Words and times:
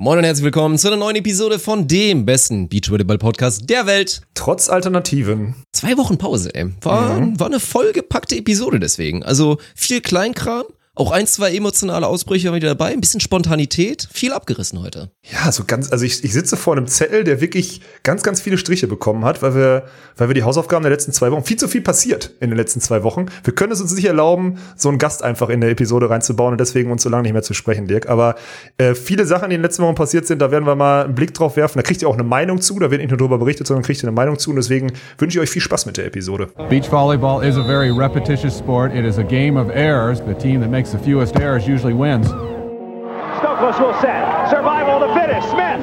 Moin 0.00 0.16
und 0.18 0.22
herzlich 0.24 0.44
willkommen 0.44 0.78
zu 0.78 0.86
einer 0.86 0.96
neuen 0.96 1.16
Episode 1.16 1.58
von 1.58 1.88
dem 1.88 2.24
besten 2.24 2.68
Beachvolleyball-Podcast 2.68 3.68
der 3.68 3.86
Welt. 3.86 4.20
Trotz 4.34 4.68
Alternativen. 4.68 5.56
Zwei 5.72 5.96
Wochen 5.96 6.16
Pause, 6.18 6.54
ey. 6.54 6.66
War, 6.82 7.18
Mhm. 7.18 7.40
war 7.40 7.48
eine 7.48 7.58
vollgepackte 7.58 8.36
Episode 8.36 8.78
deswegen. 8.78 9.24
Also 9.24 9.58
viel 9.74 10.00
Kleinkram, 10.00 10.62
auch 10.98 11.12
ein, 11.12 11.26
zwei 11.26 11.54
emotionale 11.54 12.06
Ausbrüche 12.06 12.52
wieder 12.52 12.68
dabei, 12.68 12.92
ein 12.92 13.00
bisschen 13.00 13.20
Spontanität, 13.20 14.08
viel 14.12 14.32
abgerissen 14.32 14.80
heute. 14.80 15.10
Ja, 15.30 15.52
so 15.52 15.64
ganz, 15.64 15.92
also 15.92 16.04
ich, 16.04 16.24
ich 16.24 16.32
sitze 16.32 16.56
vor 16.56 16.76
einem 16.76 16.88
Zettel, 16.88 17.22
der 17.22 17.40
wirklich 17.40 17.80
ganz, 18.02 18.22
ganz 18.22 18.40
viele 18.40 18.58
Striche 18.58 18.88
bekommen 18.88 19.24
hat, 19.24 19.40
weil 19.40 19.54
wir, 19.54 19.84
weil 20.16 20.28
wir 20.28 20.34
die 20.34 20.42
Hausaufgaben 20.42 20.82
der 20.82 20.90
letzten 20.90 21.12
zwei 21.12 21.30
Wochen, 21.30 21.44
viel 21.44 21.56
zu 21.56 21.68
viel 21.68 21.82
passiert 21.82 22.32
in 22.40 22.50
den 22.50 22.56
letzten 22.56 22.80
zwei 22.80 23.04
Wochen. 23.04 23.26
Wir 23.44 23.54
können 23.54 23.72
es 23.72 23.80
uns 23.80 23.94
nicht 23.94 24.06
erlauben, 24.06 24.58
so 24.76 24.88
einen 24.88 24.98
Gast 24.98 25.22
einfach 25.22 25.50
in 25.50 25.60
der 25.60 25.70
Episode 25.70 26.10
reinzubauen 26.10 26.52
und 26.52 26.60
deswegen 26.60 26.90
uns 26.90 27.02
so 27.02 27.08
lange 27.08 27.22
nicht 27.22 27.32
mehr 27.32 27.42
zu 27.42 27.54
sprechen, 27.54 27.86
Dirk. 27.86 28.08
Aber 28.08 28.34
äh, 28.78 28.94
viele 28.94 29.24
Sachen, 29.24 29.50
die 29.50 29.54
in 29.54 29.60
den 29.60 29.66
letzten 29.66 29.84
Wochen 29.84 29.94
passiert 29.94 30.26
sind, 30.26 30.42
da 30.42 30.50
werden 30.50 30.66
wir 30.66 30.74
mal 30.74 31.04
einen 31.04 31.14
Blick 31.14 31.32
drauf 31.34 31.56
werfen. 31.56 31.78
Da 31.78 31.82
kriegt 31.82 32.02
ihr 32.02 32.08
auch 32.08 32.14
eine 32.14 32.24
Meinung 32.24 32.60
zu, 32.60 32.76
da 32.78 32.90
wird 32.90 33.00
nicht 33.00 33.10
nur 33.10 33.18
darüber 33.18 33.38
berichtet, 33.38 33.68
sondern 33.68 33.84
kriegt 33.84 34.02
ihr 34.02 34.08
eine 34.08 34.16
Meinung 34.16 34.38
zu 34.38 34.50
und 34.50 34.56
deswegen 34.56 34.92
wünsche 35.18 35.38
ich 35.38 35.42
euch 35.42 35.50
viel 35.50 35.62
Spaß 35.62 35.86
mit 35.86 35.96
der 35.96 36.06
Episode. 36.06 36.48
Beach 36.68 36.90
volleyball 36.90 37.46
is 37.46 37.56
a 37.56 37.62
very 37.62 37.90
repetitious 37.90 38.58
sport. 38.58 38.92
It 38.94 39.04
is 39.04 39.18
a 39.18 39.22
game 39.22 39.56
of 39.56 39.70
errors. 39.70 40.20
The 40.26 40.34
team 40.34 40.60
that 40.60 40.70
makes 40.70 40.87
the 40.92 40.98
fewest 40.98 41.36
errors 41.36 41.66
usually 41.66 41.92
wins. 41.92 42.28
Stokos 42.28 43.78
will 43.78 43.94
set. 44.00 44.48
Survival 44.48 45.00
to 45.00 45.12
finish. 45.14 45.44
Smith. 45.50 45.82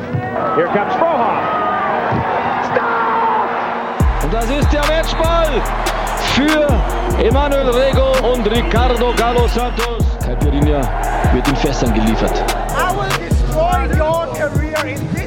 Here 0.56 0.68
comes 0.68 0.94
Frohoff. 0.96 1.44
Stop! 2.72 4.24
Und 4.24 4.34
das 4.34 4.50
ist 4.50 4.72
der 4.74 4.86
Matchball 4.88 5.62
für 6.34 6.68
Emanuel 7.24 7.70
Rego 7.70 8.14
und 8.34 8.50
Ricardo 8.50 9.14
Galo 9.16 9.48
Santos. 9.48 10.04
Caipirinha 10.24 10.82
wird 11.34 11.48
in 11.48 11.56
Fässern 11.56 11.94
geliefert. 11.94 12.44
I 12.70 12.92
will 12.96 13.30
destroy 13.30 13.88
your 13.98 14.28
career 14.36 14.86
in 14.86 15.00
this 15.14 15.16
moment. 15.16 15.25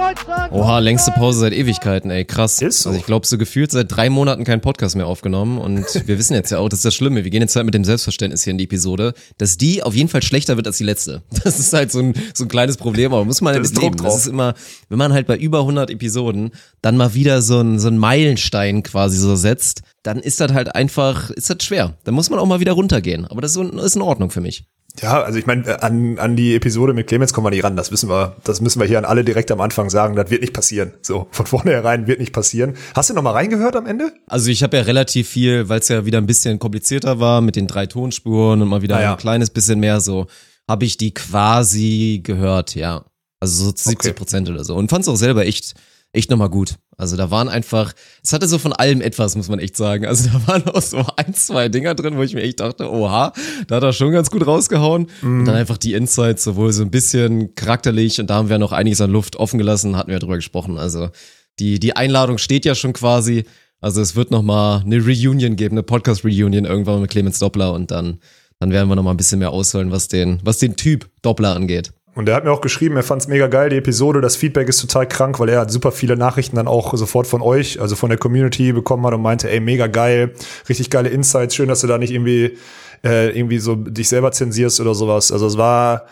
Deutschland! 0.00 0.52
Oha, 0.52 0.78
längste 0.78 1.10
Pause 1.10 1.40
seit 1.40 1.52
Ewigkeiten, 1.52 2.10
ey, 2.10 2.24
krass. 2.24 2.62
Ist 2.62 2.80
so. 2.80 2.88
Also 2.88 2.98
ich 2.98 3.06
glaube, 3.06 3.26
so 3.26 3.36
gefühlt 3.36 3.70
seit 3.70 3.94
drei 3.94 4.08
Monaten 4.08 4.44
kein 4.44 4.60
Podcast 4.60 4.96
mehr 4.96 5.06
aufgenommen 5.06 5.58
und 5.58 5.84
wir 6.06 6.18
wissen 6.18 6.34
jetzt 6.34 6.50
ja 6.50 6.58
auch, 6.58 6.68
das 6.68 6.78
ist 6.78 6.84
das 6.84 6.94
Schlimme, 6.94 7.24
wir 7.24 7.30
gehen 7.30 7.42
jetzt 7.42 7.54
halt 7.54 7.66
mit 7.66 7.74
dem 7.74 7.84
Selbstverständnis 7.84 8.44
hier 8.44 8.52
in 8.52 8.58
die 8.58 8.64
Episode, 8.64 9.12
dass 9.38 9.58
die 9.58 9.82
auf 9.82 9.94
jeden 9.94 10.08
Fall 10.08 10.22
schlechter 10.22 10.56
wird 10.56 10.66
als 10.66 10.78
die 10.78 10.84
letzte. 10.84 11.22
Das 11.44 11.58
ist 11.58 11.72
halt 11.72 11.90
so 11.90 12.00
ein, 12.00 12.14
so 12.34 12.44
ein 12.44 12.48
kleines 12.48 12.76
Problem, 12.76 13.12
aber 13.12 13.24
muss 13.24 13.40
man 13.40 13.54
ja 13.54 13.60
Das 13.60 13.68
ist 13.68 13.74
mit 13.74 13.82
leben. 13.82 13.96
Druck 13.96 14.06
Das 14.06 14.16
ist 14.16 14.26
immer, 14.26 14.54
wenn 14.88 14.98
man 14.98 15.12
halt 15.12 15.26
bei 15.26 15.36
über 15.36 15.60
100 15.60 15.90
Episoden 15.90 16.50
dann 16.80 16.96
mal 16.96 17.14
wieder 17.14 17.42
so 17.42 17.60
ein, 17.60 17.78
so 17.78 17.88
ein 17.88 17.98
Meilenstein 17.98 18.82
quasi 18.82 19.16
so 19.16 19.36
setzt, 19.36 19.82
dann 20.02 20.18
ist 20.20 20.40
das 20.40 20.52
halt 20.52 20.74
einfach, 20.74 21.30
ist 21.30 21.50
das 21.50 21.62
schwer. 21.62 21.96
Dann 22.04 22.14
muss 22.14 22.30
man 22.30 22.38
auch 22.38 22.46
mal 22.46 22.60
wieder 22.60 22.72
runtergehen. 22.72 23.26
Aber 23.26 23.40
das 23.40 23.56
ist, 23.56 23.96
in 23.96 24.02
Ordnung 24.02 24.30
für 24.30 24.40
mich. 24.40 24.64
Ja, 25.00 25.22
also 25.22 25.38
ich 25.38 25.46
meine, 25.46 25.82
an, 25.82 26.18
an 26.18 26.34
die 26.36 26.54
Episode 26.56 26.94
mit 26.94 27.06
Clemens 27.06 27.32
kommen 27.32 27.46
wir 27.46 27.50
nicht 27.50 27.62
ran. 27.62 27.76
Das 27.76 27.92
wissen 27.92 28.08
wir, 28.08 28.36
das 28.42 28.60
müssen 28.60 28.80
wir 28.80 28.86
hier 28.88 28.98
an 28.98 29.04
alle 29.04 29.22
direkt 29.24 29.50
am 29.52 29.60
Anfang 29.60 29.88
sagen. 29.88 30.16
Das 30.16 30.30
wird 30.30 30.40
nicht 30.40 30.52
passieren. 30.52 30.94
So, 31.02 31.28
von 31.30 31.46
vornherein 31.46 32.06
wird 32.08 32.18
nicht 32.18 32.32
passieren. 32.32 32.74
Hast 32.94 33.08
du 33.08 33.14
noch 33.14 33.22
mal 33.22 33.30
reingehört 33.32 33.76
am 33.76 33.86
Ende? 33.86 34.12
Also 34.26 34.50
ich 34.50 34.62
habe 34.62 34.76
ja 34.78 34.82
relativ 34.82 35.28
viel, 35.28 35.68
weil 35.68 35.78
es 35.80 35.88
ja 35.88 36.06
wieder 36.06 36.18
ein 36.18 36.26
bisschen 36.26 36.58
komplizierter 36.58 37.20
war 37.20 37.40
mit 37.40 37.54
den 37.56 37.66
drei 37.68 37.86
Tonspuren 37.86 38.62
und 38.62 38.68
mal 38.68 38.82
wieder 38.82 38.96
Ah, 38.96 39.02
ja. 39.02 39.12
ein 39.12 39.18
kleines 39.18 39.50
bisschen 39.50 39.78
mehr 39.78 40.00
so, 40.00 40.26
habe 40.68 40.84
ich 40.84 40.96
die 40.96 41.14
quasi 41.14 42.20
gehört, 42.24 42.74
ja. 42.74 43.04
Also 43.38 43.66
so 43.66 43.72
70 43.74 44.16
Prozent 44.16 44.50
oder 44.50 44.64
so. 44.64 44.74
Und 44.74 44.90
fand 44.90 45.02
es 45.02 45.08
auch 45.08 45.16
selber 45.16 45.46
echt, 45.46 45.74
echt 46.12 46.30
nochmal 46.30 46.50
gut. 46.50 46.74
Also 46.96 47.16
da 47.16 47.30
waren 47.30 47.48
einfach, 47.48 47.94
es 48.22 48.32
hatte 48.32 48.46
so 48.46 48.58
von 48.58 48.72
allem 48.72 49.00
etwas, 49.00 49.34
muss 49.36 49.48
man 49.48 49.58
echt 49.58 49.76
sagen. 49.76 50.04
Also 50.06 50.28
da 50.28 50.46
waren 50.46 50.66
auch 50.68 50.82
so 50.82 51.04
ein, 51.16 51.34
zwei 51.34 51.68
Dinger 51.68 51.94
drin, 51.94 52.16
wo 52.16 52.22
ich 52.22 52.34
mir 52.34 52.42
echt 52.42 52.60
dachte, 52.60 52.90
oha, 52.90 53.32
da 53.68 53.76
hat 53.76 53.82
er 53.82 53.92
schon 53.92 54.12
ganz 54.12 54.30
gut 54.30 54.46
rausgehauen. 54.46 55.06
Und 55.22 55.44
dann 55.46 55.54
einfach 55.54 55.78
die 55.78 55.94
Insights, 55.94 56.44
sowohl 56.44 56.72
so 56.72 56.82
ein 56.82 56.90
bisschen 56.90 57.54
charakterlich 57.54 58.20
und 58.20 58.28
da 58.28 58.34
haben 58.34 58.48
wir 58.48 58.58
noch 58.58 58.72
einiges 58.72 59.00
an 59.00 59.10
Luft 59.10 59.36
offen 59.36 59.58
gelassen, 59.58 59.96
hatten 59.96 60.10
wir 60.10 60.18
drüber 60.18 60.36
gesprochen. 60.36 60.78
Also 60.78 61.10
die, 61.58 61.78
die 61.78 61.96
Einladung 61.96 62.38
steht 62.38 62.64
ja 62.64 62.74
schon 62.74 62.92
quasi. 62.92 63.44
Also 63.80 64.02
es 64.02 64.14
wird 64.14 64.30
noch 64.30 64.42
mal 64.42 64.82
eine 64.84 65.02
Reunion 65.02 65.56
geben, 65.56 65.74
eine 65.74 65.82
Podcast-Reunion 65.82 66.66
irgendwann 66.66 67.00
mit 67.00 67.10
Clemens 67.10 67.38
Doppler 67.38 67.72
und 67.72 67.90
dann, 67.90 68.18
dann 68.58 68.72
werden 68.72 68.88
wir 68.90 68.96
noch 68.96 69.02
mal 69.02 69.12
ein 69.12 69.16
bisschen 69.16 69.38
mehr 69.38 69.52
ausholen, 69.52 69.90
was 69.90 70.08
den, 70.08 70.38
was 70.44 70.58
den 70.58 70.76
Typ 70.76 71.08
Doppler 71.22 71.56
angeht. 71.56 71.92
Und 72.14 72.28
er 72.28 72.34
hat 72.34 72.44
mir 72.44 72.50
auch 72.50 72.60
geschrieben, 72.60 72.96
er 72.96 73.04
fand 73.04 73.22
es 73.22 73.28
mega 73.28 73.46
geil, 73.46 73.70
die 73.70 73.76
Episode. 73.76 74.20
Das 74.20 74.34
Feedback 74.34 74.68
ist 74.68 74.80
total 74.80 75.06
krank, 75.06 75.38
weil 75.38 75.48
er 75.48 75.60
hat 75.60 75.70
super 75.70 75.92
viele 75.92 76.16
Nachrichten 76.16 76.56
dann 76.56 76.66
auch 76.66 76.94
sofort 76.96 77.26
von 77.26 77.40
euch, 77.40 77.80
also 77.80 77.94
von 77.94 78.08
der 78.08 78.18
Community 78.18 78.72
bekommen 78.72 79.06
hat 79.06 79.14
und 79.14 79.22
meinte, 79.22 79.48
ey, 79.48 79.60
mega 79.60 79.86
geil, 79.86 80.34
richtig 80.68 80.90
geile 80.90 81.08
Insights, 81.08 81.54
schön, 81.54 81.68
dass 81.68 81.82
du 81.82 81.86
da 81.86 81.98
nicht 81.98 82.12
irgendwie, 82.12 82.56
äh, 83.04 83.30
irgendwie 83.30 83.58
so 83.58 83.76
dich 83.76 84.08
selber 84.08 84.32
zensierst 84.32 84.80
oder 84.80 84.94
sowas. 84.94 85.30
Also 85.30 85.46
es 85.46 85.56
war, 85.56 86.06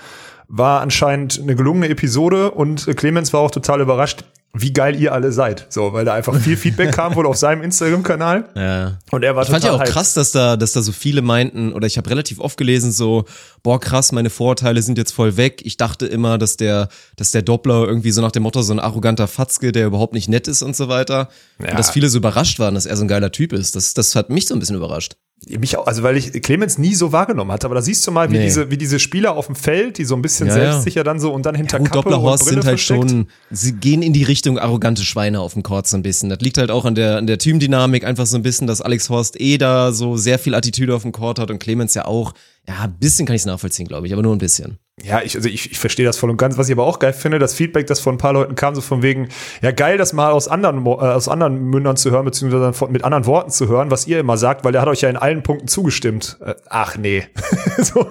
war 0.46 0.82
anscheinend 0.82 1.40
eine 1.42 1.56
gelungene 1.56 1.88
Episode 1.88 2.52
und 2.52 2.86
Clemens 2.96 3.32
war 3.32 3.40
auch 3.40 3.50
total 3.50 3.80
überrascht, 3.80 4.24
wie 4.54 4.72
geil 4.72 4.98
ihr 5.00 5.12
alle 5.12 5.30
seid. 5.30 5.66
So, 5.68 5.92
weil 5.92 6.04
da 6.04 6.14
einfach 6.14 6.34
viel 6.34 6.56
Feedback 6.56 6.92
kam 6.92 7.14
wohl 7.14 7.26
auf 7.26 7.36
seinem 7.36 7.62
Instagram-Kanal. 7.62 8.48
Ja. 8.58 8.98
Und 9.10 9.22
er 9.22 9.36
war 9.36 9.44
Ich 9.44 9.50
fand 9.50 9.62
ja 9.64 9.72
auch 9.72 9.78
hyped. 9.80 9.92
krass, 9.92 10.14
dass 10.14 10.32
da, 10.32 10.56
dass 10.56 10.72
da 10.72 10.82
so 10.82 10.90
viele 10.92 11.22
meinten, 11.22 11.72
oder 11.72 11.86
ich 11.86 11.96
habe 11.96 12.10
relativ 12.10 12.40
oft 12.40 12.56
gelesen, 12.56 12.90
so, 12.92 13.24
boah, 13.62 13.78
krass, 13.78 14.10
meine 14.12 14.30
Vorurteile 14.30 14.82
sind 14.82 14.98
jetzt 14.98 15.12
voll 15.12 15.36
weg. 15.36 15.60
Ich 15.64 15.76
dachte 15.76 16.06
immer, 16.06 16.38
dass 16.38 16.56
der, 16.56 16.88
dass 17.16 17.30
der 17.30 17.42
Doppler 17.42 17.86
irgendwie 17.86 18.10
so 18.10 18.20
nach 18.20 18.32
dem 18.32 18.42
Motto 18.42 18.62
so 18.62 18.72
ein 18.72 18.80
arroganter 18.80 19.28
Fatzke, 19.28 19.70
der 19.70 19.86
überhaupt 19.86 20.14
nicht 20.14 20.28
nett 20.28 20.48
ist 20.48 20.62
und 20.62 20.74
so 20.74 20.88
weiter. 20.88 21.28
Ja. 21.62 21.70
Und 21.70 21.78
dass 21.78 21.90
viele 21.90 22.08
so 22.08 22.18
überrascht 22.18 22.58
waren, 22.58 22.74
dass 22.74 22.86
er 22.86 22.96
so 22.96 23.04
ein 23.04 23.08
geiler 23.08 23.30
Typ 23.32 23.52
ist. 23.52 23.76
Das, 23.76 23.94
das 23.94 24.14
hat 24.16 24.30
mich 24.30 24.46
so 24.48 24.54
ein 24.54 24.58
bisschen 24.60 24.76
überrascht. 24.76 25.16
Mich 25.46 25.76
auch, 25.78 25.86
also 25.86 26.02
weil 26.02 26.16
ich 26.16 26.32
Clemens 26.42 26.78
nie 26.78 26.94
so 26.94 27.12
wahrgenommen 27.12 27.52
hatte, 27.52 27.66
aber 27.66 27.76
da 27.76 27.80
siehst 27.80 28.04
du 28.06 28.10
mal, 28.10 28.28
wie 28.30 28.38
Nee. 28.38 28.44
diese, 28.44 28.70
wie 28.72 28.76
diese 28.76 28.98
Spieler 28.98 29.36
auf 29.36 29.46
dem 29.46 29.54
Feld, 29.54 29.96
die 29.96 30.04
so 30.04 30.14
ein 30.16 30.20
bisschen 30.20 30.48
Ja, 30.48 30.56
ja. 30.58 30.72
selbstsicher 30.72 31.04
dann 31.04 31.20
so 31.20 31.32
und 31.32 31.46
dann 31.46 31.54
hinter 31.54 31.78
Gut, 31.78 31.86
Kappe 31.86 31.98
Dopplerhorst 32.02 32.42
und 32.42 32.48
Brille 32.48 32.62
sind 32.62 32.66
halt 32.68 32.80
versteckt. 32.80 33.10
schon, 33.10 33.26
sie 33.50 33.72
gehen 33.72 34.02
in 34.02 34.12
die 34.12 34.24
Richtung 34.24 34.58
arrogante 34.58 35.02
Schweine 35.04 35.40
auf 35.40 35.52
dem 35.54 35.62
Court 35.62 35.86
so 35.86 35.96
ein 35.96 36.02
bisschen. 36.02 36.28
Das 36.28 36.40
liegt 36.40 36.58
halt 36.58 36.70
auch 36.72 36.84
an 36.84 36.96
der, 36.96 37.16
an 37.18 37.26
der 37.28 37.38
Teamdynamik 37.38 38.04
einfach 38.04 38.26
so 38.26 38.36
ein 38.36 38.42
bisschen, 38.42 38.66
dass 38.66 38.80
Alex 38.82 39.08
Horst 39.10 39.40
eh 39.40 39.58
da 39.58 39.92
so 39.92 40.16
sehr 40.16 40.38
viel 40.40 40.54
Attitüde 40.56 40.94
auf 40.94 41.02
dem 41.02 41.12
Court 41.12 41.38
hat 41.38 41.50
und 41.52 41.60
Clemens 41.60 41.94
ja 41.94 42.04
auch. 42.04 42.34
Ja, 42.68 42.80
ein 42.84 42.92
bisschen 42.98 43.24
kann 43.26 43.34
ich 43.34 43.42
es 43.42 43.46
nachvollziehen, 43.46 43.88
glaube 43.88 44.06
ich, 44.06 44.12
aber 44.12 44.20
nur 44.20 44.34
ein 44.34 44.38
bisschen. 44.38 44.78
Ja, 45.02 45.22
ich, 45.22 45.34
also 45.36 45.48
ich, 45.48 45.70
ich 45.70 45.78
verstehe 45.78 46.04
das 46.04 46.18
voll 46.18 46.28
und 46.28 46.36
ganz. 46.36 46.58
Was 46.58 46.68
ich 46.68 46.74
aber 46.74 46.84
auch 46.84 46.98
geil 46.98 47.12
finde, 47.14 47.38
das 47.38 47.54
Feedback, 47.54 47.86
das 47.86 47.98
von 48.00 48.16
ein 48.16 48.18
paar 48.18 48.32
Leuten 48.34 48.56
kam, 48.56 48.74
so 48.74 48.80
von 48.82 49.00
wegen, 49.02 49.28
ja 49.62 49.70
geil, 49.70 49.96
das 49.96 50.12
mal 50.12 50.32
aus 50.32 50.48
anderen, 50.48 50.84
äh, 50.84 50.88
aus 50.90 51.28
anderen 51.28 51.62
Mündern 51.70 51.96
zu 51.96 52.10
hören, 52.10 52.24
beziehungsweise 52.26 52.72
von- 52.74 52.92
mit 52.92 53.04
anderen 53.04 53.24
Worten 53.24 53.50
zu 53.50 53.68
hören, 53.68 53.90
was 53.90 54.06
ihr 54.06 54.18
immer 54.20 54.36
sagt, 54.36 54.64
weil 54.64 54.72
der 54.72 54.82
hat 54.82 54.88
euch 54.88 55.00
ja 55.00 55.08
in 55.08 55.16
allen 55.16 55.42
Punkten 55.42 55.66
zugestimmt. 55.68 56.36
Äh, 56.44 56.56
ach 56.68 56.96
nee. 56.98 57.24
so. 57.78 58.06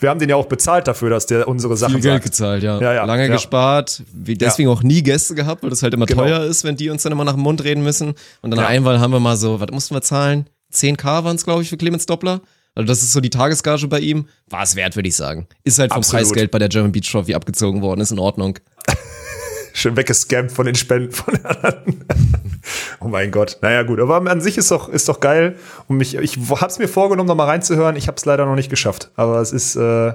Wir 0.00 0.08
haben 0.08 0.20
den 0.20 0.30
ja 0.30 0.36
auch 0.36 0.46
bezahlt 0.46 0.86
dafür, 0.88 1.10
dass 1.10 1.26
der 1.26 1.46
unsere 1.46 1.76
Sachen 1.76 1.94
Viel 1.94 2.02
Geld 2.02 2.14
sagt. 2.22 2.24
gezahlt, 2.24 2.62
ja. 2.62 2.80
Ja, 2.80 2.94
ja, 2.94 3.04
Lange 3.04 3.26
ja. 3.26 3.32
gespart. 3.32 4.02
Deswegen 4.14 4.70
auch 4.70 4.82
nie 4.82 5.02
Gäste 5.02 5.34
gehabt, 5.34 5.62
weil 5.64 5.70
das 5.70 5.82
halt 5.82 5.92
immer 5.92 6.06
Genau. 6.06 6.22
teuer 6.22 6.44
ist, 6.44 6.64
wenn 6.64 6.76
die 6.76 6.88
uns 6.88 7.02
dann 7.02 7.12
immer 7.12 7.24
nach 7.24 7.34
dem 7.34 7.42
Mund 7.42 7.62
reden 7.64 7.82
müssen. 7.82 8.14
Und 8.42 8.52
dann 8.52 8.60
Ja. 8.60 8.68
einmal 8.68 9.00
haben 9.00 9.10
wir 9.12 9.20
mal 9.20 9.36
so, 9.36 9.60
was 9.60 9.68
mussten 9.70 9.94
wir 9.94 10.00
zahlen? 10.02 10.46
10k 10.72 11.24
waren 11.24 11.36
es, 11.36 11.44
glaube 11.44 11.62
ich, 11.62 11.68
für 11.68 11.76
Clemens 11.76 12.06
Doppler. 12.06 12.40
Also 12.76 12.86
das 12.86 13.02
ist 13.02 13.12
so 13.12 13.20
die 13.20 13.30
Tagesgage 13.30 13.88
bei 13.88 14.00
ihm. 14.00 14.28
War 14.50 14.62
es 14.62 14.76
wert, 14.76 14.96
würde 14.96 15.08
ich 15.08 15.16
sagen. 15.16 15.48
Ist 15.64 15.78
halt 15.78 15.92
vom 15.92 15.98
Absolut. 15.98 16.24
Preisgeld 16.24 16.50
bei 16.50 16.58
der 16.58 16.68
German 16.68 16.92
Beach 16.92 17.10
Trophy 17.10 17.34
abgezogen 17.34 17.80
worden, 17.80 18.02
ist 18.02 18.12
in 18.12 18.18
Ordnung. 18.18 18.58
Schön 19.72 19.96
weggescampt 19.96 20.52
von 20.52 20.66
den 20.66 20.74
Spenden 20.74 21.10
von 21.10 21.34
den 21.34 21.44
anderen. 21.46 22.04
oh 23.00 23.08
mein 23.08 23.30
Gott. 23.30 23.58
Naja, 23.62 23.82
gut. 23.82 23.98
Aber 23.98 24.16
an 24.30 24.40
sich 24.42 24.58
ist 24.58 24.70
doch, 24.70 24.90
ist 24.90 25.08
doch 25.08 25.20
geil. 25.20 25.56
Und 25.88 25.96
mich, 25.96 26.16
ich 26.16 26.38
hab's 26.50 26.78
mir 26.78 26.88
vorgenommen, 26.88 27.28
noch 27.28 27.34
mal 27.34 27.44
reinzuhören. 27.44 27.96
Ich 27.96 28.08
hab's 28.08 28.26
leider 28.26 28.44
noch 28.44 28.56
nicht 28.56 28.68
geschafft. 28.68 29.10
Aber 29.16 29.40
es 29.40 29.52
ist, 29.52 29.74
äh, 29.76 30.08
Ist, 30.08 30.14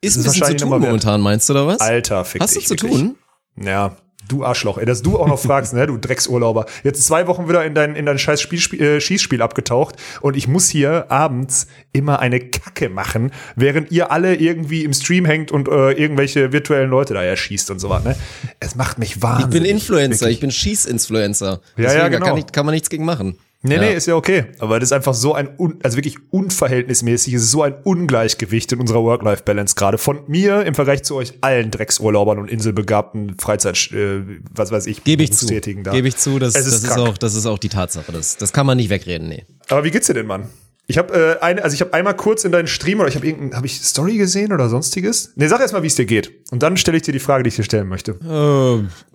bisschen 0.00 0.22
zu 0.22 0.26
wahrscheinlich 0.26 0.62
tun 0.62 0.70
momentan, 0.70 1.20
meinst 1.20 1.48
du, 1.48 1.54
oder 1.54 1.66
was? 1.66 1.80
Alter, 1.80 2.24
fick 2.24 2.40
Hast 2.40 2.54
du 2.54 2.60
zu 2.60 2.76
tun? 2.76 3.16
Ja, 3.60 3.96
du 4.28 4.44
Arschloch. 4.44 4.78
Ey, 4.78 4.86
dass 4.86 5.02
du 5.02 5.18
auch 5.18 5.26
noch 5.28 5.38
fragst, 5.38 5.72
ne, 5.74 5.86
du 5.86 5.96
Drecksurlauber. 5.96 6.66
Jetzt 6.84 7.04
zwei 7.06 7.26
Wochen 7.26 7.48
wieder 7.48 7.64
in 7.64 7.74
dein, 7.74 7.96
in 7.96 8.06
dein 8.06 8.18
scheiß 8.18 8.40
Spiel, 8.40 8.80
äh, 8.80 9.00
Schießspiel 9.00 9.42
abgetaucht 9.42 9.96
und 10.20 10.36
ich 10.36 10.48
muss 10.48 10.68
hier 10.68 11.10
abends 11.10 11.66
immer 11.92 12.20
eine 12.20 12.40
Kacke 12.40 12.88
machen, 12.88 13.32
während 13.54 13.90
ihr 13.90 14.10
alle 14.10 14.34
irgendwie 14.36 14.84
im 14.84 14.92
Stream 14.92 15.24
hängt 15.24 15.50
und 15.52 15.68
äh, 15.68 15.92
irgendwelche 15.92 16.52
virtuellen 16.52 16.90
Leute 16.90 17.14
da 17.14 17.22
erschießt 17.22 17.70
und 17.70 17.78
so 17.78 17.88
was, 17.88 18.04
ne? 18.04 18.16
Es 18.60 18.74
macht 18.74 18.98
mich 18.98 19.16
Ich 19.16 19.22
wahnsinnig. 19.22 19.50
bin 19.52 19.64
Influencer, 19.64 20.20
Wirklich. 20.22 20.34
ich 20.36 20.40
bin 20.40 20.50
Schieß-Influencer. 20.50 21.60
Ja, 21.76 21.92
ja, 21.94 22.08
genau. 22.08 22.26
kann, 22.26 22.36
ich, 22.38 22.46
kann 22.52 22.66
man 22.66 22.74
nichts 22.74 22.90
gegen 22.90 23.04
machen. 23.04 23.38
Nee, 23.66 23.74
Ja. 23.74 23.80
nee, 23.80 23.94
ist 23.94 24.06
ja 24.06 24.14
okay. 24.14 24.46
Aber 24.58 24.80
das 24.80 24.88
ist 24.88 24.92
einfach 24.92 25.14
so 25.14 25.34
ein, 25.34 25.50
also 25.82 25.96
wirklich 25.96 26.16
unverhältnismäßig, 26.30 27.34
es 27.34 27.42
ist 27.44 27.50
so 27.50 27.62
ein 27.62 27.74
Ungleichgewicht 27.84 28.72
in 28.72 28.80
unserer 28.80 29.02
Work-Life-Balance 29.02 29.74
gerade. 29.74 29.98
Von 29.98 30.20
mir 30.26 30.64
im 30.64 30.74
Vergleich 30.74 31.02
zu 31.02 31.16
euch 31.16 31.34
allen 31.40 31.70
Drecksurlaubern 31.70 32.38
und 32.38 32.50
inselbegabten 32.50 33.36
Freizeit, 33.38 33.90
äh, 33.92 34.22
was 34.54 34.70
weiß 34.70 34.86
ich, 34.86 35.04
Gebe 35.04 35.22
ich 35.22 35.32
zu. 35.32 35.46
Gebe 35.46 36.08
ich 36.08 36.16
zu, 36.16 36.38
das, 36.38 36.54
Es 36.54 36.64
das, 36.64 36.74
ist 36.74 36.86
krank. 36.88 37.08
auch, 37.08 37.18
das 37.18 37.34
ist 37.34 37.46
auch 37.46 37.58
die 37.58 37.68
Tatsache. 37.68 38.12
Das, 38.12 38.36
das 38.36 38.52
kann 38.52 38.66
man 38.66 38.76
nicht 38.76 38.90
wegreden, 38.90 39.28
nee. 39.28 39.44
Aber 39.68 39.84
wie 39.84 39.90
geht's 39.90 40.06
dir 40.06 40.14
denn, 40.14 40.26
Mann? 40.26 40.48
Ich 40.88 40.98
habe 40.98 41.12
äh, 41.40 41.42
eine, 41.42 41.64
also 41.64 41.74
ich 41.74 41.80
habe 41.80 41.92
einmal 41.94 42.14
kurz 42.14 42.44
in 42.44 42.52
deinen 42.52 42.68
Stream 42.68 43.00
oder 43.00 43.08
ich 43.08 43.16
habe 43.16 43.26
irgendein, 43.26 43.56
habe 43.56 43.66
ich 43.66 43.80
Story 43.82 44.18
gesehen 44.18 44.52
oder 44.52 44.68
sonstiges? 44.68 45.32
Nee, 45.34 45.48
sag 45.48 45.60
erst 45.60 45.72
mal, 45.74 45.82
wie 45.82 45.88
es 45.88 45.96
dir 45.96 46.04
geht. 46.06 46.30
Und 46.52 46.62
dann 46.62 46.76
stelle 46.76 46.96
ich 46.96 47.02
dir 47.02 47.10
die 47.10 47.18
Frage, 47.18 47.42
die 47.42 47.48
ich 47.48 47.56
dir 47.56 47.64
stellen 47.64 47.88
möchte. 47.88 48.12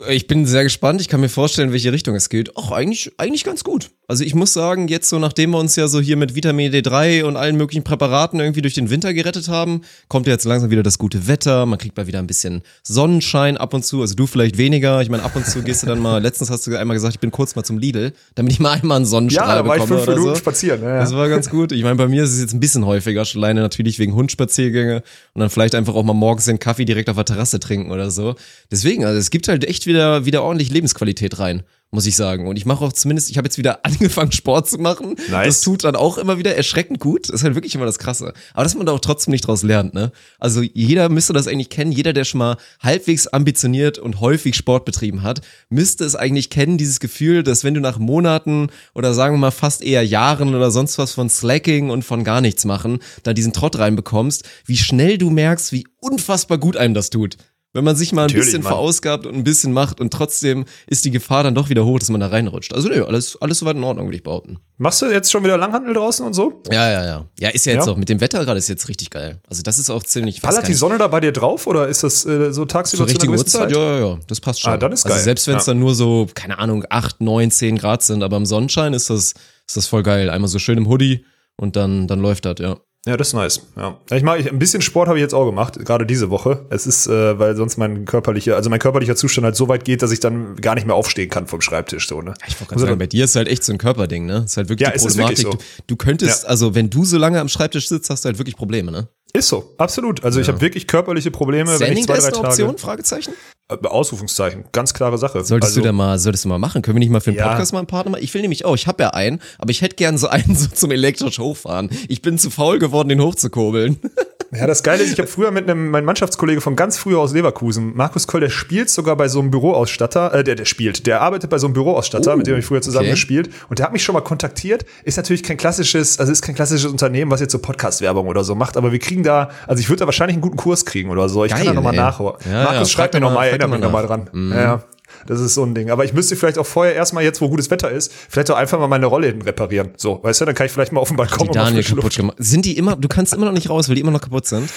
Äh, 0.06 0.14
ich 0.14 0.28
bin 0.28 0.46
sehr 0.46 0.64
gespannt. 0.64 1.00
Ich 1.00 1.08
kann 1.08 1.22
mir 1.22 1.30
vorstellen, 1.30 1.70
in 1.70 1.74
welche 1.74 1.94
Richtung 1.94 2.14
es 2.16 2.28
geht. 2.28 2.52
Ach, 2.58 2.72
eigentlich, 2.72 3.14
eigentlich 3.18 3.46
ganz 3.46 3.64
gut. 3.64 3.90
Also 4.12 4.26
ich 4.26 4.36
muss 4.36 4.52
sagen, 4.52 4.90
jetzt 4.90 5.08
so 5.08 5.20
nachdem 5.20 5.52
wir 5.52 5.58
uns 5.58 5.78
ja 5.78 5.88
so 5.88 6.02
hier 6.02 6.18
mit 6.18 6.36
Vitamin 6.36 6.70
D3 6.74 7.24
und 7.24 7.38
allen 7.38 7.56
möglichen 7.56 7.86
Präparaten 7.86 8.42
irgendwie 8.42 8.62
durch 8.62 8.74
den 8.74 8.90
Winter 8.90 9.14
gerettet 9.14 9.48
haben, 9.48 9.84
kommt 10.10 10.28
ja 10.28 10.34
jetzt 10.34 10.44
langsam 10.44 10.70
wieder 10.70 10.84
das 10.84 10.98
gute 10.98 11.30
Wetter, 11.30 11.66
man 11.66 11.80
kriegt 11.80 11.96
mal 11.96 12.08
wieder 12.08 12.20
ein 12.20 12.28
bisschen 12.28 12.62
Sonnenschein 12.84 13.56
ab 13.56 13.74
und 13.74 13.86
zu, 13.86 14.02
also 14.02 14.14
du 14.14 14.28
vielleicht 14.28 14.58
weniger. 14.58 15.02
Ich 15.02 15.10
meine, 15.10 15.24
ab 15.24 15.34
und 15.38 15.46
zu 15.46 15.62
gehst 15.64 15.84
du 15.84 15.88
dann 15.88 16.00
mal, 16.00 16.18
letztens 16.22 16.50
hast 16.50 16.68
du 16.68 16.76
einmal 16.78 16.98
gesagt, 16.98 17.14
ich 17.14 17.22
bin 17.22 17.32
kurz 17.32 17.56
mal 17.56 17.64
zum 17.64 17.78
Lidl, 17.78 18.12
damit 18.36 18.52
ich 18.52 18.60
mal 18.60 18.72
einmal 18.72 18.98
einen 18.98 19.06
Sonnenstrahl 19.06 19.48
Ja, 19.48 19.64
da 19.64 19.66
war 19.66 19.78
ich 19.78 19.84
bekomme 19.84 20.02
fünf 20.02 20.14
Minuten 20.14 20.36
so. 20.36 20.42
spazieren. 20.42 20.82
Ja, 20.82 20.90
ja. 20.90 21.00
Das 21.00 21.16
war 21.16 21.30
ganz 21.30 21.50
gut. 21.50 21.72
Ich 21.72 21.84
meine, 21.84 21.96
bei 21.96 22.10
mir 22.10 22.26
ist 22.26 22.34
es 22.34 22.42
jetzt 22.42 22.54
ein 22.54 22.60
bisschen 22.60 22.86
häufiger, 22.86 23.24
schon 23.24 23.42
alleine 23.42 23.62
natürlich 23.62 23.98
wegen 23.98 24.14
Hundspaziergänge 24.14 25.04
und 25.34 25.40
dann 25.40 25.50
vielleicht 25.50 25.74
einfach 25.74 25.96
auch 25.96 26.04
mal 26.04 26.12
morgens 26.12 26.44
den 26.44 26.60
Kaffee 26.60 26.84
direkt 26.84 27.10
auf 27.10 27.16
der 27.16 27.24
Terrasse 27.24 27.62
trinken 27.62 27.92
oder 27.92 28.12
so. 28.12 28.36
Deswegen, 28.70 29.06
also 29.06 29.18
es 29.18 29.30
gibt 29.30 29.48
halt 29.48 29.64
echt 29.64 29.86
wieder, 29.86 30.26
wieder 30.26 30.44
ordentlich 30.44 30.70
Lebensqualität 30.70 31.40
rein, 31.40 31.64
muss 31.92 32.06
ich 32.06 32.16
sagen. 32.16 32.48
Und 32.48 32.56
ich 32.56 32.66
mache 32.66 32.84
auch 32.84 32.94
zumindest, 32.94 33.30
ich 33.30 33.38
habe 33.38 33.46
jetzt 33.46 33.58
wieder 33.58 33.80
angefangen, 33.86 34.32
Sport 34.32 34.70
zu 34.70 34.78
machen. 34.78 35.16
Nice. 35.30 35.48
Das 35.48 35.62
tut 35.62 35.84
dann 35.84 35.96
auch 35.96 36.18
immer 36.18 36.38
wieder 36.38 36.56
erschreckend 36.56 37.00
gut. 37.00 37.30
Das 37.30 37.36
ist 37.36 37.44
halt 37.44 37.56
wirklich 37.56 37.76
immer 37.76 37.86
das 37.86 38.00
Krasse. 38.00 38.34
Aber 38.54 38.64
dass 38.64 38.76
man 38.76 38.86
da 38.86 38.94
auch 38.94 39.00
trotzdem 39.00 39.32
nicht 39.32 39.46
draus 39.46 39.62
lernt, 39.62 39.94
ne? 39.94 40.12
Also 40.40 40.62
jeder 40.62 41.10
müsste 41.10 41.34
das 41.34 41.48
eigentlich 41.48 41.70
kennen. 41.70 41.92
Jeder, 41.92 42.14
der 42.14 42.24
schon 42.24 42.40
mal 42.40 42.58
halbwegs 42.80 43.28
ambitioniert 43.28 44.00
und 44.00 44.22
häufig 44.22 44.56
Sport 44.56 44.86
betrieben 44.86 45.22
hat, 45.22 45.42
müsste 45.70 46.06
es 46.06 46.16
eigentlich 46.16 46.50
kennen, 46.50 46.78
dieses 46.78 47.00
Gefühl, 47.00 47.44
dass 47.44 47.64
wenn 47.64 47.74
du 47.74 47.82
nach 47.82 48.00
Monaten 48.00 48.70
oder 48.96 49.14
sagen 49.14 49.36
wir 49.36 49.40
mal 49.40 49.52
fast 49.52 49.84
eher 49.84 50.06
Jahren 50.06 50.56
oder 50.56 50.72
sonst 50.72 50.98
was 50.98 51.12
von 51.12 51.30
Slacking 51.30 51.90
und 51.90 52.04
von 52.04 52.24
gar 52.24 52.40
nichts 52.42 52.64
machen, 52.66 53.00
da 53.24 53.34
diesen 53.34 53.54
Trott 53.54 53.78
reinbekommst, 53.78 54.48
wie 54.66 54.78
schnell 54.78 55.18
du 55.18 55.30
merkst, 55.30 55.74
wie 55.74 55.86
unfassbar 56.00 56.58
gut 56.58 56.78
einem 56.78 56.94
das 56.94 57.10
tut. 57.10 57.38
Wenn 57.74 57.86
man 57.86 57.96
sich 57.96 58.12
mal 58.12 58.24
ein 58.24 58.28
Natürlich, 58.28 58.48
bisschen 58.48 58.64
Mann. 58.64 58.74
verausgabt 58.74 59.26
und 59.26 59.34
ein 59.34 59.46
bisschen 59.46 59.72
macht 59.72 60.02
und 60.02 60.12
trotzdem 60.12 60.66
ist 60.88 61.06
die 61.06 61.12
Gefahr 61.12 61.44
dann 61.44 61.56
doch 61.56 61.70
wieder 61.70 61.86
hoch, 61.86 62.00
dass 62.00 62.10
man 62.10 62.20
da 62.20 62.28
reinrutscht. 62.28 62.74
Also 62.74 62.90
nö, 62.90 63.06
alles, 63.06 63.38
alles 63.42 63.60
soweit 63.60 63.78
in 63.78 63.84
Ordnung, 63.86 64.08
würde 64.08 64.18
ich 64.18 64.24
behaupten. 64.24 64.60
Machst 64.78 65.02
du 65.02 65.06
jetzt 65.06 65.32
schon 65.32 65.42
wieder 65.46 65.58
Langhandel 65.58 65.94
draußen 65.94 66.26
und 66.26 66.34
so? 66.34 66.62
Ja, 66.70 66.92
ja, 66.92 67.06
ja. 67.06 67.26
Ja, 67.40 67.50
ist 67.50 67.66
ja 67.66 67.74
jetzt 67.74 67.86
Ja? 67.86 67.94
auch 67.94 67.98
mit 67.98 68.10
dem 68.10 68.20
Wetter 68.20 68.44
gerade 68.44 68.58
ist 68.58 68.68
jetzt 68.68 68.90
richtig 68.90 69.10
geil. 69.10 69.40
Also 69.48 69.64
das 69.64 69.80
ist 69.80 69.90
auch 69.90 70.04
ziemlich 70.04 70.42
Ballert 70.42 70.68
die 70.68 70.74
Sonne 70.74 70.98
da 70.98 71.08
bei 71.08 71.22
dir 71.22 71.32
drauf 71.32 71.66
oder 71.66 71.88
ist 71.88 72.04
das 72.04 72.26
äh, 72.26 72.52
so 72.52 72.66
tagsüber 72.66 73.08
zur 73.08 73.08
zu 73.08 73.28
einer 73.28 73.38
richtigen 73.38 73.38
Uhrzeit? 73.38 73.62
Zeit? 73.70 73.72
Ja, 73.72 73.98
ja, 74.00 74.06
ja, 74.08 74.20
das 74.28 74.42
passt 74.42 74.60
schon. 74.60 74.74
Ah, 74.74 74.78
dann 74.78 74.92
ist 74.92 75.04
geil. 75.04 75.14
Also 75.14 75.24
selbst 75.24 75.48
wenn 75.48 75.56
es 75.56 75.66
Ja. 75.66 75.72
dann 75.72 75.80
nur 75.80 75.96
so, 75.96 76.28
keine 76.34 76.60
Ahnung, 76.60 76.84
8, 76.90 77.22
9, 77.22 77.52
10 77.52 77.78
Grad 77.78 78.04
sind, 78.04 78.22
aber 78.22 78.36
im 78.36 78.46
Sonnenschein 78.46 78.94
ist 78.94 79.10
das, 79.10 79.34
ist 79.68 79.78
das 79.78 79.88
voll 79.88 80.04
geil. 80.04 80.30
Einmal 80.30 80.50
so 80.50 80.60
schön 80.60 80.78
im 80.78 80.90
Hoodie 80.90 81.24
und 81.56 81.78
dann, 81.78 82.08
dann 82.10 82.20
läuft 82.20 82.44
das, 82.44 82.56
ja. 82.60 82.76
Ja, 83.08 83.18
das 83.18 83.30
ist 83.30 83.34
nice. 83.34 83.62
Ja. 83.76 83.98
Ich 84.12 84.22
mag, 84.22 84.40
ich, 84.40 84.52
ein 84.52 84.60
bisschen 84.60 84.82
Sport 84.84 85.08
habe 85.08 85.18
ich 85.18 85.24
jetzt 85.24 85.34
auch 85.34 85.48
gemacht, 85.48 85.84
gerade 85.84 86.06
diese 86.06 86.30
Woche. 86.30 86.68
Es 86.70 86.86
ist, 86.86 87.08
äh, 87.08 87.40
weil 87.40 87.56
sonst 87.56 87.78
mein 87.78 88.06
körperlicher, 88.06 88.56
also 88.56 88.70
mein 88.70 88.78
körperlicher 88.78 89.16
Zustand 89.16 89.44
halt 89.46 89.56
so 89.56 89.68
weit 89.68 89.86
geht, 89.86 90.04
dass 90.04 90.12
ich 90.12 90.20
dann 90.20 90.56
gar 90.58 90.76
nicht 90.76 90.86
mehr 90.86 90.96
aufstehen 90.96 91.28
kann 91.28 91.48
vom 91.48 91.62
Schreibtisch. 91.62 92.08
So, 92.08 92.22
ne? 92.22 92.36
Ich 92.48 92.60
wollte 92.60 92.70
gerade 92.76 92.82
sagen, 92.82 93.00
bei 93.00 93.08
dir 93.08 93.26
ist 93.26 93.36
halt 93.36 93.48
echt 93.48 93.64
so 93.64 93.72
ein 93.72 93.80
Körperding, 93.80 94.28
ne? 94.28 94.44
Ist 94.46 94.56
halt 94.58 94.70
wirklich 94.70 94.88
Ja, 94.88 94.94
die 94.94 95.00
Problematik. 95.00 95.46
wirklich 95.46 95.58
du, 95.78 95.84
du 95.88 95.96
könntest, 95.96 96.44
Ja. 96.44 96.50
also 96.50 96.76
wenn 96.76 96.92
du 96.92 97.04
so 97.04 97.18
lange 97.18 97.40
am 97.40 97.48
Schreibtisch 97.50 97.88
sitzt, 97.90 98.12
hast 98.12 98.24
du 98.24 98.28
halt 98.28 98.38
wirklich 98.38 98.56
Probleme, 98.56 98.92
ne? 98.92 99.08
Ist 99.34 99.48
so, 99.48 99.74
absolut. 99.78 100.24
Also 100.24 100.42
ich 100.42 100.48
habe 100.48 100.60
wirklich 100.60 100.88
körperliche 100.88 101.32
Probleme, 101.32 101.80
wenn 101.80 101.96
ich 101.96 102.06
zwei, 102.06 102.18
drei 102.18 102.32
Tage. 102.32 102.48
Option? 102.48 102.78
Fragezeichen? 102.78 103.34
Äh, 103.70 103.88
Ausrufungszeichen, 103.88 104.66
ganz 104.72 104.94
klare 104.94 105.18
Sache. 105.18 105.44
Solltest 105.44 105.72
also, 105.72 105.82
du 105.82 105.86
da 105.86 105.92
mal, 105.94 106.20
solltest 106.20 106.44
du 106.44 106.50
mal 106.50 106.60
machen? 106.60 106.82
Können 106.82 106.96
wir 106.96 107.00
nicht 107.00 107.12
mal 107.12 107.22
für 107.22 107.32
den 107.32 107.38
Ja. 107.38 107.48
Podcast 107.48 107.72
mal 107.72 107.80
einen 107.80 107.88
Partner 107.88 108.12
machen? 108.12 108.24
Ich 108.24 108.34
will 108.34 108.42
nämlich 108.42 108.66
auch, 108.66 108.76
ich 108.76 108.88
habe 108.88 109.04
ja 109.04 109.10
einen, 109.12 109.42
aber 109.58 109.72
ich 109.72 109.82
hätte 109.82 109.96
gern 109.96 110.18
so 110.18 110.28
einen 110.28 110.56
so 110.56 110.68
zum 110.68 110.92
elektrisch 110.92 111.40
hochfahren. 111.40 111.90
Ich 112.10 112.22
bin 112.22 112.38
zu 112.38 112.50
faul 112.50 112.80
geworden, 112.80 113.10
den 113.10 113.22
hochzukurbeln. 113.22 114.00
Ja, 114.54 114.68
das 114.68 114.84
Geile 114.84 115.04
ist, 115.04 115.14
ich 115.14 115.20
habe 115.20 115.28
früher 115.30 115.52
mit 115.52 115.70
einem, 115.70 115.90
mein 115.92 116.04
Mannschaftskollege 116.04 116.60
von 116.62 116.76
ganz 116.76 116.98
früher 116.98 117.20
aus 117.20 117.34
Leverkusen, 117.34 117.96
Markus 117.96 118.28
Koll, 118.28 118.42
der 118.42 118.50
spielt 118.50 118.90
sogar 118.90 119.16
bei 119.16 119.28
so 119.28 119.40
einem 119.40 119.50
Büroausstatter, 119.50 120.34
äh, 120.34 120.44
der, 120.44 120.56
der 120.56 120.66
spielt, 120.66 121.08
der 121.08 121.22
arbeitet 121.22 121.50
bei 121.50 121.58
so 121.58 121.68
einem 121.68 121.74
Büroausstatter, 121.74 122.34
Oh, 122.34 122.38
mit 122.38 122.48
dem 122.48 122.58
ich 122.58 122.66
früher 122.66 122.82
zusammen 122.82 123.06
okay. 123.06 123.12
gespielt 123.12 123.50
und 123.70 123.80
der 123.80 123.86
hat 123.86 123.94
mich 123.94 124.04
schon 124.04 124.14
mal 124.14 124.22
kontaktiert. 124.22 124.86
Ist 125.04 125.18
natürlich 125.18 125.44
kein 125.44 125.58
klassisches, 125.58 126.20
also 126.20 126.32
ist 126.32 126.42
kein 126.42 126.56
klassisches 126.56 126.92
Unternehmen, 126.92 127.32
was 127.32 127.40
jetzt 127.40 127.52
so 127.52 127.60
Podcast-Werbung 127.60 128.28
oder 128.28 128.44
so 128.44 128.56
macht, 128.56 128.78
aber 128.78 128.92
wir 128.92 129.00
kriegen 129.00 129.24
da, 129.24 129.50
also 129.68 129.80
ich 129.80 129.90
würde 129.90 130.02
da 130.02 130.06
wahrscheinlich 130.06 130.36
einen 130.36 130.42
guten 130.42 130.58
Kurs 130.58 130.86
kriegen 130.86 131.10
oder 131.10 131.30
so. 131.30 131.46
Ich 131.46 131.52
kann 131.52 131.60
Geil, 131.60 131.68
da 131.68 131.74
nochmal 131.74 131.96
nachholen. 131.96 132.36
Ja, 132.46 132.64
Markus, 132.64 132.80
ja, 132.80 132.86
schreibt 132.86 133.14
mir 133.14 133.22
nochmal, 133.22 133.48
erinnert 133.48 133.70
mich 133.70 133.80
mal 133.80 133.86
nochmal 133.86 134.06
dran. 134.06 134.30
Ja, 134.52 134.62
ja. 134.62 134.84
Das 135.28 135.40
ist 135.40 135.54
so 135.54 135.64
ein 135.64 135.74
Ding. 135.76 135.90
Aber 135.92 136.06
ich 136.06 136.14
müsste 136.14 136.36
vielleicht 136.36 136.58
auch 136.58 136.66
vorher 136.66 136.96
erstmal 136.96 137.24
jetzt, 137.24 137.42
wo 137.42 137.50
gutes 137.50 137.70
Wetter 137.72 137.90
ist, 137.92 138.12
vielleicht 138.30 138.50
auch 138.52 138.56
einfach 138.56 138.80
mal 138.80 138.88
meine 138.88 139.06
Rollläden 139.06 139.42
reparieren. 139.42 139.92
So, 139.98 140.20
weißt 140.24 140.42
du, 140.42 140.46
dann 140.46 140.56
kann 140.56 140.66
ich 140.66 140.72
vielleicht 140.72 140.92
mal 140.92 141.02
auf 141.02 141.08
den 141.10 141.18
Balkon 141.18 141.48
Die 141.48 141.54
Daniel 141.54 141.84
kaputt 141.84 142.04
Luft. 142.04 142.18
gemacht. 142.18 142.38
Sind 142.40 142.66
die 142.66 142.78
immer, 142.78 142.96
du 142.96 143.08
kannst 143.08 143.34
immer 143.34 143.46
noch 143.46 143.54
nicht 143.54 143.70
raus, 143.70 143.88
weil 143.88 143.96
die 143.96 144.02
immer 144.02 144.12
noch 144.12 144.22
kaputt 144.22 144.46
sind. 144.48 144.70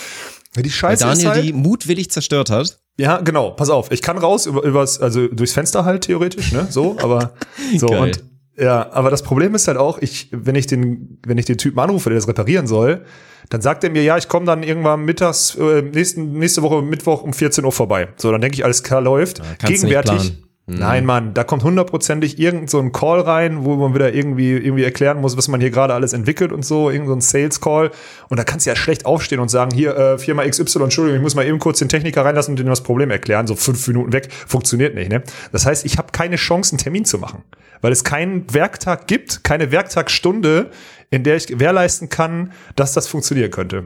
Die 0.57 0.63
Weil 0.65 0.71
Scheiße 0.71 1.05
ist 1.05 1.11
Daniel 1.23 1.29
halt, 1.31 1.45
die 1.45 1.53
mutwillig 1.53 2.11
zerstört 2.11 2.51
hat. 2.51 2.79
Ja, 2.97 3.21
genau. 3.21 3.51
Pass 3.51 3.71
auf, 3.71 3.91
ich 3.91 4.03
kann 4.03 4.19
raus 4.19 4.47
über, 4.47 4.63
übers, 4.63 5.01
also 5.01 5.27
durchs 5.27 5.53
Fenster 5.53 5.85
halt 5.85 6.03
theoretisch, 6.05 6.53
ne? 6.53 6.69
So, 6.71 6.97
aber 7.03 7.35
so 7.79 7.87
Geil. 7.89 7.99
und 8.01 8.25
ja, 8.57 8.93
aber 8.93 9.11
das 9.11 9.23
Problem 9.23 9.55
ist 9.55 9.69
halt 9.69 9.79
auch, 9.79 9.99
ich, 9.99 10.29
wenn 10.31 10.55
ich 10.55 10.67
den, 10.67 11.19
wenn 11.27 11.39
ich 11.39 11.45
den 11.45 11.59
Typen 11.59 11.79
anrufe, 11.81 12.09
der 12.09 12.19
das 12.19 12.29
reparieren 12.29 12.67
soll, 12.67 13.05
dann 13.51 13.61
sagt 13.61 13.85
er 13.85 13.91
mir, 13.91 14.03
ja, 14.03 14.17
ich 14.17 14.29
komme 14.29 14.47
dann 14.47 14.63
irgendwann 14.63 15.05
mittags, 15.05 15.55
äh, 15.57 15.83
nächsten, 15.83 16.39
nächste 16.39 16.63
Woche 16.63 16.83
Mittwoch 16.83 17.23
um 17.23 17.33
14 17.33 17.65
Uhr 17.65 17.73
vorbei. 17.73 18.09
So, 18.17 18.31
dann 18.31 18.41
denke 18.41 18.55
ich, 18.55 18.65
alles 18.65 18.83
klar 18.83 19.01
läuft. 19.01 19.41
nicht 19.41 19.65
Gegenwärtig. 19.67 20.39
Mhm. 20.67 20.79
Nein, 20.79 21.05
Mann, 21.05 21.35
da 21.35 21.45
kommt 21.45 21.63
hundertprozentig 21.63 22.39
irgend 22.39 22.71
so 22.71 22.79
ein 22.79 22.91
Call 22.93 23.21
rein, 23.21 23.65
wo 23.65 23.77
man 23.77 23.95
wieder 23.95 24.15
irgendwie, 24.15 24.53
irgendwie 24.53 24.85
erklären 24.85 25.21
muss, 25.21 25.37
was 25.37 25.47
man 25.49 25.61
hier 25.61 25.71
gerade 25.71 25.93
alles 25.93 26.15
entwickelt 26.15 26.53
und 26.53 26.65
so, 26.65 26.89
irgend 26.89 27.09
so 27.09 27.15
ein 27.15 27.21
Sales 27.21 27.61
Call. 27.61 27.91
Und 28.31 28.39
da 28.39 28.45
kannst 28.45 28.65
du 28.65 28.71
ja 28.71 28.77
schlecht 28.77 29.05
aufstehen 29.05 29.41
und 29.41 29.51
sagen, 29.51 29.75
hier, 29.75 29.95
äh, 29.95 30.19
Firma 30.19 30.43
XY, 30.45 30.85
Entschuldigung, 30.85 31.17
ich 31.17 31.23
muss 31.23 31.35
mal 31.35 31.45
eben 31.45 31.59
kurz 31.59 31.81
den 31.81 31.91
Techniker 31.91 32.25
reinlassen 32.25 32.53
und 32.53 32.59
dem 32.59 32.67
das 32.67 32.83
Problem 32.83 33.11
erklären. 33.11 33.47
So 33.47 33.57
fünf 33.57 33.87
Minuten 33.89 34.13
weg. 34.15 34.29
Funktioniert 34.33 34.95
nicht, 34.95 35.11
ne? 35.11 35.23
Das 35.53 35.67
heißt, 35.67 35.85
ich 35.85 35.99
habe 35.99 36.13
keine 36.13 36.37
Chance, 36.37 36.73
einen 36.73 36.79
Termin 36.79 37.05
zu 37.05 37.19
machen. 37.19 37.43
Weil 37.83 37.93
es 37.93 38.03
keinen 38.03 38.53
Werktag 38.55 39.07
gibt, 39.07 39.45
keine 39.45 39.71
Werktagsstunde, 39.71 40.71
in 41.11 41.25
der 41.25 41.37
ich 41.37 41.47
gewährleisten 41.47 42.09
kann, 42.09 42.53
dass 42.75 42.95
das 42.95 43.07
funktionieren 43.07 43.51
könnte. 43.51 43.85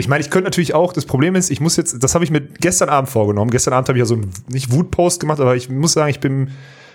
Ich 0.00 0.06
meine, 0.06 0.22
ich 0.22 0.30
könnte 0.30 0.44
natürlich 0.44 0.74
auch, 0.74 0.92
das 0.92 1.06
Problem 1.06 1.34
ist, 1.34 1.50
ich 1.50 1.60
muss 1.60 1.76
jetzt, 1.76 2.02
das 2.02 2.14
habe 2.14 2.24
ich 2.24 2.30
mir 2.30 2.40
gestern 2.40 2.88
Abend 2.88 3.10
vorgenommen. 3.10 3.50
Gestern 3.50 3.74
Abend 3.74 3.88
habe 3.88 3.98
ich 3.98 4.02
ja 4.02 4.06
so 4.06 4.14
einen, 4.14 4.32
nicht 4.48 4.70
Wutpost 4.70 5.18
gemacht, 5.18 5.40
aber 5.40 5.56
ich 5.56 5.68
muss 5.68 5.92
sagen, 5.92 6.08
ich 6.08 6.20
bin 6.20 6.52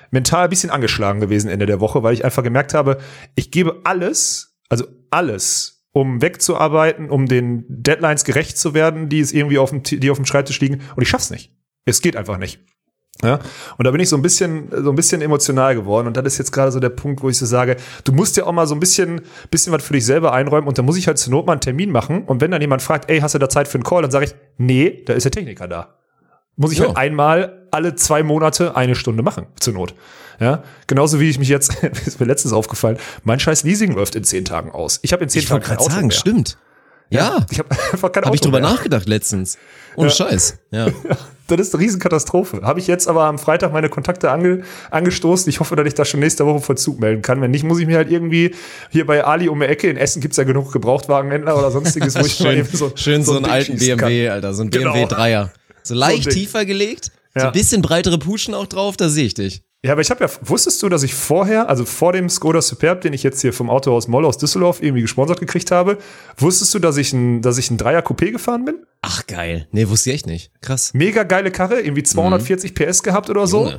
mental 0.10 0.46
ein 0.46 0.50
bisschen 0.50 0.70
angeschlagen 0.70 1.20
gewesen 1.20 1.50
Ende 1.50 1.66
der 1.66 1.82
Woche, 1.82 2.02
weil 2.02 2.14
ich 2.14 2.24
einfach 2.24 2.44
gemerkt 2.44 2.74
habe, 2.74 3.00
ich 3.36 3.52
gebe 3.52 3.82
alles, 3.84 4.58
also 4.70 4.86
alles, 5.10 5.86
um 5.92 6.22
wegzuarbeiten, 6.22 7.10
um 7.10 7.28
den 7.28 7.66
Deadlines 7.68 8.24
gerecht 8.24 8.58
zu 8.58 8.74
werden, 8.74 9.10
die 9.10 9.20
es 9.20 9.34
irgendwie 9.34 9.58
auf 9.58 9.72
dem, 9.72 9.84
die 9.84 10.10
auf 10.10 10.18
dem 10.18 10.26
Schreibtisch 10.26 10.62
liegen, 10.62 10.82
und 10.96 11.04
ich 11.04 11.10
schaff's 11.10 11.30
nicht. 11.30 11.52
Es 11.86 12.02
geht 12.02 12.16
einfach 12.16 12.38
nicht. 12.38 12.62
Ja, 13.22 13.40
und 13.78 13.86
da 13.86 13.92
bin 13.92 14.02
ich 14.02 14.10
so 14.10 14.18
ein 14.18 14.22
bisschen, 14.22 14.70
so 14.84 14.90
ein 14.90 14.96
bisschen 14.96 15.22
emotional 15.22 15.76
geworden. 15.76 16.08
Und 16.08 16.18
das 16.18 16.26
ist 16.26 16.38
jetzt 16.40 16.52
gerade 16.52 16.72
so 16.72 16.80
der 16.82 16.90
Punkt, 16.90 17.24
wo 17.24 17.30
ich 17.30 17.38
so 17.38 17.46
sage, 17.46 17.78
du 18.04 18.12
musst 18.12 18.36
ja 18.36 18.46
auch 18.46 18.52
mal 18.52 18.68
so 18.68 18.76
ein 18.76 18.80
bisschen, 18.82 19.22
bisschen 19.50 19.72
was 19.72 19.84
für 19.84 19.94
dich 19.94 20.06
selber 20.06 20.34
einräumen. 20.34 20.68
Und 20.68 20.78
da 20.78 20.82
muss 20.82 20.98
ich 20.98 21.08
halt 21.08 21.18
zur 21.18 21.32
Not 21.32 21.46
mal 21.46 21.54
einen 21.54 21.62
Termin 21.62 21.90
machen. 21.92 22.24
Und 22.26 22.42
wenn 22.42 22.52
dann 22.52 22.60
jemand 22.62 22.82
fragt, 22.82 23.10
ey, 23.10 23.20
hast 23.22 23.34
du 23.36 23.40
da 23.40 23.48
Zeit 23.48 23.68
für 23.70 23.76
einen 23.76 23.84
Call? 23.86 24.02
Dann 24.02 24.12
sage 24.12 24.26
ich, 24.26 24.36
nee, 24.58 25.04
da 25.06 25.14
ist 25.14 25.24
der 25.24 25.32
Techniker 25.32 25.68
da. 25.70 25.96
Muss 26.58 26.72
ich 26.74 26.80
Ja. 26.80 26.88
halt 26.88 26.98
einmal 26.98 27.68
alle 27.72 27.96
zwei 27.96 28.24
Monate 28.24 28.76
eine 28.76 28.94
Stunde 28.96 29.24
machen, 29.24 29.48
zur 29.60 29.74
Not. 29.74 29.96
Ja, 30.40 30.64
genauso 30.88 31.20
wie 31.20 31.30
ich 31.30 31.40
mich 31.40 31.48
jetzt, 31.48 31.82
ist 32.06 32.20
mir 32.20 32.26
letztens 32.26 32.52
aufgefallen, 32.54 32.98
mein 33.24 33.40
scheiß 33.40 33.64
Leasing 33.64 33.94
läuft 33.94 34.16
in 34.16 34.24
zehn 34.24 34.44
Tagen 34.44 34.72
aus. 34.72 35.00
Ich 35.04 35.14
habe 35.14 35.24
in 35.24 35.30
zehn 35.30 35.44
Ich 35.44 35.48
Tagen 35.48 35.64
kein 35.64 35.78
Auto 35.78 35.92
sagen, 35.92 36.08
mehr. 36.08 36.16
stimmt. 36.18 36.58
Ja, 37.14 37.46
Ich 37.52 37.60
habe 37.60 37.70
einfach 37.92 38.12
kein 38.12 38.24
Auto 38.24 38.28
habe 38.28 38.36
ich 38.36 38.42
drüber 38.42 38.60
mehr. 38.60 38.70
nachgedacht 38.70 39.08
letztens. 39.08 39.58
Ohne 39.96 40.10
Scheiß. 40.10 40.58
Ja. 40.72 40.88
Das 41.48 41.60
ist 41.60 41.76
eine 41.76 41.84
Riesenkatastrophe. 41.84 42.62
Habe 42.64 42.80
ich 42.80 42.88
jetzt 42.88 43.08
aber 43.08 43.26
am 43.26 43.38
Freitag 43.38 43.74
meine 43.74 43.90
Kontakte 43.90 44.32
ange, 44.32 44.64
angestoßen. 44.92 45.50
Ich 45.50 45.60
hoffe, 45.60 45.76
dass 45.76 45.86
ich 45.86 45.94
das 45.94 46.08
schon 46.08 46.22
nächste 46.22 46.46
Woche 46.46 46.62
Vollzug 46.62 47.00
melden 47.02 47.22
kann. 47.22 47.42
Wenn 47.42 47.52
nicht, 47.52 47.64
muss 47.66 47.80
ich 47.80 47.86
mir 47.86 47.98
halt 47.98 48.10
irgendwie 48.10 48.56
hier 48.92 49.06
bei 49.06 49.24
Ali 49.26 49.50
um 49.50 49.60
die 49.60 49.66
Ecke, 49.66 49.90
in 49.90 49.98
Essen 49.98 50.22
gibt's 50.22 50.38
ja 50.38 50.46
genug 50.46 50.72
Gebrauchtwagenhändler 50.72 51.58
oder 51.58 51.70
sonstiges, 51.70 52.16
wo 52.16 52.22
ich 52.26 52.40
mal 52.40 52.52
Schön, 52.54 52.60
eben 52.60 52.70
so, 52.78 52.92
schön 52.96 53.24
so, 53.24 53.34
einen 53.34 53.44
Ding 53.44 53.52
alten 53.54 53.78
BMW, 53.78 54.24
kann. 54.26 54.34
Alter, 54.36 54.54
so 54.54 54.64
ein 54.64 54.70
Genau. 54.72 54.94
BMW 54.94 55.14
Dreier. 55.14 55.52
So 55.84 55.94
leicht 55.96 56.26
Ding. 56.28 56.34
tiefer 56.34 56.64
gelegt, 56.66 57.12
so 57.36 57.42
Ja. 57.42 57.48
ein 57.48 57.52
bisschen 57.52 57.82
breitere 57.82 58.18
Puschen 58.18 58.54
auch 58.54 58.66
drauf, 58.68 58.96
da 58.96 59.10
sehe 59.10 59.26
ich 59.26 59.34
dich. 59.34 59.64
Ja, 59.86 59.92
aber 59.92 60.02
ich 60.02 60.10
habe 60.10 60.24
ja, 60.24 60.32
wusstest 60.42 60.82
du, 60.82 60.88
dass 60.88 61.04
ich 61.04 61.14
vorher, 61.14 61.68
also 61.68 61.84
vor 61.84 62.14
dem 62.14 62.30
Skoda 62.30 62.62
Superb, 62.62 63.02
den 63.02 63.12
ich 63.12 63.22
jetzt 63.22 63.42
hier 63.42 63.52
vom 63.52 63.70
Autohaus 63.70 64.08
Moll 64.08 64.26
aus 64.26 64.38
Düsseldorf 64.38 64.82
irgendwie 64.82 65.02
gesponsert 65.02 65.42
gekriegt 65.42 65.72
habe, 65.72 65.98
wusstest 66.38 66.74
du, 66.74 66.80
dass 66.80 66.96
ich 66.96 67.12
ein, 67.12 67.42
dass 67.42 67.58
ich 67.58 67.70
ein 67.70 67.78
Dreier 67.78 68.00
Coupé 68.00 68.32
gefahren 68.32 68.64
bin? 68.64 68.86
Ach 69.02 69.28
geil. 69.28 69.68
Nee, 69.72 69.90
wusste 69.90 70.10
ich 70.10 70.16
echt 70.16 70.28
nicht. 70.28 70.52
Krass. 70.62 70.94
Mega 70.94 71.24
geile 71.24 71.52
Karre, 71.52 71.82
irgendwie 71.82 72.04
240 72.04 72.74
PS 72.74 73.04
gehabt 73.04 73.30
oder 73.30 73.46
so. 73.46 73.74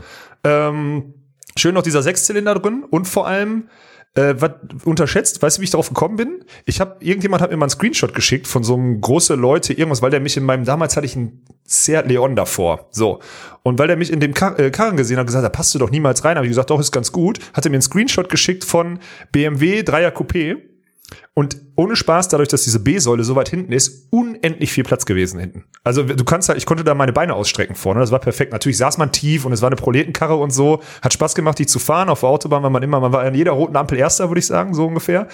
Ähm, 0.44 1.14
schön 1.56 1.74
noch 1.74 1.82
dieser 1.82 2.02
Sechszylinder 2.02 2.54
drin 2.56 2.84
und 2.88 3.08
vor 3.08 3.26
allem 3.26 3.68
äh, 4.14 4.34
was 4.38 4.52
unterschätzt, 4.84 5.42
weißt 5.42 5.58
du, 5.58 5.60
wie 5.60 5.64
ich 5.64 5.70
darauf 5.70 5.88
gekommen 5.88 6.16
bin? 6.16 6.44
Ich 6.66 6.80
habe 6.80 6.96
irgendjemand 7.00 7.42
hat 7.42 7.50
mir 7.50 7.56
mal 7.56 7.64
einen 7.64 7.70
Screenshot 7.70 8.14
geschickt 8.14 8.46
von 8.46 8.62
so 8.62 8.74
einem 8.74 9.00
große 9.00 9.34
Leute 9.34 9.72
irgendwas, 9.72 10.02
weil 10.02 10.10
der 10.10 10.20
mich 10.20 10.36
in 10.36 10.44
meinem 10.44 10.64
damals 10.64 10.96
hatte 10.96 11.06
ich 11.06 11.16
einen 11.16 11.42
Seat 11.64 12.06
Leon 12.06 12.36
davor, 12.36 12.88
so. 12.90 13.20
Und 13.62 13.78
weil 13.78 13.88
der 13.88 13.96
mich 13.96 14.12
in 14.12 14.20
dem 14.20 14.34
Kar 14.34 14.58
äh, 14.58 14.70
Karren 14.70 14.96
gesehen 14.96 15.18
hat, 15.18 15.26
gesagt, 15.26 15.44
da 15.44 15.48
passt 15.48 15.74
du 15.74 15.78
doch 15.78 15.90
niemals 15.90 16.24
rein, 16.24 16.36
habe 16.36 16.46
ich 16.46 16.50
gesagt, 16.50 16.70
doch 16.70 16.80
ist 16.80 16.92
ganz 16.92 17.10
gut, 17.10 17.38
hatte 17.54 17.70
mir 17.70 17.76
einen 17.76 17.82
Screenshot 17.82 18.28
geschickt 18.28 18.64
von 18.64 18.98
BMW 19.32 19.82
Dreier 19.82 20.10
Coupé 20.10 20.58
Und 21.36 21.56
ohne 21.74 21.96
Spaß, 21.96 22.28
dadurch, 22.28 22.48
dass 22.48 22.62
diese 22.62 22.78
B-Säule 22.78 23.24
so 23.24 23.34
weit 23.34 23.48
hinten 23.48 23.72
ist, 23.72 24.06
unendlich 24.10 24.70
viel 24.72 24.84
Platz 24.84 25.04
gewesen 25.04 25.40
hinten. 25.40 25.64
Also 25.82 26.04
du 26.04 26.24
kannst 26.24 26.48
halt, 26.48 26.58
ich 26.58 26.66
konnte 26.66 26.84
da 26.84 26.94
meine 26.94 27.12
Beine 27.12 27.34
ausstrecken 27.34 27.74
vorne, 27.74 27.98
das 27.98 28.12
war 28.12 28.20
perfekt. 28.20 28.52
Natürlich 28.52 28.78
saß 28.78 28.98
man 28.98 29.10
tief 29.10 29.44
und 29.44 29.52
es 29.52 29.60
war 29.60 29.66
eine 29.68 29.74
Proletenkarre 29.74 30.36
und 30.36 30.52
so. 30.52 30.80
Hat 31.02 31.12
Spaß 31.12 31.34
gemacht, 31.34 31.58
die 31.58 31.66
zu 31.66 31.80
fahren. 31.80 32.08
Auf 32.08 32.20
der 32.20 32.28
Autobahn 32.28 32.62
war 32.62 32.70
man 32.70 32.84
immer, 32.84 33.00
man 33.00 33.12
war 33.12 33.22
an 33.22 33.34
jeder 33.34 33.50
roten 33.50 33.74
Ampel 33.76 33.98
Erster, 33.98 34.30
würde 34.30 34.38
ich 34.38 34.46
sagen, 34.46 34.74
so 34.74 34.86
ungefähr. 34.86 35.26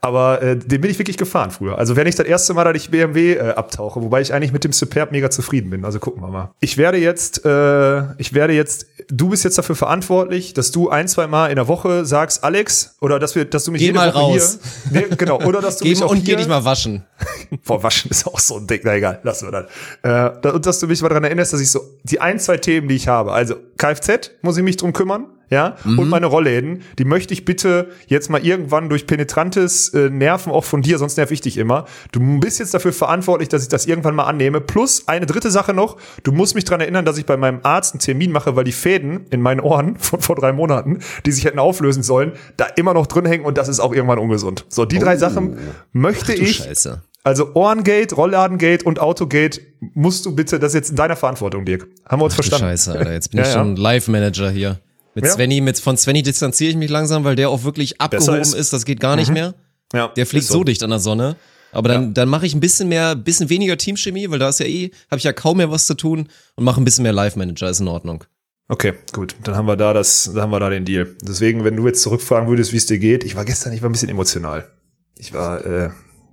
Aber 0.00 0.40
äh, 0.40 0.56
den 0.56 0.80
bin 0.80 0.92
ich 0.92 0.98
wirklich 1.00 1.16
gefahren 1.16 1.50
früher. 1.50 1.76
Also 1.76 1.96
wenn 1.96 2.06
ich 2.06 2.14
das 2.14 2.26
erste 2.26 2.54
Mal, 2.54 2.62
dass 2.62 2.76
ich 2.76 2.90
BMW 2.92 3.32
äh, 3.32 3.50
abtauche, 3.54 4.00
wobei 4.00 4.20
ich 4.20 4.32
eigentlich 4.32 4.52
mit 4.52 4.62
dem 4.62 4.72
Superb 4.72 5.10
mega 5.10 5.28
zufrieden 5.28 5.70
bin. 5.70 5.84
Also 5.84 5.98
gucken 5.98 6.22
wir 6.22 6.28
mal. 6.28 6.52
Ich 6.60 6.78
werde 6.78 6.98
jetzt, 6.98 7.44
äh, 7.44 8.12
ich 8.18 8.32
werde 8.32 8.52
jetzt, 8.52 8.86
du 9.10 9.30
bist 9.30 9.42
jetzt 9.42 9.58
dafür 9.58 9.74
verantwortlich, 9.74 10.54
dass 10.54 10.70
du 10.70 10.88
ein, 10.90 11.08
zwei 11.08 11.26
Mal 11.26 11.48
in 11.48 11.56
der 11.56 11.66
Woche 11.66 12.04
sagst, 12.04 12.44
Alex, 12.44 12.94
oder 13.00 13.18
dass 13.18 13.34
wir, 13.34 13.44
dass 13.44 13.64
du 13.64 13.72
mich 13.72 13.80
Geh 13.80 13.86
jede 13.86 13.98
mal 13.98 14.14
Woche 14.14 14.18
raus. 14.18 14.60
hier, 14.92 15.00
nee, 15.08 15.16
genau, 15.16 15.47
oder 15.48 15.60
dass 15.60 15.78
du 15.78 15.84
Geh 15.84 15.90
mich 15.90 16.02
auch 16.02 16.10
und 16.10 16.18
hier, 16.18 16.24
geh 16.24 16.36
dich 16.36 16.48
mal 16.48 16.64
waschen. 16.64 17.04
Boah, 17.64 17.82
waschen 17.82 18.10
ist 18.10 18.26
auch 18.26 18.38
so 18.38 18.58
ein 18.58 18.66
Ding. 18.66 18.80
Na 18.84 18.94
egal, 18.94 19.20
lassen 19.22 19.50
wir 19.50 19.66
das. 20.02 20.44
Äh, 20.44 20.48
und 20.48 20.66
dass 20.66 20.78
du 20.78 20.86
mich 20.86 21.00
mal 21.02 21.08
daran 21.08 21.24
erinnerst, 21.24 21.52
dass 21.52 21.60
ich 21.60 21.70
so 21.70 21.80
die 22.04 22.20
ein, 22.20 22.38
zwei 22.38 22.58
Themen, 22.58 22.88
die 22.88 22.96
ich 22.96 23.08
habe, 23.08 23.32
also 23.32 23.56
Kfz, 23.76 24.30
muss 24.42 24.56
ich 24.56 24.62
mich 24.62 24.76
drum 24.76 24.92
kümmern, 24.92 25.26
ja, 25.50 25.76
und 25.84 26.08
meine 26.08 26.26
Rollläden, 26.26 26.82
die 26.98 27.04
möchte 27.04 27.32
ich 27.32 27.44
bitte 27.44 27.88
jetzt 28.06 28.28
mal 28.30 28.44
irgendwann 28.44 28.88
durch 28.88 29.06
penetrantes 29.06 29.88
äh, 29.94 30.10
Nerven 30.10 30.52
auch 30.52 30.64
von 30.64 30.82
dir, 30.82 30.98
sonst 30.98 31.16
nerv 31.16 31.30
ich 31.30 31.40
dich 31.40 31.56
immer. 31.56 31.86
Du 32.12 32.20
bist 32.40 32.58
jetzt 32.58 32.74
dafür 32.74 32.92
verantwortlich, 32.92 33.48
dass 33.48 33.62
ich 33.62 33.68
das 33.68 33.86
irgendwann 33.86 34.14
mal 34.14 34.24
annehme. 34.24 34.60
Plus 34.60 35.08
eine 35.08 35.26
dritte 35.26 35.50
Sache 35.50 35.72
noch, 35.74 35.96
du 36.22 36.32
musst 36.32 36.54
mich 36.54 36.64
daran 36.64 36.80
erinnern, 36.80 37.04
dass 37.04 37.16
ich 37.18 37.26
bei 37.26 37.36
meinem 37.36 37.60
Arzt 37.62 37.94
einen 37.94 38.00
Termin 38.00 38.30
mache, 38.32 38.56
weil 38.56 38.64
die 38.64 38.72
Fäden 38.72 39.26
in 39.30 39.40
meinen 39.40 39.60
Ohren 39.60 39.96
von 39.98 40.20
vor 40.20 40.36
drei 40.36 40.52
Monaten, 40.52 40.98
die 41.24 41.32
sich 41.32 41.44
hätten 41.44 41.58
auflösen 41.58 42.02
sollen, 42.02 42.32
da 42.56 42.66
immer 42.76 42.92
noch 42.94 43.06
drin 43.06 43.24
hängen 43.26 43.44
und 43.44 43.56
das 43.56 43.68
ist 43.68 43.80
auch 43.80 43.94
irgendwann 43.94 44.18
ungesund. 44.18 44.66
So, 44.68 44.84
die 44.84 44.98
drei 44.98 45.16
Sachen 45.16 45.56
möchte 45.92 46.34
Du 46.34 46.42
ich 46.42 46.56
Scheiße. 46.56 47.02
also 47.24 47.54
Ohrengate, 47.54 48.14
Rolladengate 48.14 48.84
und 48.84 49.00
Autogate 49.00 49.60
musst 49.94 50.26
du 50.26 50.34
bitte, 50.34 50.58
das 50.58 50.70
ist 50.70 50.74
jetzt 50.74 50.90
in 50.90 50.96
deiner 50.96 51.16
Verantwortung, 51.16 51.64
Dirk. 51.64 51.86
Haben 52.08 52.20
wir 52.20 52.24
uns 52.26 52.34
Du 52.34 52.42
verstanden? 52.42 52.66
Scheiße, 52.66 52.92
Alter. 52.98 53.12
Jetzt 53.12 53.30
bin 53.30 53.38
Ja, 53.38 53.44
ich 53.46 53.54
ja. 53.54 53.58
schon 53.58 53.76
Live-Manager 53.76 54.50
hier. 54.50 54.80
Mit 55.18 55.24
Ja. 55.26 55.32
Svenny, 55.32 55.60
mit, 55.60 55.80
von 55.80 55.96
Svenny 55.96 56.22
distanziere 56.22 56.70
ich 56.70 56.76
mich 56.76 56.90
langsam, 56.90 57.24
weil 57.24 57.34
der 57.34 57.50
auch 57.50 57.64
wirklich 57.64 58.00
abgehoben 58.00 58.40
ist. 58.40 58.54
ist. 58.54 58.72
Das 58.72 58.84
geht 58.84 59.00
gar 59.00 59.16
nicht 59.16 59.32
mehr. 59.32 59.54
Ja, 59.92 60.08
Der 60.16 60.26
fliegt 60.26 60.44
ist 60.44 60.50
so. 60.52 60.62
dicht 60.62 60.80
an 60.84 60.90
der 60.90 61.00
Sonne. 61.00 61.34
Aber 61.72 61.88
dann, 61.88 62.14
dann 62.14 62.28
mache 62.28 62.46
ich 62.46 62.54
ein 62.54 62.60
bisschen 62.60 62.88
mehr, 62.88 63.16
bisschen 63.16 63.50
weniger 63.50 63.76
Teamchemie, 63.76 64.30
weil 64.30 64.38
da 64.38 64.48
ist 64.48 64.60
ja 64.60 64.66
eh, 64.66 64.90
habe 65.10 65.18
ich 65.18 65.24
ja 65.24 65.32
kaum 65.32 65.56
mehr 65.56 65.70
was 65.72 65.86
zu 65.86 65.94
tun 65.94 66.28
und 66.54 66.64
mache 66.64 66.80
ein 66.80 66.84
bisschen 66.84 67.02
mehr 67.02 67.12
Live-Manager, 67.12 67.68
ist 67.68 67.80
in 67.80 67.88
Ordnung. 67.88 68.22
Okay, 68.68 68.94
gut. 69.12 69.34
Dann 69.42 69.56
haben 69.56 69.66
wir 69.66 69.76
da 69.76 69.92
das, 69.92 70.30
dann 70.32 70.42
haben 70.42 70.50
wir 70.52 70.60
da 70.60 70.70
den 70.70 70.84
Deal. 70.84 71.16
Deswegen, 71.22 71.64
wenn 71.64 71.74
du 71.74 71.84
jetzt 71.86 72.00
zurückfragen 72.02 72.48
würdest, 72.48 72.72
wie 72.72 72.76
es 72.76 72.86
dir 72.86 72.98
geht, 73.00 73.24
ich 73.24 73.34
war 73.34 73.44
gestern, 73.44 73.72
ich 73.72 73.82
war 73.82 73.88
ein 73.88 73.92
bisschen 73.92 74.08
emotional. 74.08 74.68
Ich 75.16 75.32
war, 75.34 75.64
äh, 75.66 75.90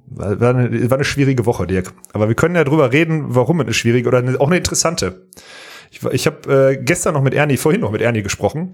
war, 0.08 0.40
war, 0.40 0.56
eine, 0.56 0.90
war 0.92 0.98
eine 0.98 1.06
schwierige 1.06 1.46
Woche, 1.46 1.66
Dirk. 1.66 1.94
Aber 2.14 2.28
wir 2.28 2.36
können 2.36 2.56
ja 2.56 2.64
drüber 2.64 2.92
reden, 2.92 3.24
warum 3.36 3.60
eine 3.62 3.74
schwierige 3.74 4.08
oder 4.10 4.20
eine, 4.20 4.40
auch 4.40 4.48
eine 4.48 4.58
interessante. 4.58 5.28
Ich, 5.96 6.04
ich 6.04 6.28
habe 6.28 6.72
äh, 6.72 6.78
gestern 6.78 7.14
noch 7.14 7.22
mit 7.22 7.34
Ernie, 7.34 7.58
vorhin 7.58 7.82
noch 7.82 7.92
mit 7.92 8.02
Ernie 8.02 8.22
gesprochen, 8.22 8.74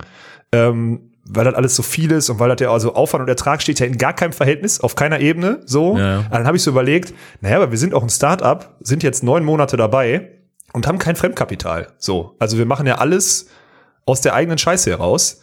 ähm, 0.51 1.11
weil 1.25 1.45
das 1.45 1.53
alles 1.53 1.75
so 1.75 1.83
viel 1.83 2.11
ist 2.11 2.29
und 2.29 2.39
weil 2.39 2.49
das 2.49 2.59
ja 2.59 2.71
also 2.71 2.95
Aufwand 2.95 3.21
und 3.21 3.29
Ertrag 3.29 3.61
steht 3.61 3.79
ja 3.79 3.85
in 3.85 3.97
gar 3.97 4.13
keinem 4.13 4.33
Verhältnis, 4.33 4.79
auf 4.79 4.95
keiner 4.95 5.19
Ebene, 5.19 5.61
so. 5.65 5.97
Ja. 5.97 6.19
Und 6.19 6.31
Dann 6.31 6.47
habe 6.47 6.57
ich 6.57 6.63
so 6.63 6.71
überlegt, 6.71 7.13
naja, 7.41 7.57
aber 7.57 7.71
wir 7.71 7.77
sind 7.77 7.93
auch 7.93 8.03
ein 8.03 8.09
Start-up, 8.09 8.75
sind 8.79 9.03
jetzt 9.03 9.23
neun 9.23 9.43
Monate 9.43 9.77
dabei 9.77 10.31
und 10.73 10.87
haben 10.87 10.97
kein 10.97 11.15
Fremdkapital. 11.15 11.89
So. 11.97 12.35
Also 12.39 12.57
wir 12.57 12.65
machen 12.65 12.87
ja 12.87 12.95
alles 12.95 13.47
aus 14.05 14.21
der 14.21 14.33
eigenen 14.33 14.57
Scheiße 14.57 14.89
heraus 14.89 15.41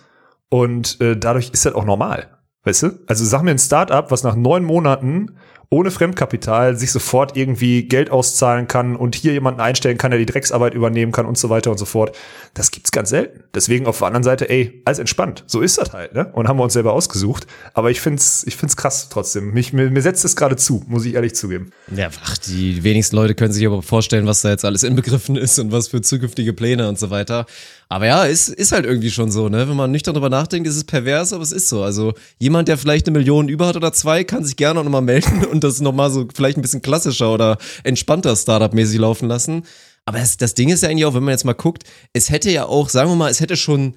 und 0.49 1.01
äh, 1.01 1.17
dadurch 1.17 1.51
ist 1.51 1.65
das 1.65 1.75
auch 1.75 1.85
normal. 1.85 2.38
Weißt 2.65 2.83
du? 2.83 2.91
Also 3.07 3.25
sag 3.25 3.43
mir 3.43 3.53
ein 3.53 3.59
Start-up, 3.59 4.11
was 4.11 4.23
nach 4.23 4.35
neun 4.35 4.65
Monaten 4.65 5.37
ohne 5.71 5.91
Fremdkapital 5.91 6.77
sich 6.77 6.91
sofort 6.93 7.37
irgendwie 7.37 7.83
Geld 7.83 8.11
auszahlen 8.11 8.69
kann 8.69 8.97
und 8.97 9.15
hier 9.15 9.33
jemanden 9.33 9.61
einstellen 9.61 9.99
kann, 9.99 10.11
der 10.11 10.19
die 10.19 10.25
Drecksarbeit 10.25 10.73
übernehmen 10.73 11.13
kann 11.13 11.27
und 11.27 11.37
so 11.37 11.51
weiter 11.51 11.71
und 11.71 11.77
so 11.77 11.85
fort. 11.85 12.17
Das 12.55 12.71
gibt's 12.71 12.91
ganz 12.91 13.11
selten. 13.11 13.45
Deswegen 13.55 13.87
auf 13.87 13.99
der 13.99 14.07
anderen 14.07 14.25
Seite, 14.25 14.49
ey, 14.49 14.81
alles 14.87 14.99
entspannt. 14.99 15.45
So 15.47 15.61
ist 15.61 15.77
das 15.77 15.93
halt, 15.93 16.15
ne? 16.15 16.31
Und 16.33 16.49
haben 16.49 16.59
wir 16.59 16.65
uns 16.65 16.73
selber 16.73 16.95
ausgesucht. 16.95 17.47
Aber 17.75 17.91
ich 17.91 18.01
find's, 18.01 18.45
ich 18.47 18.57
find's 18.57 18.79
krass 18.79 19.11
trotzdem. 19.11 19.53
Mich, 19.53 19.75
mir, 19.75 19.91
mir 19.91 20.01
setzt 20.01 20.25
es 20.25 20.37
gerade 20.37 20.57
zu, 20.57 20.83
muss 20.87 21.05
ich 21.05 21.15
ehrlich 21.15 21.35
zugeben. 21.35 21.71
Ja, 21.95 22.09
ach, 22.25 22.39
die 22.39 22.83
wenigsten 22.83 23.17
Leute 23.17 23.35
können 23.35 23.53
sich 23.53 23.67
aber 23.67 23.83
vorstellen, 23.83 24.27
was 24.27 24.41
da 24.41 24.49
jetzt 24.49 24.65
alles 24.65 24.85
inbegriffen 24.85 25.37
ist 25.37 25.59
und 25.59 25.71
was 25.71 25.89
für 25.89 26.01
zukünftige 26.01 26.55
Pläne 26.55 26.89
und 26.89 26.99
so 26.99 27.11
weiter. 27.11 27.45
Aber 27.91 28.07
ja, 28.07 28.25
ist, 28.25 28.49
ist 28.49 28.73
halt 28.73 28.85
irgendwie 28.85 29.11
schon 29.11 29.31
so, 29.31 29.49
ne? 29.49 29.67
Wenn 29.67 29.77
man 29.77 29.91
nüchtern 29.91 30.13
drüber 30.15 30.29
nachdenkt, 30.29 30.69
ist 30.69 30.77
es 30.77 30.85
pervers, 30.85 31.33
aber 31.33 31.43
es 31.43 31.53
ist 31.53 31.71
so. 31.71 31.83
Also 31.83 32.13
jemand, 32.39 32.69
der 32.69 32.77
vielleicht 32.77 33.07
eine 33.07 33.17
Million 33.17 33.49
über 33.49 33.67
hat 33.67 33.77
oder 33.77 33.95
zwei, 33.95 34.25
kann 34.25 34.45
sich 34.45 34.57
gerne 34.57 34.81
auch 34.81 34.85
nochmal 34.85 35.03
melden 35.03 35.45
und 35.51 35.65
das 35.65 35.81
nochmal 35.81 36.11
so 36.11 36.29
vielleicht 36.35 36.59
ein 36.59 36.63
bisschen 36.63 36.83
klassischer 36.83 37.33
oder 37.33 37.57
entspannter 37.85 38.37
Startup-mäßig 38.37 38.99
laufen 38.99 39.27
lassen. 39.27 39.63
Aber 40.05 40.19
das, 40.19 40.37
das 40.37 40.55
Ding 40.55 40.69
ist 40.69 40.83
ja 40.83 40.91
eigentlich 40.91 41.07
auch, 41.07 41.15
wenn 41.15 41.25
man 41.25 41.33
jetzt 41.33 41.45
mal 41.45 41.55
guckt, 41.55 41.85
es 42.13 42.29
hätte 42.31 42.51
ja 42.51 42.67
auch, 42.67 42.91
sagen 42.91 43.11
wir 43.11 43.17
mal, 43.17 43.31
es 43.31 43.41
hätte 43.41 43.57
schon 43.57 43.97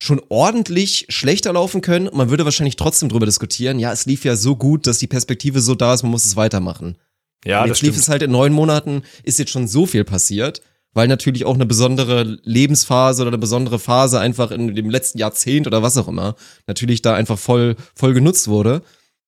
schon 0.00 0.20
ordentlich 0.30 1.06
schlechter 1.10 1.52
laufen 1.52 1.80
können 1.80 2.10
man 2.12 2.28
würde 2.28 2.44
wahrscheinlich 2.44 2.74
trotzdem 2.74 3.08
drüber 3.08 3.24
diskutieren, 3.24 3.78
ja, 3.78 3.92
es 3.92 4.04
lief 4.04 4.24
ja 4.24 4.34
so 4.34 4.56
gut, 4.56 4.88
dass 4.88 4.98
die 4.98 5.06
Perspektive 5.06 5.60
so 5.60 5.76
da 5.76 5.94
ist, 5.94 6.02
man 6.02 6.10
muss 6.10 6.24
es 6.24 6.34
weitermachen. 6.34 6.98
Ja, 7.44 7.62
Und 7.62 7.68
jetzt 7.68 7.82
lief 7.82 7.96
es 7.96 8.08
halt 8.08 8.22
in 8.22 8.32
neun 8.32 8.52
Monaten, 8.52 9.02
ist 9.22 9.38
jetzt 9.38 9.52
schon 9.52 9.68
so 9.68 9.86
viel 9.86 10.02
passiert, 10.02 10.60
weil 10.94 11.08
natürlich 11.08 11.44
auch 11.44 11.54
eine 11.54 11.66
besondere 11.66 12.38
Lebensphase 12.44 13.22
oder 13.22 13.30
eine 13.30 13.38
besondere 13.38 13.78
Phase 13.78 14.20
einfach 14.20 14.50
in 14.50 14.74
dem 14.74 14.90
letzten 14.90 15.18
Jahrzehnt 15.18 15.66
oder 15.66 15.82
was 15.82 15.96
auch 15.96 16.08
immer 16.08 16.34
natürlich 16.66 17.02
da 17.02 17.14
einfach 17.14 17.38
voll, 17.38 17.76
voll 17.94 18.14
genutzt 18.14 18.48
wurde. 18.48 18.82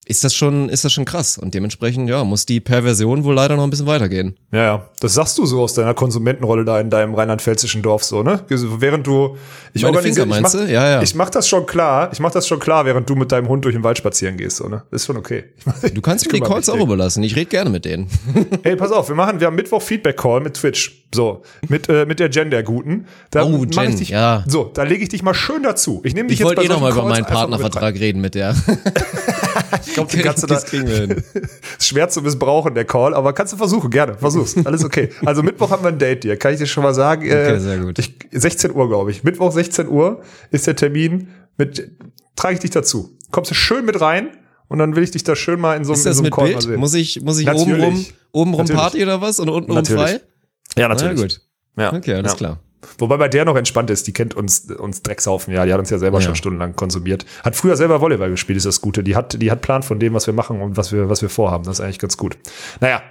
Ist 0.07 0.23
das 0.23 0.35
schon, 0.35 0.69
ist 0.69 0.85
das 0.85 0.93
schon 0.93 1.07
krass. 1.07 1.39
Und 1.39 1.55
dementsprechend, 1.55 2.11
ja, 2.11 2.25
muss 2.25 2.45
die 2.45 2.61
Perversion 2.61 3.25
wohl 3.25 3.35
leider 3.35 3.57
noch 3.57 3.65
ein 3.65 3.71
bisschen 3.71 3.87
weitergehen. 3.87 4.37
Ja, 4.53 4.63
ja. 4.63 4.89
Das 5.01 5.15
sagst 5.15 5.39
du 5.39 5.47
so 5.47 5.63
aus 5.63 5.73
deiner 5.73 5.95
Konsumentenrolle 5.95 6.65
da 6.67 6.79
in 6.79 6.91
deinem 6.91 7.15
rheinland-pfälzischen 7.15 7.81
Dorf 7.81 8.05
so, 8.05 8.23
ne? 8.23 8.41
Während 8.49 9.07
du 9.07 9.37
ich 9.73 9.83
Meine 9.83 9.97
organisiere, 9.97 10.27
Finger, 10.27 10.37
ich 10.37 10.43
mach, 10.43 10.53
meinst 10.53 10.69
du? 10.69 10.73
Ja, 10.73 10.91
ja. 10.91 11.03
Ich 11.03 11.15
mach 11.15 11.31
das 11.31 11.49
schon 11.49 11.65
klar. 11.65 12.11
Ich 12.13 12.21
mach 12.21 12.31
das 12.33 12.47
schon 12.47 12.59
klar, 12.59 12.85
während 12.85 13.09
du 13.09 13.15
mit 13.15 13.33
deinem 13.33 13.49
Hund 13.49 13.65
durch 13.65 13.75
den 13.75 13.83
Wald 13.83 13.97
spazieren 13.97 14.37
gehst, 14.37 14.59
so, 14.59 14.69
ne? 14.69 14.83
Das 14.91 15.03
ist 15.03 15.07
schon 15.07 15.17
okay. 15.17 15.45
Ich 15.83 15.93
Du 15.95 16.03
kannst 16.03 16.27
ich 16.27 16.33
mir 16.33 16.41
die 16.41 16.45
Calls 16.47 16.69
auch 16.69 16.79
überlassen. 16.81 17.23
Ich 17.23 17.35
rede 17.35 17.47
gerne 17.47 17.71
mit 17.71 17.85
denen. 17.85 18.09
Hey, 18.63 18.77
pass 18.77 18.93
auf, 18.93 19.09
wir 19.09 19.17
machen, 19.17 19.41
wir 19.41 19.47
haben 19.47 19.57
Mittwoch 19.57 19.83
Feedback 19.83 20.17
Call 20.17 20.41
mit 20.41 20.55
Twitch. 20.55 21.05
So, 21.15 21.43
mit 21.69 21.89
äh, 21.89 22.07
mit 22.07 22.19
der 22.19 22.31
Jen 22.31 22.51
der 22.51 22.63
Guten. 22.63 23.07
Da 23.31 23.45
Oh, 23.45 23.65
ich 23.69 23.77
Jen, 23.77 23.97
dich, 23.97 24.09
ja. 24.11 24.45
So, 24.47 24.71
da 24.73 24.83
lege 24.83 25.03
ich 25.03 25.09
dich 25.11 25.23
mal 25.23 25.35
schön 25.35 25.63
dazu. 25.63 26.01
Ich 26.05 26.15
nehme 26.15 26.29
dich 26.29 26.35
Ich 26.35 26.41
jetzt 26.41 26.49
wollte 26.49 26.63
eh 26.63 26.67
solchen 26.67 26.83
noch 26.83 26.89
mal 26.89 26.93
über 26.93 27.09
meinen 27.09 27.25
Partnervertrag 27.27 27.95
reden 27.95 28.21
mit 28.21 28.35
der. 28.35 28.55
Ich 29.87 29.95
glaube, 29.95 30.11
die 30.11 30.19
kannst 30.23 30.43
du 30.43 30.47
da, 30.47 30.55
das 30.55 30.65
kriegen 30.67 30.87
wir 30.87 30.97
hin. 30.97 31.11
ist 31.79 31.87
schwer 31.89 32.09
zu 32.09 32.23
missbrauchen, 32.23 32.75
der 32.75 32.85
Call, 32.85 33.15
aber 33.15 33.33
kannst 33.33 33.53
du 33.53 33.57
versuchen, 33.57 33.91
gerne, 33.91 34.17
versuch's. 34.19 34.55
Alles 34.65 34.85
okay. 34.85 35.11
Also 35.25 35.43
Mittwoch 35.43 35.71
haben 35.71 35.83
wir 35.83 35.89
ein 35.89 35.99
Date 35.99 36.25
dir, 36.25 36.37
kann 36.37 36.53
ich 36.53 36.59
dir 36.59 36.67
schon 36.67 36.83
mal 36.83 36.95
sagen. 36.95 37.23
Okay, 37.23 37.55
Äh, 37.55 37.61
sehr 37.61 37.79
gut. 37.79 37.99
Ich, 37.99 38.15
16 38.33 38.73
Uhr, 38.75 38.89
glaube 38.89 39.11
ich. 39.11 39.25
Mittwoch 39.25 39.53
16 39.53 39.89
Uhr 39.89 40.23
ist 40.51 40.67
der 40.67 40.77
Termin 40.77 41.29
mit, 41.57 41.91
trage 42.37 42.55
ich 42.55 42.61
dich 42.61 42.71
dazu. 42.71 43.17
Kommst 43.31 43.51
du 43.51 43.55
schön 43.55 43.85
mit 43.85 44.01
rein 44.01 44.29
und 44.69 44.79
dann 44.79 44.97
will 44.97 45.03
ich 45.03 45.11
dich 45.11 45.25
da 45.25 45.37
schön 45.37 45.61
mal 45.61 45.77
in 45.77 45.85
so, 45.85 45.93
Ist 45.93 46.07
in 46.07 46.13
so 46.13 46.19
einem 46.19 46.25
mit 46.25 46.33
Call 46.35 46.45
mal 46.47 46.51
Bild? 46.53 46.63
sehen. 46.63 46.81
Muss 46.81 46.95
ich, 46.95 47.21
muss 47.23 47.39
ich 47.39 47.47
Natürlich. 47.47 47.73
oben 47.73 47.83
rum, 47.83 48.07
oben 48.33 48.51
rum 48.55 48.61
Natürlich. 48.63 48.81
Party 48.81 49.03
oder 49.03 49.21
was? 49.21 49.39
Und 49.41 49.49
unten 49.51 49.73
rum 49.73 49.85
frei? 49.85 50.21
ja, 50.77 50.89
Na 50.89 50.89
natürlich. 50.89 51.21
gut. 51.21 51.41
Ja. 51.77 51.93
Okay, 51.93 52.15
alles 52.15 52.33
ja. 52.33 52.37
klar. 52.39 52.61
Wobei 52.99 53.17
bei 53.17 53.29
der 53.29 53.45
noch 53.45 53.57
entspannt 53.57 53.91
ist, 53.91 54.07
die 54.07 54.13
kennt 54.13 54.35
uns, 54.35 54.71
uns 54.71 55.03
Dreckshaufen, 55.03 55.53
ja, 55.55 55.65
die 55.65 55.73
hat 55.73 55.81
uns 55.81 55.91
ja 55.91 55.99
selber 55.99 56.19
Ja. 56.19 56.25
schon 56.27 56.35
stundenlang 56.35 56.75
konsumiert. 56.77 57.25
Hat 57.43 57.57
früher 57.57 57.77
selber 57.77 58.01
Volleyball 58.01 58.31
gespielt, 58.31 58.57
ist 58.57 58.67
das 58.67 58.81
Gute. 58.81 59.03
Die 59.03 59.17
hat, 59.17 59.41
die 59.41 59.51
hat 59.51 59.61
Plan 59.63 59.83
von 59.83 59.99
dem, 59.99 60.15
was 60.15 60.27
wir 60.27 60.35
machen 60.35 60.61
und 60.61 60.77
was 60.77 60.93
wir, 60.93 61.09
was 61.09 61.23
wir 61.23 61.29
vorhaben. 61.29 61.65
Das 61.65 61.79
ist 61.79 61.85
eigentlich 61.85 61.99
ganz 61.99 62.17
gut. 62.17 62.37
Naja, 62.81 63.03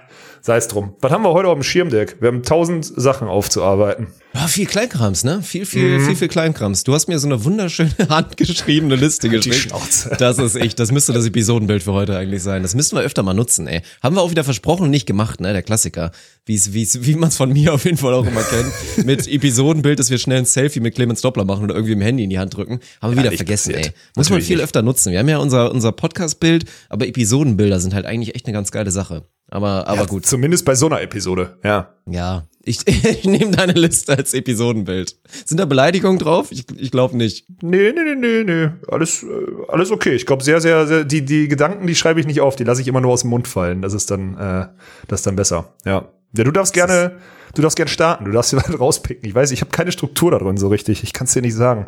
sei 0.44 0.58
es 0.58 0.68
drum. 0.68 0.94
Was 1.00 1.10
haben 1.10 1.22
wir 1.22 1.32
heute 1.32 1.48
auf 1.48 1.54
dem 1.54 1.62
Schirm, 1.62 1.88
Dirk? 1.88 2.20
Wir 2.20 2.28
haben 2.28 2.42
tausend 2.42 2.84
Sachen 2.84 3.28
aufzuarbeiten. 3.28 4.08
Ja, 4.34 4.46
viel 4.46 4.66
Kleinkrams, 4.66 5.24
ne? 5.24 5.40
Viel, 5.42 5.64
viel, 5.64 5.98
Mhm. 6.00 6.04
viel, 6.06 6.16
viel 6.16 6.28
Kleinkrams. 6.28 6.84
Du 6.84 6.92
hast 6.92 7.06
mir 7.08 7.18
so 7.18 7.26
eine 7.28 7.44
wunderschöne 7.44 7.94
handgeschriebene 8.10 8.94
Liste 8.96 9.30
geschickt. 9.30 9.72
Das 10.18 10.38
ist 10.38 10.56
echt, 10.56 10.78
das 10.78 10.92
müsste 10.92 11.14
das 11.14 11.24
Episodenbild 11.24 11.82
für 11.84 11.92
heute 11.94 12.14
eigentlich 12.18 12.42
sein. 12.42 12.62
Das 12.62 12.74
müssten 12.74 12.94
wir 12.96 13.02
öfter 13.02 13.22
mal 13.22 13.32
nutzen, 13.32 13.66
ey. 13.68 13.80
Haben 14.02 14.16
wir 14.16 14.20
auch 14.22 14.30
wieder 14.32 14.44
versprochen 14.44 14.82
und 14.84 14.90
nicht 14.90 15.06
gemacht, 15.06 15.40
ne? 15.40 15.52
Der 15.54 15.62
Klassiker. 15.62 16.10
Wie's, 16.44 16.74
wie's, 16.74 17.06
wie 17.06 17.14
man 17.14 17.30
es 17.30 17.36
von 17.36 17.50
mir 17.50 17.72
auf 17.72 17.86
jeden 17.86 17.96
Fall 17.96 18.12
auch 18.12 18.26
immer 18.26 18.42
kennt. 18.42 19.06
Mit 19.06 19.26
Episodenbild, 19.26 19.98
dass 19.98 20.10
wir 20.10 20.18
schnell 20.18 20.38
ein 20.38 20.44
Selfie 20.44 20.80
mit 20.80 20.94
Clemens 20.94 21.22
Doppler 21.22 21.46
machen 21.46 21.64
oder 21.64 21.74
irgendwie 21.74 21.94
im 21.94 22.02
Handy 22.02 22.24
in 22.24 22.28
die 22.30 22.38
Hand 22.38 22.54
drücken. 22.54 22.80
Haben 23.00 23.12
wir 23.12 23.18
wieder 23.18 23.30
nicht 23.30 23.38
vergessen, 23.38 23.72
passiert. 23.72 23.94
ey. 23.94 24.00
Muss 24.14 24.28
man 24.28 24.34
Natürlich 24.34 24.46
viel 24.48 24.56
nicht. 24.56 24.64
öfter 24.64 24.82
nutzen. 24.82 25.10
Wir 25.12 25.20
haben 25.20 25.28
ja 25.28 25.38
unser, 25.38 25.70
unser 25.70 25.92
Podcast-Bild, 25.92 26.66
aber 26.90 27.06
Episodenbilder 27.06 27.80
sind 27.80 27.94
halt 27.94 28.04
eigentlich 28.04 28.34
echt 28.34 28.44
eine 28.46 28.52
ganz 28.52 28.70
geile 28.72 28.90
Sache. 28.90 29.22
Aber, 29.50 29.86
aber 29.86 30.00
Ja, 30.00 30.06
gut. 30.06 30.26
Zumindest 30.26 30.64
bei 30.64 30.74
so 30.74 30.86
einer 30.86 31.00
Episode, 31.00 31.58
ja. 31.62 31.94
Ja, 32.06 32.44
ich, 32.64 32.78
ich 32.86 33.24
nehme 33.24 33.52
deine 33.52 33.72
Liste 33.74 34.16
als 34.16 34.34
Episodenbild. 34.34 35.16
Sind 35.44 35.58
da 35.58 35.64
Beleidigungen 35.64 36.18
drauf? 36.18 36.50
Ich, 36.50 36.64
ich 36.76 36.90
glaube 36.90 37.16
nicht. 37.16 37.46
Nee, 37.62 37.92
nee, 37.92 38.14
nee, 38.14 38.14
nee, 38.14 38.44
nee. 38.44 38.68
Alles, 38.88 39.22
äh, 39.22 39.26
alles 39.68 39.90
okay. 39.90 40.14
Ich 40.14 40.26
glaube, 40.26 40.42
sehr, 40.42 40.60
sehr, 40.60 40.86
sehr, 40.86 41.04
die, 41.04 41.24
die 41.24 41.48
Gedanken, 41.48 41.86
die 41.86 41.94
schreibe 41.94 42.20
ich 42.20 42.26
nicht 42.26 42.40
auf, 42.40 42.56
die 42.56 42.64
lasse 42.64 42.80
ich 42.80 42.88
immer 42.88 43.00
nur 43.00 43.12
aus 43.12 43.20
dem 43.20 43.30
Mund 43.30 43.46
fallen. 43.48 43.82
Das 43.82 43.92
ist 43.92 44.10
dann, 44.10 44.34
äh, 44.36 44.66
das 45.08 45.20
ist 45.20 45.26
dann 45.26 45.36
besser. 45.36 45.74
Ja. 45.84 46.08
Ja, 46.36 46.42
du 46.42 46.50
darfst 46.50 46.74
gerne, 46.74 47.18
Du 47.54 47.62
darfst 47.62 47.76
gern 47.76 47.88
starten, 47.88 48.24
du 48.24 48.32
darfst 48.32 48.52
dir 48.52 48.58
rauspicken. 48.78 49.28
Ich 49.28 49.34
weiß, 49.34 49.50
ich 49.52 49.60
habe 49.60 49.70
keine 49.70 49.92
Struktur 49.92 50.30
da 50.30 50.38
drin 50.38 50.56
so 50.56 50.68
richtig. 50.68 51.02
Ich 51.02 51.12
kann 51.12 51.26
es 51.26 51.32
dir 51.32 51.42
nicht 51.42 51.54
sagen. 51.54 51.86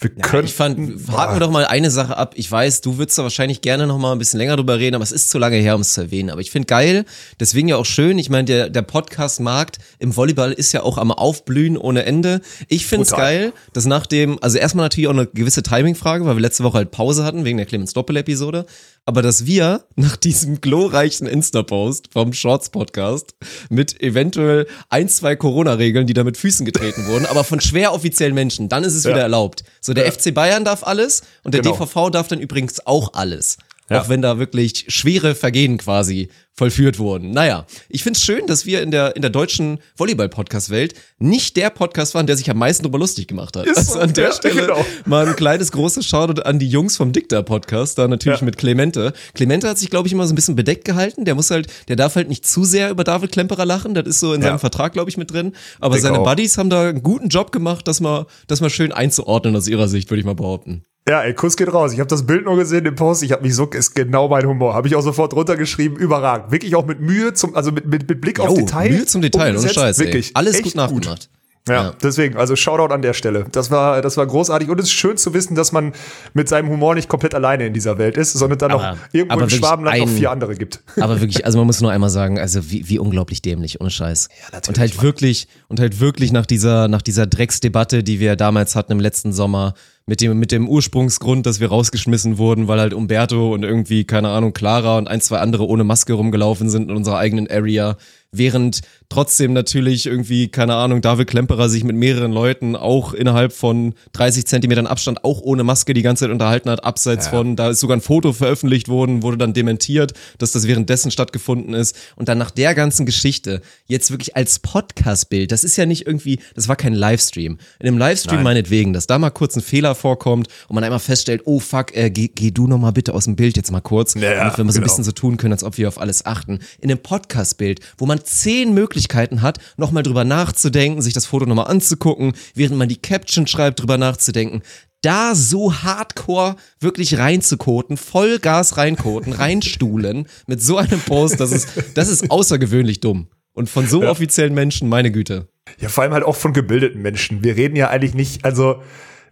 Wir 0.00 0.10
Ja, 0.16 0.22
können. 0.22 0.44
ich 0.46 0.54
fand, 0.54 0.78
haken 1.10 1.34
wir 1.36 1.40
doch 1.40 1.50
mal 1.50 1.64
eine 1.66 1.90
Sache 1.90 2.16
ab. 2.16 2.34
Ich 2.36 2.50
weiß, 2.50 2.82
du 2.82 2.98
würdest 2.98 3.18
da 3.18 3.22
wahrscheinlich 3.22 3.60
gerne 3.62 3.86
noch 3.86 3.98
mal 3.98 4.12
ein 4.12 4.18
bisschen 4.18 4.38
länger 4.38 4.56
drüber 4.56 4.78
reden, 4.78 4.94
aber 4.94 5.04
es 5.04 5.12
ist 5.12 5.30
zu 5.30 5.38
lange 5.38 5.56
her, 5.56 5.74
um 5.74 5.80
es 5.80 5.94
zu 5.94 6.02
erwähnen. 6.02 6.30
Aber 6.30 6.40
ich 6.40 6.50
finde 6.50 6.66
geil, 6.66 7.04
deswegen 7.40 7.68
ja 7.68 7.76
auch 7.76 7.86
schön. 7.86 8.18
Ich 8.18 8.30
meine, 8.30 8.44
der, 8.44 8.68
der 8.70 8.82
Podcast-Markt 8.82 9.78
im 9.98 10.14
Volleyball 10.16 10.52
ist 10.52 10.72
ja 10.72 10.82
auch 10.82 10.98
am 10.98 11.10
Aufblühen 11.10 11.76
ohne 11.76 12.04
Ende. 12.04 12.40
Ich 12.68 12.86
finde 12.86 13.04
es 13.04 13.10
geil, 13.12 13.52
dass 13.72 13.86
nach 13.86 14.06
dem, 14.06 14.38
also 14.42 14.58
erstmal 14.58 14.84
natürlich 14.84 15.08
auch 15.08 15.12
eine 15.12 15.26
gewisse 15.26 15.62
Timing-Frage, 15.62 16.26
weil 16.26 16.36
wir 16.36 16.40
letzte 16.42 16.64
Woche 16.64 16.78
halt 16.78 16.90
Pause 16.90 17.24
hatten 17.24 17.44
wegen 17.44 17.56
der 17.56 17.66
Clemens 17.66 17.92
Doppel-Episode. 17.94 18.66
Aber 19.06 19.22
dass 19.22 19.46
wir 19.46 19.84
nach 19.96 20.16
diesem 20.16 20.60
glorreichen 20.60 21.26
Insta-Post 21.26 22.10
vom 22.12 22.34
Shorts-Podcast 22.34 23.34
mit 23.70 24.02
eventuell 24.02 24.66
ein, 24.98 25.08
zwei 25.08 25.36
Corona-Regeln, 25.36 26.06
die 26.08 26.12
da 26.12 26.24
mit 26.24 26.36
Füßen 26.36 26.66
getreten 26.66 27.06
wurden, 27.06 27.24
aber 27.26 27.44
von 27.44 27.60
schwer 27.60 27.92
offiziellen 27.94 28.34
Menschen, 28.34 28.68
dann 28.68 28.82
ist 28.82 28.94
es 28.94 29.04
Ja. 29.04 29.10
wieder 29.10 29.20
erlaubt. 29.22 29.62
So, 29.80 29.94
der 29.94 30.04
Ja. 30.06 30.10
FC 30.10 30.32
Bayern 30.34 30.64
darf 30.64 30.82
alles 30.82 31.22
und 31.44 31.54
der 31.54 31.62
Genau. 31.62 31.76
DVV 31.76 32.10
darf 32.10 32.26
dann 32.26 32.40
übrigens 32.40 32.84
auch 32.84 33.14
alles. 33.14 33.58
Ja. 33.90 34.02
Auch 34.02 34.08
wenn 34.08 34.20
da 34.22 34.38
wirklich 34.38 34.84
schwere 34.88 35.34
Vergehen 35.34 35.78
quasi 35.78 36.28
vollführt 36.58 36.98
wurden. 36.98 37.30
Naja, 37.30 37.66
ich 37.88 38.02
find's 38.02 38.24
schön, 38.24 38.46
dass 38.46 38.66
wir 38.66 38.82
in 38.82 38.90
der, 38.90 39.14
in 39.14 39.22
der 39.22 39.30
deutschen 39.30 39.78
Volleyball-Podcast-Welt 39.96 40.94
nicht 41.18 41.56
der 41.56 41.70
Podcast 41.70 42.14
waren, 42.14 42.26
der 42.26 42.36
sich 42.36 42.50
am 42.50 42.58
meisten 42.58 42.82
darüber 42.82 42.98
lustig 42.98 43.28
gemacht 43.28 43.56
hat. 43.56 43.64
Ist 43.66 43.78
also 43.78 43.92
so, 43.94 44.00
an 44.00 44.12
der 44.12 44.24
ja, 44.24 44.32
Stelle 44.32 44.62
genau. 44.62 44.84
mal 45.06 45.26
ein 45.26 45.36
kleines, 45.36 45.70
großes 45.72 46.04
Shoutout 46.04 46.42
an 46.42 46.58
die 46.58 46.68
Jungs 46.68 46.96
vom 46.96 47.12
Dicta-Podcast, 47.12 47.96
da 47.96 48.08
natürlich 48.08 48.40
Ja. 48.40 48.44
mit 48.44 48.58
Clemente. 48.58 49.12
Clemente 49.34 49.68
hat 49.68 49.78
sich, 49.78 49.88
glaube 49.88 50.08
ich, 50.08 50.12
immer 50.12 50.26
so 50.26 50.32
ein 50.32 50.36
bisschen 50.36 50.56
bedeckt 50.56 50.84
gehalten. 50.84 51.24
Der 51.24 51.36
muss 51.36 51.50
halt, 51.50 51.68
der 51.86 51.96
darf 51.96 52.16
halt 52.16 52.28
nicht 52.28 52.44
zu 52.46 52.64
sehr 52.64 52.90
über 52.90 53.04
David 53.04 53.30
Klemperer 53.30 53.64
lachen. 53.64 53.94
Das 53.94 54.06
ist 54.06 54.20
so 54.20 54.34
in 54.34 54.42
seinem 54.42 54.58
Vertrag, 54.58 54.92
glaube 54.92 55.10
ich, 55.10 55.16
mit 55.16 55.32
drin. 55.32 55.52
Aber 55.80 55.94
Denk 55.94 56.02
seine 56.02 56.18
auch. 56.18 56.24
Buddies 56.24 56.58
haben 56.58 56.70
da 56.70 56.88
einen 56.88 57.02
guten 57.04 57.28
Job 57.28 57.52
gemacht, 57.52 57.86
das 57.86 58.00
mal, 58.00 58.26
das 58.48 58.60
mal 58.60 58.70
schön 58.70 58.92
einzuordnen 58.92 59.54
aus 59.54 59.68
ihrer 59.68 59.86
Sicht, 59.86 60.10
würde 60.10 60.20
ich 60.20 60.26
mal 60.26 60.34
behaupten. 60.34 60.82
Ja, 61.08 61.22
ey, 61.22 61.32
Kuss 61.34 61.56
geht 61.56 61.72
raus. 61.72 61.92
Ich 61.92 62.00
habe 62.00 62.08
das 62.08 62.26
Bild 62.26 62.44
nur 62.44 62.56
gesehen, 62.56 62.84
den 62.84 62.94
Post. 62.94 63.22
Ich 63.22 63.32
habe 63.32 63.42
mich 63.42 63.54
so, 63.54 63.64
ist 63.66 63.94
genau 63.94 64.28
mein 64.28 64.46
Humor. 64.46 64.74
Habe 64.74 64.88
ich 64.88 64.94
auch 64.96 65.00
sofort 65.02 65.32
runtergeschrieben. 65.34 65.96
Überragend. 65.96 66.50
Wirklich 66.52 66.74
auch 66.76 66.84
mit 66.86 67.00
Mühe, 67.00 67.32
zum, 67.32 67.54
also 67.56 67.72
mit, 67.72 67.86
mit, 67.86 68.08
mit 68.08 68.20
Blick 68.20 68.40
auf 68.40 68.50
Jo, 68.50 68.56
Detail. 68.56 68.90
Mühe 68.90 69.06
zum 69.06 69.22
Detail, 69.22 69.56
ohne. 69.56 69.68
Scheiß. 69.68 69.98
Ey. 69.98 70.06
Wirklich. 70.06 70.30
Alles 70.34 70.54
echt 70.56 70.64
gut 70.64 70.74
nachgemacht. 70.74 71.30
Ja, 71.66 71.74
Ja. 71.74 71.94
deswegen, 72.02 72.36
also 72.38 72.56
Shoutout 72.56 72.94
an 72.94 73.02
der 73.02 73.12
Stelle. 73.12 73.44
Das 73.52 73.70
war, 73.70 74.00
das 74.00 74.16
war 74.16 74.26
großartig 74.26 74.70
und 74.70 74.78
es 74.80 74.86
ist 74.86 74.92
schön 74.92 75.18
zu 75.18 75.34
wissen, 75.34 75.54
dass 75.54 75.70
man 75.70 75.92
mit 76.32 76.48
seinem 76.48 76.70
Humor 76.70 76.94
nicht 76.94 77.08
komplett 77.10 77.34
alleine 77.34 77.66
in 77.66 77.74
dieser 77.74 77.98
Welt 77.98 78.16
ist, 78.16 78.32
sondern 78.32 78.58
dann 78.58 78.70
Aber- 78.72 78.92
noch 78.92 78.96
irgendwo 79.12 79.40
im 79.40 79.50
Schwabenland 79.50 79.98
noch 79.98 80.06
ein- 80.06 80.14
vier 80.16 80.30
andere 80.30 80.54
gibt. 80.54 80.80
Aber 80.98 81.20
wirklich, 81.20 81.44
also 81.44 81.58
man 81.58 81.66
muss 81.66 81.80
nur 81.82 81.90
einmal 81.90 82.08
sagen, 82.08 82.38
also 82.38 82.70
wie, 82.70 82.88
wie 82.88 82.98
unglaublich 82.98 83.42
dämlich, 83.42 83.80
ohne 83.82 83.90
Scheiß. 83.90 84.28
natürlich, 84.50 84.68
und 84.68 84.78
halt 84.78 85.02
wirklich, 85.02 85.48
und 85.68 85.78
halt 85.78 86.00
wirklich 86.00 86.32
nach 86.32 86.46
dieser, 86.46 86.88
nach 86.88 87.02
dieser 87.02 87.26
Drecksdebatte, 87.26 88.02
die 88.02 88.18
wir 88.18 88.36
damals 88.36 88.74
hatten 88.74 88.92
im 88.92 89.00
letzten 89.00 89.34
Sommer, 89.34 89.74
mit 90.08 90.22
dem, 90.22 90.38
mit 90.38 90.52
dem 90.52 90.66
Ursprungsgrund, 90.66 91.44
dass 91.44 91.60
wir 91.60 91.68
rausgeschmissen 91.68 92.38
wurden, 92.38 92.66
weil 92.66 92.80
halt 92.80 92.94
Umberto 92.94 93.52
und 93.52 93.62
irgendwie, 93.62 94.04
keine 94.04 94.30
Ahnung, 94.30 94.54
Clara 94.54 94.96
und 94.96 95.06
ein, 95.06 95.20
zwei 95.20 95.38
andere 95.38 95.66
ohne 95.66 95.84
Maske 95.84 96.14
rumgelaufen 96.14 96.70
sind 96.70 96.88
in 96.88 96.96
unserer 96.96 97.18
eigenen 97.18 97.46
Area, 97.50 97.98
während 98.32 98.80
trotzdem 99.08 99.52
natürlich 99.54 100.06
irgendwie, 100.06 100.48
keine 100.48 100.74
Ahnung, 100.74 101.00
David 101.00 101.28
Klemperer 101.28 101.68
sich 101.68 101.82
mit 101.84 101.96
mehreren 101.96 102.32
Leuten 102.32 102.76
auch 102.76 103.14
innerhalb 103.14 103.52
von 103.52 103.94
30 104.12 104.46
Zentimetern 104.46 104.86
Abstand 104.86 105.24
auch 105.24 105.40
ohne 105.40 105.64
Maske 105.64 105.94
die 105.94 106.02
ganze 106.02 106.24
Zeit 106.24 106.30
unterhalten 106.30 106.68
hat, 106.68 106.84
abseits 106.84 107.28
von, 107.28 107.56
da 107.56 107.70
ist 107.70 107.80
sogar 107.80 107.96
ein 107.96 108.02
Foto 108.02 108.32
veröffentlicht 108.32 108.88
worden, 108.88 109.22
wurde 109.22 109.38
dann 109.38 109.54
dementiert, 109.54 110.12
dass 110.36 110.52
das 110.52 110.66
währenddessen 110.66 111.10
stattgefunden 111.10 111.74
ist 111.74 111.96
und 112.16 112.28
dann 112.28 112.38
nach 112.38 112.50
der 112.50 112.74
ganzen 112.74 113.06
Geschichte 113.06 113.62
jetzt 113.86 114.10
wirklich 114.10 114.36
als 114.36 114.58
Podcast-Bild, 114.58 115.52
das 115.52 115.64
ist 115.64 115.76
ja 115.76 115.86
nicht 115.86 116.06
irgendwie, 116.06 116.40
das 116.54 116.68
war 116.68 116.76
kein 116.76 116.94
Livestream. 116.94 117.58
In 117.78 117.88
einem 117.88 117.98
Livestream 117.98 118.36
Nein. 118.36 118.44
meinetwegen, 118.44 118.92
dass 118.92 119.06
da 119.06 119.18
mal 119.18 119.30
kurz 119.30 119.56
ein 119.56 119.62
Fehler 119.62 119.94
vorkommt 119.98 120.48
und 120.68 120.74
man 120.74 120.84
einmal 120.84 120.98
feststellt, 120.98 121.42
oh 121.44 121.60
fuck, 121.60 121.94
äh, 121.96 122.10
geh, 122.10 122.28
geh 122.28 122.50
du 122.50 122.66
noch 122.66 122.78
mal 122.78 122.92
bitte 122.92 123.12
aus 123.14 123.24
dem 123.24 123.36
Bild 123.36 123.56
jetzt 123.56 123.70
mal 123.70 123.80
kurz, 123.80 124.14
Ja, 124.14 124.22
ja, 124.22 124.38
damit 124.38 124.56
wir 124.56 124.64
mal 124.64 124.72
so 124.72 124.78
ein 124.78 124.82
genau. 124.82 124.84
bisschen 124.84 125.04
so 125.04 125.12
tun 125.12 125.36
können, 125.36 125.52
als 125.52 125.64
ob 125.64 125.76
wir 125.76 125.88
auf 125.88 126.00
alles 126.00 126.24
achten. 126.24 126.60
In 126.80 126.90
einem 126.90 127.02
Podcast-Bild, 127.02 127.80
wo 127.98 128.06
man 128.06 128.24
zehn 128.24 128.72
Möglichkeiten 128.72 129.42
hat, 129.42 129.58
nochmal 129.76 130.02
drüber 130.02 130.24
nachzudenken, 130.24 131.02
sich 131.02 131.12
das 131.12 131.26
Foto 131.26 131.46
nochmal 131.46 131.66
anzugucken, 131.66 132.32
während 132.54 132.78
man 132.78 132.88
die 132.88 132.96
Caption 132.96 133.46
schreibt, 133.46 133.80
drüber 133.80 133.98
nachzudenken. 133.98 134.62
Da 135.02 135.34
so 135.34 135.72
hardcore 135.82 136.56
wirklich 136.80 137.18
reinzukoten, 137.18 137.96
Vollgas 137.96 138.76
reinkoten, 138.76 139.32
reinstuhlen, 139.34 140.26
mit 140.46 140.62
so 140.62 140.76
einem 140.76 141.00
Post, 141.00 141.40
das 141.40 141.52
ist, 141.52 141.68
das 141.94 142.08
ist 142.08 142.30
außergewöhnlich 142.30 143.00
dumm. 143.00 143.28
Und 143.52 143.68
von 143.68 143.88
so 143.88 144.04
offiziellen 144.04 144.54
Menschen, 144.54 144.88
meine 144.88 145.10
Güte. 145.10 145.48
Ja, 145.80 145.88
vor 145.88 146.04
allem 146.04 146.12
halt 146.12 146.24
auch 146.24 146.36
von 146.36 146.52
gebildeten 146.52 147.02
Menschen. 147.02 147.42
Wir 147.42 147.56
reden 147.56 147.76
ja 147.76 147.88
eigentlich 147.88 148.14
nicht, 148.14 148.44
also 148.44 148.82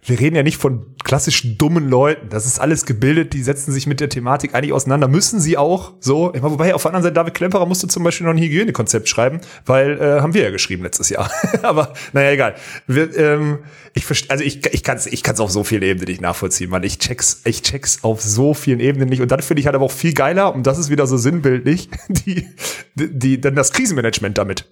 wir 0.06 0.20
reden 0.20 0.36
ja 0.36 0.42
nicht 0.42 0.56
von 0.56 0.94
klassisch 1.04 1.56
dummen 1.58 1.88
Leuten. 1.88 2.28
Das 2.28 2.46
ist 2.46 2.60
alles 2.60 2.86
gebildet, 2.86 3.32
die 3.32 3.42
setzen 3.42 3.72
sich 3.72 3.86
mit 3.86 4.00
der 4.00 4.08
Thematik 4.08 4.54
eigentlich 4.54 4.72
auseinander. 4.72 5.08
Müssen 5.08 5.40
sie 5.40 5.56
auch 5.58 5.94
so. 6.00 6.30
Meine, 6.32 6.42
wobei 6.44 6.74
auf 6.74 6.82
der 6.82 6.90
anderen 6.90 7.02
Seite 7.02 7.14
David 7.14 7.34
Klemperer 7.34 7.66
musste 7.66 7.88
zum 7.88 8.04
Beispiel 8.04 8.26
noch 8.26 8.32
ein 8.34 8.38
Hygienekonzept 8.38 9.08
schreiben, 9.08 9.40
weil 9.64 10.00
äh, 10.00 10.20
haben 10.20 10.32
wir 10.34 10.42
ja 10.42 10.50
geschrieben 10.50 10.84
letztes 10.84 11.08
Jahr. 11.08 11.30
Aber 11.62 11.92
naja, 12.12 12.30
egal. 12.30 12.54
Wir, 12.86 13.16
ähm, 13.16 13.58
ich 13.94 14.04
verste- 14.04 14.30
also 14.30 14.44
ich, 14.44 14.64
ich 14.72 14.82
kann 14.82 14.96
es 14.96 15.06
ich 15.06 15.22
kann's 15.22 15.40
auf 15.40 15.50
so 15.50 15.64
vielen 15.64 15.82
Ebenen 15.82 16.06
nicht 16.08 16.20
nachvollziehen, 16.20 16.70
Mann. 16.70 16.82
Ich 16.84 16.98
check's, 16.98 17.42
ich 17.44 17.62
check's 17.62 17.98
auf 18.02 18.22
so 18.22 18.54
vielen 18.54 18.80
Ebenen 18.80 19.08
nicht. 19.08 19.22
Und 19.22 19.30
dann 19.32 19.42
finde 19.42 19.60
ich 19.60 19.66
halt 19.66 19.74
aber 19.74 19.84
auch 19.86 19.92
viel 19.92 20.12
geiler, 20.12 20.54
und 20.54 20.66
das 20.66 20.78
ist 20.78 20.88
wieder 20.90 21.06
so 21.06 21.16
sinnbildlich, 21.16 21.88
die, 22.08 22.46
die 22.94 23.40
dann 23.40 23.54
das 23.56 23.72
Krisenmanagement 23.72 24.38
damit. 24.38 24.66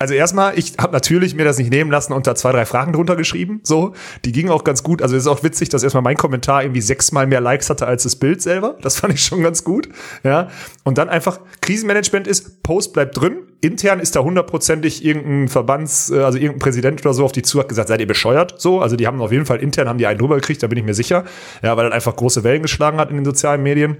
Also 0.00 0.14
erstmal, 0.14 0.56
ich 0.56 0.74
habe 0.78 0.92
natürlich 0.92 1.34
mir 1.34 1.44
das 1.44 1.58
nicht 1.58 1.70
nehmen 1.70 1.90
lassen 1.90 2.12
und 2.12 2.28
da 2.28 2.36
zwei, 2.36 2.52
drei 2.52 2.64
Fragen 2.64 2.92
drunter 2.92 3.16
geschrieben. 3.16 3.60
So, 3.64 3.94
die 4.24 4.30
gingen 4.30 4.50
auch 4.50 4.62
ganz 4.62 4.84
gut. 4.84 5.02
Also 5.02 5.16
es 5.16 5.24
ist 5.24 5.26
auch 5.26 5.42
witzig, 5.42 5.70
dass 5.70 5.82
erstmal 5.82 6.04
mein 6.04 6.16
Kommentar 6.16 6.62
irgendwie 6.62 6.82
sechsmal 6.82 7.26
mehr 7.26 7.40
Likes 7.40 7.68
hatte 7.68 7.84
als 7.88 8.04
das 8.04 8.14
Bild 8.14 8.40
selber. 8.40 8.76
Das 8.80 9.00
fand 9.00 9.14
ich 9.14 9.24
schon 9.24 9.42
ganz 9.42 9.64
gut. 9.64 9.88
Ja. 10.22 10.50
Und 10.84 10.98
dann 10.98 11.08
einfach, 11.08 11.40
Krisenmanagement 11.62 12.28
ist, 12.28 12.62
Post 12.62 12.92
bleibt 12.92 13.20
drin. 13.20 13.38
Intern 13.60 13.98
ist 13.98 14.14
da 14.14 14.20
hundertprozentig 14.20 15.04
irgendein 15.04 15.48
Verbands, 15.48 16.10
äh, 16.10 16.20
also 16.20 16.38
irgendein 16.38 16.60
Präsident 16.60 17.00
oder 17.00 17.12
so 17.12 17.24
auf 17.24 17.32
die 17.32 17.42
zu 17.42 17.58
hat 17.58 17.68
gesagt, 17.68 17.88
seid 17.88 18.00
ihr 18.00 18.06
bescheuert? 18.06 18.60
So, 18.60 18.80
also 18.80 18.94
die 18.94 19.08
haben 19.08 19.20
auf 19.20 19.32
jeden 19.32 19.46
Fall 19.46 19.58
intern 19.58 19.88
haben 19.88 19.98
die 19.98 20.06
einen 20.06 20.20
drüber 20.20 20.36
gekriegt, 20.36 20.62
da 20.62 20.68
bin 20.68 20.78
ich 20.78 20.84
mir 20.84 20.94
sicher. 20.94 21.24
Ja, 21.60 21.76
weil 21.76 21.86
er 21.86 21.92
einfach 21.92 22.14
große 22.14 22.44
Wellen 22.44 22.62
geschlagen 22.62 22.98
hat 22.98 23.10
in 23.10 23.16
den 23.16 23.24
sozialen 23.24 23.64
Medien. 23.64 23.96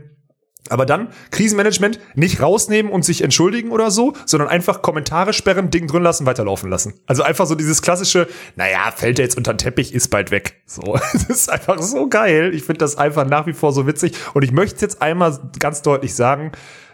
Aber 0.71 0.87
dann 0.87 1.09
Krisenmanagement 1.31 2.01
nicht 2.15 2.43
rausnehmen 2.43 2.93
und 2.93 3.05
sich 3.05 3.23
entschuldigen 3.23 3.71
oder 3.71 3.91
so, 3.91 4.15
sondern 4.27 4.49
einfach 4.49 4.83
Kommentare 4.83 5.33
sperren, 5.33 5.71
Ding 5.71 5.87
drin 5.87 6.03
lassen, 6.03 6.27
weiterlaufen 6.27 6.71
lassen. 6.71 6.95
Also 7.07 7.23
einfach 7.23 7.47
so 7.47 7.55
dieses 7.55 7.83
klassische, 7.83 8.29
naja, 8.57 8.93
fällt 8.95 9.19
er 9.19 9.25
jetzt 9.25 9.37
unter 9.37 9.55
den 9.55 9.59
Teppich, 9.59 9.95
ist 9.95 10.09
bald 10.09 10.31
weg. 10.31 10.63
So, 10.67 10.81
das 11.13 11.25
ist 11.25 11.51
einfach 11.51 11.81
so 11.81 12.09
geil. 12.09 12.53
Ich 12.55 12.65
finde 12.65 12.79
das 12.79 12.97
einfach 12.97 13.27
nach 13.27 13.47
wie 13.47 13.53
vor 13.53 13.73
so 13.73 13.87
witzig. 13.87 14.13
Und 14.35 14.43
ich 14.43 14.53
möchte 14.53 14.81
jetzt 14.81 15.03
einmal 15.03 15.39
ganz 15.59 15.83
deutlich 15.83 16.15
sagen, 16.15 16.53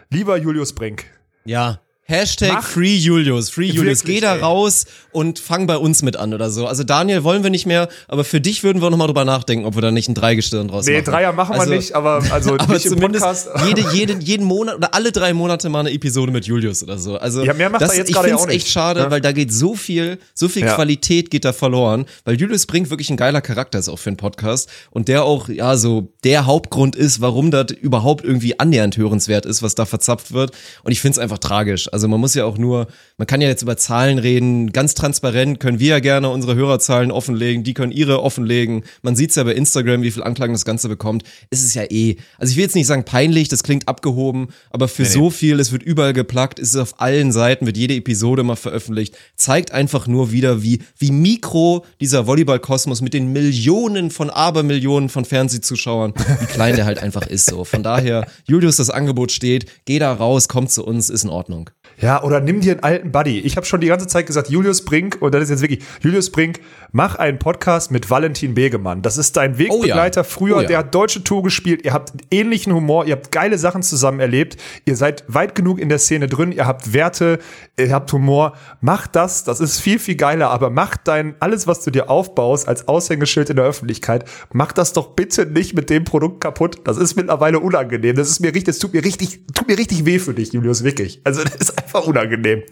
lieber 0.09 0.37
Julius 0.37 0.73
Brink, 0.73 1.05
Ja. 1.45 1.79
Hashtag 2.07 2.53
Mach- 2.53 2.63
Free 2.63 2.95
Julius, 2.97 3.49
Free 3.49 3.65
Julius. 3.65 4.01
Wirklich, 4.03 4.15
Geh 4.17 4.21
da 4.21 4.35
ey. 4.35 4.41
raus 4.41 4.85
und 5.11 5.39
fang 5.39 5.65
bei 5.65 5.75
uns 5.77 6.03
mit 6.03 6.17
an 6.17 6.35
oder 6.35 6.51
so. 6.51 6.67
Also 6.67 6.83
Daniel 6.83 7.23
wollen 7.23 7.41
wir 7.41 7.49
nicht 7.49 7.65
mehr, 7.65 7.89
aber 8.07 8.23
für 8.23 8.39
dich 8.39 8.63
würden 8.63 8.79
wir 8.79 8.91
nochmal 8.91 9.07
drüber 9.07 9.25
nachdenken, 9.25 9.65
ob 9.65 9.73
wir 9.73 9.81
da 9.81 9.89
nicht 9.89 10.07
ein 10.07 10.13
Dreigestirn 10.13 10.67
draus 10.67 10.85
nee, 10.85 10.93
machen. 10.99 11.05
Dreier 11.05 11.33
machen 11.33 11.55
wir 11.55 11.61
Also- 11.61 11.73
nicht, 11.73 11.93
aber 11.95 12.23
also 12.29 12.53
aber 12.59 12.73
nicht 12.75 12.85
im 12.85 12.91
zumindest 12.93 13.25
Podcast. 13.25 13.49
jede, 13.67 13.81
jede, 13.91 14.13
jeden 14.23 14.45
Monat 14.45 14.75
oder 14.75 14.93
alle 14.93 15.11
drei 15.11 15.33
Monate 15.33 15.67
mal 15.69 15.79
eine 15.79 15.91
Episode 15.93 16.31
mit 16.31 16.45
Julius 16.45 16.83
oder 16.83 16.99
so. 16.99 17.17
Also 17.17 17.43
Ja, 17.43 17.55
mehr 17.55 17.71
macht 17.71 17.81
das, 17.81 17.93
er 17.93 17.97
jetzt 17.97 18.09
ich 18.11 18.17
auch 18.17 18.23
nicht, 18.23 18.49
echt 18.49 18.67
schade, 18.69 19.01
ne? 19.01 19.09
weil 19.11 19.21
da 19.21 19.31
geht 19.31 19.51
so 19.51 19.73
viel, 19.73 20.19
so 20.35 20.47
viel 20.47 20.63
Ja. 20.63 20.75
Qualität 20.75 21.31
geht 21.31 21.43
da 21.43 21.53
verloren, 21.53 22.05
weil 22.23 22.35
Julius 22.39 22.67
bringt 22.67 22.91
wirklich 22.91 23.09
ein 23.09 23.17
geiler 23.17 23.41
Charakter 23.41 23.79
ist 23.79 23.89
auch 23.89 23.97
für 23.97 24.11
einen 24.11 24.17
Podcast 24.17 24.69
und 24.91 25.07
der 25.07 25.23
auch 25.23 25.49
ja 25.49 25.75
so 25.75 26.13
der 26.23 26.45
Hauptgrund 26.45 26.95
ist, 26.95 27.19
warum 27.19 27.49
das 27.49 27.71
überhaupt 27.71 28.23
irgendwie 28.23 28.59
annähernd 28.59 28.95
hörenswert 28.95 29.47
ist, 29.47 29.63
was 29.63 29.73
da 29.73 29.85
verzapft 29.85 30.33
wird. 30.33 30.51
Und 30.83 30.91
ich 30.91 31.01
find's 31.01 31.17
einfach 31.17 31.39
tragisch. 31.39 31.89
Also 31.95 32.09
man 32.09 32.19
muss 32.19 32.33
ja 32.33 32.43
auch 32.43 32.57
nur, 32.57 32.87
man 33.17 33.25
kann 33.25 33.39
ja 33.39 33.47
jetzt 33.47 33.61
über 33.61 33.77
Zahlen 33.77 34.19
reden, 34.19 34.73
ganz 34.73 34.95
transparent 34.95 35.61
können 35.61 35.79
wir 35.79 35.91
ja 35.91 35.99
gerne 35.99 36.27
unsere 36.27 36.53
Hörerzahlen 36.53 37.09
offenlegen, 37.09 37.63
die 37.63 37.73
können 37.73 37.93
ihre 37.93 38.21
offenlegen. 38.21 38.83
Man 39.01 39.15
sieht's 39.15 39.35
ja 39.35 39.45
bei 39.45 39.53
Instagram, 39.53 40.01
wie 40.01 40.11
viel 40.11 40.21
Anklagen 40.21 40.53
das 40.53 40.65
Ganze 40.65 40.89
bekommt. 40.89 41.23
Es 41.51 41.63
ist 41.63 41.73
ja 41.73 41.83
eh, 41.89 42.17
also 42.37 42.51
ich 42.51 42.57
will 42.57 42.65
jetzt 42.65 42.75
nicht 42.75 42.87
sagen 42.87 43.05
peinlich, 43.05 43.47
das 43.47 43.63
klingt 43.63 43.87
abgehoben, 43.87 44.49
aber 44.71 44.89
für 44.89 45.05
so 45.05 45.29
viel, 45.29 45.57
es 45.61 45.71
wird 45.71 45.83
überall 45.83 46.11
geplagt, 46.11 46.59
es 46.59 46.71
ist 46.71 46.75
auf 46.75 46.99
allen 46.99 47.31
Seiten, 47.31 47.65
wird 47.65 47.77
jede 47.77 47.95
Episode 47.95 48.43
mal 48.43 48.57
veröffentlicht, 48.57 49.15
zeigt 49.37 49.71
einfach 49.71 50.05
nur 50.05 50.33
wieder, 50.33 50.61
wie, 50.61 50.79
wie 50.97 51.11
mikro 51.11 51.85
dieser 52.01 52.27
Volleyball-Kosmos 52.27 52.99
mit 52.99 53.13
den 53.13 53.31
Millionen 53.31 54.11
von 54.11 54.29
Abermillionen 54.29 55.07
von 55.07 55.23
Fernsehzuschauern, 55.23 56.13
wie 56.41 56.45
klein 56.47 56.75
der 56.75 56.83
halt 56.83 56.99
einfach 56.99 57.25
ist 57.25 57.49
so. 57.49 57.63
Von 57.63 57.83
daher, 57.83 58.27
Julius, 58.43 58.75
das 58.75 58.89
Angebot 58.89 59.31
steht, 59.31 59.71
geh 59.85 59.97
da 59.97 60.11
raus, 60.11 60.49
komm 60.49 60.67
zu 60.67 60.85
uns, 60.85 61.09
ist 61.09 61.23
in 61.23 61.29
Ordnung. 61.29 61.69
Ja, 62.01 62.21
oder 62.23 62.41
nimm 62.41 62.59
dir 62.59 62.73
einen 62.73 62.83
alten 62.83 63.11
Buddy. 63.11 63.39
Ich 63.39 63.55
habe 63.55 63.65
schon 63.65 63.79
die 63.81 63.87
ganze 63.87 64.07
Zeit 64.07 64.25
gesagt, 64.27 64.49
Julius 64.49 64.83
Brink, 64.83 65.17
und 65.21 65.33
das 65.33 65.43
ist 65.43 65.49
jetzt 65.49 65.61
wirklich, 65.61 65.83
Julius 66.01 66.29
Brink, 66.29 66.59
mach 66.91 67.15
einen 67.15 67.39
Podcast 67.39 67.89
mit 67.89 68.09
Valentin 68.09 68.53
Begemann. 68.53 69.01
Das 69.01 69.17
ist 69.17 69.37
dein 69.37 69.57
Wegbegleiter 69.57 70.21
Oh 70.21 70.23
ja. 70.23 70.29
früher, 70.29 70.57
Oh 70.57 70.61
ja. 70.61 70.67
der 70.67 70.77
hat 70.79 70.93
deutsche 70.93 71.23
Tour 71.23 71.43
gespielt, 71.43 71.85
ihr 71.85 71.93
habt 71.93 72.11
ähnlichen 72.31 72.73
Humor, 72.73 73.05
ihr 73.05 73.13
habt 73.13 73.31
geile 73.31 73.57
Sachen 73.57 73.81
zusammen 73.81 74.19
erlebt, 74.19 74.57
ihr 74.85 74.95
seid 74.97 75.23
weit 75.27 75.55
genug 75.55 75.79
in 75.79 75.87
der 75.89 75.99
Szene 75.99 76.27
drin, 76.27 76.51
ihr 76.51 76.65
habt 76.67 76.93
Werte, 76.93 77.39
ihr 77.77 77.93
habt 77.93 78.11
Humor. 78.11 78.53
Mach 78.81 79.07
das, 79.07 79.43
das 79.45 79.61
ist 79.61 79.79
viel, 79.79 79.99
viel 79.99 80.15
geiler, 80.15 80.49
aber 80.49 80.69
mach 80.69 80.97
dein, 80.97 81.35
alles, 81.39 81.65
was 81.65 81.81
du 81.83 81.91
dir 81.91 82.09
aufbaust 82.09 82.67
als 82.67 82.87
Aushängeschild 82.89 83.49
in 83.49 83.55
der 83.55 83.65
Öffentlichkeit, 83.65 84.25
mach 84.51 84.73
das 84.73 84.91
doch 84.93 85.11
bitte 85.15 85.45
nicht 85.45 85.75
mit 85.75 85.89
dem 85.89 86.03
Produkt 86.03 86.41
kaputt. 86.41 86.79
Das 86.83 86.97
ist 86.97 87.15
mittlerweile 87.15 87.59
unangenehm. 87.59 88.15
Das 88.17 88.29
ist 88.29 88.41
mir 88.41 88.47
richtig, 88.49 88.65
das 88.65 88.79
tut 88.79 88.93
mir 88.93 89.03
richtig, 89.03 89.39
tut 89.53 89.67
mir 89.67 89.77
richtig 89.77 90.05
weh 90.05 90.19
für 90.19 90.33
dich, 90.33 90.51
Julius, 90.51 90.83
wirklich. 90.83 91.21
Also, 91.23 91.43
das 91.43 91.55
ist 91.55 91.84
einfach 91.85 92.07
unangenehm. 92.07 92.63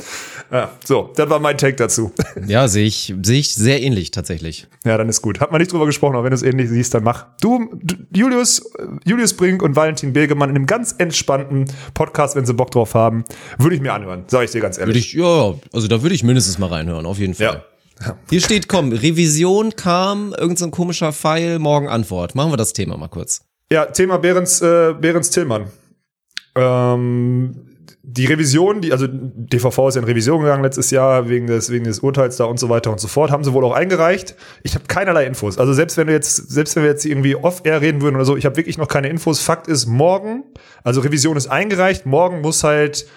Ja, 0.52 0.71
so, 0.84 1.12
das 1.15 1.30
war 1.30 1.39
mein 1.39 1.58
Take 1.58 1.76
dazu. 1.76 2.12
Ja, 2.47 2.67
sehe 2.67 2.86
ich, 2.86 3.13
sehe 3.21 3.39
ich 3.39 3.54
sehr 3.54 3.82
ähnlich 3.82 4.12
tatsächlich. 4.12 4.67
Ja, 4.86 4.97
dann 4.97 5.08
ist 5.08 5.21
gut. 5.21 5.39
Hat 5.39 5.52
man 5.52 5.60
nicht 5.62 5.71
drüber 5.71 5.86
gesprochen, 5.86 6.15
aber 6.15 6.26
wenn 6.26 6.32
du 6.32 6.36
es 6.36 6.43
ähnlich 6.43 6.69
siehst, 6.69 6.93
dann 6.93 7.04
mach. 7.04 7.28
Du, 7.41 7.69
Julius, 8.13 8.60
äh, 8.78 8.86
Julius 9.06 9.36
Brink 9.36 9.62
und 9.62 9.76
Valentin 9.76 10.13
Begemann 10.13 10.49
in 10.49 10.56
einem 10.56 10.65
ganz 10.65 10.95
entspannten 10.97 11.65
Podcast, 11.93 12.36
wenn 12.36 12.45
sie 12.45 12.54
Bock 12.54 12.71
drauf 12.71 12.93
haben, 12.95 13.23
würde 13.58 13.76
ich 13.76 13.82
mir 13.82 13.93
anhören, 13.93 14.23
sage 14.28 14.45
ich 14.45 14.52
dir 14.52 14.62
ganz 14.62 14.78
Würde 14.78 14.91
ehrlich. 14.91 15.13
ich, 15.13 15.19
ja, 15.19 15.54
also 15.71 15.88
da 15.88 16.02
würde 16.02 16.15
ich 16.15 16.23
mindestens 16.23 16.58
mal 16.58 16.67
reinhören, 16.67 17.06
auf 17.06 17.17
jeden 17.19 17.34
Fall. 17.36 17.63
Ja. 18.02 18.17
Hier 18.30 18.41
steht, 18.41 18.67
komm, 18.67 18.91
Revision 18.91 19.76
kam, 19.76 20.34
irgend 20.38 20.60
so 20.60 20.69
komischer 20.69 21.13
Pfeil, 21.13 21.60
morgen 21.60 21.88
Antwort. 21.88 22.36
Machen 22.36 22.52
wir 22.52 22.58
das 22.58 22.73
Thema 22.73 22.97
mal 22.97 23.08
kurz. 23.08 23.45
Ja, 23.71 23.86
Thema 23.86 24.17
Behrens, 24.17 24.62
äh, 24.62 24.93
Behrens 24.99 25.30
Tillmann. 25.30 25.67
Ähm, 26.56 27.56
die 28.06 28.26
Revision, 28.26 28.82
die, 28.82 28.92
also 28.92 29.08
DVV 29.10 29.88
ist 29.88 29.96
ja 29.96 30.02
in 30.02 30.08
Revision 30.08 30.42
gegangen 30.42 30.62
letztes 30.62 30.92
Jahr 30.92 31.30
wegen 31.30 31.48
des, 31.48 31.72
wegen 31.72 31.86
des 31.86 32.00
Urteils 32.00 32.36
da 32.36 32.44
und 32.44 32.60
so 32.60 32.68
weiter 32.68 32.92
und 32.92 33.00
so 33.00 33.08
fort, 33.08 33.32
haben 33.32 33.46
sie 33.46 33.54
wohl 33.54 33.63
auch 33.63 33.72
eingereicht. 33.72 34.36
Ich 34.62 34.76
habe 34.76 34.84
keinerlei 34.89 35.26
Infos. 35.26 35.58
Also 35.58 35.72
selbst 35.72 35.96
wenn 35.96 36.08
wir 36.08 36.13
jetzt, 36.13 36.52
selbst 36.52 36.76
wenn 36.76 36.84
wir 36.84 36.89
jetzt 36.89 37.06
irgendwie 37.06 37.38
off-air 37.38 37.80
reden 37.80 38.02
würden 38.02 38.16
oder 38.16 38.26
so, 38.26 38.36
ich 38.36 38.46
habe 38.46 38.58
wirklich 38.58 38.78
noch 38.78 38.89
keine 38.89 39.08
Infos. 39.08 39.39
Fakt 39.39 39.70
ist, 39.70 39.86
morgen, 39.86 40.44
also 40.84 41.00
Revision 41.00 41.38
ist 41.38 41.48
eingereicht, 41.48 42.06
morgen 42.06 42.42
muss 42.42 42.66
halt 42.66 43.08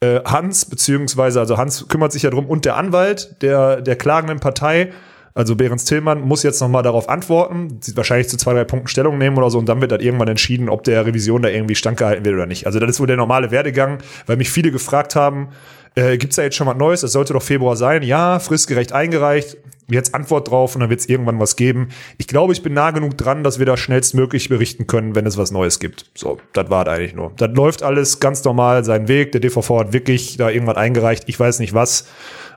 äh, 0.00 0.18
Hans, 0.24 0.64
beziehungsweise, 0.64 1.38
also 1.38 1.56
Hans 1.56 1.86
kümmert 1.86 2.10
sich 2.10 2.24
ja 2.24 2.30
drum 2.30 2.46
und 2.46 2.64
der 2.64 2.76
Anwalt 2.76 3.40
der, 3.40 3.82
der 3.82 3.94
klagenden 3.94 4.40
Partei, 4.40 4.92
also 5.34 5.56
Behrens 5.56 5.84
Tillmann, 5.84 6.20
muss 6.20 6.44
jetzt 6.44 6.60
nochmal 6.60 6.84
darauf 6.84 7.08
antworten, 7.08 7.80
wahrscheinlich 7.94 8.28
zu 8.28 8.36
zwei, 8.36 8.54
drei 8.54 8.64
Punkten 8.64 8.88
Stellung 8.88 9.18
nehmen 9.18 9.36
oder 9.36 9.50
so 9.50 9.58
und 9.58 9.68
dann 9.68 9.80
wird 9.80 9.90
dann 9.90 10.00
irgendwann 10.00 10.28
entschieden, 10.28 10.68
ob 10.68 10.84
der 10.84 11.04
Revision 11.04 11.42
da 11.42 11.48
irgendwie 11.48 11.74
standgehalten 11.74 12.24
wird 12.24 12.36
oder 12.36 12.46
nicht. 12.46 12.66
Also 12.66 12.78
das 12.78 12.90
ist 12.90 13.00
wohl 13.00 13.08
der 13.08 13.16
normale 13.16 13.50
Werdegang, 13.50 13.98
weil 14.26 14.36
mich 14.36 14.50
viele 14.50 14.70
gefragt 14.70 15.16
haben, 15.16 15.48
äh, 15.96 16.18
gibt's 16.18 16.36
da 16.36 16.42
jetzt 16.42 16.56
schon 16.56 16.66
was 16.66 16.76
Neues? 16.76 17.00
Das 17.02 17.12
sollte 17.12 17.32
doch 17.32 17.42
Februar 17.42 17.76
sein. 17.76 18.02
Ja, 18.02 18.38
fristgerecht 18.38 18.92
eingereicht. 18.92 19.56
Jetzt 19.86 20.14
Antwort 20.14 20.50
drauf 20.50 20.74
und 20.74 20.80
dann 20.80 20.90
wird's 20.90 21.06
irgendwann 21.06 21.38
was 21.38 21.56
geben. 21.56 21.88
Ich 22.16 22.26
glaube, 22.26 22.52
ich 22.52 22.62
bin 22.62 22.72
nah 22.72 22.90
genug 22.90 23.18
dran, 23.18 23.44
dass 23.44 23.58
wir 23.58 23.66
da 23.66 23.76
schnellstmöglich 23.76 24.48
berichten 24.48 24.86
können, 24.86 25.14
wenn 25.14 25.26
es 25.26 25.36
was 25.36 25.50
Neues 25.50 25.78
gibt. 25.78 26.06
So, 26.14 26.38
das 26.52 26.70
war 26.70 26.88
eigentlich 26.88 27.14
nur. 27.14 27.32
Das 27.36 27.50
läuft 27.50 27.82
alles 27.82 28.18
ganz 28.18 28.42
normal 28.44 28.84
seinen 28.84 29.08
Weg. 29.08 29.32
Der 29.32 29.40
DVV 29.40 29.78
hat 29.78 29.92
wirklich 29.92 30.36
da 30.36 30.48
irgendwas 30.48 30.76
eingereicht. 30.76 31.24
Ich 31.26 31.38
weiß 31.38 31.58
nicht 31.58 31.74
was, 31.74 32.06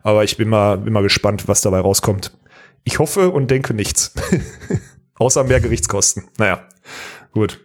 aber 0.03 0.23
ich 0.23 0.37
bin 0.37 0.47
mal, 0.47 0.77
bin 0.77 0.93
mal 0.93 1.03
gespannt, 1.03 1.47
was 1.47 1.61
dabei 1.61 1.79
rauskommt. 1.79 2.31
Ich 2.87 2.99
hoffe 2.99 3.31
und 3.31 3.51
denke 3.51 3.73
nichts. 3.73 4.13
Außer 5.15 5.43
mehr 5.43 5.59
Gerichtskosten. 5.59 6.23
Naja, 6.37 6.69
gut. 7.33 7.59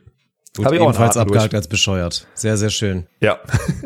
Gut, 0.57 0.67
Hab 0.67 0.73
ich 0.73 0.81
ebenfalls 0.81 1.17
abgehakt 1.17 1.55
als 1.55 1.69
bescheuert. 1.69 2.27
Sehr, 2.35 2.57
sehr 2.57 2.71
schön. 2.71 3.07
Ja. 3.21 3.39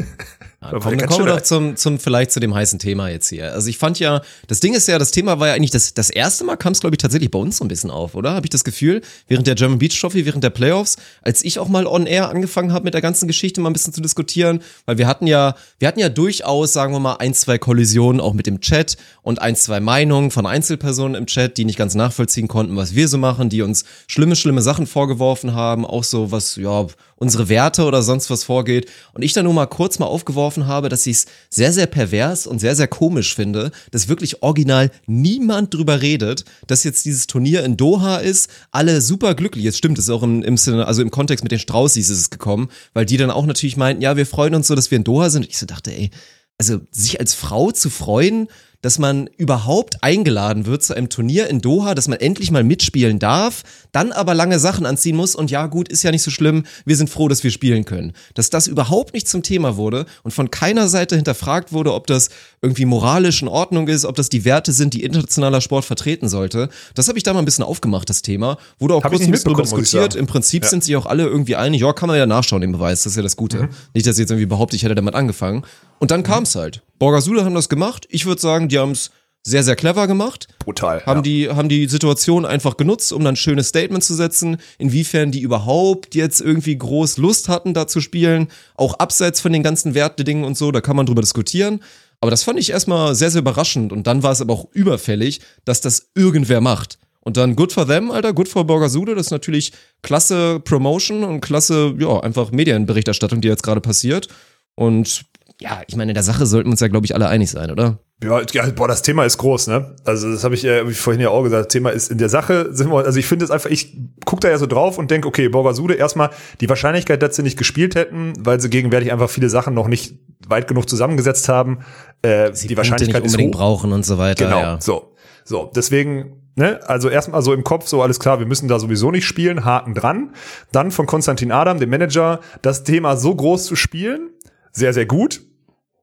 Ja, 0.72 0.79
komm, 0.79 0.98
dann 0.98 1.09
kommen 1.09 1.26
wir 1.26 1.35
doch 1.35 1.42
zum, 1.42 1.76
zum, 1.76 1.98
vielleicht 1.98 2.33
zu 2.33 2.40
dem 2.40 2.55
heißen 2.55 2.79
Thema 2.79 3.09
jetzt 3.09 3.29
hier. 3.29 3.52
Also 3.52 3.68
ich 3.68 3.79
fand 3.79 3.98
ja, 3.98 4.22
das 4.48 4.61
Ding 4.61 4.74
ist 4.74 4.88
ja, 4.88 4.98
das 4.98 5.11
Thema 5.11 5.38
war 5.38 5.48
ja 5.48 5.55
eigentlich, 5.55 5.70
das, 5.70 5.94
das 5.94 6.11
erste 6.11 6.44
Mal 6.44 6.57
kam 6.57 6.72
es, 6.72 6.81
glaube 6.81 6.94
ich, 6.94 6.98
tatsächlich 6.98 7.31
bei 7.31 7.38
uns 7.38 7.59
so 7.59 7.64
ein 7.64 7.68
bisschen 7.68 7.90
auf, 7.90 8.14
oder? 8.14 8.33
Habe 8.33 8.46
ich 8.46 8.50
das 8.50 8.64
Gefühl, 8.64 9.02
während 9.29 9.46
der 9.46 9.55
German 9.55 9.79
Beach 9.79 9.98
Trophy, 10.00 10.26
während 10.26 10.44
der 10.44 10.50
Playoffs, 10.50 10.96
als 11.22 11.44
ich 11.44 11.59
auch 11.59 11.68
mal 11.68 11.87
on 11.87 12.07
air 12.07 12.29
angefangen 12.29 12.72
habe, 12.72 12.85
mit 12.85 12.94
der 12.94 13.00
ganzen 13.00 13.26
Geschichte 13.26 13.61
mal 13.61 13.70
ein 13.70 13.72
bisschen 13.72 13.92
zu 13.92 14.00
diskutieren, 14.00 14.61
weil 14.85 14.98
wir 14.98 15.07
hatten 15.07 15.26
ja, 15.26 15.55
wir 15.79 15.88
hatten 15.88 16.00
ja 16.00 16.09
durchaus, 16.09 16.72
sagen 16.72 16.92
wir 16.92 17.00
mal, 17.00 17.16
ein, 17.16 17.35
zwei 17.35 17.59
Kollisionen 17.59 18.20
auch 18.20 18.35
mit 18.35 18.46
dem 18.46 18.61
Chat 18.61 18.96
und 19.22 19.40
ein, 19.40 19.57
zwei 19.57 19.81
Meinungen 19.81 20.31
von 20.31 20.46
Einzelpersonen 20.46 21.14
im 21.14 21.26
Chat, 21.26 21.57
die 21.57 21.64
nicht 21.64 21.79
ganz 21.79 21.94
nachvollziehen 21.94 22.48
konnten, 22.48 22.76
was 22.76 22.94
wir 22.94 23.09
so 23.09 23.18
machen, 23.18 23.48
die 23.48 23.62
uns 23.62 23.85
schlimme, 24.07 24.37
schlimme 24.37 24.62
Sachen 24.62 24.87
vorgeworfen 24.87 25.55
haben, 25.55 25.85
auch 25.85 26.05
so 26.05 26.33
was, 26.33 26.57
ja, 26.57 26.87
unsere 27.16 27.48
Werte 27.48 27.85
oder 27.85 28.02
sonst 28.02 28.31
was 28.31 28.44
vorgeht. 28.44 28.90
Und 29.12 29.22
ich 29.22 29.33
dann 29.33 29.44
nur 29.44 29.55
mal 29.55 29.66
kurz 29.66 29.98
mal 29.98 30.07
aufgeworfen 30.07 30.66
habe, 30.66 30.88
dass 30.88 31.07
ich 31.07 31.16
es 31.16 31.26
sehr, 31.50 31.72
sehr 31.72 31.87
pervers 31.87 32.46
und 32.46 32.59
sehr, 32.59 32.76
sehr 32.76 32.88
komisch 32.88 33.35
finde, 33.35 33.72
dass 33.90 34.09
wirklich 34.09 34.42
original 34.42 34.90
niemand 35.07 35.74
drüber 35.74 36.02
redet, 36.02 36.44
dass 36.66 36.85
jetzt 36.85 37.05
dieses 37.05 37.26
Turnier 37.26 37.64
in 37.64 37.76
Doha 37.76 38.18
ist, 38.18 38.50
alle 38.70 39.00
super 39.00 39.35
glücklich. 39.35 39.64
Jetzt 39.64 39.79
stimmt, 39.79 39.98
es 39.98 40.05
ist 40.05 40.11
auch 40.11 40.22
im, 40.22 40.42
im 40.42 40.57
Sinne, 40.57 40.87
also 40.87 41.02
im 41.02 41.11
Kontext 41.11 41.42
mit 41.42 41.52
den 41.52 41.59
Straußis 41.59 42.11
ist 42.11 42.20
es 42.20 42.31
gekommen, 42.31 42.68
weil 42.92 43.07
die 43.07 43.16
dann 43.16 43.31
auch 43.31 43.46
natürlich 43.46 43.76
meinten, 43.76 44.02
ja, 44.02 44.16
wir 44.16 44.26
freuen 44.26 44.55
uns 44.55 44.68
so, 44.68 44.74
dass 44.74 44.90
wir 44.90 44.96
in 44.96 45.05
Doha 45.05 45.31
sind. 45.31 45.44
Und 45.44 45.50
ich 45.50 45.59
so 45.59 45.66
dachte, 45.66 45.92
ey, 45.92 46.11
also 46.59 46.81
sich 46.90 47.20
als 47.20 47.35
Frau 47.35 47.70
zu 47.70 47.90
freuen, 47.90 48.48
dass 48.83 48.99
man 48.99 49.29
überhaupt 49.37 50.03
eingeladen 50.03 50.67
wird 50.67 50.83
zu 50.83 50.95
einem 50.95 51.09
Turnier 51.09 51.49
in 51.49 51.61
Doha, 51.61 51.95
dass 51.95 52.09
man 52.09 52.19
endlich 52.19 52.51
mal 52.51 52.65
mitspielen 52.65 53.19
darf, 53.19 53.62
dann 53.93 54.12
aber 54.12 54.35
lange 54.35 54.59
Sachen 54.59 54.87
anziehen 54.87 55.17
muss 55.17 55.35
und 55.35 55.51
ja 55.51 55.67
gut, 55.67 55.89
ist 55.89 56.03
ja 56.03 56.11
nicht 56.11 56.23
so 56.23 56.31
schlimm, 56.31 56.65
wir 56.85 56.97
sind 56.97 57.11
froh, 57.11 57.29
dass 57.29 57.43
wir 57.43 57.51
spielen 57.51 57.85
können. 57.85 58.12
Dass 58.35 58.51
das 58.51 58.67
überhaupt 58.67 59.15
nicht 59.15 59.29
zum 59.29 59.43
Thema 59.43 59.77
wurde 59.77 60.07
und 60.23 60.33
von 60.33 60.51
keiner 60.51 60.89
Seite 60.89 61.17
hinterfragt 61.17 61.73
wurde, 61.73 61.95
ob 61.95 62.07
das 62.07 62.31
irgendwie 62.62 62.85
moralisch 62.85 63.43
in 63.43 63.49
Ordnung 63.49 63.89
ist, 63.89 64.05
ob 64.05 64.17
das 64.17 64.29
die 64.29 64.45
Werte 64.45 64.73
sind, 64.73 64.95
die 64.95 65.03
internationaler 65.03 65.61
Sport 65.61 65.85
vertreten 65.85 66.29
sollte. 66.29 66.69
Das 66.95 67.09
habe 67.09 67.19
ich 67.19 67.25
da 67.25 67.33
mal 67.33 67.41
ein 67.41 67.45
bisschen 67.45 67.65
aufgemacht, 67.65 68.09
das 68.11 68.23
Thema. 68.23 68.59
Wurde 68.79 68.95
auch 68.95 69.05
Hab 69.05 69.12
kurz 69.12 69.23
ein 69.23 69.31
bisschen 69.31 69.55
diskutiert. 69.55 70.15
Im 70.15 70.27
Prinzip 70.27 70.65
sind 70.65 70.85
sich 70.85 70.97
auch 70.97 71.07
alle 71.07 71.25
irgendwie 71.25 71.57
einig, 71.57 71.81
ja, 71.81 71.93
kann 71.93 72.09
man 72.09 72.19
ja 72.19 72.27
nachschauen, 72.27 72.61
den 72.61 72.73
Beweis, 72.73 73.03
das 73.03 73.12
ist 73.12 73.17
ja 73.17 73.23
das 73.23 73.37
Gute. 73.37 73.69
Nicht, 73.95 74.07
dass 74.07 74.17
ich 74.17 74.21
jetzt 74.21 74.31
irgendwie 74.31 74.47
behaupte, 74.47 74.77
ich 74.77 74.83
hätte 74.83 74.95
damit 74.95 75.15
angefangen. 75.15 75.65
Und 75.99 76.11
dann 76.11 76.23
kam 76.23 76.45
es 76.45 76.55
halt. 76.55 76.83
Borgasude 76.99 77.45
haben 77.45 77.55
das 77.55 77.69
gemacht. 77.69 78.07
Ich 78.11 78.27
würde 78.27 78.41
sagen, 78.41 78.69
die 78.69 78.79
haben 78.79 78.93
es 78.93 79.11
sehr, 79.47 79.63
sehr 79.63 79.77
clever 79.77 80.09
gemacht. 80.09 80.49
Brutal. 80.59 81.07
Haben, 81.07 81.19
ja. 81.19 81.23
die, 81.23 81.49
haben 81.51 81.69
die 81.69 81.87
Situation 81.87 82.45
einfach 82.45 82.77
genutzt, 82.77 83.13
um 83.13 83.23
dann 83.23 83.35
ein 83.35 83.37
schönes 83.37 83.69
Statement 83.69 84.03
zu 84.03 84.15
setzen, 84.15 84.57
inwiefern 84.79 85.31
die 85.31 85.41
überhaupt 85.41 86.17
jetzt 86.17 86.41
irgendwie 86.41 86.77
groß 86.77 87.19
Lust 87.19 87.49
hatten, 87.49 87.73
da 87.73 87.87
zu 87.87 88.01
spielen, 88.01 88.49
auch 88.75 88.95
abseits 88.95 89.41
von 89.41 89.53
den 89.53 89.63
ganzen 89.63 89.95
Wertedingen 89.95 90.45
und 90.45 90.57
so, 90.57 90.73
da 90.73 90.81
kann 90.81 90.97
man 90.97 91.07
drüber 91.07 91.23
diskutieren. 91.23 91.81
Aber 92.21 92.33
das 92.33 92.43
fand 92.43 92.59
ich 92.59 92.71
erstmal 92.71 93.15
sehr, 93.15 93.31
sehr 93.31 93.43
überraschend 93.43 93.93
und 93.93 94.09
dann 94.09 94.25
war 94.25 94.33
es 94.33 94.41
aber 94.41 94.53
auch 94.55 94.67
überfällig, 94.73 95.41
dass 95.65 95.81
das 95.81 96.09
irgendwer 96.17 96.61
macht. 96.61 96.99
Und 97.21 97.37
dann 97.37 97.55
good 97.55 97.73
for 97.73 97.87
them, 97.87 98.11
Alter, 98.11 98.33
good 98.33 98.49
for 98.49 98.67
Borgasude, 98.67 99.15
das 99.15 99.27
ist 99.27 99.33
natürlich 99.33 99.73
klasse 100.03 100.61
Promotion 100.61 101.23
und 101.23 101.41
klasse, 101.41 101.95
ja, 101.99 102.21
einfach 102.21 102.51
Medienberichterstattung, 102.51 103.41
die 103.41 103.49
jetzt 103.49 103.63
gerade 103.63 103.81
passiert. 103.81 104.29
Und 104.75 105.25
ja, 105.61 105.81
ich 105.87 105.97
meine, 105.97 106.11
in 106.11 106.14
der 106.14 106.23
Sache 106.23 106.45
sollten 106.47 106.69
wir 106.69 106.73
uns 106.73 106.81
ja, 106.81 106.88
glaube 106.88 107.07
ich, 107.07 107.14
alle 107.14 107.29
einig 107.29 107.51
sein, 107.51 107.71
oder? 107.71 107.99
Ja, 108.23 108.40
ja, 108.53 108.66
boah, 108.71 108.88
das 108.88 109.03
Thema 109.03 109.25
ist 109.25 109.38
groß, 109.38 109.66
ne? 109.69 109.97
Also 110.05 110.31
das 110.31 110.42
habe 110.45 110.55
ich, 110.55 110.64
äh, 110.64 110.81
hab 110.81 110.88
ich 110.88 110.99
vorhin 110.99 111.21
ja 111.21 111.29
auch 111.31 111.42
gesagt. 111.42 111.66
Das 111.66 111.73
Thema 111.73 111.90
ist 111.90 112.11
in 112.11 112.19
der 112.19 112.29
Sache 112.31 112.75
sind 112.75 112.90
wir, 112.90 113.05
also 113.05 113.19
ich 113.19 113.27
finde 113.27 113.45
es 113.45 113.51
einfach, 113.51 113.69
ich 113.71 113.97
guck 114.25 114.40
da 114.40 114.49
ja 114.49 114.57
so 114.59 114.66
drauf 114.66 114.97
und 114.99 115.11
denke, 115.11 115.29
okay, 115.29 115.49
Borgasude 115.49 115.95
erstmal 115.95 116.31
die 116.61 116.69
Wahrscheinlichkeit, 116.69 117.23
dass 117.23 117.37
sie 117.37 117.42
nicht 117.42 117.59
gespielt 117.59 117.95
hätten, 117.95 118.33
weil 118.38 118.61
sie 118.61 118.71
gegenwärtig 118.71 119.12
einfach 119.12 119.29
viele 119.31 119.51
Sachen 119.51 119.75
noch 119.75 119.88
nicht 119.88 120.14
weit 120.49 120.66
genug 120.69 120.88
zusammengesetzt 120.88 121.49
haben. 121.49 121.81
Äh, 122.23 122.53
Sie 122.55 122.69
die 122.69 122.75
Punkte 122.75 122.77
Wahrscheinlichkeit 122.92 123.23
nicht 123.23 123.33
unbedingt 123.33 123.55
ist 123.55 123.61
hoch. 123.61 123.64
brauchen 123.64 123.92
und 123.92 124.05
so 124.07 124.19
weiter. 124.19 124.45
Genau, 124.45 124.61
Ja. 124.61 124.81
so. 124.81 125.12
So, 125.49 125.71
deswegen, 125.77 126.42
ne, 126.57 126.81
also 126.88 127.09
erstmal 127.09 127.40
so 127.40 127.53
im 127.53 127.62
Kopf, 127.62 127.87
so 127.87 128.03
alles 128.03 128.19
klar, 128.19 128.40
wir 128.40 128.47
müssen 128.47 128.66
da 128.66 128.81
sowieso 128.81 129.12
nicht 129.12 129.27
spielen, 129.27 129.64
Haken 129.64 129.95
dran. 129.95 130.35
Dann 130.73 130.90
von 130.90 131.07
Konstantin 131.07 131.53
Adam, 131.53 131.79
dem 131.79 131.88
Manager, 131.88 132.40
das 132.62 132.83
Thema 132.83 133.16
so 133.16 133.33
groß 133.33 133.64
zu 133.64 133.77
spielen, 133.77 134.31
sehr, 134.77 134.93
sehr 134.93 135.07
gut 135.07 135.41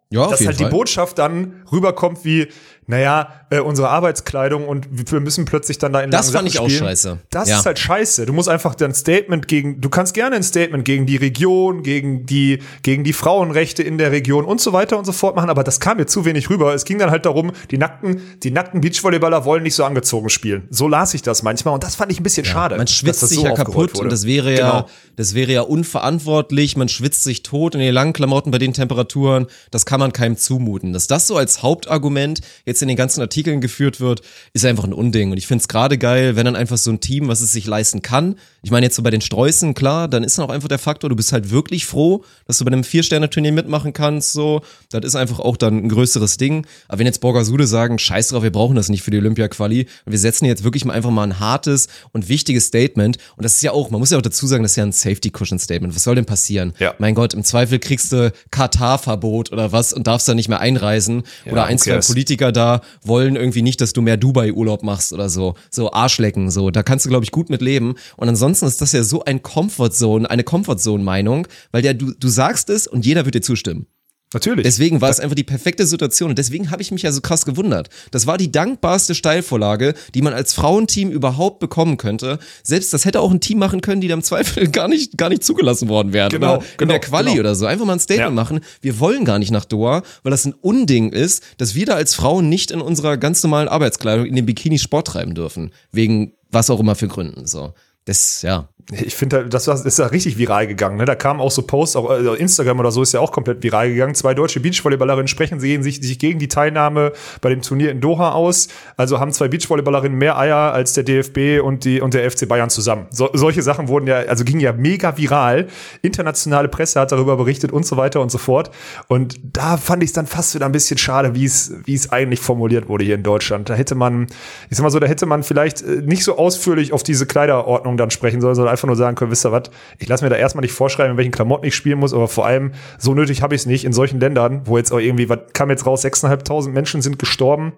Ja, 0.10 0.28
dass 0.28 0.46
halt 0.46 0.58
Fall. 0.58 0.66
die 0.66 0.72
Botschaft 0.72 1.18
dann 1.20 1.64
rüberkommt 1.72 2.26
wie, 2.26 2.48
naja, 2.88 3.30
äh, 3.50 3.60
unsere 3.60 3.89
Arbeitskleidung 3.89 4.67
und 4.67 4.88
wir 4.91 5.19
müssen 5.19 5.46
plötzlich 5.46 5.78
dann 5.78 5.93
da 5.93 6.02
in 6.02 6.12
Das 6.12 6.32
fand 6.32 6.48
ich 6.48 6.60
auch 6.60 6.65
spielen. 6.69 6.84
scheiße. 6.86 7.19
Das 7.30 7.50
Ja. 7.50 7.60
ist 7.60 7.65
halt 7.65 7.80
scheiße. 7.80 8.26
Du 8.26 8.34
musst 8.34 8.50
einfach 8.50 8.76
dein 8.76 8.93
Statement 8.93 9.48
gegen, 9.48 9.80
du 9.82 9.89
kannst 9.89 10.13
gerne 10.13 10.36
ein 10.36 10.43
Statement 10.43 10.86
gegen 10.86 11.06
die 11.06 11.17
Region, 11.17 11.84
gegen 11.84 12.26
die, 12.26 12.60
gegen 12.82 13.04
die 13.04 13.13
Frauenrechte 13.13 13.84
in 13.84 13.98
der 13.98 14.12
Region 14.12 14.46
und 14.46 14.60
so 14.62 14.74
weiter 14.74 14.98
und 14.98 15.06
so 15.06 15.12
fort 15.12 15.36
machen, 15.36 15.50
aber 15.50 15.63
das 15.63 15.80
kam 15.80 15.98
mir 15.98 16.06
zu 16.06 16.26
wenig 16.26 16.50
rüber. 16.50 16.74
Es 16.74 16.86
ging 16.86 16.98
dann 17.00 17.12
halt 17.12 17.26
darum, 17.26 17.52
die 17.72 17.78
nackten, 17.78 18.22
die 18.43 18.52
nackten 18.52 18.82
Beachvolleyballer 18.82 19.46
wollen 19.46 19.63
nicht 19.63 19.76
so 19.76 19.84
angezogen 19.84 20.30
spielen. 20.30 20.67
So 20.69 20.88
las 20.88 21.13
ich 21.13 21.22
das 21.22 21.43
manchmal 21.43 21.74
und 21.74 21.84
das 21.84 21.96
fand 21.96 22.12
ich 22.12 22.19
ein 22.19 22.24
bisschen 22.24 22.46
schade. 22.46 22.78
Man 22.78 22.88
schwitzt 22.88 23.24
das 23.24 23.30
sich 23.30 23.39
so 23.39 23.46
ja 23.46 23.54
kaputt 23.54 24.00
und 24.00 24.12
das 24.12 24.26
wäre 24.26 24.52
ja, 24.52 24.72
Genau. 24.72 24.88
das 25.15 25.36
wäre 25.36 25.52
ja 25.52 25.62
unverantwortlich. 25.62 26.76
Man 26.78 26.89
schwitzt 26.89 27.24
sich 27.24 27.43
tot 27.43 27.76
in 27.76 27.82
den 27.82 27.93
langen 27.93 28.13
Klamotten 28.13 28.52
bei 28.52 28.58
den 28.58 28.74
Temperaturen. 28.74 29.48
Das 29.72 29.86
kann 29.86 30.00
man 30.00 30.12
keinem 30.13 30.38
zumuten. 30.38 30.93
Dass 30.93 31.08
das 31.08 31.28
so 31.28 31.38
als 31.38 31.63
Hauptargument 31.63 32.41
jetzt 32.65 32.73
jetzt 32.74 32.82
in 32.82 32.88
den 32.88 32.98
ganzen 32.98 33.22
Artikeln 33.22 33.62
geführt 33.62 34.00
wird, 34.00 34.22
ist 34.54 34.66
einfach 34.66 34.84
ein 34.84 34.94
Unding. 34.94 35.32
Und 35.32 35.38
ich 35.38 35.48
finde 35.48 35.62
es 35.62 35.68
gerade 35.68 35.98
geil, 35.98 36.36
wenn 36.36 36.46
dann 36.46 36.56
einfach 36.56 36.78
so 36.78 36.92
ein 36.92 37.00
Team, 37.00 37.28
was 37.28 37.42
es 37.42 37.54
sich 37.54 37.68
leisten 37.68 38.02
kann. 38.02 38.36
Ich 38.64 38.72
meine 38.72 38.86
jetzt 38.86 38.96
so 38.96 39.04
bei 39.04 39.12
den 39.12 39.22
Streußen, 39.22 39.74
klar, 39.74 40.08
dann 40.08 40.24
ist 40.24 40.38
dann 40.38 40.46
auch 40.46 40.50
einfach 40.50 40.68
der 40.68 40.80
Faktor, 40.80 41.10
du 41.10 41.16
bist 41.16 41.32
halt 41.32 41.52
wirklich 41.52 41.86
froh, 41.86 42.24
dass 42.48 42.58
du 42.58 42.66
bei 42.66 42.72
einem 42.72 42.84
Vier-Sterne-Turnier 42.84 43.52
mitmachen 43.52 43.94
kannst. 43.94 44.34
So, 44.34 44.62
das 44.92 45.06
ist 45.06 45.16
einfach 45.16 45.40
auch 45.40 45.58
dann 45.58 45.86
ein 45.86 45.90
größeres 45.90 46.38
Ding. 46.38 46.66
Aber 46.88 47.00
wenn 47.00 47.06
jetzt 47.06 47.22
Borgasude 47.22 47.68
sagen, 47.68 48.00
scheiß 48.00 48.30
drauf, 48.30 48.44
wir 48.44 48.52
brauchen 48.52 48.76
das 48.76 48.90
nicht 48.90 49.04
für 49.04 49.12
die 49.12 49.18
Olympia-Quali, 49.18 49.88
wir 50.06 50.20
setzen 50.20 50.46
jetzt 50.46 50.64
wirklich 50.64 50.86
mal 50.86 50.94
einfach 50.94 51.12
mal 51.12 51.24
ein 51.24 51.40
hartes 51.40 51.88
und 52.12 52.30
wichtiges 52.30 52.66
Statement. 52.66 53.18
Und 53.38 53.44
das 53.44 53.56
ist 53.56 53.64
ja 53.64 53.72
auch, 53.72 53.92
man 53.92 54.00
muss 54.00 54.10
ja 54.10 54.18
auch 54.18 54.24
dazu 54.24 54.48
sagen, 54.48 54.64
das 54.64 54.72
ist 54.72 54.78
ja 54.78 54.84
ein 54.84 54.92
Safety-Cushion-Statement. 54.92 55.96
Was 55.96 56.04
soll 56.04 56.16
denn 56.16 56.26
passieren? 56.26 56.74
Ja. 56.80 56.96
Mein 56.98 57.14
Gott, 57.14 57.34
im 57.34 57.44
Zweifel 57.44 57.80
kriegst 57.80 58.12
du 58.12 58.32
Katar-Verbot 58.52 59.52
oder 59.52 59.72
was 59.72 59.94
und 59.94 60.08
darfst 60.08 60.28
da 60.28 60.34
nicht 60.34 60.50
mehr 60.50 60.60
einreisen. 60.60 61.24
oder 61.50 61.66
ein, 61.66 61.78
zwei? 61.78 62.00
Politiker 62.00 62.52
da 62.52 62.62
wollen 63.04 63.36
irgendwie 63.36 63.62
nicht, 63.62 63.82
dass 63.82 63.93
du 63.93 64.02
mehr 64.02 64.17
Dubai-Urlaub 64.17 64.84
machst 64.84 65.13
oder 65.13 65.30
so. 65.30 65.56
So 65.69 65.91
Arschlecken, 65.91 66.49
so. 66.49 66.71
Da 66.71 66.84
kannst 66.84 67.06
du, 67.06 67.10
glaube 67.10 67.26
ich, 67.26 67.32
gut 67.32 67.49
mit 67.49 67.62
leben. 67.62 67.95
Und 68.17 68.30
ansonsten 68.30 68.65
ist 68.65 68.82
das 68.82 68.91
ja 68.91 69.04
so 69.04 69.23
ein 69.23 69.41
Comfort-Zone, 69.41 70.30
eine 70.30 70.43
Comfort-Zone-Meinung, 70.43 71.47
weil 71.71 71.82
der, 71.82 71.93
du, 71.93 72.13
du 72.17 72.28
sagst 72.28 72.69
es 72.69 72.88
und 72.88 73.06
jeder 73.06 73.26
wird 73.26 73.36
dir 73.36 73.41
zustimmen. 73.41 73.88
Natürlich. 74.34 74.63
Deswegen 74.63 75.02
war 75.02 75.10
es 75.10 75.19
einfach 75.19 75.36
die 75.36 75.43
perfekte 75.43 75.86
Situation 75.86 76.30
und 76.30 76.38
deswegen 76.38 76.72
habe 76.72 76.82
ich 76.82 76.91
mich 76.91 77.04
ja 77.04 77.12
so 77.12 77.22
krass 77.22 77.46
gewundert. 77.46 77.89
Das 78.12 78.28
war 78.28 78.38
die 78.38 78.52
dankbarste 78.52 79.15
Steilvorlage, 79.15 79.93
die 80.13 80.22
man 80.22 80.34
als 80.34 80.54
Frauenteam 80.54 81.12
überhaupt 81.12 81.60
bekommen 81.60 81.98
könnte. 81.98 82.39
Selbst 82.63 82.93
das 82.93 83.06
hätte 83.06 83.22
auch 83.22 83.32
ein 83.32 83.39
Team 83.39 83.60
machen 83.60 83.82
können, 83.82 84.02
die 84.02 84.08
da 84.08 84.13
im 84.13 84.24
Zweifel 84.24 84.67
gar 84.72 84.88
nicht, 84.88 85.17
gar 85.17 85.30
nicht 85.30 85.43
zugelassen 85.43 85.89
worden 85.89 86.13
wären. 86.13 86.30
Genau, 86.30 86.56
oder 86.56 86.63
in 86.63 86.78
genau, 86.78 86.91
der 86.91 87.00
Quali 87.00 87.30
genau. 87.32 87.39
oder 87.41 87.56
so. 87.56 87.65
Einfach 87.65 87.86
mal 87.86 87.93
ein 87.93 88.00
Statement 88.00 88.30
Ja. 88.30 88.36
machen. 88.36 88.62
Wir 88.82 89.00
wollen 89.00 89.26
gar 89.26 89.39
nicht 89.39 89.52
nach 89.52 89.65
Doha, 89.65 90.04
weil 90.24 90.32
das 90.32 90.46
ein 90.46 90.54
Unding 90.54 91.12
ist, 91.12 91.43
dass 91.58 91.76
wir 91.76 91.86
da 91.86 91.96
als 91.96 92.15
Frauen 92.15 92.50
nicht 92.50 92.72
in 92.72 92.82
unserer 92.82 93.17
ganz 93.17 93.43
normalen 93.43 93.67
Arbeitskleidung 93.67 94.26
in 94.26 94.36
den 94.36 94.46
Bikini 94.46 94.80
Sport 94.80 95.08
treiben 95.08 95.36
dürfen. 95.36 95.72
Wegen 95.91 96.34
was 96.50 96.69
auch 96.69 96.80
immer 96.80 96.96
für 96.96 97.08
Gründen. 97.08 97.46
So. 97.48 97.74
Das, 98.06 98.41
ja. 98.41 98.69
Ich 98.91 99.15
finde, 99.15 99.48
das 99.48 99.67
war- 99.67 99.86
ist 99.86 99.98
ja 100.00 100.08
richtig 100.08 100.38
viral 100.38 100.67
gegangen. 100.67 100.98
Ne? 100.98 101.06
Da 101.06 101.15
kamen 101.15 101.39
auch 101.39 101.52
so 101.52 101.62
Posts, 101.62 101.96
auch 101.96 102.10
also 102.10 102.34
Instagram 102.34 102.80
oder 102.80 102.91
so 102.91 103.02
ist 103.02 103.13
ja 103.13 103.19
auch 103.22 103.32
komplett 103.32 103.63
viral 103.63 103.89
gegangen. 103.89 104.13
Zwei 104.13 104.34
deutsche 104.34 104.60
Beachvolleyballerinnen 104.60 105.28
sprechen 105.28 105.60
sich, 105.60 105.82
sich, 105.84 106.02
sich 106.02 106.19
gegen 106.19 106.38
die 106.39 106.50
Teilnahme 106.50 107.13
bei 107.41 107.50
dem 107.50 107.62
Turnier 107.62 107.91
in 107.91 108.02
Doha 108.02 108.32
aus. 108.34 108.67
Also 108.98 109.19
haben 109.19 109.32
zwei 109.32 109.48
Beachvolleyballerinnen 109.48 110.17
mehr 110.17 110.38
Eier 110.38 110.74
als 110.74 110.93
der 110.93 111.04
DFB 111.04 111.62
und, 111.63 111.86
die, 111.86 112.02
und 112.02 112.13
der 112.13 112.30
FC 112.30 112.48
Bayern 112.48 112.69
zusammen. 112.69 113.08
So, 113.10 113.30
solche 113.34 113.62
Sachen 113.62 113.88
wurden 113.88 114.06
ja, 114.08 114.17
also 114.17 114.43
gingen 114.43 114.60
ja 114.60 114.74
mega 114.74 115.17
viral. 115.17 115.67
Internationale 116.02 116.67
Presse 116.67 117.00
hat 117.00 117.12
darüber 117.12 117.38
berichtet 117.38 117.72
und 117.72 117.86
so 117.86 117.96
weiter 117.98 118.19
und 118.22 118.32
so 118.32 118.38
fort. 118.38 118.69
Und 119.08 119.39
da 119.43 119.78
fand 119.78 120.04
ich 120.04 120.10
es 120.10 120.13
dann 120.13 120.28
fast 120.28 120.56
wieder 120.56 120.65
ein 120.65 120.72
bisschen 120.74 120.98
schade, 120.98 121.36
wie 121.36 121.46
es, 121.46 121.74
wie 121.86 121.93
es 121.93 122.12
eigentlich 122.12 122.41
formuliert 122.41 122.89
wurde 122.89 123.06
hier 123.06 123.15
in 123.15 123.24
Deutschland. 123.24 123.69
Da 123.69 123.76
hätte 123.76 123.96
man, 123.96 124.28
ich 124.69 124.78
sag 124.78 124.84
mal 124.84 124.89
so, 124.89 125.00
da 125.00 125.08
hätte 125.08 125.26
man 125.26 125.43
vielleicht 125.43 125.82
äh, 125.82 126.02
nicht 126.04 126.24
so 126.24 126.38
ausführlich 126.38 126.91
auf 126.91 127.04
diese 127.04 127.26
Kleiderordnung 127.26 127.96
dann 127.98 128.12
sprechen 128.12 128.41
sollen, 128.41 128.56
sondern 128.56 128.73
einfach 128.74 128.88
nur 128.88 128.96
sagen 128.96 129.16
können, 129.16 129.32
wisst 129.32 129.46
ihr 129.46 129.52
was, 129.52 129.64
ich 129.98 130.08
lasse 130.08 130.24
mir 130.24 130.30
da 130.30 130.36
erstmal 130.36 130.62
nicht 130.62 130.74
vorschreiben, 130.74 131.12
in 131.12 131.18
welchen 131.18 131.32
Klamotten 131.32 131.66
ich 131.66 131.76
spielen 131.76 132.00
muss, 132.00 132.14
aber 132.14 132.28
vor 132.28 132.46
allem 132.46 132.74
so 132.98 133.14
nötig 133.14 133.42
habe 133.42 133.56
ich 133.56 133.62
es 133.62 133.66
nicht 133.66 133.86
in 133.86 133.94
solchen 133.94 134.20
Ländern, 134.20 134.64
wo 134.66 134.78
jetzt 134.78 134.92
auch 134.92 135.00
irgendwie, 135.00 135.30
was 135.30 135.40
kam 135.54 135.70
jetzt 135.70 135.86
raus, 135.86 136.04
6.500 136.04 136.70
Menschen 136.70 137.02
sind 137.02 137.18
gestorben 137.20 137.74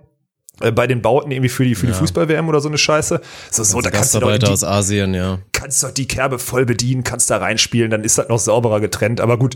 äh, 0.62 0.72
bei 0.72 0.88
den 0.88 1.02
Bauten 1.02 1.32
irgendwie 1.32 1.50
für 1.50 1.66
die, 1.66 1.76
für 1.76 1.88
die 1.88 1.94
Fußball-WM 1.94 2.48
oder 2.48 2.62
so 2.62 2.70
eine 2.70 2.78
Scheiße. 2.78 3.22
So, 3.52 3.64
so 3.64 3.82
da 3.82 3.90
kannst 3.90 4.16
du 4.16 4.20
doch 4.20 4.38
die, 4.38 4.48
aus 4.48 4.64
Asien, 4.64 5.14
ja. 5.14 5.40
kannst 5.52 5.84
doch 5.84 5.92
die 5.92 6.08
Kerbe 6.08 6.40
voll 6.40 6.66
bedienen, 6.66 7.04
kannst 7.04 7.30
da 7.30 7.38
reinspielen, 7.38 7.92
dann 7.92 8.04
ist 8.04 8.18
das 8.18 8.30
noch 8.30 8.40
sauberer 8.40 8.80
getrennt. 8.80 9.22
Aber 9.22 9.38
gut, 9.38 9.56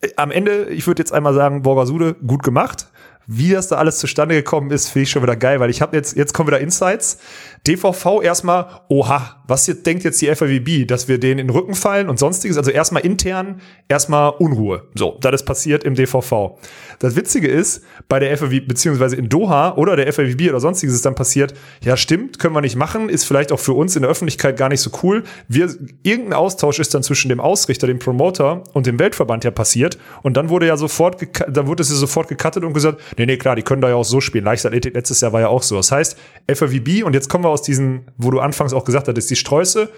äh, 0.00 0.08
am 0.16 0.30
Ende, 0.30 0.66
ich 0.66 0.86
würde 0.86 1.00
jetzt 1.00 1.12
einmal 1.12 1.34
sagen, 1.34 1.62
Borgasude, 1.62 2.14
gut 2.14 2.42
gemacht. 2.42 2.88
Wie 3.26 3.50
das 3.50 3.68
da 3.68 3.76
alles 3.76 3.98
zustande 3.98 4.34
gekommen 4.34 4.70
ist, 4.70 4.88
finde 4.88 5.04
ich 5.04 5.10
schon 5.10 5.22
wieder 5.22 5.36
geil, 5.36 5.58
weil 5.60 5.70
ich 5.70 5.82
habe 5.82 5.96
jetzt, 5.96 6.16
jetzt 6.16 6.32
kommen 6.32 6.48
wieder 6.48 6.60
Insights. 6.60 7.18
DVV 7.66 8.22
erstmal, 8.22 8.82
oha, 8.88 9.42
was 9.48 9.66
jetzt 9.66 9.86
denkt 9.86 10.04
jetzt 10.04 10.20
die 10.20 10.32
FAWB, 10.32 10.86
dass 10.86 11.08
wir 11.08 11.18
denen 11.18 11.40
in 11.40 11.46
den 11.48 11.50
Rücken 11.50 11.74
fallen 11.74 12.08
und 12.08 12.18
sonstiges, 12.18 12.56
also 12.56 12.70
erstmal 12.70 13.04
intern, 13.04 13.60
erstmal 13.88 14.30
Unruhe. 14.38 14.84
So, 14.94 15.18
das 15.20 15.34
ist 15.34 15.44
passiert 15.44 15.82
im 15.82 15.94
DVV. 15.94 16.58
Das 17.00 17.16
Witzige 17.16 17.48
ist, 17.48 17.82
bei 18.08 18.20
der 18.20 18.36
FAWB, 18.36 18.68
beziehungsweise 18.68 19.16
in 19.16 19.28
Doha 19.28 19.74
oder 19.74 19.96
der 19.96 20.12
FAWB 20.12 20.48
oder 20.48 20.60
sonstiges 20.60 20.94
ist 20.94 21.04
dann 21.04 21.16
passiert, 21.16 21.54
ja 21.82 21.96
stimmt, 21.96 22.38
können 22.38 22.54
wir 22.54 22.60
nicht 22.60 22.76
machen, 22.76 23.08
ist 23.08 23.24
vielleicht 23.24 23.50
auch 23.50 23.60
für 23.60 23.72
uns 23.72 23.96
in 23.96 24.02
der 24.02 24.10
Öffentlichkeit 24.10 24.56
gar 24.56 24.68
nicht 24.68 24.80
so 24.80 24.90
cool. 25.02 25.24
Wir, 25.48 25.68
irgendein 26.04 26.34
Austausch 26.34 26.78
ist 26.78 26.94
dann 26.94 27.02
zwischen 27.02 27.28
dem 27.28 27.40
Ausrichter, 27.40 27.88
dem 27.88 27.98
Promoter 27.98 28.62
und 28.72 28.86
dem 28.86 28.98
Weltverband 28.98 29.44
ja 29.44 29.50
passiert 29.50 29.98
und 30.22 30.36
dann 30.36 30.48
wurde 30.48 30.66
ja 30.66 30.76
sofort, 30.76 31.20
dann 31.48 31.66
wurde 31.66 31.82
es 31.82 31.90
ja 31.90 31.96
sofort 31.96 32.28
gecuttet 32.28 32.62
und 32.62 32.72
gesagt, 32.72 33.00
nee, 33.18 33.26
nee, 33.26 33.36
klar, 33.36 33.56
die 33.56 33.62
können 33.62 33.82
da 33.82 33.88
ja 33.88 33.94
auch 33.94 34.04
so 34.04 34.20
spielen. 34.20 34.44
Leichtathletik 34.44 34.94
letztes 34.94 35.20
Jahr 35.20 35.32
war 35.32 35.40
ja 35.40 35.48
auch 35.48 35.62
so. 35.62 35.76
Das 35.76 35.92
heißt, 35.92 36.16
FAWB 36.52 37.04
und 37.04 37.14
jetzt 37.14 37.28
kommen 37.28 37.44
wir 37.44 37.50
aus 37.50 37.62
diesen, 37.62 38.10
wo 38.16 38.30
du 38.30 38.40
anfangs 38.40 38.72
auch 38.72 38.84
gesagt 38.84 39.08
hattest, 39.08 39.30
die 39.30 39.36
Sträuße, 39.36 39.90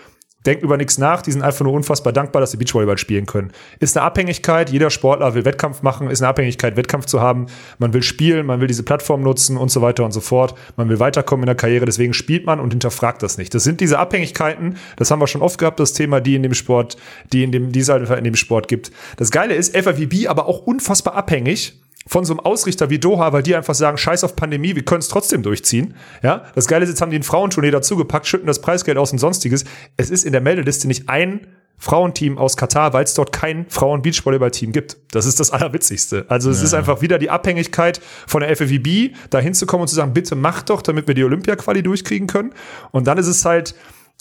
denken 0.46 0.64
über 0.64 0.76
nichts 0.76 0.98
nach, 0.98 1.22
die 1.22 1.32
sind 1.32 1.42
einfach 1.42 1.64
nur 1.64 1.72
unfassbar 1.72 2.12
dankbar, 2.12 2.40
dass 2.40 2.52
sie 2.52 2.56
Beachvolleyball 2.56 2.98
spielen 2.98 3.26
können. 3.26 3.52
Ist 3.80 3.96
eine 3.96 4.06
Abhängigkeit, 4.06 4.70
jeder 4.70 4.90
Sportler 4.90 5.34
will 5.34 5.44
Wettkampf 5.44 5.82
machen, 5.82 6.08
ist 6.10 6.22
eine 6.22 6.28
Abhängigkeit, 6.28 6.76
Wettkampf 6.76 7.06
zu 7.06 7.20
haben. 7.20 7.46
Man 7.78 7.92
will 7.92 8.02
spielen, 8.02 8.46
man 8.46 8.60
will 8.60 8.68
diese 8.68 8.82
Plattform 8.82 9.22
nutzen 9.22 9.56
und 9.56 9.70
so 9.70 9.82
weiter 9.82 10.04
und 10.04 10.12
so 10.12 10.20
fort. 10.20 10.54
Man 10.76 10.88
will 10.88 11.00
weiterkommen 11.00 11.42
in 11.42 11.48
der 11.48 11.56
Karriere, 11.56 11.84
deswegen 11.86 12.14
spielt 12.14 12.46
man 12.46 12.60
und 12.60 12.70
hinterfragt 12.70 13.22
das 13.22 13.36
nicht. 13.36 13.54
Das 13.54 13.64
sind 13.64 13.80
diese 13.80 13.98
Abhängigkeiten, 13.98 14.76
das 14.96 15.10
haben 15.10 15.20
wir 15.20 15.26
schon 15.26 15.42
oft 15.42 15.58
gehabt, 15.58 15.80
das 15.80 15.92
Thema, 15.92 16.20
die 16.20 16.36
in 16.36 16.42
dem 16.42 16.54
Sport, 16.54 16.96
die 17.32 17.42
in 17.42 17.52
dem, 17.52 17.72
die 17.72 17.80
es 17.80 17.88
halt 17.88 18.08
in 18.08 18.24
dem 18.24 18.36
Sport 18.36 18.68
gibt. 18.68 18.92
Das 19.16 19.30
Geile 19.30 19.54
ist, 19.54 19.76
FAWB 19.76 20.28
aber 20.28 20.46
auch 20.46 20.60
unfassbar 20.60 21.14
abhängig 21.14 21.80
von 22.08 22.24
so 22.24 22.32
einem 22.32 22.40
Ausrichter 22.40 22.90
wie 22.90 22.98
Doha, 22.98 23.32
weil 23.32 23.42
die 23.42 23.54
einfach 23.54 23.74
sagen, 23.74 23.98
scheiß 23.98 24.24
auf 24.24 24.34
Pandemie, 24.34 24.74
wir 24.74 24.84
können 24.84 25.00
es 25.00 25.08
trotzdem 25.08 25.42
durchziehen. 25.42 25.94
Ja, 26.22 26.46
das 26.54 26.66
Geile 26.66 26.84
ist, 26.84 26.90
jetzt 26.90 27.02
haben 27.02 27.10
die 27.10 27.18
ein 27.18 27.22
Frauenturnier 27.22 27.70
dazugepackt, 27.70 28.26
schütten 28.26 28.46
das 28.46 28.60
Preisgeld 28.60 28.98
aus 28.98 29.12
und 29.12 29.18
sonstiges. 29.18 29.64
Es 29.96 30.10
ist 30.10 30.24
in 30.24 30.32
der 30.32 30.40
Meldeliste 30.40 30.88
nicht 30.88 31.08
ein 31.08 31.46
Frauenteam 31.76 32.38
aus 32.38 32.56
Katar, 32.56 32.92
weil 32.92 33.04
es 33.04 33.14
dort 33.14 33.32
kein 33.32 33.66
Frauen-Beachvolleyball-Team 33.68 34.72
gibt. 34.72 34.96
Das 35.12 35.26
ist 35.26 35.38
das 35.38 35.52
Allerwitzigste. 35.52 36.24
Also 36.28 36.50
es 36.50 36.60
ist 36.60 36.74
einfach 36.74 37.02
wieder 37.02 37.18
die 37.18 37.30
Abhängigkeit 37.30 38.00
von 38.26 38.40
der 38.40 38.56
FFVB, 38.56 39.14
da 39.30 39.38
hinzukommen 39.38 39.82
und 39.82 39.88
zu 39.88 39.94
sagen, 39.94 40.12
bitte 40.12 40.34
macht 40.34 40.70
doch, 40.70 40.82
damit 40.82 41.06
wir 41.06 41.14
die 41.14 41.22
Olympia-Quali 41.22 41.84
durchkriegen 41.84 42.26
können. 42.26 42.52
Und 42.90 43.06
dann 43.06 43.16
ist 43.16 43.28
es 43.28 43.44
halt, 43.44 43.76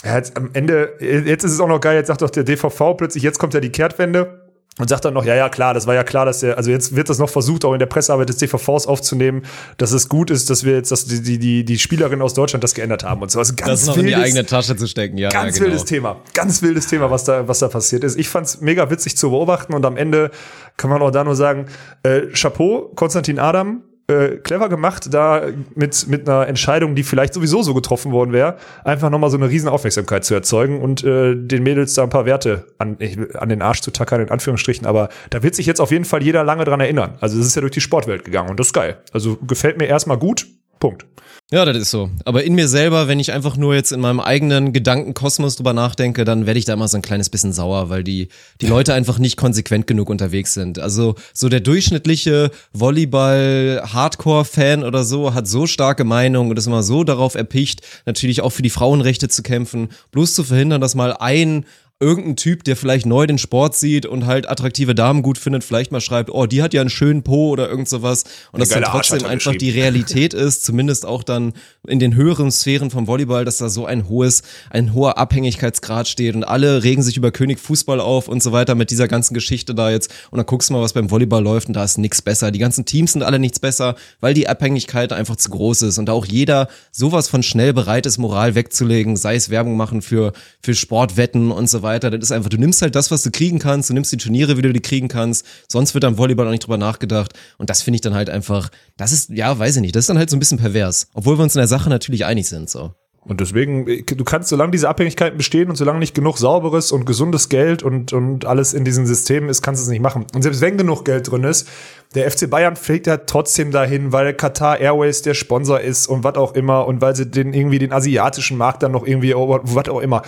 ja, 0.06 0.17
jetzt 0.17 0.38
am 0.38 0.52
Ende, 0.54 0.93
jetzt 1.00 1.43
ist 1.45 1.54
es 1.54 1.60
auch 1.60 1.67
noch 1.67 1.82
geil, 1.82 1.95
jetzt 1.95 2.08
sagt 2.08 2.21
doch 2.21 2.30
der 2.30 2.43
DVV 2.43 2.95
plötzlich, 2.95 3.23
jetzt 3.23 3.39
kommt 3.39 3.56
ja 3.56 3.60
die 3.60 3.71
Kehrtwende. 3.71 4.46
Und 4.80 4.90
sagt 4.90 5.06
dann 5.06 5.13
noch, 5.16 5.26
ja, 5.26 5.34
ja, 5.36 5.50
klar, 5.50 5.74
das 5.74 5.88
war 5.88 5.96
ja 5.96 6.04
klar, 6.04 6.26
dass 6.26 6.42
der, 6.42 6.56
also 6.58 6.70
jetzt 6.70 6.96
wird 6.96 7.10
das 7.10 7.18
noch 7.18 7.30
versucht, 7.30 7.66
auch 7.66 7.74
in 7.74 7.80
der 7.80 7.88
Pressearbeit 7.88 8.30
des 8.30 8.38
DVVs 8.38 8.86
aufzunehmen, 8.86 9.42
dass 9.78 9.92
es 9.92 10.08
gut 10.08 10.30
ist, 10.30 10.52
dass 10.52 10.63
wir 10.63 10.74
jetzt, 10.76 10.92
dass 10.92 11.06
die, 11.06 11.22
die, 11.24 11.40
die, 11.40 11.66
die 11.66 11.80
Spielerinnen 11.80 12.22
aus 12.22 12.36
Deutschland 12.36 12.63
das 12.63 12.76
geändert 12.76 13.04
haben 13.04 13.22
und 13.24 13.32
so. 13.32 13.40
Also 13.40 13.56
ganz 13.56 13.70
Das 13.82 13.86
noch 13.88 13.98
in 13.98 14.04
die 14.06 14.12
wildes- 14.12 14.24
eigene 14.26 14.46
Tasche 14.46 14.76
zu 14.76 14.88
stecken, 14.88 15.18
ja. 15.18 15.30
Ganz 15.30 15.56
ja, 15.56 15.63
genau. 15.63 15.72
wildes 15.72 15.86
Thema. 15.86 16.18
Ganz 16.36 16.62
wildes 16.62 16.86
Thema, 16.88 17.10
was 17.10 17.24
da, 17.24 17.48
was 17.48 17.58
da 17.60 17.70
passiert 17.70 18.04
ist. 18.04 18.20
Ich 18.20 18.30
fand's 18.30 18.62
mega 18.62 18.90
witzig 18.92 19.18
zu 19.18 19.32
beobachten 19.32 19.74
und 19.74 19.84
am 19.84 19.98
Ende 19.98 20.30
kann 20.78 20.92
man 20.92 21.02
auch 21.02 21.10
da 21.12 21.24
nur 21.24 21.36
sagen, 21.36 21.66
äh, 22.04 22.28
Chapeau, 22.34 22.92
Konstantin 22.96 23.40
Adam, 23.40 23.82
äh, 24.08 24.38
clever 24.38 24.70
gemacht, 24.70 25.13
da 25.13 25.41
mit, 25.76 26.08
mit 26.08 26.30
einer 26.30 26.48
Entscheidung, 26.48 26.96
die 26.96 27.04
vielleicht 27.04 27.34
sowieso 27.34 27.62
so 27.62 27.74
getroffen 27.74 28.12
worden 28.12 28.32
wäre, 28.32 28.58
einfach 28.84 29.10
nochmal 29.10 29.30
so 29.30 29.38
eine 29.38 29.50
riesen 29.50 29.67
Aufmerksamkeit 29.67 30.24
zu 30.24 30.34
erzeugen 30.34 30.80
und 30.82 31.04
äh, 31.04 31.36
den 31.36 31.63
Mädels 31.63 31.93
da 31.93 32.04
ein 32.04 32.10
paar 32.10 32.26
Werte 32.26 32.67
an, 32.78 32.98
an 33.34 33.50
den 33.50 33.62
Arsch 33.62 33.82
zu 33.82 33.91
tackern, 33.91 34.22
in 34.22 34.30
Anführungsstrichen. 34.30 34.88
Aber 34.88 35.10
da 35.30 35.43
wird 35.43 35.56
sich 35.56 35.65
jetzt 35.65 35.82
auf 35.82 35.91
jeden 35.91 36.06
Fall 36.06 36.24
jeder 36.24 36.43
lange 36.43 36.63
dran 36.63 36.80
erinnern. 36.80 37.17
Also 37.20 37.38
es 37.39 37.48
ist 37.48 37.56
ja 37.56 37.62
durch 37.62 37.74
die 37.74 37.82
Sportwelt 37.82 38.24
gegangen 38.24 38.50
und 38.50 38.60
das 38.60 38.67
ist 38.67 38.74
geil. 38.74 38.98
Also 39.12 39.38
gefällt 39.46 39.78
mir 39.78 39.88
erstmal 39.88 40.17
gut. 40.17 40.48
Punkt. 40.80 41.06
Ja, 41.50 41.63
das 41.63 41.78
ist 41.78 41.92
so. 41.92 42.10
Aber 42.26 42.44
in 42.44 42.56
mir 42.56 42.68
selber, 42.68 43.08
wenn 43.08 43.22
ich 43.22 43.32
einfach 43.32 43.56
nur 43.56 43.74
jetzt 43.74 43.94
in 43.94 44.02
meinem 44.02 44.20
eigenen 44.20 44.74
Gedankenkosmos 44.74 45.56
drüber 45.56 45.72
nachdenke, 45.72 46.26
dann 46.26 46.46
werde 46.46 46.60
ich 46.60 46.66
da 46.66 46.74
immer 46.74 46.90
so 46.90 46.98
ein 46.98 47.02
kleines 47.02 47.30
bisschen 47.30 47.54
sauer, 47.54 47.90
weil 47.90 48.04
die, 48.04 48.28
die 48.60 48.68
Leute 48.68 48.94
einfach 48.94 49.18
nicht 49.18 49.38
konsequent 49.38 49.88
genug 49.88 50.10
unterwegs 50.10 50.54
sind. 50.54 50.78
Also 50.78 51.16
so 51.34 51.48
der 51.48 51.62
durchschnittliche 51.62 52.52
Volleyball-Hardcore-Fan 52.74 54.84
oder 54.84 55.06
so 55.06 55.34
hat 55.34 55.48
so 55.48 55.68
starke 55.68 56.04
Meinung 56.04 56.50
und 56.50 56.58
ist 56.58 56.68
immer 56.68 56.84
so 56.84 57.06
darauf 57.06 57.36
erpicht, 57.36 57.80
natürlich 58.06 58.42
auch 58.42 58.52
für 58.52 58.63
die 58.63 58.70
Frauenrechte 58.70 59.30
zu 59.30 59.42
kämpfen, 59.42 59.88
bloß 60.12 60.34
zu 60.34 60.44
verhindern, 60.44 60.82
dass 60.82 60.96
mal 60.96 61.13
ein 61.13 61.66
irgendein 61.99 62.36
Typ, 62.36 62.63
der 62.63 62.75
vielleicht 62.75 63.07
neu 63.07 63.25
den 63.25 63.39
Sport 63.39 63.75
sieht 63.75 64.05
und 64.05 64.27
halt 64.27 64.47
attraktive 64.47 64.93
Damen 64.93 65.23
gut 65.23 65.39
findet, 65.39 65.63
vielleicht 65.63 65.91
mal 65.91 65.99
schreibt, 65.99 66.29
oh, 66.29 66.45
die 66.45 66.62
hat 66.62 66.75
ja 66.75 66.81
einen 66.81 66.91
schönen 66.91 67.23
Po 67.23 67.49
oder 67.49 67.67
irgend 67.67 67.89
sowas. 67.89 68.23
Und 68.51 68.60
dass 68.60 68.69
dann 68.69 68.83
trotzdem 68.83 69.25
einfach 69.25 69.55
die. 69.55 69.67
Realität 69.67 70.33
ist, 70.36 70.63
zumindest 70.63 71.05
auch 71.05 71.23
dann 71.23 71.53
in 71.88 71.99
den 71.99 72.15
höheren 72.15 72.51
Sphären 72.51 72.89
vom 72.89 73.07
Volleyball, 73.07 73.45
dass 73.45 73.57
da 73.57 73.69
so 73.69 73.86
ein 73.86 74.07
hohes, 74.07 74.43
ein 74.69 74.93
hoher 74.93 75.17
Abhängigkeitsgrad 75.17 76.07
steht 76.07 76.36
und 76.36 76.43
alle 76.43 76.83
regen 76.83 77.01
sich 77.01 77.17
über 77.17 77.31
König 77.31 77.60
Fußball 77.60 77.99
auf 77.99 78.27
und 78.27 78.41
so 78.41 78.51
weiter 78.51 78.75
mit 78.75 78.91
dieser 78.91 79.07
ganzen 79.07 79.33
Geschichte 79.33 79.75
da 79.75 79.89
jetzt. 79.89 80.12
Und 80.29 80.38
dann 80.38 80.45
guckst 80.45 80.69
du 80.69 80.73
mal, 80.73 80.81
was 80.81 80.93
beim 80.93 81.12
Volleyball 81.12 81.43
läuft 81.43 81.67
und 81.67 81.73
da 81.73 81.83
ist 81.83 81.97
nichts 81.97 82.21
besser. 82.21 82.51
Die 82.51 82.60
ganzen 82.60 82.86
Teams 82.86 83.13
sind 83.13 83.23
alle 83.23 83.39
nichts 83.39 83.60
besser, 83.60 83.95
weil 84.19 84.33
die 84.33 84.47
Abhängigkeit 84.47 85.12
einfach 85.12 85.36
zu 85.36 85.49
groß 85.49 85.83
ist 85.83 85.97
und 85.97 86.05
da 86.05 86.13
auch 86.13 86.25
jeder 86.25 86.69
sowas 86.91 87.27
von 87.27 87.43
schnell 87.43 87.73
bereit 87.73 88.05
ist, 88.05 88.17
Moral 88.17 88.55
wegzulegen, 88.55 89.17
sei 89.17 89.36
es 89.36 89.49
Werbung 89.49 89.77
machen 89.77 90.01
für, 90.01 90.33
für 90.62 90.75
Sportwetten 90.75 91.51
und 91.51 91.69
so 91.69 91.81
weiter 91.81 91.87
weiter. 91.88 92.12
Das 92.12 92.21
ist 92.21 92.32
einfach, 92.32 92.50
du 92.50 92.58
nimmst 92.58 92.82
halt 92.82 92.95
das, 92.95 93.10
was 93.10 93.23
du 93.23 93.32
kriegen 93.32 93.60
kannst, 93.60 93.89
du 93.89 93.93
nimmst 93.93 94.12
die 94.12 94.17
Turniere, 94.17 94.58
wie 94.58 94.62
du 94.62 94.71
die 94.71 94.82
kriegen 94.82 95.08
kannst. 95.08 95.45
Sonst 95.67 95.93
wird 95.93 96.06
am 96.06 96.17
Volleyball 96.17 96.47
auch 96.47 96.52
nicht 96.52 96.65
drüber 96.65 96.78
nachgedacht. 96.78 97.34
Und 97.58 97.69
das 97.69 97.82
finde 97.82 97.95
ich 97.95 98.02
dann 98.02 98.13
halt 98.13 98.30
einfach, 98.30 98.69
das 98.97 99.12
ist, 99.12 99.30
ja, 99.30 99.58
weiß 99.58 99.78
ich 99.78 99.82
nicht, 99.82 99.95
das 99.95 100.02
ist 100.02 100.10
dann 100.10 100.17
halt 100.17 100.30
so 100.30 100.36
ein 100.36 100.39
bisschen 100.39 100.60
pervers. 100.60 101.08
Obwohl 101.13 101.38
wir 101.39 101.43
uns 101.43 101.56
in 101.56 101.60
der 101.60 101.67
Sache 101.67 101.89
natürlich 101.89 102.26
einig 102.26 102.47
sind, 102.47 102.69
so. 102.69 102.91
Und 103.28 103.41
deswegen, 103.41 103.86
du 103.86 104.23
kannst, 104.23 104.47
solange 104.47 104.71
diese 104.71 104.88
Abhängigkeiten 104.88 105.38
bestehen 105.38 105.69
und 105.69 105.76
solange 105.76 106.00
nicht 106.00 106.15
genug 106.15 106.38
sauberes 106.38 106.93
und 106.93 107.06
gesundes 107.06 107.50
Geld 107.50 107.84
und, 107.84 108.13
und 108.13 108.45
alles 108.45 108.73
in 108.73 108.86
diesen 108.86 109.06
Systemen 109.06 109.50
ist, 109.50 109.62
kannst 109.62 109.82
du 109.82 109.84
es 109.84 109.89
nicht 109.89 110.02
machen. 110.02 110.26
Und 110.34 110.43
selbst 110.43 110.62
wenn 110.62 110.78
genug 110.78 111.04
Geld 111.04 111.30
drin 111.30 111.43
ist, 111.43 111.67
der 112.15 112.32
FC 112.32 112.50
Bayern 112.50 112.78
fliegt 112.78 113.06
ja 113.06 113.17
trotzdem 113.17 113.71
dahin, 113.71 114.13
weil 114.13 114.34
Qatar 114.34 114.80
Airways 114.80 115.23
der 115.23 115.34
Sponsor 115.34 115.82
ist 115.82 116.08
und 116.08 116.23
was 116.23 116.36
auch 116.36 116.54
immer 116.54 116.88
und 116.88 117.02
weil 117.02 117.17
sie 117.17 117.30
den 117.30 117.54
irgendwie 117.54 117.80
den 117.80 117.91
asiatischen 117.91 118.58
Markt 118.58 118.82
dann 118.82 118.93
noch 118.93 119.06
irgendwie, 119.06 119.34
was 119.34 119.89
auch 119.89 120.00
immer 120.00 120.21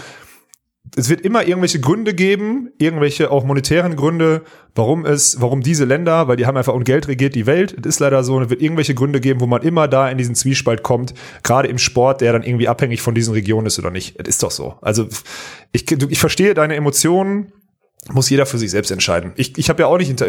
es 0.95 1.09
wird 1.09 1.21
immer 1.21 1.47
irgendwelche 1.47 1.79
Gründe 1.79 2.13
geben, 2.13 2.69
irgendwelche 2.77 3.31
auch 3.31 3.43
monetären 3.43 3.95
Gründe, 3.95 4.43
warum 4.75 5.05
es, 5.05 5.41
warum 5.41 5.61
diese 5.61 5.85
Länder, 5.85 6.27
weil 6.27 6.37
die 6.37 6.45
haben 6.45 6.57
einfach 6.57 6.73
und 6.73 6.83
Geld 6.83 7.07
regiert 7.07 7.35
die 7.35 7.45
Welt. 7.45 7.75
Es 7.79 7.85
ist 7.85 7.99
leider 7.99 8.23
so, 8.23 8.39
es 8.41 8.49
wird 8.49 8.61
irgendwelche 8.61 8.93
Gründe 8.93 9.19
geben, 9.19 9.39
wo 9.39 9.45
man 9.45 9.61
immer 9.61 9.87
da 9.87 10.09
in 10.09 10.17
diesen 10.17 10.35
Zwiespalt 10.35 10.83
kommt, 10.83 11.13
gerade 11.43 11.67
im 11.67 11.77
Sport, 11.77 12.21
der 12.21 12.33
dann 12.33 12.43
irgendwie 12.43 12.67
abhängig 12.67 13.01
von 13.01 13.15
diesen 13.15 13.33
Regionen 13.33 13.67
ist 13.67 13.79
oder 13.79 13.91
nicht. 13.91 14.15
Es 14.19 14.27
ist 14.27 14.43
doch 14.43 14.51
so. 14.51 14.75
Also 14.81 15.07
ich, 15.71 15.89
ich 15.91 16.19
verstehe 16.19 16.53
deine 16.53 16.75
Emotionen, 16.75 17.51
muss 18.11 18.29
jeder 18.29 18.45
für 18.45 18.57
sich 18.57 18.71
selbst 18.71 18.91
entscheiden. 18.91 19.33
Ich, 19.35 19.57
ich 19.57 19.69
habe 19.69 19.81
ja 19.81 19.87
auch 19.87 19.97
nicht 19.97 20.07
hinter, 20.07 20.27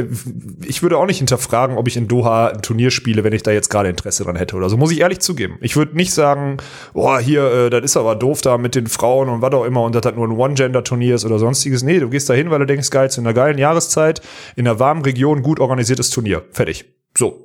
ich 0.66 0.82
würde 0.82 0.98
auch 0.98 1.06
nicht 1.06 1.18
hinterfragen, 1.18 1.76
ob 1.78 1.88
ich 1.88 1.96
in 1.96 2.08
Doha 2.08 2.48
ein 2.48 2.62
Turnier 2.62 2.90
spiele, 2.90 3.24
wenn 3.24 3.32
ich 3.32 3.42
da 3.42 3.52
jetzt 3.52 3.70
gerade 3.70 3.88
Interesse 3.88 4.24
dran 4.24 4.36
hätte 4.36 4.56
oder 4.56 4.68
so. 4.68 4.76
Muss 4.76 4.92
ich 4.92 5.00
ehrlich 5.00 5.20
zugeben. 5.20 5.56
Ich 5.60 5.76
würde 5.76 5.96
nicht 5.96 6.12
sagen, 6.12 6.58
boah, 6.92 7.20
hier, 7.20 7.50
äh, 7.50 7.70
das 7.70 7.82
ist 7.82 7.96
aber 7.96 8.16
doof 8.16 8.42
da 8.42 8.58
mit 8.58 8.74
den 8.74 8.86
Frauen 8.86 9.28
und 9.28 9.40
was 9.40 9.52
auch 9.54 9.64
immer 9.64 9.82
und 9.82 9.94
das 9.94 10.04
hat 10.04 10.16
nur 10.16 10.26
ein 10.26 10.32
One-Gender-Turnier 10.32 11.14
ist 11.14 11.24
oder 11.24 11.38
sonstiges. 11.38 11.82
Nee, 11.82 12.00
du 12.00 12.10
gehst 12.10 12.28
da 12.28 12.34
hin, 12.34 12.50
weil 12.50 12.58
du 12.58 12.66
denkst, 12.66 12.90
geil, 12.90 13.10
zu 13.10 13.20
einer 13.20 13.32
geilen 13.32 13.58
Jahreszeit, 13.58 14.20
in 14.56 14.66
einer 14.66 14.78
warmen 14.78 15.02
Region, 15.02 15.42
gut 15.42 15.60
organisiertes 15.60 16.10
Turnier. 16.10 16.42
Fertig. 16.50 16.99
So, 17.18 17.44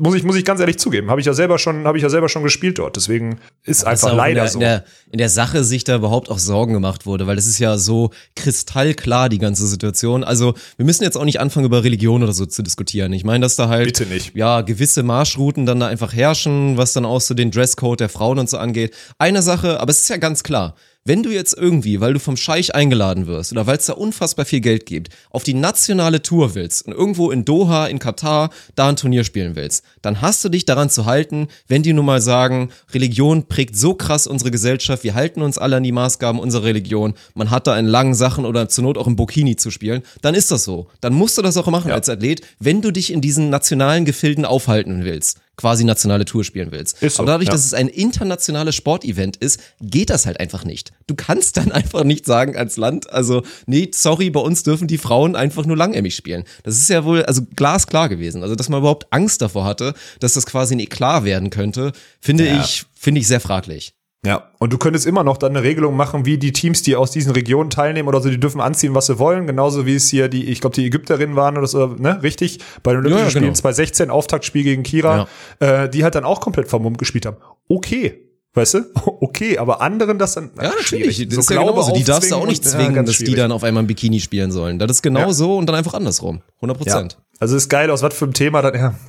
muss 0.00 0.14
ich, 0.14 0.24
muss 0.24 0.36
ich 0.36 0.44
ganz 0.44 0.58
ehrlich 0.58 0.78
zugeben. 0.78 1.10
Habe 1.10 1.20
ich 1.20 1.26
ja 1.26 1.34
selber 1.34 1.58
schon, 1.58 1.86
habe 1.86 1.98
ich 1.98 2.02
ja 2.02 2.08
selber 2.08 2.30
schon 2.30 2.42
gespielt 2.42 2.78
dort. 2.78 2.96
Deswegen 2.96 3.38
ist 3.62 3.82
Aber 3.82 3.90
einfach 3.90 4.14
leider 4.14 4.30
in 4.30 4.44
der, 4.44 4.48
so. 4.48 4.58
In 4.58 4.60
der, 4.60 4.84
in 5.12 5.18
der 5.18 5.28
Sache 5.28 5.64
sich 5.64 5.84
da 5.84 5.96
überhaupt 5.96 6.30
auch 6.30 6.38
Sorgen 6.38 6.72
gemacht 6.72 7.04
wurde, 7.04 7.26
weil 7.26 7.36
das 7.36 7.46
ist 7.46 7.58
ja 7.58 7.76
so 7.76 8.10
kristallklar, 8.36 9.28
die 9.28 9.38
ganze 9.38 9.66
Situation. 9.66 10.24
Also, 10.24 10.54
wir 10.78 10.86
müssen 10.86 11.04
jetzt 11.04 11.16
auch 11.18 11.26
nicht 11.26 11.40
anfangen, 11.40 11.66
über 11.66 11.84
Religion 11.84 12.22
oder 12.22 12.32
so 12.32 12.46
zu 12.46 12.62
diskutieren. 12.62 13.12
Ich 13.12 13.24
meine, 13.24 13.42
dass 13.42 13.56
da 13.56 13.68
halt, 13.68 13.86
Bitte 13.86 14.06
nicht. 14.06 14.34
ja, 14.34 14.62
gewisse 14.62 15.02
Marschrouten 15.02 15.66
dann 15.66 15.78
da 15.78 15.88
einfach 15.88 16.14
herrschen, 16.14 16.78
was 16.78 16.94
dann 16.94 17.04
auch 17.04 17.20
so 17.20 17.34
den 17.34 17.50
Dresscode 17.50 18.00
der 18.00 18.08
Frauen 18.08 18.38
und 18.38 18.48
so 18.48 18.56
angeht. 18.56 18.94
Eine 19.18 19.42
Sache, 19.42 19.78
aber 19.78 19.90
es 19.90 20.00
ist 20.00 20.08
ja 20.08 20.16
ganz 20.16 20.42
klar. 20.42 20.74
Wenn 21.08 21.22
du 21.22 21.30
jetzt 21.30 21.56
irgendwie, 21.56 22.00
weil 22.00 22.14
du 22.14 22.18
vom 22.18 22.36
Scheich 22.36 22.74
eingeladen 22.74 23.28
wirst 23.28 23.52
oder 23.52 23.68
weil 23.68 23.76
es 23.76 23.86
da 23.86 23.92
unfassbar 23.92 24.44
viel 24.44 24.60
Geld 24.60 24.86
gibt, 24.86 25.10
auf 25.30 25.44
die 25.44 25.54
nationale 25.54 26.20
Tour 26.20 26.56
willst 26.56 26.84
und 26.84 26.92
irgendwo 26.94 27.30
in 27.30 27.44
Doha, 27.44 27.86
in 27.86 28.00
Katar, 28.00 28.50
da 28.74 28.88
ein 28.88 28.96
Turnier 28.96 29.22
spielen 29.22 29.54
willst, 29.54 29.84
dann 30.02 30.20
hast 30.20 30.44
du 30.44 30.48
dich 30.48 30.64
daran 30.64 30.90
zu 30.90 31.06
halten, 31.06 31.46
wenn 31.68 31.84
die 31.84 31.92
nun 31.92 32.06
mal 32.06 32.20
sagen, 32.20 32.70
Religion 32.92 33.46
prägt 33.46 33.76
so 33.76 33.94
krass 33.94 34.26
unsere 34.26 34.50
Gesellschaft, 34.50 35.04
wir 35.04 35.14
halten 35.14 35.42
uns 35.42 35.58
alle 35.58 35.76
an 35.76 35.84
die 35.84 35.92
Maßgaben 35.92 36.40
unserer 36.40 36.64
Religion, 36.64 37.14
man 37.36 37.52
hat 37.52 37.68
da 37.68 37.78
in 37.78 37.86
langen 37.86 38.14
Sachen 38.16 38.44
oder 38.44 38.68
zur 38.68 38.82
Not 38.82 38.98
auch 38.98 39.06
im 39.06 39.14
Bikini 39.14 39.54
zu 39.54 39.70
spielen, 39.70 40.02
dann 40.22 40.34
ist 40.34 40.50
das 40.50 40.64
so. 40.64 40.88
Dann 41.00 41.14
musst 41.14 41.38
du 41.38 41.42
das 41.42 41.56
auch 41.56 41.68
machen 41.68 41.90
Ja. 41.90 41.94
als 41.94 42.08
Athlet, 42.08 42.40
wenn 42.58 42.82
du 42.82 42.90
dich 42.90 43.12
in 43.12 43.20
diesen 43.20 43.48
nationalen 43.48 44.06
Gefilden 44.06 44.44
aufhalten 44.44 45.04
willst 45.04 45.38
quasi 45.56 45.84
nationale 45.84 46.24
Tour 46.24 46.44
spielen 46.44 46.70
willst. 46.70 47.02
Ist 47.02 47.16
so, 47.16 47.22
Aber 47.22 47.32
dadurch, 47.32 47.48
ja. 47.48 47.52
dass 47.52 47.64
es 47.64 47.74
ein 47.74 47.88
internationales 47.88 48.74
Sportevent 48.74 49.36
ist, 49.38 49.60
geht 49.80 50.10
das 50.10 50.26
halt 50.26 50.38
einfach 50.38 50.64
nicht. 50.64 50.92
Du 51.06 51.14
kannst 51.14 51.56
dann 51.56 51.72
einfach 51.72 52.04
nicht 52.04 52.26
sagen 52.26 52.56
als 52.56 52.76
Land, 52.76 53.10
also 53.10 53.42
nee, 53.66 53.90
sorry, 53.94 54.30
bei 54.30 54.40
uns 54.40 54.62
dürfen 54.62 54.86
die 54.86 54.98
Frauen 54.98 55.34
einfach 55.34 55.64
nur 55.66 55.76
langärmig 55.76 56.14
spielen. 56.14 56.44
Das 56.62 56.76
ist 56.76 56.88
ja 56.90 57.04
wohl 57.04 57.24
also 57.24 57.42
glasklar 57.56 58.08
gewesen. 58.08 58.42
Also 58.42 58.54
dass 58.54 58.68
man 58.68 58.80
überhaupt 58.80 59.06
Angst 59.12 59.40
davor 59.42 59.64
hatte, 59.64 59.94
dass 60.20 60.34
das 60.34 60.46
quasi 60.46 60.74
ein 60.74 60.80
Eklat 60.80 61.24
werden 61.24 61.50
könnte, 61.50 61.92
finde 62.20 62.46
Ja. 62.46 62.60
ich 62.62 62.84
finde 62.94 63.20
ich 63.20 63.26
sehr 63.26 63.40
fraglich. 63.40 63.95
Ja, 64.26 64.42
und 64.58 64.72
du 64.72 64.78
könntest 64.78 65.06
immer 65.06 65.22
noch 65.22 65.36
dann 65.36 65.56
eine 65.56 65.62
Regelung 65.62 65.96
machen, 65.96 66.26
wie 66.26 66.36
die 66.36 66.52
Teams, 66.52 66.82
die 66.82 66.96
aus 66.96 67.12
diesen 67.12 67.30
Regionen 67.30 67.70
teilnehmen 67.70 68.08
oder 68.08 68.20
so, 68.20 68.28
die 68.28 68.40
dürfen 68.40 68.60
anziehen, 68.60 68.92
was 68.92 69.06
sie 69.06 69.20
wollen. 69.20 69.46
Genauso 69.46 69.86
wie 69.86 69.94
es 69.94 70.10
hier 70.10 70.28
die, 70.28 70.46
ich 70.46 70.60
glaube, 70.60 70.74
die 70.74 70.84
Ägypterinnen 70.84 71.36
waren 71.36 71.56
oder 71.56 71.68
so, 71.68 71.86
ne, 71.86 72.20
richtig? 72.24 72.58
Bei 72.82 72.90
den 72.90 72.98
Olympischen 73.02 73.18
Ja, 73.18 73.24
ja, 73.24 73.30
Spielen 73.30 73.44
genau. 73.44 73.54
2016, 73.54 74.10
Auftaktspiel 74.10 74.64
gegen 74.64 74.82
Kira, 74.82 75.28
äh, 75.60 75.88
die 75.88 76.02
halt 76.02 76.16
dann 76.16 76.24
auch 76.24 76.40
komplett 76.40 76.68
vermummt 76.68 76.98
gespielt 76.98 77.24
haben. 77.24 77.36
Okay. 77.68 78.25
Weißt 78.56 78.74
du? 78.74 78.80
Okay, 79.20 79.58
aber 79.58 79.82
anderen 79.82 80.18
das 80.18 80.34
dann. 80.34 80.50
Ja, 80.56 80.62
natürlich. 80.64 80.86
schwierig. 80.86 81.28
Das 81.28 81.38
ist 81.38 81.48
So 81.48 81.54
ja 81.54 81.60
genauso. 81.62 81.92
Die 81.92 82.04
darfst 82.04 82.30
du 82.30 82.36
auch 82.36 82.46
nicht 82.46 82.64
ja, 82.64 82.70
zwingen, 82.70 82.94
ganz 82.94 83.08
dass 83.08 83.18
die 83.18 83.24
schwierig. 83.26 83.40
dann 83.40 83.52
auf 83.52 83.64
einmal 83.64 83.82
im 83.82 83.86
Bikini 83.86 84.18
spielen 84.20 84.50
sollen. 84.50 84.78
Das 84.78 84.90
ist 84.90 85.02
genau 85.02 85.20
Ja. 85.20 85.32
so 85.32 85.56
und 85.58 85.66
dann 85.66 85.74
einfach 85.76 85.92
andersrum. 85.94 86.40
100 86.56 86.78
Prozent. 86.78 87.12
Ja. 87.12 87.18
Also 87.40 87.56
ist 87.56 87.68
geil, 87.68 87.90
aus 87.90 88.02
was 88.02 88.14
für 88.14 88.24
einem 88.24 88.32
Thema 88.34 88.62
dann, 88.62 88.74
ja, 88.74 88.94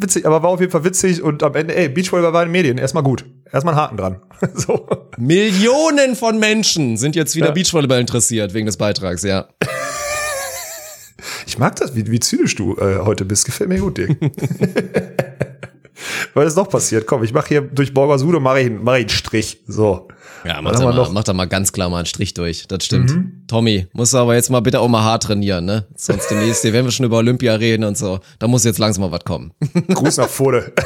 witzig, 0.00 0.26
aber 0.26 0.42
war 0.42 0.50
auf 0.50 0.60
jeden 0.60 0.72
Fall 0.72 0.84
witzig 0.84 1.22
und 1.22 1.42
am 1.42 1.54
Ende, 1.54 1.76
ey, 1.76 1.88
Beachvolleyball 1.90 2.32
war 2.32 2.42
in 2.42 2.48
den 2.48 2.52
Medien, 2.52 2.78
erstmal 2.78 3.02
gut. 3.02 3.26
Erstmal 3.52 3.74
einen 3.74 3.82
Haken 3.82 3.96
dran. 3.98 4.16
so. 4.54 4.86
Millionen 5.18 6.14
von 6.16 6.38
Menschen 6.38 6.96
sind 6.96 7.14
jetzt 7.14 7.36
wieder 7.36 7.48
Ja. 7.48 7.52
Beachvolleyball 7.52 8.00
interessiert 8.00 8.54
wegen 8.54 8.64
des 8.66 8.78
Beitrags, 8.78 9.22
ja. 9.22 9.48
Ich 11.46 11.58
mag 11.58 11.76
das, 11.76 11.94
wie, 11.94 12.10
wie 12.10 12.20
zynisch 12.20 12.54
du 12.54 12.76
äh, 12.76 13.00
heute 13.00 13.24
bist. 13.24 13.44
Gefällt 13.44 13.68
mir 13.68 13.80
gut, 13.80 13.98
Dirk. 13.98 14.16
Was 16.34 16.46
ist 16.48 16.56
noch 16.56 16.68
passiert? 16.68 17.06
Komm, 17.06 17.24
ich 17.24 17.32
mache 17.32 17.48
hier 17.48 17.60
durch 17.62 17.92
Borgasude 17.92 18.40
mache 18.40 18.60
ich, 18.60 18.66
einen- 18.66 18.82
mach 18.84 18.94
ich 18.94 19.00
einen 19.00 19.08
Strich. 19.10 19.60
So. 19.66 20.08
Ja, 20.44 20.62
mach 20.62 20.72
da, 20.72 20.84
mal, 20.84 20.94
noch- 20.94 21.12
mach 21.12 21.24
da 21.24 21.32
mal 21.32 21.46
ganz 21.46 21.72
klar 21.72 21.88
mal 21.90 21.98
einen 21.98 22.06
Strich 22.06 22.34
durch. 22.34 22.66
Das 22.68 22.84
stimmt. 22.84 23.10
Mhm. 23.10 23.42
Tommy, 23.48 23.86
musst 23.92 24.12
du 24.14 24.18
aber 24.18 24.34
jetzt 24.36 24.50
mal 24.50 24.60
bitte 24.60 24.78
auch 24.80 24.88
mal 24.88 25.02
hart 25.02 25.24
trainieren, 25.24 25.64
ne? 25.64 25.86
Sonst 25.96 26.28
demnächst, 26.30 26.62
wenn 26.64 26.84
wir 26.84 26.92
schon 26.92 27.06
über 27.06 27.16
Olympia 27.18 27.54
reden 27.54 27.82
und 27.84 27.98
so, 27.98 28.20
da 28.38 28.46
muss 28.46 28.64
jetzt 28.64 28.78
langsam 28.78 29.02
mal 29.02 29.10
was 29.12 29.24
kommen. 29.24 29.52
Gruß 29.88 30.18
nach 30.18 30.28
Fode. 30.28 30.72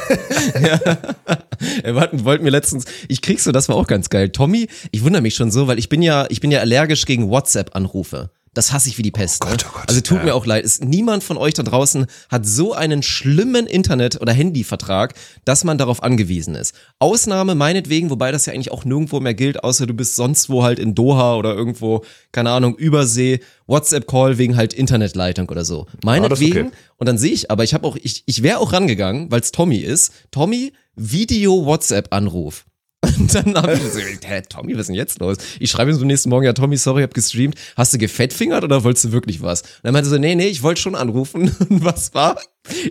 Wir 1.83 1.95
wollten, 1.95 2.25
wollten 2.25 2.43
mir 2.43 2.49
letztens, 2.49 2.85
ich 3.07 3.21
krieg 3.21 3.39
so, 3.39 3.51
das 3.51 3.69
war 3.69 3.75
auch 3.75 3.87
ganz 3.87 4.09
geil. 4.09 4.29
Tommy, 4.29 4.67
ich 4.91 5.03
wundere 5.03 5.21
mich 5.21 5.35
schon 5.35 5.51
so, 5.51 5.67
weil 5.67 5.79
ich 5.79 5.87
bin 5.89 6.01
ja, 6.01 6.25
ich 6.29 6.41
bin 6.41 6.51
ja 6.51 6.59
allergisch 6.59 7.05
gegen 7.05 7.29
WhatsApp-Anrufe. 7.29 8.31
Das 8.53 8.71
hasse 8.71 8.87
ich 8.89 8.97
wie 8.97 9.01
die 9.01 9.11
Pest. 9.11 9.41
Gott, 9.41 9.51
ne? 9.63 9.67
oh 9.67 9.73
Gott. 9.79 9.89
also 9.89 10.01
tut 10.01 10.19
Ja. 10.19 10.23
mir 10.25 10.35
auch 10.35 10.45
leid. 10.45 10.63
Ist, 10.63 10.83
niemand 10.83 11.23
von 11.23 11.37
euch 11.37 11.53
da 11.55 11.63
draußen 11.63 12.05
hat 12.29 12.45
so 12.45 12.73
einen 12.73 13.01
schlimmen 13.01 13.65
Internet- 13.65 14.21
oder 14.21 14.31
Handyvertrag, 14.33 15.15
dass 15.45 15.63
man 15.63 15.77
darauf 15.77 16.03
angewiesen 16.03 16.53
ist. 16.55 16.75
Ausnahme 16.99 17.55
meinetwegen, 17.55 18.09
wobei 18.11 18.31
das 18.31 18.45
ja 18.45 18.53
eigentlich 18.53 18.71
auch 18.71 18.85
nirgendwo 18.85 19.19
mehr 19.19 19.33
gilt, 19.33 19.63
außer 19.63 19.87
du 19.87 19.93
bist 19.93 20.15
sonst 20.15 20.49
wo 20.49 20.63
halt 20.63 20.77
in 20.79 20.93
Doha 20.93 21.35
oder 21.35 21.55
irgendwo, 21.55 22.03
keine 22.31 22.51
Ahnung, 22.51 22.75
Übersee, 22.75 23.39
WhatsApp-Call 23.65 24.37
wegen 24.37 24.55
halt 24.55 24.73
Internetleitung 24.73 25.49
oder 25.49 25.65
so. 25.65 25.87
Meinetwegen. 26.03 26.67
okay. 26.67 26.75
Und 26.97 27.07
dann 27.07 27.17
sehe 27.17 27.31
ich, 27.33 27.49
aber 27.49 27.63
ich 27.63 27.73
habe 27.73 27.87
auch, 27.87 27.97
ich, 28.01 28.23
ich 28.27 28.43
wäre 28.43 28.59
auch 28.59 28.71
rangegangen, 28.73 29.31
weil 29.31 29.39
es 29.41 29.51
Tommy 29.51 29.77
ist. 29.77 30.11
Tommy, 30.31 30.73
Video-WhatsApp-Anruf. 30.95 32.65
Und 33.03 33.35
dann 33.35 33.55
habe 33.55 33.73
ich 33.73 33.81
so, 33.81 33.99
hä, 33.99 34.41
Tommy, 34.47 34.73
was 34.73 34.81
ist 34.81 34.87
denn 34.87 34.95
jetzt 34.95 35.19
los? 35.19 35.37
Ich 35.59 35.69
schreibe 35.69 35.91
ihm 35.91 35.95
so 35.95 36.01
am 36.01 36.07
nächsten 36.07 36.29
Morgen, 36.29 36.45
ja, 36.45 36.53
Tommy, 36.53 36.77
sorry, 36.77 37.01
ich 37.01 37.07
hab 37.07 37.13
gestreamt. 37.13 37.55
Hast 37.75 37.93
du 37.93 37.97
gefettfingert 37.97 38.63
oder 38.63 38.83
wolltest 38.83 39.05
du 39.05 39.11
wirklich 39.11 39.41
was? 39.41 39.61
Und 39.61 39.69
dann 39.83 39.93
meinte 39.93 40.07
er 40.07 40.11
so, 40.11 40.17
nee, 40.17 40.35
nee, 40.35 40.47
ich 40.47 40.63
wollte 40.63 40.81
schon 40.81 40.95
anrufen. 40.95 41.55
Und 41.69 41.83
was 41.83 42.13
war? 42.13 42.39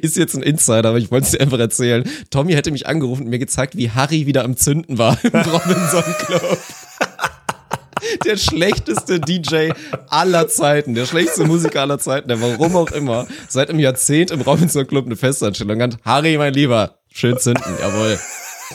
Ist 0.03 0.17
jetzt 0.19 0.35
ein 0.35 0.43
Insider, 0.43 0.91
aber 0.91 0.99
ich 0.99 1.11
wollte 1.11 1.25
es 1.25 1.31
dir 1.33 1.41
einfach 1.41 1.59
erzählen. 1.59 2.05
Tommy 2.31 2.53
hätte 2.53 2.71
mich 2.71 2.87
angerufen 2.87 3.23
und 3.23 3.31
mir 3.31 3.39
gezeigt, 3.39 3.75
wie 3.75 3.91
Harry 3.91 4.27
wieder 4.27 4.45
am 4.45 4.55
Zünden 4.55 4.99
war 4.99 5.19
im 5.25 5.31
Robinson 5.33 6.05
Club. 6.27 6.59
Der 8.27 8.37
schlechteste 8.37 9.19
DJ 9.19 9.71
aller 10.09 10.49
Zeiten, 10.49 10.95
der 10.95 11.07
schlechteste 11.07 11.45
Musiker 11.45 11.83
aller 11.83 12.01
Zeiten, 12.01 12.29
der 12.29 12.41
warum 12.41 12.77
auch 12.77 12.91
immer, 12.91 13.27
seit 13.49 13.71
einem 13.71 13.79
Jahrzehnt 13.79 14.33
im 14.33 14.41
Robinson 14.41 14.87
Club 14.87 15.07
eine 15.07 15.17
Festanstellung 15.17 15.81
hat. 15.81 15.97
Harry, 16.05 16.37
mein 16.37 16.53
Lieber, 16.53 16.99
schön 17.13 17.39
zünden, 17.39 17.73
jawohl. 17.81 18.19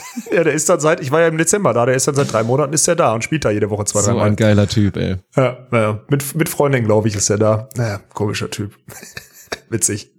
ja, 0.32 0.44
der 0.44 0.52
ist 0.52 0.68
dann 0.68 0.80
seit, 0.80 1.00
ich 1.00 1.10
war 1.10 1.20
ja 1.20 1.28
im 1.28 1.38
Dezember 1.38 1.72
da, 1.72 1.86
der 1.86 1.94
ist 1.94 2.06
dann 2.08 2.14
seit 2.14 2.32
drei 2.32 2.42
Monaten 2.42 2.72
ist 2.72 2.86
er 2.88 2.96
da 2.96 3.12
und 3.14 3.24
spielt 3.24 3.44
da 3.44 3.50
jede 3.50 3.70
Woche 3.70 3.84
zwei, 3.84 4.00
drei 4.00 4.12
So 4.12 4.18
ein 4.18 4.36
geiler 4.36 4.66
Typ, 4.68 4.96
ey. 4.96 5.16
Ja, 5.36 5.58
ja. 5.72 6.00
Mit, 6.08 6.34
mit 6.34 6.48
Freundin, 6.48 6.84
glaube 6.84 7.08
ich, 7.08 7.16
ist 7.16 7.30
er 7.30 7.38
da. 7.38 7.68
Naja, 7.76 8.00
komischer 8.12 8.50
Typ. 8.50 8.74
Witzig. 9.70 10.10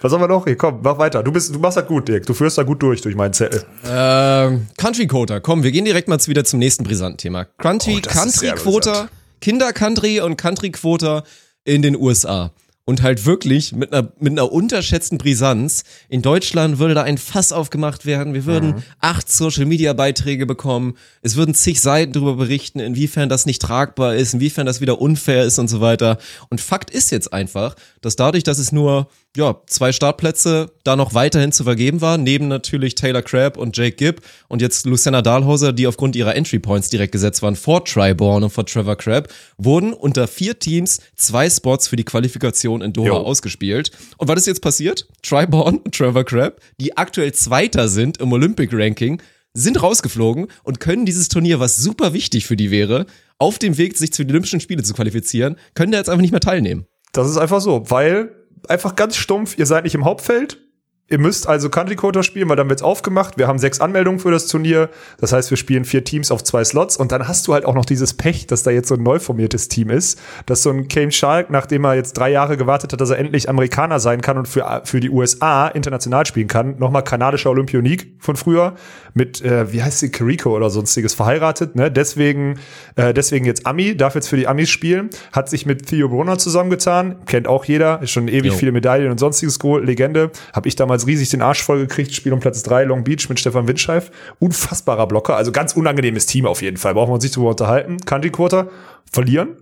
Was 0.00 0.12
haben 0.12 0.20
wir 0.20 0.28
noch? 0.28 0.44
Hier, 0.46 0.56
komm, 0.56 0.80
mach 0.82 0.98
weiter. 0.98 1.22
Du 1.22 1.32
bist, 1.32 1.54
du 1.54 1.58
machst 1.58 1.76
das 1.76 1.86
gut, 1.86 2.08
Dirk. 2.08 2.24
Du 2.26 2.34
führst 2.34 2.56
da 2.56 2.62
gut 2.62 2.82
durch, 2.82 3.02
durch 3.02 3.14
meinen 3.14 3.34
Zettel. 3.34 3.64
Ähm, 3.86 4.68
Country 4.78 5.06
Quota, 5.06 5.40
komm, 5.40 5.62
wir 5.62 5.70
gehen 5.70 5.84
direkt 5.84 6.08
mal 6.08 6.18
wieder 6.26 6.44
zum 6.44 6.58
nächsten 6.58 6.84
brisanten 6.84 7.18
Thema. 7.18 7.44
Country, 7.58 7.96
Oh, 7.96 8.00
das 8.00 8.14
ist 8.14 8.18
Country 8.20 8.38
sehr 8.38 8.54
Quota, 8.54 8.90
brisant. 8.92 9.10
Kinder 9.40 9.72
Country 9.72 10.20
und 10.20 10.36
Country 10.36 10.70
Quota 10.70 11.24
in 11.64 11.82
den 11.82 11.94
USA. 11.96 12.52
Und 12.88 13.02
halt 13.02 13.26
wirklich 13.26 13.72
mit 13.72 13.92
einer, 13.92 14.12
mit 14.20 14.30
einer 14.30 14.52
unterschätzten 14.52 15.18
Brisanz. 15.18 15.82
In 16.08 16.22
Deutschland 16.22 16.78
würde 16.78 16.94
da 16.94 17.02
ein 17.02 17.18
Fass 17.18 17.50
aufgemacht 17.50 18.06
werden. 18.06 18.32
Wir 18.32 18.46
würden 18.46 18.76
Mhm. 18.76 18.82
acht 19.00 19.28
Social 19.28 19.64
Media 19.66 19.92
Beiträge 19.92 20.46
bekommen. 20.46 20.94
Es 21.20 21.34
würden 21.34 21.52
zig 21.52 21.80
Seiten 21.80 22.12
darüber 22.12 22.36
berichten, 22.36 22.78
inwiefern 22.78 23.28
das 23.28 23.44
nicht 23.44 23.60
tragbar 23.60 24.14
ist, 24.14 24.34
inwiefern 24.34 24.66
das 24.66 24.80
wieder 24.80 25.00
unfair 25.00 25.42
ist 25.42 25.58
und 25.58 25.66
so 25.66 25.80
weiter. 25.80 26.18
Und 26.48 26.60
Fakt 26.60 26.90
ist 26.90 27.10
jetzt 27.10 27.32
einfach, 27.32 27.74
dass 28.02 28.14
dadurch, 28.14 28.44
dass 28.44 28.60
es 28.60 28.70
nur 28.70 29.08
ja, 29.36 29.60
zwei 29.66 29.92
Startplätze 29.92 30.72
da 30.82 30.96
noch 30.96 31.14
weiterhin 31.14 31.52
zu 31.52 31.64
vergeben 31.64 32.00
waren, 32.00 32.22
neben 32.22 32.48
natürlich 32.48 32.94
Taylor 32.94 33.22
Crabb 33.22 33.56
und 33.56 33.76
Jake 33.76 33.96
Gibb 33.96 34.22
und 34.48 34.62
jetzt 34.62 34.86
Luciana 34.86 35.20
Dahlhauser, 35.20 35.72
die 35.72 35.86
aufgrund 35.86 36.16
ihrer 36.16 36.34
Entry 36.34 36.58
Points 36.58 36.88
direkt 36.88 37.12
gesetzt 37.12 37.42
waren 37.42 37.54
vor 37.54 37.84
Triborn 37.84 38.44
und 38.44 38.50
vor 38.50 38.64
Trevor 38.64 38.96
Crabb, 38.96 39.28
wurden 39.58 39.92
unter 39.92 40.26
vier 40.26 40.58
Teams 40.58 41.00
zwei 41.14 41.50
Spots 41.50 41.86
für 41.86 41.96
die 41.96 42.04
Qualifikation 42.04 42.80
in 42.80 42.92
Doha 42.92 43.08
Jo. 43.08 43.16
ausgespielt. 43.16 43.90
Und 44.16 44.28
was 44.28 44.40
ist 44.40 44.46
jetzt 44.46 44.62
passiert? 44.62 45.06
Triborn 45.22 45.78
und 45.78 45.94
Trevor 45.94 46.24
Crabb, 46.24 46.60
die 46.80 46.96
aktuell 46.96 47.32
Zweiter 47.32 47.88
sind 47.88 48.18
im 48.18 48.32
Olympic 48.32 48.70
Ranking, 48.72 49.20
sind 49.52 49.82
rausgeflogen 49.82 50.48
und 50.64 50.80
können 50.80 51.06
dieses 51.06 51.28
Turnier, 51.28 51.60
was 51.60 51.76
super 51.76 52.12
wichtig 52.12 52.46
für 52.46 52.56
die 52.56 52.70
wäre, 52.70 53.06
auf 53.38 53.58
dem 53.58 53.76
Weg, 53.76 53.96
sich 53.96 54.12
zu 54.12 54.24
den 54.24 54.30
Olympischen 54.30 54.60
Spielen 54.60 54.84
zu 54.84 54.94
qualifizieren, 54.94 55.56
können 55.74 55.92
da 55.92 55.98
jetzt 55.98 56.08
einfach 56.08 56.22
nicht 56.22 56.30
mehr 56.30 56.40
teilnehmen. 56.40 56.86
Das 57.12 57.28
ist 57.28 57.36
einfach 57.38 57.60
so, 57.60 57.90
weil 57.90 58.34
einfach 58.68 58.96
ganz 58.96 59.16
stumpf, 59.16 59.58
ihr 59.58 59.66
seid 59.66 59.84
nicht 59.84 59.94
im 59.94 60.04
Hauptfeld. 60.04 60.65
Ihr 61.08 61.20
müsst 61.20 61.48
also 61.48 61.70
Country 61.70 61.94
Quota 61.94 62.24
spielen, 62.24 62.48
weil 62.48 62.56
dann 62.56 62.68
wird's 62.68 62.82
aufgemacht. 62.82 63.38
Wir 63.38 63.46
haben 63.46 63.60
sechs 63.60 63.80
Anmeldungen 63.80 64.18
für 64.18 64.32
das 64.32 64.48
Turnier. 64.48 64.90
Das 65.18 65.32
heißt, 65.32 65.50
wir 65.50 65.56
spielen 65.56 65.84
vier 65.84 66.02
Teams 66.02 66.32
auf 66.32 66.42
zwei 66.42 66.64
Slots. 66.64 66.96
Und 66.96 67.12
dann 67.12 67.28
hast 67.28 67.46
du 67.46 67.54
halt 67.54 67.64
auch 67.64 67.74
noch 67.74 67.84
dieses 67.84 68.14
Pech, 68.14 68.48
dass 68.48 68.64
da 68.64 68.72
jetzt 68.72 68.88
so 68.88 68.96
ein 68.96 69.04
neu 69.04 69.20
formiertes 69.20 69.68
Team 69.68 69.90
ist. 69.90 70.18
Dass 70.46 70.64
so 70.64 70.70
ein 70.70 70.88
Kane 70.88 71.12
Shark, 71.12 71.48
nachdem 71.48 71.84
er 71.84 71.94
jetzt 71.94 72.14
drei 72.14 72.32
Jahre 72.32 72.56
gewartet 72.56 72.92
hat, 72.92 73.00
dass 73.00 73.10
er 73.10 73.18
endlich 73.18 73.48
Amerikaner 73.48 74.00
sein 74.00 74.20
kann 74.20 74.36
und 74.36 74.48
für, 74.48 74.82
für 74.82 74.98
die 74.98 75.08
USA 75.08 75.68
international 75.68 76.26
spielen 76.26 76.48
kann, 76.48 76.76
nochmal 76.78 77.04
kanadischer 77.04 77.50
Olympionik 77.50 78.14
von 78.18 78.34
früher 78.34 78.74
mit, 79.14 79.40
äh, 79.42 79.72
wie 79.72 79.84
heißt 79.84 80.00
sie, 80.00 80.10
Kiriko 80.10 80.56
oder 80.56 80.70
sonstiges 80.70 81.14
verheiratet. 81.14 81.76
Ne? 81.76 81.88
Deswegen, 81.88 82.58
äh, 82.96 83.14
deswegen 83.14 83.44
jetzt 83.44 83.64
Ami, 83.64 83.96
darf 83.96 84.16
jetzt 84.16 84.26
für 84.26 84.36
die 84.36 84.48
Amis 84.48 84.70
spielen. 84.70 85.10
Hat 85.30 85.48
sich 85.48 85.66
mit 85.66 85.86
Theo 85.86 86.08
Brunner 86.08 86.36
zusammengetan. 86.36 87.24
Kennt 87.26 87.46
auch 87.46 87.64
jeder. 87.64 88.02
Ist 88.02 88.10
schon 88.10 88.26
ewig 88.26 88.52
Jo. 88.52 88.58
viele 88.58 88.72
Medaillen 88.72 89.12
und 89.12 89.18
sonstiges 89.18 89.60
geholt. 89.60 89.86
Legende. 89.86 90.32
Habe 90.52 90.66
ich 90.66 90.74
damals 90.74 90.95
riesig 91.04 91.30
den 91.30 91.42
Arsch 91.42 91.62
voll 91.62 91.80
gekriegt. 91.80 92.14
Spiel 92.14 92.32
um 92.32 92.40
Platz 92.40 92.62
drei 92.62 92.84
Long 92.84 93.02
Beach 93.04 93.28
mit 93.28 93.40
Stefan 93.40 93.66
Windscheif. 93.68 94.10
Unfassbarer 94.38 95.06
Blocker. 95.08 95.36
Also 95.36 95.50
ganz 95.52 95.72
unangenehmes 95.74 96.26
Team 96.26 96.46
auf 96.46 96.62
jeden 96.62 96.76
Fall. 96.76 96.94
Brauchen 96.94 97.10
wir 97.10 97.14
uns 97.14 97.24
nicht 97.24 97.34
drüber 97.36 97.50
unterhalten. 97.50 97.98
Country 98.06 98.30
Quarter 98.30 98.68
verlieren. 99.10 99.56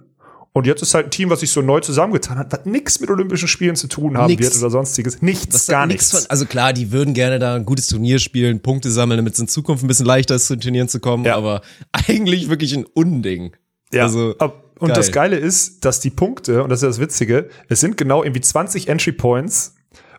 Und 0.53 0.69
jetzt 0.69 0.83
ist 0.83 0.95
halt 0.95 1.07
ein 1.07 1.11
Team, 1.11 1.31
was 1.31 1.41
sich 1.41 1.51
so 1.51 1.63
neu 1.63 1.81
zusammengetan 1.81 2.39
hat, 2.39 2.53
was 2.53 2.65
nichts 2.65 3.01
mit 3.01 3.11
Olympischen 3.11 3.49
Spielen 3.49 3.75
zu 3.75 3.89
tun 3.89 4.17
haben 4.17 4.29
Nix. 4.29 4.41
wird 4.45 4.57
oder 4.63 4.71
sonstiges. 4.71 5.21
Nichts, 5.21 5.53
Was 5.53 5.67
gar 5.67 5.85
nichts. 5.89 6.13
Von, 6.13 6.21
also 6.29 6.47
klar, 6.47 6.73
die 6.73 6.93
würden 6.93 7.13
gerne 7.13 7.41
da 7.41 7.57
ein 7.57 7.65
gutes 7.65 7.89
Turnier 7.89 8.21
spielen, 8.21 8.61
Punkte 8.61 8.93
sammeln, 8.93 9.17
damit 9.19 9.35
es 9.35 9.41
in 9.41 9.49
Zukunft 9.49 9.83
ein 9.83 9.89
bisschen 9.89 10.07
leichter 10.07 10.37
ist, 10.37 10.47
zu 10.47 10.55
den 10.55 10.61
Turnieren 10.61 10.89
zu 10.89 11.01
kommen, 11.01 11.25
Ja. 11.25 11.35
aber 11.35 11.63
eigentlich 11.91 12.51
wirklich 12.51 12.73
ein 12.77 12.85
Unding. 12.85 13.57
Ja, 13.93 14.05
Also, 14.05 14.37
ab- 14.39 14.61
und 14.79 14.89
geil. 14.89 14.97
das 14.97 15.11
Geile 15.11 15.37
ist, 15.37 15.85
dass 15.85 15.99
die 15.99 16.11
Punkte, 16.11 16.63
und 16.63 16.69
das 16.71 16.83
ist 16.85 16.89
das 16.89 17.01
Witzige, 17.01 17.49
es 17.69 17.81
sind 17.81 17.97
genau 17.97 18.23
irgendwie 18.23 18.41
20 18.41 18.89
Entry 18.89 19.11
Points 19.13 19.74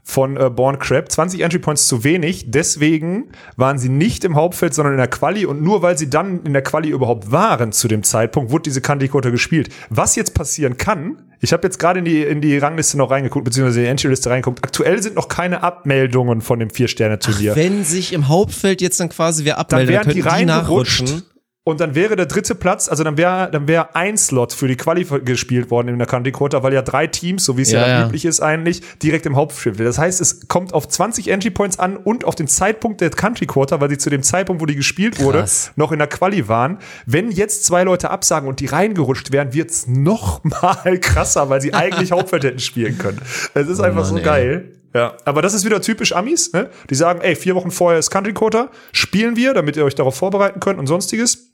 von 0.07 0.37
äh, 0.37 0.51
Born 0.51 0.77
Crab, 0.77 1.11
20 1.11 1.41
Entry 1.41 1.57
Points 1.57 1.87
zu 1.87 2.03
wenig, 2.03 2.45
deswegen 2.47 3.31
waren 3.57 3.79
sie 3.79 3.89
nicht 3.89 4.23
im 4.23 4.35
Hauptfeld, 4.35 4.75
sondern 4.75 4.93
in 4.93 4.99
der 4.99 5.07
Quali 5.07 5.47
und 5.47 5.63
nur 5.63 5.81
weil 5.81 5.97
sie 5.97 6.11
dann 6.11 6.43
in 6.43 6.53
der 6.53 6.61
Quali 6.61 6.89
überhaupt 6.89 7.31
waren 7.31 7.71
zu 7.71 7.87
dem 7.87 8.03
Zeitpunkt, 8.03 8.51
wurde 8.51 8.63
diese 8.63 8.81
Quota 8.81 9.31
gespielt. 9.31 9.69
Was 9.89 10.15
jetzt 10.15 10.35
passieren 10.35 10.77
kann, 10.77 11.23
ich 11.41 11.53
habe 11.53 11.63
jetzt 11.63 11.79
gerade 11.79 11.99
in 11.99 12.05
die, 12.05 12.21
in 12.21 12.39
die 12.39 12.55
Rangliste 12.59 12.97
noch 12.97 13.09
reingeguckt, 13.09 13.45
beziehungsweise 13.45 13.79
in 13.79 13.85
die 13.85 13.89
Entry-Liste 13.89 14.29
reingeguckt, 14.29 14.63
aktuell 14.63 15.01
sind 15.01 15.15
noch 15.15 15.27
keine 15.27 15.63
Abmeldungen 15.63 16.41
von 16.41 16.59
dem 16.59 16.69
Vier-Sterne-Turnier. 16.69 17.55
Wenn 17.55 17.83
sich 17.83 18.13
im 18.13 18.27
Hauptfeld 18.27 18.81
jetzt 18.81 18.99
dann 18.99 19.09
quasi 19.09 19.43
wer 19.43 19.55
dann 19.55 19.61
abmeldet, 19.61 19.95
dann 19.95 20.13
die 20.13 20.21
könnten 20.21 20.37
die, 20.37 20.51
reingerutscht 20.51 21.01
nachrutschen. 21.01 21.34
Und 21.67 21.79
dann 21.79 21.95
wäre 21.95 22.15
der 22.15 22.27
dritte 22.27 22.53
Platz, 22.53 22.87
also 22.87 23.03
dann 23.03 23.17
wäre 23.17 23.49
dann 23.51 23.67
wäre 23.67 23.95
ein 23.95 24.17
Slot 24.17 24.53
für 24.53 24.67
die 24.67 24.77
Quali 24.77 25.03
gespielt 25.25 25.71
worden 25.71 25.87
in 25.87 25.97
der 25.97 26.05
Country 26.07 26.31
Quota, 26.31 26.61
weil 26.61 26.73
ja 26.75 26.83
drei 26.83 27.07
Teams, 27.07 27.43
so 27.43 27.57
wie 27.57 27.63
es 27.63 27.71
ja, 27.71 27.79
Ja, 27.79 27.87
dann 27.87 27.99
ja. 28.01 28.07
üblich 28.07 28.23
ist 28.23 28.39
eigentlich, 28.39 28.83
direkt 29.01 29.25
im 29.25 29.35
Hauptfeld. 29.35 29.79
Das 29.79 29.97
heißt, 29.97 30.21
es 30.21 30.47
kommt 30.47 30.75
auf 30.75 30.87
20 30.87 31.27
Entry 31.27 31.49
Points 31.49 31.79
an 31.79 31.97
und 31.97 32.23
auf 32.23 32.35
den 32.35 32.47
Zeitpunkt 32.47 33.01
der 33.01 33.09
Country 33.09 33.47
Quota, 33.47 33.81
weil 33.81 33.89
sie 33.89 33.97
zu 33.97 34.11
dem 34.11 34.21
Zeitpunkt, 34.21 34.61
wo 34.61 34.67
die 34.67 34.75
gespielt 34.75 35.19
wurde, 35.19 35.39
Krass. 35.39 35.71
noch 35.75 35.91
in 35.91 35.97
der 35.97 36.07
Quali 36.07 36.47
waren. 36.47 36.77
Wenn 37.07 37.31
jetzt 37.31 37.65
zwei 37.65 37.83
Leute 37.83 38.11
absagen 38.11 38.47
und 38.47 38.59
die 38.59 38.67
reingerutscht 38.67 39.31
wären, 39.31 39.51
wird's 39.55 39.87
noch 39.87 40.43
mal 40.43 40.99
krasser, 40.99 41.49
weil 41.49 41.61
sie 41.61 41.73
eigentlich 41.73 42.11
Hauptfeld 42.11 42.43
hätten 42.43 42.59
spielen 42.59 42.99
können. 42.99 43.19
Es 43.55 43.67
ist 43.67 43.79
einfach 43.79 44.01
Mann, 44.03 44.09
so 44.09 44.17
ey. 44.17 44.23
geil. 44.23 44.71
Ja, 44.93 45.17
aber 45.25 45.41
das 45.41 45.53
ist 45.53 45.65
wieder 45.65 45.81
typisch 45.81 46.13
Amis, 46.13 46.53
ne? 46.53 46.69
Die 46.89 46.95
sagen, 46.95 47.19
ey, 47.21 47.35
vier 47.35 47.53
Wochen 47.55 47.69
vorher 47.69 47.99
ist 47.99 48.11
Country 48.11 48.31
Quota, 48.31 48.69
spielen 48.93 49.35
wir, 49.35 49.53
damit 49.53 49.75
ihr 49.75 49.83
euch 49.83 49.95
darauf 49.95 50.15
vorbereiten 50.15 50.61
könnt 50.61 50.79
und 50.79 50.87
sonstiges. 50.87 51.44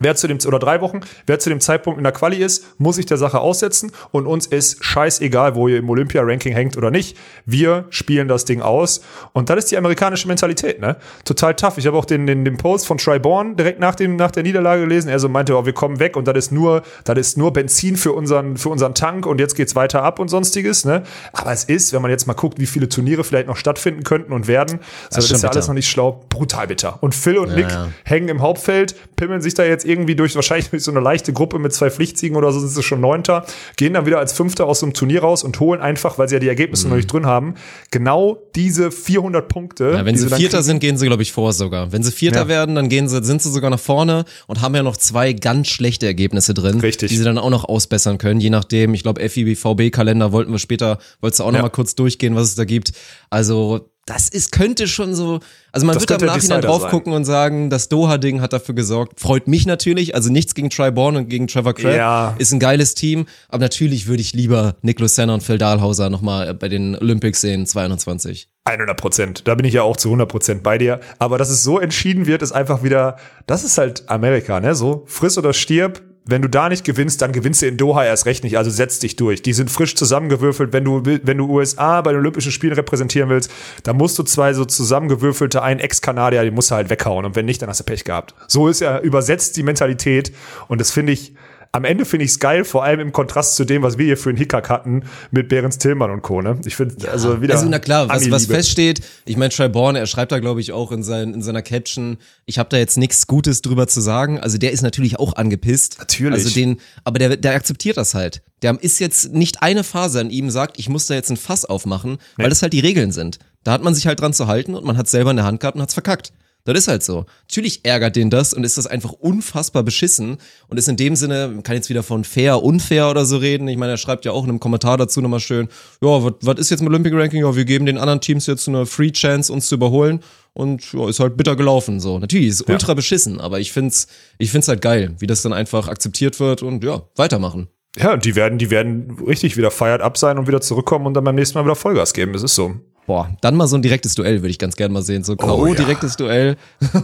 Wer 0.00 0.16
zu 0.16 0.26
dem, 0.26 0.38
oder 0.44 0.58
drei 0.58 0.80
Wochen, 0.80 1.00
wer 1.26 1.38
zu 1.38 1.50
dem 1.50 1.60
Zeitpunkt 1.60 1.98
in 1.98 2.04
der 2.04 2.12
Quali 2.12 2.38
ist, 2.38 2.64
muss 2.78 2.96
sich 2.96 3.06
der 3.06 3.16
Sache 3.16 3.38
aussetzen 3.38 3.92
und 4.10 4.26
uns 4.26 4.46
ist 4.46 4.84
scheißegal, 4.84 5.54
wo 5.54 5.68
ihr 5.68 5.78
im 5.78 5.88
Olympia-Ranking 5.88 6.52
hängt 6.52 6.76
oder 6.76 6.90
nicht. 6.90 7.16
Wir 7.46 7.84
spielen 7.90 8.26
das 8.26 8.44
Ding 8.44 8.60
aus 8.60 9.02
und 9.32 9.50
das 9.50 9.58
ist 9.58 9.70
die 9.70 9.76
amerikanische 9.76 10.26
Mentalität, 10.26 10.80
ne? 10.80 10.96
Total 11.24 11.54
tough. 11.54 11.78
Ich 11.78 11.86
habe 11.86 11.96
auch 11.96 12.06
den, 12.06 12.26
den, 12.26 12.44
den 12.44 12.56
Post 12.56 12.88
von 12.88 12.98
Triborn 12.98 13.54
direkt 13.54 13.78
nach, 13.78 13.94
dem, 13.94 14.16
nach 14.16 14.32
der 14.32 14.42
Niederlage 14.42 14.82
gelesen. 14.82 15.08
Er 15.08 15.20
so 15.20 15.28
meinte, 15.28 15.56
oh, 15.56 15.64
wir 15.64 15.72
kommen 15.72 16.00
weg 16.00 16.16
und 16.16 16.26
das 16.26 16.36
ist 16.36 16.52
nur, 16.52 16.82
das 17.04 17.16
ist 17.16 17.38
nur 17.38 17.52
Benzin 17.52 17.96
für 17.96 18.14
unseren, 18.14 18.56
für 18.56 18.70
unseren 18.70 18.96
Tank 18.96 19.26
und 19.26 19.38
jetzt 19.38 19.54
geht's 19.54 19.76
weiter 19.76 20.02
ab 20.02 20.18
und 20.18 20.26
sonstiges, 20.26 20.84
ne? 20.84 21.04
Aber 21.32 21.52
es 21.52 21.62
ist, 21.62 21.92
wenn 21.92 22.02
man 22.02 22.10
jetzt 22.10 22.26
mal 22.26 22.34
guckt, 22.34 22.58
wie 22.58 22.66
viele 22.66 22.88
Turniere 22.88 23.22
vielleicht 23.22 23.46
noch 23.46 23.56
stattfinden 23.56 24.02
könnten 24.02 24.32
und 24.32 24.48
werden, 24.48 24.80
so, 25.10 25.16
das, 25.16 25.28
schon 25.28 25.36
ist 25.36 25.42
ja 25.42 25.48
bitter. 25.48 25.58
alles 25.58 25.68
noch 25.68 25.74
nicht 25.74 25.88
schlau, 25.88 26.24
brutal 26.30 26.66
bitter. 26.66 26.98
Und 27.00 27.14
Phil 27.14 27.38
und 27.38 27.54
Nick 27.54 27.70
ja. 27.70 27.88
hängen 28.02 28.28
im 28.28 28.42
Hauptfeld, 28.42 28.96
pimmeln 29.14 29.40
sich 29.40 29.54
da 29.54 29.62
jetzt 29.62 29.83
irgendwie 29.86 30.14
durch, 30.16 30.34
wahrscheinlich 30.34 30.68
durch 30.70 30.82
so 30.82 30.90
eine 30.90 31.00
leichte 31.00 31.32
Gruppe 31.32 31.58
mit 31.58 31.72
zwei 31.72 31.90
Pflichtsiegen 31.90 32.36
oder 32.36 32.52
so 32.52 32.60
sind 32.60 32.70
sie 32.70 32.82
schon 32.82 33.00
Neunter, 33.00 33.44
gehen 33.76 33.94
dann 33.94 34.06
wieder 34.06 34.18
als 34.18 34.32
Fünfter 34.32 34.66
aus 34.66 34.80
so 34.80 34.86
einem 34.86 34.94
Turnier 34.94 35.20
raus 35.22 35.42
und 35.44 35.58
holen 35.60 35.80
einfach, 35.80 36.18
weil 36.18 36.28
sie 36.28 36.34
ja 36.36 36.38
die 36.40 36.48
Ergebnisse 36.48 36.88
noch 36.88 36.96
nicht 36.96 37.12
drin 37.12 37.26
haben, 37.26 37.54
genau 37.90 38.38
diese 38.54 38.90
400 38.90 39.48
Punkte. 39.48 39.90
Mhm. 39.90 39.94
Ja, 39.96 40.04
wenn 40.04 40.16
sie 40.16 40.28
Vierter 40.28 40.62
sind, 40.62 40.80
gehen 40.80 40.96
sie, 40.96 41.06
glaube 41.06 41.22
ich, 41.22 41.32
vor 41.32 41.52
sogar. 41.52 41.92
Wenn 41.92 42.02
sie 42.02 42.12
Vierter 42.12 42.42
Ja. 42.42 42.48
werden, 42.48 42.74
dann 42.74 42.88
gehen 42.88 43.08
sie, 43.08 43.22
sind 43.24 43.42
sie 43.42 43.50
sogar 43.50 43.70
nach 43.70 43.80
vorne 43.80 44.24
und 44.46 44.60
haben 44.62 44.74
ja 44.74 44.82
noch 44.82 44.96
zwei 44.96 45.32
ganz 45.32 45.68
schlechte 45.68 46.06
Ergebnisse 46.06 46.54
drin, 46.54 46.80
Richtig. 46.80 47.10
die 47.10 47.16
sie 47.16 47.24
dann 47.24 47.38
auch 47.38 47.50
noch 47.50 47.64
ausbessern 47.64 48.18
können, 48.18 48.40
je 48.40 48.50
nachdem. 48.50 48.94
Ich 48.94 49.02
glaube, 49.02 49.20
FIBVB-Kalender 49.28 50.32
wollten 50.32 50.52
wir 50.52 50.58
später, 50.58 50.98
wolltest 51.20 51.40
du 51.40 51.44
auch 51.44 51.50
noch 51.52 51.58
Ja. 51.58 51.62
mal 51.62 51.68
kurz 51.70 51.94
durchgehen, 51.94 52.34
was 52.34 52.48
es 52.48 52.54
da 52.54 52.64
gibt. 52.64 52.92
Also, 53.30 53.90
das 54.06 54.28
ist, 54.28 54.52
könnte 54.52 54.86
schon 54.86 55.14
so, 55.14 55.40
also 55.72 55.86
man 55.86 55.94
Das 55.94 56.02
wird 56.02 56.10
könnte 56.10 56.26
der 56.26 56.34
Nachhinein 56.34 56.60
drauf 56.60 56.82
sein. 56.82 56.90
gucken 56.90 57.12
und 57.12 57.24
sagen, 57.24 57.70
das 57.70 57.88
Doha-Ding 57.88 58.40
hat 58.40 58.52
dafür 58.52 58.74
gesorgt. 58.74 59.18
Freut 59.18 59.48
mich 59.48 59.66
natürlich, 59.66 60.14
also 60.14 60.30
nichts 60.30 60.54
gegen 60.54 60.70
Triborn 60.70 61.16
und 61.16 61.28
gegen 61.28 61.46
Trevor 61.46 61.74
Crabb. 61.74 61.96
Ja. 61.96 62.34
Ist 62.38 62.52
ein 62.52 62.60
geiles 62.60 62.94
Team, 62.94 63.26
aber 63.48 63.60
natürlich 63.60 64.06
würde 64.06 64.20
ich 64.20 64.34
lieber 64.34 64.76
Niklas 64.82 65.14
Senna 65.14 65.34
und 65.34 65.42
Phil 65.42 65.58
Dahlhauser 65.58 66.10
noch 66.10 66.20
mal 66.20 66.52
bei 66.54 66.68
den 66.68 66.96
Olympics 66.96 67.40
sehen, 67.40 67.66
2021. 67.66 68.48
100 68.66 68.96
Prozent. 68.96 69.42
Da 69.46 69.54
bin 69.54 69.66
ich 69.66 69.74
ja 69.74 69.82
auch 69.82 69.96
zu 69.96 70.08
100 70.08 70.28
Prozent 70.28 70.62
bei 70.62 70.78
dir. 70.78 71.00
Aber 71.18 71.36
dass 71.36 71.50
es 71.50 71.62
so 71.62 71.78
entschieden 71.78 72.26
wird, 72.26 72.40
ist 72.40 72.52
einfach 72.52 72.82
wieder, 72.82 73.16
das 73.46 73.62
ist 73.62 73.76
halt 73.76 74.08
Amerika, 74.08 74.58
ne? 74.60 74.74
So, 74.74 75.04
friss 75.06 75.36
oder 75.36 75.52
stirb. 75.52 76.00
Wenn 76.26 76.40
du 76.40 76.48
da 76.48 76.70
nicht 76.70 76.84
gewinnst, 76.84 77.20
dann 77.20 77.32
gewinnst 77.32 77.60
du 77.60 77.66
in 77.66 77.76
Doha 77.76 78.04
erst 78.04 78.24
recht 78.24 78.44
nicht. 78.44 78.56
Also 78.56 78.70
setz 78.70 78.98
dich 78.98 79.16
durch. 79.16 79.42
Die 79.42 79.52
sind 79.52 79.70
frisch 79.70 79.94
zusammengewürfelt. 79.94 80.72
Wenn 80.72 80.84
du, 80.84 81.02
wenn 81.04 81.36
du 81.36 81.50
USA 81.50 82.00
bei 82.00 82.12
den 82.12 82.20
Olympischen 82.20 82.50
Spielen 82.50 82.72
repräsentieren 82.72 83.28
willst, 83.28 83.50
dann 83.82 83.96
musst 83.96 84.18
du 84.18 84.22
zwei 84.22 84.54
so 84.54 84.64
zusammengewürfelte, 84.64 85.62
ein 85.62 85.80
Ex-Kanadier, 85.80 86.42
die 86.44 86.50
musst 86.50 86.70
du 86.70 86.76
halt 86.76 86.88
weghauen. 86.88 87.26
Und 87.26 87.36
wenn 87.36 87.44
nicht, 87.44 87.60
dann 87.60 87.68
hast 87.68 87.80
du 87.80 87.84
Pech 87.84 88.04
gehabt. 88.04 88.34
So 88.48 88.68
ist 88.68 88.80
ja 88.80 89.00
übersetzt 89.00 89.56
die 89.58 89.62
Mentalität. 89.62 90.32
Und 90.68 90.80
das 90.80 90.90
finde 90.90 91.12
ich, 91.12 91.34
am 91.74 91.84
Ende 91.84 92.04
finde 92.04 92.24
ich 92.24 92.30
es 92.30 92.38
geil, 92.38 92.64
vor 92.64 92.84
allem 92.84 93.00
im 93.00 93.10
Kontrast 93.10 93.56
zu 93.56 93.64
dem, 93.64 93.82
was 93.82 93.98
wir 93.98 94.04
hier 94.04 94.16
für 94.16 94.28
einen 94.28 94.38
Hickhack 94.38 94.70
hatten 94.70 95.02
mit 95.32 95.48
Behrens 95.48 95.76
Tillmann 95.78 96.12
und 96.12 96.22
Co. 96.22 96.40
Ne? 96.40 96.56
Ich 96.64 96.76
finde, 96.76 97.10
also 97.10 97.42
wieder. 97.42 97.54
Also 97.54 97.66
na 97.68 97.80
klar, 97.80 98.08
was, 98.08 98.30
was 98.30 98.46
feststeht, 98.46 99.00
ich 99.24 99.36
meine, 99.36 99.50
Triborn, 99.50 99.96
er 99.96 100.06
schreibt 100.06 100.30
da 100.30 100.38
glaube 100.38 100.60
ich 100.60 100.70
auch 100.70 100.92
in, 100.92 101.02
sein, 101.02 101.34
in 101.34 101.42
seiner 101.42 101.62
Caption, 101.62 102.18
ich 102.46 102.60
habe 102.60 102.68
da 102.68 102.76
jetzt 102.76 102.96
nichts 102.96 103.26
Gutes 103.26 103.60
drüber 103.60 103.88
zu 103.88 104.00
sagen. 104.00 104.38
Also 104.38 104.56
der 104.56 104.70
ist 104.70 104.82
natürlich 104.82 105.18
auch 105.18 105.34
angepisst. 105.34 105.96
Natürlich. 105.98 106.44
Also 106.44 106.50
den, 106.50 106.80
aber 107.02 107.18
der, 107.18 107.36
der 107.36 107.54
akzeptiert 107.56 107.96
das 107.96 108.14
halt. 108.14 108.42
Der 108.62 108.80
ist 108.80 109.00
jetzt 109.00 109.32
nicht 109.32 109.60
eine 109.60 109.82
Phase 109.82 110.20
an 110.20 110.30
ihm 110.30 110.50
sagt, 110.50 110.78
ich 110.78 110.88
muss 110.88 111.06
da 111.06 111.14
jetzt 111.14 111.30
ein 111.30 111.36
Fass 111.36 111.64
aufmachen, 111.64 112.18
weil 112.36 112.50
das 112.50 112.62
halt 112.62 112.72
die 112.72 112.80
Regeln 112.80 113.10
sind. 113.10 113.40
Da 113.64 113.72
hat 113.72 113.82
man 113.82 113.96
sich 113.96 114.06
halt 114.06 114.20
dran 114.20 114.32
zu 114.32 114.46
halten 114.46 114.76
und 114.76 114.84
man 114.84 114.96
hat 114.96 115.08
selber 115.08 115.32
in 115.32 115.38
der 115.38 115.44
Hand 115.44 115.58
gehabt 115.58 115.74
und 115.74 115.82
hat's 115.82 115.94
verkackt. 115.94 116.32
Das 116.64 116.78
ist 116.78 116.88
halt 116.88 117.02
so. 117.02 117.26
Natürlich 117.42 117.84
ärgert 117.84 118.16
den 118.16 118.30
das 118.30 118.54
und 118.54 118.64
ist 118.64 118.78
das 118.78 118.86
einfach 118.86 119.12
unfassbar 119.12 119.82
beschissen 119.82 120.38
und 120.68 120.78
ist 120.78 120.88
in 120.88 120.96
dem 120.96 121.14
Sinne, 121.14 121.48
man 121.48 121.62
kann 121.62 121.76
jetzt 121.76 121.90
wieder 121.90 122.02
von 122.02 122.24
fair, 122.24 122.62
unfair 122.62 123.10
oder 123.10 123.26
so 123.26 123.36
reden. 123.36 123.68
Ich 123.68 123.76
meine, 123.76 123.92
er 123.92 123.98
schreibt 123.98 124.24
ja 124.24 124.32
auch 124.32 124.44
in 124.44 124.50
einem 124.50 124.60
Kommentar 124.60 124.96
dazu 124.96 125.20
nochmal 125.20 125.40
schön, 125.40 125.68
ja, 126.00 126.32
was 126.40 126.58
ist 126.58 126.70
jetzt 126.70 126.80
mit 126.80 126.88
Olympic 126.88 127.14
Ranking? 127.14 127.42
Ja, 127.42 127.54
wir 127.54 127.66
geben 127.66 127.84
den 127.84 127.98
anderen 127.98 128.22
Teams 128.22 128.46
jetzt 128.46 128.66
eine 128.66 128.86
Free 128.86 129.10
Chance, 129.10 129.52
uns 129.52 129.68
zu 129.68 129.74
überholen 129.74 130.20
und 130.54 130.90
ja, 130.94 131.06
ist 131.06 131.20
halt 131.20 131.36
bitter 131.36 131.54
gelaufen. 131.54 132.00
So, 132.00 132.18
natürlich 132.18 132.48
ist 132.48 132.68
ultra 132.68 132.94
beschissen, 132.94 133.40
aber 133.40 133.60
ich 133.60 133.70
find's, 133.70 134.06
ich 134.38 134.50
find's 134.50 134.68
halt 134.68 134.80
geil, 134.80 135.14
wie 135.18 135.26
das 135.26 135.42
dann 135.42 135.52
einfach 135.52 135.88
akzeptiert 135.88 136.40
wird 136.40 136.62
und 136.62 136.82
ja, 136.82 137.02
weitermachen. 137.16 137.68
Ja, 137.98 138.14
und 138.14 138.24
die 138.24 138.36
werden, 138.36 138.58
die 138.58 138.70
werden 138.70 139.18
richtig 139.26 139.58
wieder 139.58 139.70
feiert 139.70 140.00
ab 140.00 140.16
sein 140.16 140.38
und 140.38 140.48
wieder 140.48 140.62
zurückkommen 140.62 141.06
und 141.06 141.14
dann 141.14 141.24
beim 141.24 141.36
nächsten 141.36 141.58
Mal 141.58 141.64
wieder 141.64 141.76
Vollgas 141.76 142.14
geben. 142.14 142.34
Es 142.34 142.42
ist 142.42 142.54
so. 142.54 142.74
Boah, 143.06 143.30
dann 143.42 143.54
mal 143.56 143.66
so 143.66 143.76
ein 143.76 143.82
direktes 143.82 144.14
Duell 144.14 144.36
würde 144.40 144.48
ich 144.50 144.58
ganz 144.58 144.76
gerne 144.76 144.92
mal 144.94 145.02
sehen. 145.02 145.24
So 145.24 145.34
Oh, 145.34 145.36
K.O. 145.36 145.66
ja. 145.68 145.74
direktes 145.74 146.16
Duell. 146.16 146.56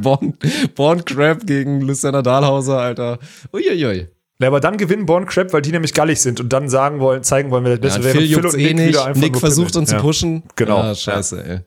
Born, 0.00 0.34
Born 0.76 1.04
Crab 1.04 1.46
gegen 1.46 1.80
Luciana 1.80 2.22
Dahlhauser, 2.22 2.78
Alter. 2.78 3.18
Uiuiui. 3.52 4.08
Ja, 4.40 4.46
aber 4.48 4.60
dann 4.60 4.76
gewinnen 4.78 5.06
Born 5.06 5.26
Crab, 5.26 5.52
weil 5.52 5.60
die 5.62 5.72
nämlich 5.72 5.92
gallig 5.92 6.20
sind 6.20 6.40
und 6.40 6.52
dann 6.52 6.68
sagen 6.68 7.00
wollen, 7.00 7.22
zeigen 7.22 7.50
wollen, 7.50 7.64
wer 7.64 7.76
das 7.78 7.96
Ja, 7.96 8.02
Beste 8.02 8.18
Phil 8.18 8.30
wäre. 8.30 8.40
juckt's 8.42 8.54
eh 8.56 8.74
nicht. 8.74 9.16
Nick 9.16 9.36
versucht 9.36 9.76
uns 9.76 9.90
ja. 9.90 9.98
zu 9.98 10.02
pushen. 10.04 10.42
Genau. 10.56 10.78
Ja, 10.78 10.94
scheiße, 10.94 11.44
ey. 11.44 11.60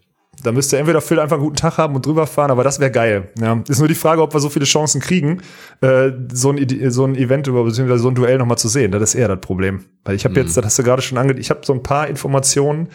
Da 0.43 0.51
müsste 0.51 0.77
entweder 0.77 1.01
Phil 1.01 1.19
einfach 1.19 1.37
einen 1.37 1.45
guten 1.45 1.55
Tag 1.55 1.77
haben 1.77 1.95
und 1.95 2.05
drüber 2.05 2.27
fahren, 2.27 2.51
aber 2.51 2.63
das 2.63 2.79
wäre 2.79 2.91
geil. 2.91 3.29
Ja. 3.39 3.61
Ist 3.67 3.79
nur 3.79 3.87
die 3.87 3.95
Frage, 3.95 4.21
ob 4.21 4.33
wir 4.33 4.39
so 4.39 4.49
viele 4.49 4.65
Chancen 4.65 5.01
kriegen, 5.01 5.41
äh, 5.81 6.11
so, 6.31 6.51
ein, 6.51 6.91
so 6.91 7.05
ein 7.05 7.15
Event 7.15 7.47
über 7.47 7.63
beziehungsweise 7.63 8.03
so 8.03 8.09
ein 8.09 8.15
Duell 8.15 8.37
nochmal 8.37 8.57
zu 8.57 8.67
sehen. 8.67 8.91
Das 8.91 9.01
ist 9.01 9.15
eher 9.15 9.29
das 9.29 9.39
Problem. 9.39 9.85
Weil 10.03 10.15
ich 10.15 10.25
habe 10.25 10.39
jetzt, 10.39 10.57
das 10.57 10.65
hast 10.65 10.77
du 10.77 10.83
gerade 10.83 11.01
schon 11.01 11.17
ange, 11.17 11.33
ich 11.33 11.49
habe 11.49 11.61
so 11.63 11.73
ein 11.73 11.81
paar 11.81 12.07
Informationen 12.07 12.89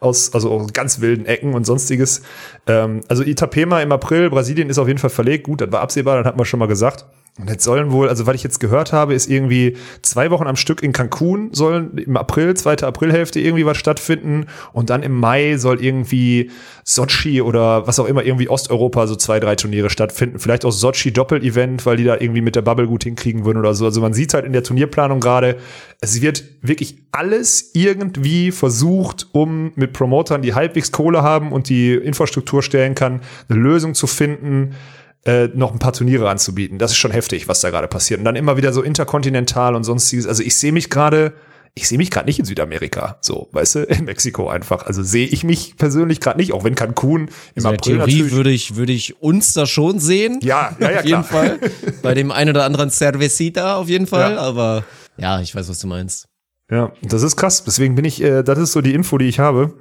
aus, 0.00 0.32
also 0.32 0.50
aus 0.50 0.72
ganz 0.72 1.00
wilden 1.00 1.26
Ecken 1.26 1.54
und 1.54 1.64
sonstiges. 1.64 2.22
Ähm, 2.66 3.02
also 3.08 3.22
Itapema 3.22 3.80
im 3.80 3.92
April, 3.92 4.30
Brasilien 4.30 4.70
ist 4.70 4.78
auf 4.78 4.88
jeden 4.88 4.98
Fall 4.98 5.10
verlegt. 5.10 5.44
Gut, 5.44 5.60
das 5.60 5.70
war 5.70 5.82
absehbar, 5.82 6.16
das 6.16 6.26
hat 6.26 6.36
man 6.36 6.46
schon 6.46 6.58
mal 6.58 6.66
gesagt. 6.66 7.04
Und 7.36 7.50
jetzt 7.50 7.64
sollen 7.64 7.90
wohl, 7.90 8.08
also 8.08 8.28
was 8.28 8.36
ich 8.36 8.44
jetzt 8.44 8.60
gehört 8.60 8.92
habe, 8.92 9.12
ist 9.12 9.28
irgendwie 9.28 9.76
zwei 10.02 10.30
Wochen 10.30 10.46
am 10.46 10.54
Stück 10.54 10.84
in 10.84 10.92
Cancun 10.92 11.52
sollen 11.52 11.98
im 11.98 12.16
April, 12.16 12.54
zweite 12.54 12.86
Aprilhälfte 12.86 13.40
irgendwie 13.40 13.66
was 13.66 13.76
stattfinden 13.76 14.46
und 14.72 14.88
dann 14.88 15.02
im 15.02 15.18
Mai 15.18 15.56
soll 15.56 15.82
irgendwie 15.82 16.52
Sochi 16.84 17.42
oder 17.42 17.88
was 17.88 17.98
auch 17.98 18.06
immer, 18.06 18.24
irgendwie 18.24 18.48
Osteuropa 18.48 19.08
so 19.08 19.16
zwei, 19.16 19.40
drei 19.40 19.56
Turniere 19.56 19.90
stattfinden. 19.90 20.38
Vielleicht 20.38 20.64
auch 20.64 20.70
Sochi 20.70 21.12
Doppel-Event, 21.12 21.84
weil 21.86 21.96
die 21.96 22.04
da 22.04 22.14
irgendwie 22.20 22.40
mit 22.40 22.54
der 22.54 22.62
Bubble 22.62 22.86
gut 22.86 23.02
hinkriegen 23.02 23.44
würden 23.44 23.58
oder 23.58 23.74
so. 23.74 23.84
Also 23.84 24.00
man 24.00 24.14
sieht 24.14 24.32
halt 24.32 24.44
in 24.44 24.52
der 24.52 24.62
Turnierplanung 24.62 25.18
gerade, 25.18 25.56
es 26.00 26.22
wird 26.22 26.44
wirklich 26.62 26.98
alles 27.10 27.72
irgendwie 27.74 28.52
versucht, 28.52 29.26
um 29.32 29.72
mit 29.74 29.92
Promotern, 29.92 30.42
die 30.42 30.54
halbwegs 30.54 30.92
Kohle 30.92 31.22
haben 31.22 31.50
und 31.50 31.68
die 31.68 31.94
Infrastruktur 31.94 32.62
stellen 32.62 32.94
kann, 32.94 33.22
eine 33.48 33.58
Lösung 33.58 33.94
zu 33.94 34.06
finden, 34.06 34.76
äh, 35.24 35.48
noch 35.54 35.72
ein 35.72 35.78
paar 35.78 35.92
Turniere 35.92 36.28
anzubieten. 36.28 36.78
Das 36.78 36.90
ist 36.90 36.98
schon 36.98 37.10
heftig, 37.10 37.48
was 37.48 37.60
da 37.60 37.70
gerade 37.70 37.88
passiert. 37.88 38.18
Und 38.18 38.24
dann 38.24 38.36
immer 38.36 38.56
wieder 38.56 38.72
so 38.72 38.82
interkontinental 38.82 39.74
und 39.74 39.84
sonstiges. 39.84 40.26
Also 40.26 40.42
ich 40.42 40.56
sehe 40.56 40.72
mich 40.72 40.90
gerade, 40.90 41.32
ich 41.74 41.88
sehe 41.88 41.98
mich 41.98 42.10
gerade 42.10 42.26
nicht 42.26 42.38
in 42.38 42.44
Südamerika, 42.44 43.16
so, 43.20 43.48
weißt 43.52 43.74
du, 43.76 43.78
in 43.84 44.04
Mexiko 44.04 44.48
einfach. 44.48 44.86
Also 44.86 45.02
sehe 45.02 45.26
ich 45.26 45.42
mich 45.42 45.76
persönlich 45.76 46.20
gerade 46.20 46.38
nicht, 46.38 46.52
auch 46.52 46.62
wenn 46.62 46.74
Cancun 46.74 47.22
im 47.22 47.28
Also 47.28 47.30
in 47.56 47.62
der 47.62 47.72
April 47.72 47.96
Theorie 47.96 47.98
natürlich. 47.98 48.32
würde 48.36 48.50
ich, 48.50 48.76
würde 48.76 48.92
ich 48.92 49.22
uns 49.22 49.52
da 49.54 49.66
schon 49.66 49.98
sehen. 49.98 50.40
Ja, 50.42 50.76
ja, 50.78 50.90
ja, 50.90 50.98
auf 50.98 51.04
jeden 51.04 51.24
klar. 51.24 51.44
Fall. 51.44 51.58
Bei 52.02 52.14
dem 52.14 52.30
einen 52.30 52.50
oder 52.50 52.64
anderen 52.64 52.90
Cervecita 52.90 53.76
auf 53.76 53.88
jeden 53.88 54.06
Fall. 54.06 54.32
Ja. 54.32 54.40
Aber 54.40 54.84
ja, 55.16 55.40
ich 55.40 55.54
weiß, 55.54 55.68
was 55.68 55.78
du 55.78 55.86
meinst. 55.86 56.28
Ja, 56.70 56.92
das 57.02 57.22
ist 57.22 57.36
krass. 57.36 57.64
Deswegen 57.64 57.94
bin 57.94 58.04
ich, 58.04 58.22
äh, 58.22 58.42
das 58.42 58.58
ist 58.58 58.72
so 58.72 58.80
die 58.80 58.94
Info, 58.94 59.18
die 59.18 59.26
ich 59.26 59.38
habe. 59.38 59.74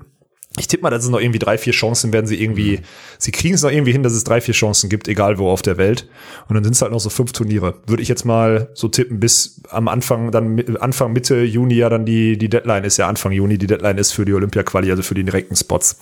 Ich 0.59 0.67
tippe 0.67 0.83
mal, 0.83 0.91
dass 0.91 1.03
es 1.03 1.09
noch 1.09 1.19
irgendwie 1.19 1.39
drei, 1.39 1.57
vier 1.57 1.73
Chancen 1.73 2.13
werden 2.13 2.27
sie 2.27 2.39
irgendwie, 2.39 2.81
sie 3.17 3.31
kriegen 3.31 3.55
es 3.55 3.63
noch 3.63 3.71
irgendwie 3.71 3.91
hin, 3.91 4.03
dass 4.03 4.13
es 4.13 4.23
drei, 4.23 4.39
vier 4.39 4.53
Chancen 4.53 4.87
gibt, 4.87 5.07
egal 5.07 5.39
wo 5.39 5.49
auf 5.49 5.63
der 5.63 5.77
Welt. 5.77 6.07
Und 6.47 6.53
dann 6.53 6.63
sind 6.63 6.73
es 6.73 6.81
halt 6.83 6.91
noch 6.91 6.99
so 6.99 7.09
fünf 7.09 7.31
Turniere. 7.31 7.75
Würde 7.87 8.03
ich 8.03 8.07
jetzt 8.07 8.23
mal 8.23 8.69
so 8.75 8.87
tippen, 8.87 9.19
bis 9.19 9.61
am 9.69 9.87
Anfang, 9.87 10.31
dann 10.31 10.63
Anfang, 10.77 11.11
Mitte 11.13 11.41
Juni 11.43 11.73
ja 11.75 11.89
dann 11.89 12.05
die, 12.05 12.37
die 12.37 12.49
Deadline 12.49 12.83
ist 12.83 12.97
ja 12.97 13.07
Anfang 13.07 13.31
Juni, 13.31 13.57
die 13.57 13.65
Deadline 13.65 13.97
ist 13.97 14.11
für 14.11 14.25
die 14.25 14.33
Olympia-Quali, 14.33 14.91
also 14.91 15.01
für 15.01 15.15
die 15.15 15.23
direkten 15.23 15.55
Spots. 15.55 15.97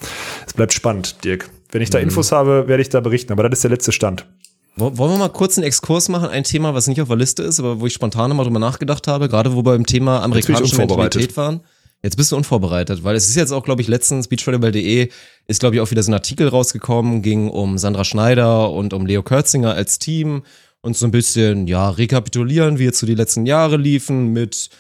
Es 0.45 0.53
bleibt 0.53 0.73
spannend, 0.73 1.23
Dirk. 1.23 1.49
Wenn 1.71 1.81
ich 1.81 1.89
da 1.89 1.99
Infos 1.99 2.33
habe, 2.33 2.67
werde 2.67 2.81
ich 2.81 2.89
da 2.89 2.99
berichten, 2.99 3.31
aber 3.31 3.43
das 3.47 3.59
ist 3.59 3.63
der 3.63 3.71
letzte 3.71 3.93
Stand. 3.93 4.25
Wo- 4.75 4.97
Wollen 4.97 5.11
wir 5.13 5.17
mal 5.17 5.29
kurz 5.29 5.57
einen 5.57 5.65
Exkurs 5.67 6.09
machen? 6.09 6.27
Ein 6.29 6.43
Thema, 6.43 6.73
was 6.73 6.87
nicht 6.87 6.99
auf 7.01 7.07
der 7.07 7.15
Liste 7.17 7.43
ist, 7.43 7.59
aber 7.59 7.79
wo 7.79 7.87
ich 7.87 7.93
spontan 7.93 8.35
mal 8.35 8.43
drüber 8.43 8.59
nachgedacht 8.59 9.07
habe, 9.07 9.29
gerade 9.29 9.53
wo 9.53 9.57
wir 9.59 9.63
beim 9.63 9.85
Thema 9.85 10.21
amerikanische. 10.23 10.75
Mentalität 10.77 11.37
waren. 11.37 11.61
Jetzt 12.03 12.17
bist 12.17 12.31
du 12.31 12.35
unvorbereitet, 12.35 13.03
weil 13.03 13.15
es 13.15 13.29
ist 13.29 13.35
jetzt 13.35 13.51
auch, 13.51 13.63
glaube 13.63 13.83
ich, 13.83 13.87
letztens 13.87 14.27
beachvolleyball.de 14.27 15.09
ist, 15.47 15.59
glaube 15.59 15.75
ich, 15.75 15.81
auch 15.81 15.91
wieder 15.91 16.01
so 16.01 16.09
ein 16.09 16.15
Artikel 16.15 16.47
rausgekommen, 16.47 17.21
ging 17.21 17.47
um 17.47 17.77
Sandra 17.77 18.03
Schneider 18.03 18.71
und 18.71 18.93
um 18.93 19.05
Leo 19.05 19.21
Kürzinger 19.21 19.75
als 19.75 19.99
Team 19.99 20.41
und 20.81 20.97
so 20.97 21.05
ein 21.05 21.11
bisschen, 21.11 21.67
ja, 21.67 21.91
rekapitulieren, 21.91 22.79
wie 22.79 22.85
jetzt 22.85 22.99
so 22.99 23.05
die 23.05 23.13
letzten 23.13 23.45
Jahre 23.45 23.77
liefen 23.77 24.33
mit 24.33 24.71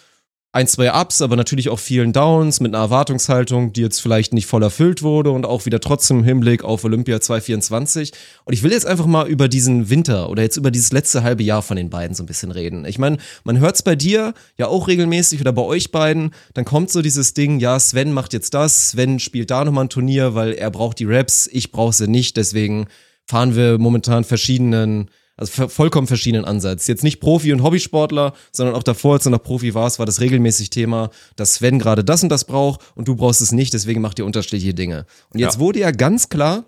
ein, 0.53 0.67
zwei 0.67 0.93
Ups, 0.93 1.21
aber 1.21 1.37
natürlich 1.37 1.69
auch 1.69 1.79
vielen 1.79 2.11
Downs 2.11 2.59
mit 2.59 2.75
einer 2.75 2.83
Erwartungshaltung, 2.83 3.71
die 3.71 3.81
jetzt 3.81 4.01
vielleicht 4.01 4.33
nicht 4.33 4.47
voll 4.47 4.63
erfüllt 4.63 5.01
wurde 5.01 5.31
und 5.31 5.45
auch 5.45 5.65
wieder 5.65 5.79
trotzdem 5.79 6.19
im 6.19 6.23
Hinblick 6.25 6.65
auf 6.65 6.83
Olympia 6.83 7.21
2024. 7.21 8.11
Und 8.43 8.51
ich 8.51 8.61
will 8.61 8.73
jetzt 8.73 8.85
einfach 8.85 9.05
mal 9.05 9.29
über 9.29 9.47
diesen 9.47 9.89
Winter 9.89 10.29
oder 10.29 10.43
jetzt 10.43 10.57
über 10.57 10.69
dieses 10.69 10.91
letzte 10.91 11.23
halbe 11.23 11.41
Jahr 11.43 11.61
von 11.61 11.77
den 11.77 11.89
beiden 11.89 12.15
so 12.15 12.23
ein 12.23 12.25
bisschen 12.25 12.51
reden. 12.51 12.83
Ich 12.83 12.99
meine, 12.99 13.17
man 13.45 13.59
hört's 13.59 13.81
bei 13.81 13.95
dir 13.95 14.33
ja 14.57 14.67
auch 14.67 14.89
regelmäßig 14.89 15.39
oder 15.39 15.53
bei 15.53 15.61
euch 15.61 15.91
beiden, 15.91 16.31
dann 16.53 16.65
kommt 16.65 16.91
so 16.91 17.01
dieses 17.01 17.33
Ding, 17.33 17.61
ja, 17.61 17.79
Sven 17.79 18.11
macht 18.11 18.33
jetzt 18.33 18.53
das, 18.53 18.89
Sven 18.89 19.19
spielt 19.19 19.51
da 19.51 19.63
nochmal 19.63 19.85
ein 19.85 19.89
Turnier, 19.89 20.35
weil 20.35 20.51
er 20.51 20.69
braucht 20.69 20.99
die 20.99 21.05
Raps, 21.05 21.47
ich 21.49 21.71
brauche 21.71 21.93
sie 21.93 22.09
nicht, 22.09 22.35
deswegen 22.35 22.87
fahren 23.25 23.55
wir 23.55 23.77
momentan 23.77 24.25
verschiedenen 24.25 25.09
also 25.37 25.67
vollkommen 25.69 26.07
verschiedenen 26.07 26.45
Ansatz. 26.45 26.87
Jetzt 26.87 27.03
nicht 27.03 27.19
Profi- 27.19 27.51
und 27.53 27.63
Hobbysportler, 27.63 28.33
sondern 28.51 28.75
auch 28.75 28.83
davor, 28.83 29.15
als 29.15 29.23
du 29.23 29.29
noch 29.29 29.41
Profi 29.41 29.73
warst, 29.73 29.97
war 29.99 30.05
das 30.05 30.19
regelmäßig 30.21 30.69
Thema, 30.69 31.09
dass 31.35 31.55
Sven 31.55 31.79
gerade 31.79 32.03
das 32.03 32.21
und 32.23 32.29
das 32.29 32.45
braucht 32.45 32.81
und 32.95 33.07
du 33.07 33.15
brauchst 33.15 33.41
es 33.41 33.51
nicht, 33.51 33.73
deswegen 33.73 34.01
macht 34.01 34.19
ihr 34.19 34.25
unterschiedliche 34.25 34.73
Dinge. 34.73 35.05
Und 35.33 35.39
jetzt 35.39 35.55
Ja. 35.55 35.59
wurde 35.59 35.79
ja 35.79 35.91
ganz 35.91 36.29
klar 36.29 36.65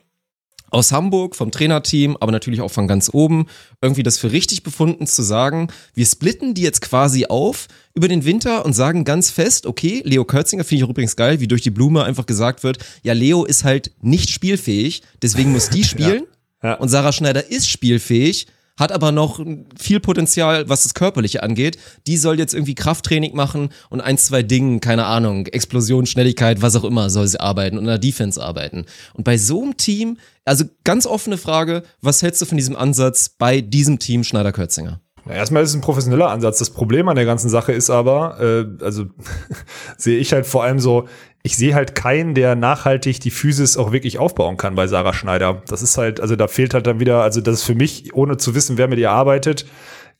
aus 0.71 0.91
Hamburg, 0.91 1.35
vom 1.35 1.51
Trainerteam, 1.51 2.17
aber 2.19 2.31
natürlich 2.31 2.61
auch 2.61 2.71
von 2.71 2.87
ganz 2.87 3.11
oben, 3.13 3.45
irgendwie 3.79 4.01
das 4.01 4.17
für 4.17 4.31
richtig 4.31 4.63
befunden 4.63 5.05
zu 5.05 5.21
sagen, 5.21 5.67
wir 5.93 6.05
splitten 6.07 6.55
die 6.55 6.63
jetzt 6.63 6.81
quasi 6.81 7.27
auf 7.27 7.67
über 7.93 8.07
den 8.07 8.25
Winter 8.25 8.65
und 8.65 8.73
sagen 8.73 9.03
ganz 9.03 9.29
fest, 9.29 9.67
okay, 9.67 10.01
Leo 10.03 10.25
Kürzinger 10.25 10.63
finde 10.63 10.83
ich 10.85 10.89
übrigens 10.89 11.15
geil, 11.15 11.39
wie 11.39 11.47
durch 11.47 11.61
die 11.61 11.69
Blume 11.69 12.03
einfach 12.03 12.25
gesagt 12.25 12.63
wird, 12.63 12.79
ja, 13.03 13.13
Leo 13.13 13.45
ist 13.45 13.63
halt 13.63 13.91
nicht 14.01 14.31
spielfähig, 14.31 15.03
deswegen 15.21 15.51
muss 15.51 15.69
die 15.69 15.83
spielen. 15.83 16.23
Ja. 16.23 16.27
Und 16.79 16.89
Sarah 16.89 17.11
Schneider 17.11 17.49
ist 17.49 17.69
spielfähig, 17.69 18.47
hat 18.77 18.91
aber 18.91 19.11
noch 19.11 19.39
viel 19.77 19.99
Potenzial, 19.99 20.67
was 20.67 20.83
das 20.83 20.93
Körperliche 20.93 21.43
angeht. 21.43 21.77
Die 22.07 22.17
soll 22.17 22.39
jetzt 22.39 22.53
irgendwie 22.53 22.73
Krafttraining 22.73 23.35
machen 23.35 23.69
und 23.89 24.01
ein, 24.01 24.17
zwei 24.17 24.41
Dingen, 24.41 24.79
keine 24.79 25.05
Ahnung, 25.05 25.45
Explosion, 25.47 26.05
Schnelligkeit, 26.05 26.61
was 26.61 26.75
auch 26.75 26.83
immer, 26.83 27.09
soll 27.09 27.27
sie 27.27 27.39
arbeiten 27.39 27.77
und 27.77 27.83
in 27.83 27.89
der 27.89 27.99
Defense 27.99 28.41
arbeiten. 28.41 28.85
Und 29.13 29.25
bei 29.25 29.37
so 29.37 29.61
einem 29.61 29.77
Team, 29.77 30.17
also 30.45 30.65
ganz 30.83 31.05
offene 31.05 31.37
Frage, 31.37 31.83
was 32.01 32.23
hältst 32.23 32.41
du 32.41 32.45
von 32.45 32.57
diesem 32.57 32.75
Ansatz 32.75 33.29
bei 33.29 33.61
diesem 33.61 33.99
Team 33.99 34.23
Schneider-Kürzinger? 34.23 35.01
Na, 35.25 35.35
erstmal 35.35 35.63
ist 35.63 35.69
es 35.69 35.75
ein 35.75 35.81
professioneller 35.81 36.29
Ansatz. 36.29 36.59
Das 36.59 36.69
Problem 36.69 37.07
an 37.07 37.15
der 37.15 37.25
ganzen 37.25 37.49
Sache 37.49 37.71
ist 37.71 37.89
aber, 37.89 38.39
äh, 38.41 38.83
also 38.83 39.05
sehe 39.97 40.17
ich 40.17 40.33
halt 40.33 40.45
vor 40.45 40.63
allem 40.63 40.79
so, 40.79 41.07
ich 41.43 41.57
sehe 41.57 41.75
halt 41.75 41.93
keinen, 41.93 42.33
der 42.33 42.55
nachhaltig 42.55 43.19
die 43.19 43.31
Physis 43.31 43.75
auch 43.75 43.91
wirklich 43.91 44.17
aufbauen 44.17 44.55
kann 44.55 44.75
bei 44.75 44.87
Sarah 44.87 45.13
Schneider. 45.13 45.61
Das 45.67 45.81
ist 45.81 45.97
halt, 45.97 46.21
also 46.21 46.37
da 46.37 46.47
fehlt 46.47 46.73
halt 46.73 46.87
dann 46.87 47.01
wieder, 47.01 47.21
also 47.21 47.41
das 47.41 47.55
ist 47.55 47.63
für 47.63 47.75
mich, 47.75 48.13
ohne 48.13 48.37
zu 48.37 48.55
wissen, 48.55 48.77
wer 48.77 48.87
mit 48.87 48.97
ihr 48.97 49.11
arbeitet, 49.11 49.65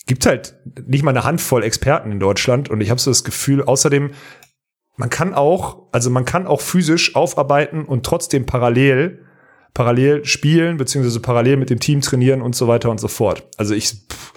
gibt 0.06 0.26
halt 0.26 0.56
nicht 0.86 1.04
mal 1.04 1.12
eine 1.12 1.24
Handvoll 1.24 1.64
Experten 1.64 2.12
in 2.12 2.20
Deutschland 2.20 2.70
und 2.70 2.82
ich 2.82 2.90
habe 2.90 3.00
so 3.00 3.10
das 3.10 3.24
Gefühl, 3.24 3.64
außerdem, 3.64 4.12
man 4.98 5.10
kann 5.10 5.34
auch, 5.34 5.88
also 5.92 6.10
man 6.10 6.26
kann 6.26 6.46
auch 6.46 6.62
physisch 6.62 7.16
aufarbeiten 7.16 7.86
und 7.86 8.06
trotzdem 8.06 8.46
parallel 8.46 9.24
parallel 9.74 10.24
spielen, 10.26 10.78
beziehungsweise 10.78 11.20
parallel 11.20 11.58
mit 11.58 11.70
dem 11.70 11.80
Team 11.80 12.02
trainieren 12.02 12.42
und 12.42 12.56
so 12.56 12.68
weiter 12.68 12.90
und 12.92 13.00
so 13.00 13.08
fort. 13.08 13.44
Also 13.58 13.74
ich, 13.74 13.88
pff, 13.90 14.34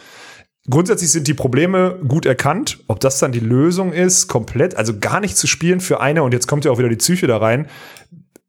grundsätzlich 0.69 1.11
sind 1.11 1.29
die 1.29 1.35
Probleme 1.35 1.99
gut 2.07 2.27
erkannt. 2.27 2.79
Ob 2.89 3.01
das 3.01 3.19
dann 3.19 3.33
die 3.33 3.41
Lösung 3.41 3.93
ist, 3.93 4.29
komplett, 4.29 4.77
also 4.77 4.99
gar 4.99 5.21
nicht 5.21 5.37
zu 5.37 5.47
spielen 5.47 5.81
für 5.81 6.01
eine, 6.01 6.23
und 6.23 6.33
jetzt 6.33 6.47
kommt 6.47 6.65
ja 6.65 6.71
auch 6.71 6.79
wieder 6.79 6.89
die 6.89 6.97
Psyche 6.97 7.27
da 7.27 7.39
rein. 7.39 7.69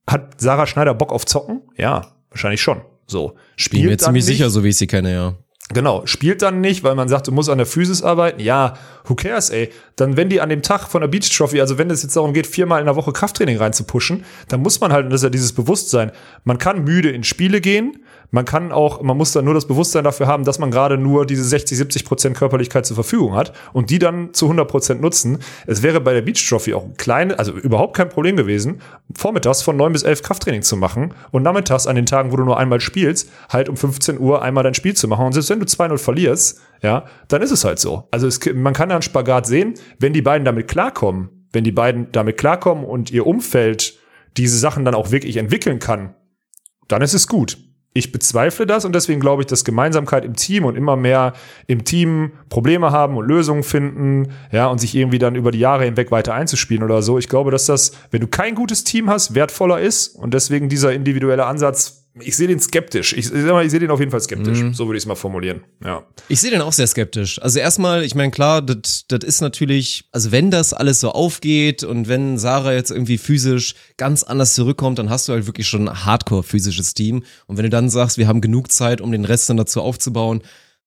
Hat 0.09 0.39
Sarah 0.39 0.67
Schneider 0.67 0.93
Bock 0.93 1.11
auf 1.11 1.25
Zocken? 1.25 1.61
Ja, 1.75 2.13
wahrscheinlich 2.29 2.61
schon. 2.61 2.81
So. 3.07 3.35
Bin 3.71 3.85
mir 3.85 3.97
ziemlich 3.97 4.25
nicht. 4.25 4.37
sicher, 4.37 4.49
so 4.49 4.63
wie 4.63 4.69
ich 4.69 4.77
sie 4.77 4.87
kenne, 4.87 5.13
ja. 5.13 5.35
Genau, 5.73 6.05
spielt 6.05 6.41
dann 6.41 6.61
nicht, 6.61 6.83
weil 6.83 6.95
man 6.95 7.09
sagt, 7.09 7.27
du 7.27 7.33
musst 7.33 7.49
an 7.49 7.57
der 7.57 7.67
Physis 7.67 8.01
arbeiten. 8.01 8.39
Ja, 8.39 8.75
who 9.03 9.15
cares, 9.15 9.49
ey. 9.49 9.69
Dann, 9.97 10.15
wenn 10.15 10.29
die 10.29 10.39
an 10.39 10.47
dem 10.47 10.61
Tag 10.61 10.87
von 10.87 11.01
der 11.01 11.09
Beach 11.09 11.29
Trophy, 11.29 11.59
also 11.59 11.77
wenn 11.77 11.89
es 11.89 12.03
jetzt 12.03 12.15
darum 12.15 12.33
geht, 12.33 12.47
viermal 12.47 12.79
in 12.79 12.85
der 12.85 12.95
Woche 12.95 13.11
Krafttraining 13.11 13.57
reinzupushen, 13.57 14.23
dann 14.47 14.61
muss 14.61 14.79
man 14.79 14.93
halt, 14.93 15.05
und 15.05 15.11
das 15.11 15.19
ist 15.19 15.25
ja 15.25 15.29
dieses 15.29 15.51
Bewusstsein, 15.51 16.13
man 16.45 16.57
kann 16.57 16.85
müde 16.85 17.09
in 17.09 17.25
Spiele 17.25 17.59
gehen, 17.59 17.97
man 18.31 18.45
kann 18.45 18.71
auch, 18.71 19.01
man 19.01 19.15
muss 19.15 19.31
dann 19.31 19.45
nur 19.45 19.53
das 19.53 19.67
Bewusstsein 19.67 20.03
dafür 20.03 20.27
haben, 20.27 20.43
dass 20.43 20.59
man 20.59 20.69
gerade 20.69 20.97
nur 20.97 21.25
diese 21.25 21.43
60, 21.43 21.77
70 21.77 22.05
Prozent 22.05 22.37
Körperlichkeit 22.37 22.85
zur 22.85 22.95
Verfügung 22.95 23.35
hat 23.35 23.53
und 23.73 23.89
die 23.89 23.99
dann 23.99 24.33
zu 24.33 24.45
100 24.45 24.67
Prozent 24.67 25.01
nutzen. 25.01 25.39
Es 25.65 25.81
wäre 25.81 26.01
bei 26.01 26.13
der 26.13 26.21
Beach 26.21 26.45
Trophy 26.47 26.73
auch 26.73 26.83
ein 26.83 26.97
kleines, 26.97 27.39
also 27.39 27.53
überhaupt 27.53 27.95
kein 27.95 28.09
Problem 28.09 28.35
gewesen, 28.35 28.81
vormittags 29.15 29.61
von 29.61 29.77
9 29.77 29.93
bis 29.93 30.03
11 30.03 30.23
Krafttraining 30.23 30.61
zu 30.61 30.75
machen 30.75 31.13
und 31.31 31.43
nachmittags 31.43 31.87
an 31.87 31.95
den 31.95 32.05
Tagen, 32.05 32.31
wo 32.31 32.35
du 32.35 32.43
nur 32.43 32.57
einmal 32.57 32.81
spielst, 32.81 33.29
halt 33.49 33.69
um 33.69 33.77
15 33.77 34.19
Uhr 34.19 34.41
einmal 34.41 34.63
dein 34.63 34.73
Spiel 34.73 34.93
zu 34.93 35.07
machen. 35.07 35.25
Und 35.25 35.33
selbst 35.33 35.49
wenn 35.49 35.59
du 35.59 35.65
2-0 35.65 35.97
verlierst, 35.97 36.59
ja, 36.81 37.05
dann 37.29 37.41
ist 37.41 37.51
es 37.51 37.63
halt 37.63 37.79
so. 37.79 38.07
Also 38.11 38.27
es, 38.27 38.39
man 38.53 38.73
kann 38.73 38.89
da 38.89 38.95
einen 38.95 39.01
Spagat 39.01 39.45
sehen, 39.47 39.75
wenn 39.99 40.13
die 40.13 40.21
beiden 40.21 40.43
damit 40.43 40.67
klarkommen, 40.67 41.47
wenn 41.53 41.63
die 41.63 41.71
beiden 41.71 42.11
damit 42.11 42.37
klarkommen 42.37 42.83
und 42.83 43.09
ihr 43.09 43.25
Umfeld 43.25 43.97
diese 44.35 44.57
Sachen 44.57 44.85
dann 44.85 44.95
auch 44.95 45.11
wirklich 45.11 45.37
entwickeln 45.37 45.79
kann, 45.79 46.13
dann 46.87 47.01
ist 47.01 47.13
es 47.13 47.27
gut. 47.27 47.57
Ich 47.97 48.11
bezweifle 48.11 48.67
das 48.67 48.85
und 48.85 48.93
deswegen 48.93 49.19
glaube 49.19 49.41
ich, 49.41 49.47
dass 49.47 49.65
Gemeinsamkeit 49.65 50.23
im 50.23 50.35
Team 50.35 50.65
und 50.65 50.75
immer 50.75 50.95
mehr 50.95 51.33
im 51.65 51.83
Team 51.83 52.31
Probleme 52.47 52.91
haben 52.91 53.17
und 53.17 53.27
Lösungen 53.27 53.63
finden, 53.63 54.27
ja, 54.51 54.67
und 54.67 54.79
sich 54.79 54.93
irgendwie 54.93 55.17
dann 55.17 55.33
über 55.33 55.49
die 55.49 55.57
Jahre 55.57 55.85
hinweg 55.85 56.11
weiter 56.11 56.35
einzuspielen 56.35 56.83
oder 56.83 57.01
so. 57.01 57.17
Ich 57.17 57.27
glaube, 57.27 57.49
dass 57.49 57.65
das, 57.65 57.93
wenn 58.11 58.21
du 58.21 58.27
kein 58.27 58.53
gutes 58.53 58.83
Team 58.83 59.09
hast, 59.09 59.33
wertvoller 59.33 59.79
ist 59.79 60.09
und 60.09 60.35
deswegen 60.35 60.69
dieser 60.69 60.93
individuelle 60.93 61.47
Ansatz 61.47 61.96
ich 62.21 62.37
sehe 62.37 62.47
den 62.47 62.59
skeptisch. 62.59 63.13
Ich, 63.13 63.31
ich, 63.31 63.33
ich 63.33 63.71
sehe 63.71 63.79
den 63.79 63.91
auf 63.91 63.99
jeden 63.99 64.11
Fall 64.11 64.21
skeptisch. 64.21 64.59
Mhm. 64.59 64.73
So 64.73 64.87
würde 64.87 64.97
ich 64.97 65.03
es 65.03 65.07
mal 65.07 65.15
formulieren. 65.15 65.63
Ja. 65.83 66.03
Ich 66.27 66.39
sehe 66.39 66.51
den 66.51 66.61
auch 66.61 66.73
sehr 66.73 66.87
skeptisch. 66.87 67.41
Also 67.41 67.59
erstmal, 67.59 68.03
ich 68.03 68.15
meine, 68.15 68.31
klar, 68.31 68.61
das 68.61 69.03
ist 69.23 69.41
natürlich, 69.41 70.05
also 70.11 70.31
wenn 70.31 70.51
das 70.51 70.73
alles 70.73 70.99
so 70.99 71.11
aufgeht 71.11 71.83
und 71.83 72.07
wenn 72.07 72.37
Sarah 72.37 72.73
jetzt 72.73 72.91
irgendwie 72.91 73.17
physisch 73.17 73.75
ganz 73.97 74.23
anders 74.23 74.53
zurückkommt, 74.53 74.99
dann 74.99 75.09
hast 75.09 75.27
du 75.27 75.33
halt 75.33 75.47
wirklich 75.47 75.67
schon 75.67 75.87
ein 75.87 76.05
hardcore 76.05 76.43
physisches 76.43 76.93
Team. 76.93 77.23
Und 77.47 77.57
wenn 77.57 77.63
du 77.63 77.69
dann 77.69 77.89
sagst, 77.89 78.17
wir 78.17 78.27
haben 78.27 78.41
genug 78.41 78.71
Zeit, 78.71 79.01
um 79.01 79.11
den 79.11 79.25
Rest 79.25 79.49
dann 79.49 79.57
dazu 79.57 79.81
aufzubauen, 79.81 80.41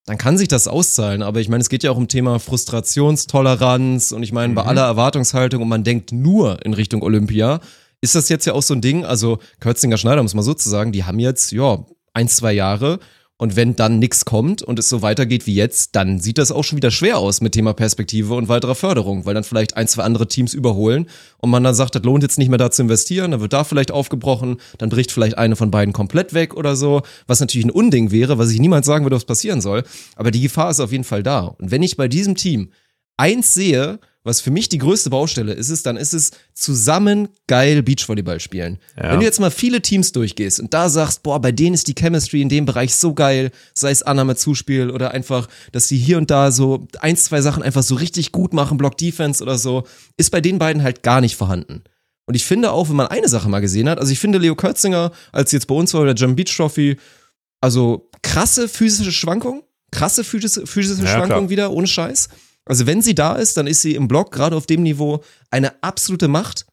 dann 0.07 0.19
kann 0.19 0.39
sich 0.39 0.49
das 0.49 0.67
auszahlen. 0.67 1.23
Aber 1.23 1.41
ich 1.41 1.49
meine, 1.49 1.61
es 1.61 1.69
geht 1.69 1.83
ja 1.83 1.91
auch 1.91 1.97
um 1.97 2.09
Thema 2.09 2.39
Frustrationstoleranz 2.39 4.13
und 4.13 4.23
ich 4.23 4.33
meine, 4.33 4.49
mhm. 4.49 4.55
bei 4.57 4.63
aller 4.65 4.85
Erwartungshaltung 4.85 5.63
und 5.63 5.69
man 5.69 5.85
denkt 5.85 6.13
nur 6.13 6.65
in 6.65 6.75
Richtung 6.75 7.03
Olympia, 7.03 7.61
ist 8.01 8.15
das 8.15 8.29
jetzt 8.29 8.47
ja 8.47 8.55
auch 8.55 8.63
so 8.63 8.75
ein 8.75 8.81
Ding, 8.81 9.05
also 9.05 9.39
Kürzinger 9.61 9.99
Schneider, 9.99 10.23
muss 10.23 10.35
man 10.35 10.45
so 10.45 10.55
zu 10.55 10.69
sagen, 10.69 10.93
die 10.93 11.05
haben 11.05 11.19
jetzt, 11.19 11.53
ja, 11.53 11.85
ein, 12.13 12.29
zwei 12.29 12.53
Jahre 12.53 12.99
und 13.41 13.57
wenn 13.57 13.75
dann 13.75 13.99
nichts 13.99 14.27
kommt 14.27 14.63
und 14.63 14.79
es 14.79 14.91
so 14.91 15.01
weitergeht 15.01 15.47
wie 15.47 15.55
jetzt, 15.55 15.97
dann 15.97 16.21
sieht 16.21 16.37
das 16.37 16.53
auch 16.53 16.63
schon 16.63 16.77
wieder 16.77 16.91
schwer 16.91 17.17
aus 17.17 17.41
mit 17.41 17.53
Thema 17.53 17.73
Perspektive 17.73 18.35
und 18.35 18.49
weiterer 18.49 18.75
Förderung, 18.75 19.25
weil 19.25 19.33
dann 19.33 19.45
vielleicht 19.45 19.79
ein, 19.79 19.89
zwei 19.89 20.03
andere 20.03 20.29
Teams 20.29 20.53
überholen 20.53 21.07
und 21.39 21.49
man 21.49 21.65
dann 21.65 21.75
sagt, 21.75 21.95
das 21.95 22.03
lohnt 22.03 22.23
jetzt 22.23 22.37
nicht 22.37 22.51
mehr 22.51 22.59
da 22.59 22.71
zu 22.71 22.83
investieren, 22.83 23.31
dann 23.31 23.41
wird 23.41 23.55
da 23.55 23.65
vielleicht 23.65 23.93
aufgebrochen, 23.93 24.61
dann 24.77 24.91
bricht 24.91 25.11
vielleicht 25.11 25.39
eine 25.39 25.57
von 25.57 25.71
beiden 25.71 25.95
komplett 25.95 26.35
weg 26.35 26.55
oder 26.55 26.77
so, 26.77 27.01
was 27.27 27.41
natürlich 27.41 27.65
ein 27.65 27.71
Unding 27.71 28.11
wäre, 28.11 28.37
was 28.37 28.51
ich 28.51 28.61
niemals 28.61 28.85
sagen 28.85 29.07
würde, 29.07 29.17
was 29.17 29.25
passieren 29.25 29.63
soll. 29.63 29.85
Aber 30.17 30.31
die 30.31 30.43
Gefahr 30.43 30.71
ist 30.71 30.81
auf 30.81 30.93
jeden 30.93 31.05
Fall 31.05 31.23
da. 31.23 31.41
Und 31.41 31.71
wenn 31.71 31.83
ich 31.83 31.97
bei 31.97 32.09
diesem 32.09 32.35
Team 32.35 32.73
eins 33.17 33.55
sehe, 33.55 34.01
was 34.23 34.41
für 34.41 34.51
mich 34.51 34.69
die 34.69 34.79
größte 34.79 35.09
Baustelle 35.09 35.53
ist, 35.53 35.71
ist, 35.71 35.87
dann 35.87 35.97
ist 35.97 36.13
es 36.13 36.33
zusammen 36.53 37.29
geil 37.47 37.83
Beachvolleyball 37.83 38.39
spielen. 38.39 38.79
Ja. 38.97 39.13
Wenn 39.13 39.21
du 39.21 39.25
jetzt 39.25 39.41
mal 39.41 39.51
viele 39.51 39.81
Teams 39.81 40.13
durchgehst 40.13 40.61
und 40.61 40.75
da 40.75 40.91
sagst, 40.91 41.23
boah, 41.23 41.41
bei 41.41 41.53
denen 41.53 41.75
ist 41.75 41.89
die 41.89 41.95
Chemistry 41.95 42.43
in 42.43 42.51
dem 42.51 42.67
Bereich 42.67 42.95
so 42.95 43.15
geil, 43.15 43.51
sei 43.75 43.91
es 43.91 44.03
Annahme 44.03 44.37
Zuspiel 44.37 44.91
oder 44.91 45.13
einfach, 45.13 45.49
dass 45.73 45.89
sie 45.89 45.97
hier 45.97 46.19
und 46.19 46.31
da 46.31 46.53
so 46.53 46.87
ein, 47.01 47.17
zwei 47.17 47.41
Sachen 47.41 47.63
einfach 47.63 47.83
so 47.83 47.95
richtig 47.95 48.31
gut 48.31 48.53
machen, 48.53 48.77
Block 48.77 48.99
Defense 48.99 49.43
oder 49.43 49.57
so, 49.57 49.85
ist 50.19 50.31
bei 50.31 50.43
den 50.43 50.59
beiden 50.59 50.83
halt 50.83 51.03
gar 51.03 51.23
nicht 51.23 51.37
vorhanden. 51.37 51.83
Und 52.27 52.35
ich 52.35 52.45
finde 52.45 52.73
auch, 52.73 52.91
wenn 52.91 52.97
man 52.97 53.09
eine 53.09 53.29
Sache 53.29 53.49
mal 53.49 53.61
gesehen 53.61 53.89
hat, 53.89 53.99
also 53.99 54.13
ich 54.13 54.21
finde 54.21 54.39
Leo 54.39 54.55
Kürzinger, 54.55 55.13
als 55.33 55.51
jetzt 55.53 55.67
bei 55.67 55.75
uns 55.75 55.95
war, 55.95 56.05
der 56.05 56.15
Jump 56.15 56.37
Beach 56.37 56.55
Trophy, 56.55 56.97
also 57.61 58.11
krasse 58.23 58.69
physische 58.69 59.13
Schwankung, 59.13 59.65
krasse 59.91 60.25
physische, 60.25 60.67
physische 60.67 61.05
ja, 61.05 61.09
Schwankung 61.09 61.49
wieder, 61.49 61.73
ohne 61.73 61.87
Scheiß. 61.87 62.29
Also 62.71 62.87
wenn 62.87 63.03
sie 63.03 63.17
da 63.17 63.35
ist, 63.35 63.57
dann 63.57 63.67
ist 63.67 63.83
sie 63.83 63.97
im 63.97 64.07
Block 64.07 64.31
gerade 64.31 64.55
auf 64.55 64.65
dem 64.65 64.85
Niveau 64.85 65.25
eine 65.51 65.83
absolute 65.83 66.29
Macht. 66.29 66.67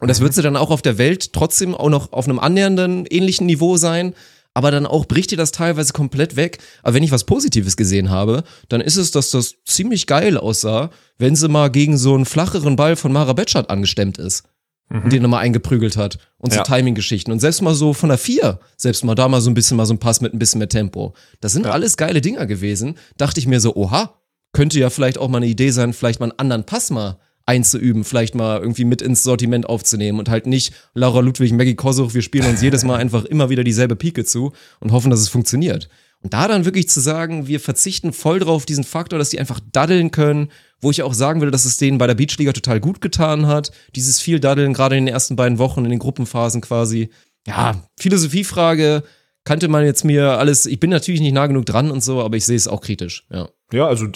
Und 0.00 0.08
das 0.08 0.20
wird 0.20 0.32
sie 0.32 0.40
dann 0.40 0.56
auch 0.56 0.70
auf 0.70 0.80
der 0.80 0.96
Welt 0.96 1.34
trotzdem 1.34 1.74
auch 1.74 1.90
noch 1.90 2.14
auf 2.14 2.24
einem 2.24 2.38
annähernden 2.38 3.04
ähnlichen 3.04 3.44
Niveau 3.44 3.76
sein. 3.76 4.14
Aber 4.54 4.70
dann 4.70 4.86
auch 4.86 5.04
bricht 5.04 5.32
ihr 5.32 5.36
das 5.36 5.52
teilweise 5.52 5.92
komplett 5.92 6.36
weg. 6.36 6.60
Aber 6.82 6.94
wenn 6.94 7.02
ich 7.02 7.10
was 7.10 7.24
Positives 7.24 7.76
gesehen 7.76 8.08
habe, 8.08 8.42
dann 8.70 8.80
ist 8.80 8.96
es, 8.96 9.10
dass 9.10 9.28
das 9.32 9.56
ziemlich 9.66 10.06
geil 10.06 10.38
aussah, 10.38 10.88
wenn 11.18 11.36
sie 11.36 11.50
mal 11.50 11.70
gegen 11.70 11.98
so 11.98 12.14
einen 12.14 12.24
flacheren 12.24 12.76
Ball 12.76 12.96
von 12.96 13.12
Mara 13.12 13.34
Betschart 13.34 13.68
angestemmt 13.68 14.16
ist. 14.16 14.44
Mhm. 14.88 15.02
Und 15.02 15.12
den 15.12 15.22
nochmal 15.22 15.42
eingeprügelt 15.42 15.98
hat. 15.98 16.16
Und 16.38 16.54
so 16.54 16.60
ja. 16.60 16.64
Timing-Geschichten. 16.64 17.30
Und 17.30 17.40
selbst 17.40 17.60
mal 17.60 17.74
so 17.74 17.92
von 17.92 18.08
der 18.08 18.16
vier, 18.16 18.60
selbst 18.78 19.04
mal 19.04 19.14
da 19.14 19.28
mal 19.28 19.42
so 19.42 19.50
ein 19.50 19.54
bisschen 19.54 19.76
mal 19.76 19.84
so 19.84 19.92
ein 19.92 19.98
Pass 19.98 20.22
mit 20.22 20.32
ein 20.32 20.38
bisschen 20.38 20.60
mehr 20.60 20.70
Tempo. 20.70 21.12
Das 21.42 21.52
sind 21.52 21.66
ja. 21.66 21.72
alles 21.72 21.98
geile 21.98 22.22
Dinger 22.22 22.46
gewesen. 22.46 22.96
Dachte 23.18 23.40
ich 23.40 23.46
mir 23.46 23.60
so, 23.60 23.76
oha, 23.76 24.14
könnte 24.54 24.78
ja 24.78 24.88
vielleicht 24.88 25.18
auch 25.18 25.28
mal 25.28 25.38
eine 25.38 25.46
Idee 25.46 25.70
sein, 25.70 25.92
vielleicht 25.92 26.20
mal 26.20 26.30
einen 26.30 26.38
anderen 26.38 26.64
Pass 26.64 26.90
mal 26.90 27.18
einzuüben, 27.46 28.04
vielleicht 28.04 28.34
mal 28.34 28.60
irgendwie 28.60 28.86
mit 28.86 29.02
ins 29.02 29.22
Sortiment 29.22 29.68
aufzunehmen 29.68 30.18
und 30.18 30.30
halt 30.30 30.46
nicht 30.46 30.72
Laura 30.94 31.20
Ludwig, 31.20 31.52
Maggie 31.52 31.74
Kosuch, 31.74 32.14
wir 32.14 32.22
spielen 32.22 32.46
uns 32.46 32.62
jedes 32.62 32.84
Mal 32.84 32.96
einfach 33.00 33.26
immer 33.26 33.50
wieder 33.50 33.64
dieselbe 33.64 33.96
Pike 33.96 34.24
zu 34.24 34.52
und 34.80 34.92
hoffen, 34.92 35.10
dass 35.10 35.20
es 35.20 35.28
funktioniert. 35.28 35.90
Und 36.22 36.32
da 36.32 36.48
dann 36.48 36.64
wirklich 36.64 36.88
zu 36.88 37.00
sagen, 37.00 37.48
wir 37.48 37.60
verzichten 37.60 38.14
voll 38.14 38.38
drauf 38.38 38.64
diesen 38.64 38.84
Faktor, 38.84 39.18
dass 39.18 39.28
die 39.28 39.38
einfach 39.38 39.60
daddeln 39.72 40.10
können, 40.10 40.48
wo 40.80 40.90
ich 40.90 41.02
auch 41.02 41.12
sagen 41.12 41.42
würde, 41.42 41.50
dass 41.50 41.66
es 41.66 41.76
denen 41.76 41.98
bei 41.98 42.06
der 42.06 42.14
Beachliga 42.14 42.52
total 42.52 42.80
gut 42.80 43.02
getan 43.02 43.46
hat. 43.46 43.72
Dieses 43.94 44.22
viel 44.22 44.40
Daddeln, 44.40 44.72
gerade 44.72 44.96
in 44.96 45.04
den 45.04 45.12
ersten 45.12 45.36
beiden 45.36 45.58
Wochen, 45.58 45.84
in 45.84 45.90
den 45.90 45.98
Gruppenphasen 45.98 46.62
quasi. 46.62 47.10
Ja, 47.46 47.74
Philosophiefrage, 47.98 49.02
kannte 49.44 49.68
man 49.68 49.84
jetzt 49.84 50.04
mir 50.04 50.38
alles, 50.38 50.64
ich 50.64 50.80
bin 50.80 50.88
natürlich 50.88 51.20
nicht 51.20 51.34
nah 51.34 51.46
genug 51.46 51.66
dran 51.66 51.90
und 51.90 52.02
so, 52.02 52.22
aber 52.22 52.38
ich 52.38 52.46
sehe 52.46 52.56
es 52.56 52.68
auch 52.68 52.80
kritisch, 52.80 53.26
ja. 53.30 53.50
Ja, 53.74 53.88
also 53.88 54.06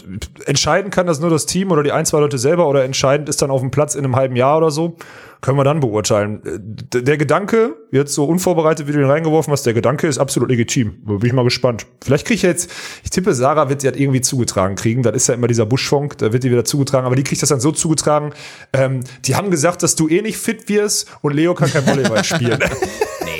entscheiden 0.47 0.93
kann 0.93 1.09
das 1.09 1.19
nur 1.19 1.31
das 1.31 1.45
Team 1.45 1.73
oder 1.73 1.83
die 1.83 1.91
ein, 1.91 2.07
zwei 2.07 2.21
Leute 2.21 2.39
selber 2.39 2.69
oder 2.69 2.85
entscheidend 2.85 3.29
ist 3.29 3.43
dann 3.43 3.51
auf 3.51 3.61
dem 3.61 3.73
Platz 3.73 3.97
in 3.97 4.05
einem 4.05 4.15
halben 4.15 4.37
Jahr 4.37 4.57
oder 4.59 4.71
so. 4.71 4.97
Können 5.41 5.57
wir 5.57 5.65
dann 5.65 5.79
beurteilen. 5.79 6.41
Der 6.93 7.17
Gedanke, 7.17 7.77
jetzt 7.93 8.13
so 8.13 8.25
unvorbereitet, 8.25 8.89
wie 8.89 8.93
du 8.93 8.99
ihn 8.99 9.09
reingeworfen 9.09 9.53
hast, 9.53 9.65
der 9.67 9.75
Gedanke 9.75 10.09
ist 10.09 10.19
absolut 10.19 10.51
legitim. 10.51 11.01
Bin 11.05 11.25
ich 11.25 11.33
mal 11.33 11.45
gespannt. 11.45 11.87
Vielleicht 12.03 12.27
kriege 12.27 12.35
ich 12.35 12.43
jetzt, 12.43 12.71
ich 13.05 13.11
tippe, 13.11 13.33
Sarah 13.35 13.69
wird 13.69 13.81
sie 13.81 13.87
halt 13.87 13.99
irgendwie 13.99 14.21
zugetragen 14.21 14.75
kriegen. 14.75 15.05
Das 15.05 15.15
ist 15.15 15.29
ja 15.29 15.35
immer 15.35 15.47
dieser 15.47 15.65
Buschfunk, 15.65 16.19
da 16.19 16.33
wird 16.33 16.43
die 16.43 16.51
wieder 16.51 16.65
zugetragen, 16.65 17.07
aber 17.07 17.15
die 17.15 17.23
kriegt 17.23 17.41
das 17.41 17.51
dann 17.51 17.61
so 17.61 17.71
zugetragen. 17.71 18.33
Ähm, 18.73 19.01
die 19.25 19.37
haben 19.37 19.51
gesagt, 19.53 19.85
dass 19.85 19.95
du 19.95 20.09
eh 20.09 20.23
nicht 20.23 20.39
fit 20.39 20.69
wirst 20.69 21.07
und 21.23 21.35
Leo 21.35 21.55
kann 21.55 21.71
kein 21.71 21.87
Volleyball 21.87 22.25
spielen. 22.25 22.59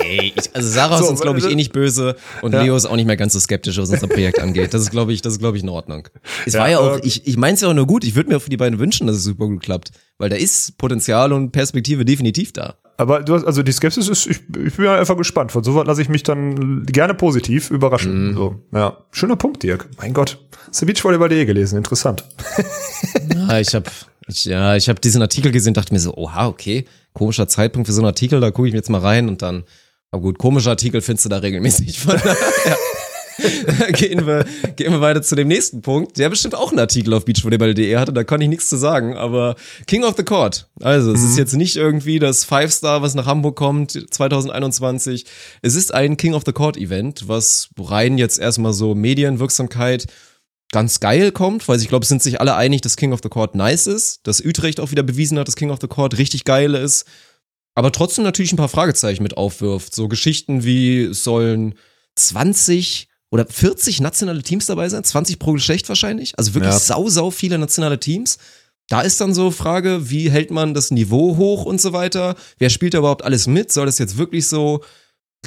Nee, 0.09 0.33
ich, 0.35 0.55
also 0.55 0.69
Sarah 0.69 0.97
so, 0.97 1.03
ist 1.05 1.09
uns, 1.11 1.21
glaube 1.21 1.39
ich, 1.39 1.49
eh 1.49 1.55
nicht 1.55 1.71
böse 1.71 2.15
und 2.41 2.53
ja. 2.53 2.63
Leo 2.63 2.75
ist 2.75 2.85
auch 2.85 2.95
nicht 2.95 3.05
mehr 3.05 3.17
ganz 3.17 3.33
so 3.33 3.39
skeptisch, 3.39 3.77
was 3.77 3.89
unser 3.89 4.07
Projekt 4.07 4.39
angeht. 4.39 4.73
Das 4.73 4.81
ist, 4.81 4.91
glaube 4.91 5.13
ich, 5.13 5.21
das 5.21 5.33
ist, 5.33 5.39
glaube 5.39 5.57
ich, 5.57 5.63
in 5.63 5.69
Ordnung. 5.69 6.07
Es 6.45 6.53
ja, 6.53 6.61
war 6.61 6.69
ja 6.69 6.79
auch, 6.79 6.97
äh, 6.97 7.01
ich, 7.03 7.27
ich 7.27 7.37
meine 7.37 7.53
es 7.55 7.61
ja 7.61 7.69
auch 7.69 7.73
nur 7.73 7.87
gut. 7.87 8.03
Ich 8.03 8.15
würde 8.15 8.29
mir 8.29 8.39
für 8.39 8.49
die 8.49 8.57
beiden 8.57 8.79
wünschen, 8.79 9.07
dass 9.07 9.17
es 9.17 9.23
super 9.23 9.47
gut 9.47 9.61
klappt, 9.61 9.91
weil 10.19 10.29
da 10.29 10.35
ist 10.35 10.77
Potenzial 10.77 11.33
und 11.33 11.51
Perspektive 11.51 12.05
definitiv 12.05 12.53
da. 12.53 12.75
Aber 12.97 13.23
du 13.23 13.33
hast, 13.33 13.45
also 13.45 13.63
die 13.63 13.71
Skepsis 13.71 14.09
ist, 14.09 14.27
ich, 14.27 14.41
ich 14.65 14.75
bin 14.75 14.87
einfach 14.87 15.17
gespannt. 15.17 15.53
Von 15.53 15.63
so 15.63 15.73
was 15.73 15.87
lasse 15.87 16.01
ich 16.01 16.09
mich 16.09 16.23
dann 16.23 16.85
gerne 16.85 17.13
positiv 17.13 17.71
überraschen. 17.71 18.31
Mm. 18.31 18.35
So, 18.35 18.55
ja. 18.73 18.97
Schöner 19.11 19.37
Punkt, 19.37 19.63
Dirk. 19.63 19.89
Mein 19.97 20.13
Gott. 20.13 20.37
Hast 20.67 20.81
du 20.81 20.85
Beachvolleyball.de 20.85 21.45
gelesen? 21.45 21.77
Interessant. 21.77 22.25
ja, 23.33 23.59
ich 23.59 23.73
habe 23.73 23.89
ich, 24.27 24.45
ja, 24.45 24.75
ich 24.75 24.89
habe 24.89 24.99
diesen 24.99 25.21
Artikel 25.21 25.51
gesehen, 25.51 25.73
dachte 25.73 25.93
mir 25.93 25.99
so, 25.99 26.13
oha, 26.13 26.47
okay, 26.47 26.85
komischer 27.13 27.47
Zeitpunkt 27.47 27.87
für 27.87 27.93
so 27.93 28.01
einen 28.01 28.07
Artikel, 28.07 28.41
da 28.41 28.51
gucke 28.51 28.67
ich 28.67 28.73
mir 28.73 28.79
jetzt 28.79 28.89
mal 28.89 29.01
rein 29.01 29.29
und 29.29 29.41
dann 29.41 29.63
aber 30.11 30.23
gut, 30.23 30.37
komische 30.39 30.69
Artikel 30.69 31.01
findest 31.01 31.25
du 31.25 31.29
da 31.29 31.37
regelmäßig. 31.37 31.99
Von 31.99 32.17
daher 32.23 32.77
gehen, 33.93 34.25
wir, 34.25 34.45
gehen 34.75 34.91
wir 34.91 35.01
weiter 35.01 35.21
zu 35.21 35.35
dem 35.35 35.47
nächsten 35.47 35.81
Punkt, 35.81 36.17
der 36.17 36.29
bestimmt 36.29 36.55
auch 36.55 36.69
einen 36.69 36.79
Artikel 36.79 37.13
auf 37.13 37.25
beachvolleyball.de 37.25 37.97
hatte, 37.97 38.13
da 38.13 38.23
kann 38.23 38.41
ich 38.41 38.49
nichts 38.49 38.69
zu 38.69 38.77
sagen, 38.77 39.15
aber 39.15 39.55
King 39.87 40.03
of 40.03 40.15
the 40.17 40.23
Court. 40.23 40.67
Also, 40.81 41.11
es 41.13 41.21
mhm. 41.21 41.27
ist 41.27 41.37
jetzt 41.37 41.55
nicht 41.55 41.75
irgendwie 41.75 42.19
das 42.19 42.43
Five-Star, 42.45 43.01
was 43.01 43.15
nach 43.15 43.25
Hamburg 43.25 43.55
kommt 43.55 43.91
2021. 43.91 45.25
Es 45.61 45.75
ist 45.75 45.93
ein 45.93 46.17
King 46.17 46.33
of 46.33 46.43
the 46.45 46.53
Court 46.53 46.77
Event, 46.77 47.27
was 47.27 47.69
rein 47.79 48.17
jetzt 48.17 48.39
erstmal 48.39 48.73
so 48.73 48.95
Medienwirksamkeit 48.95 50.07
ganz 50.71 50.99
geil 50.99 51.31
kommt, 51.31 51.67
weil 51.67 51.79
ich 51.81 51.89
glaube, 51.89 52.03
es 52.03 52.09
sind 52.09 52.21
sich 52.21 52.39
alle 52.39 52.55
einig, 52.55 52.81
dass 52.81 52.95
King 52.95 53.11
of 53.11 53.21
the 53.23 53.29
Court 53.29 53.55
nice 53.55 53.87
ist, 53.87 54.27
dass 54.27 54.43
Utrecht 54.43 54.79
auch 54.79 54.91
wieder 54.91 55.03
bewiesen 55.03 55.39
hat, 55.39 55.47
dass 55.47 55.55
King 55.55 55.71
of 55.71 55.79
the 55.81 55.87
Court 55.87 56.17
richtig 56.17 56.43
geil 56.43 56.75
ist 56.75 57.05
aber 57.79 57.93
trotzdem 57.93 58.25
natürlich 58.25 58.51
ein 58.51 58.57
paar 58.57 58.67
Fragezeichen 58.67 59.23
mit 59.23 59.37
aufwirft. 59.37 59.95
So 59.95 60.09
Geschichten 60.09 60.65
wie 60.65 61.13
sollen 61.13 61.75
20 62.15 63.08
oder 63.31 63.45
40 63.45 64.01
nationale 64.01 64.41
Teams 64.41 64.65
dabei 64.65 64.89
sein, 64.89 65.03
20 65.03 65.39
pro 65.39 65.53
Geschlecht 65.53 65.87
wahrscheinlich. 65.89 66.33
Also 66.37 66.55
wirklich 66.55 66.73
ja. 66.73 66.79
sau, 66.79 67.09
sau 67.09 67.31
viele 67.31 67.57
nationale 67.57 67.99
Teams. 67.99 68.37
Da 68.87 69.01
ist 69.01 69.21
dann 69.21 69.35
so 69.35 69.51
Frage, 69.51 70.09
wie 70.09 70.31
hält 70.31 70.49
man 70.49 70.73
das 70.73 70.89
Niveau 70.89 71.37
hoch 71.37 71.65
und 71.65 71.79
so 71.79 71.93
weiter? 71.93 72.35
Wer 72.57 72.71
spielt 72.71 72.95
da 72.95 72.99
überhaupt 72.99 73.23
alles 73.23 73.45
mit? 73.45 73.71
Soll 73.71 73.85
das 73.85 73.99
jetzt 73.99 74.17
wirklich 74.17 74.47
so 74.47 74.83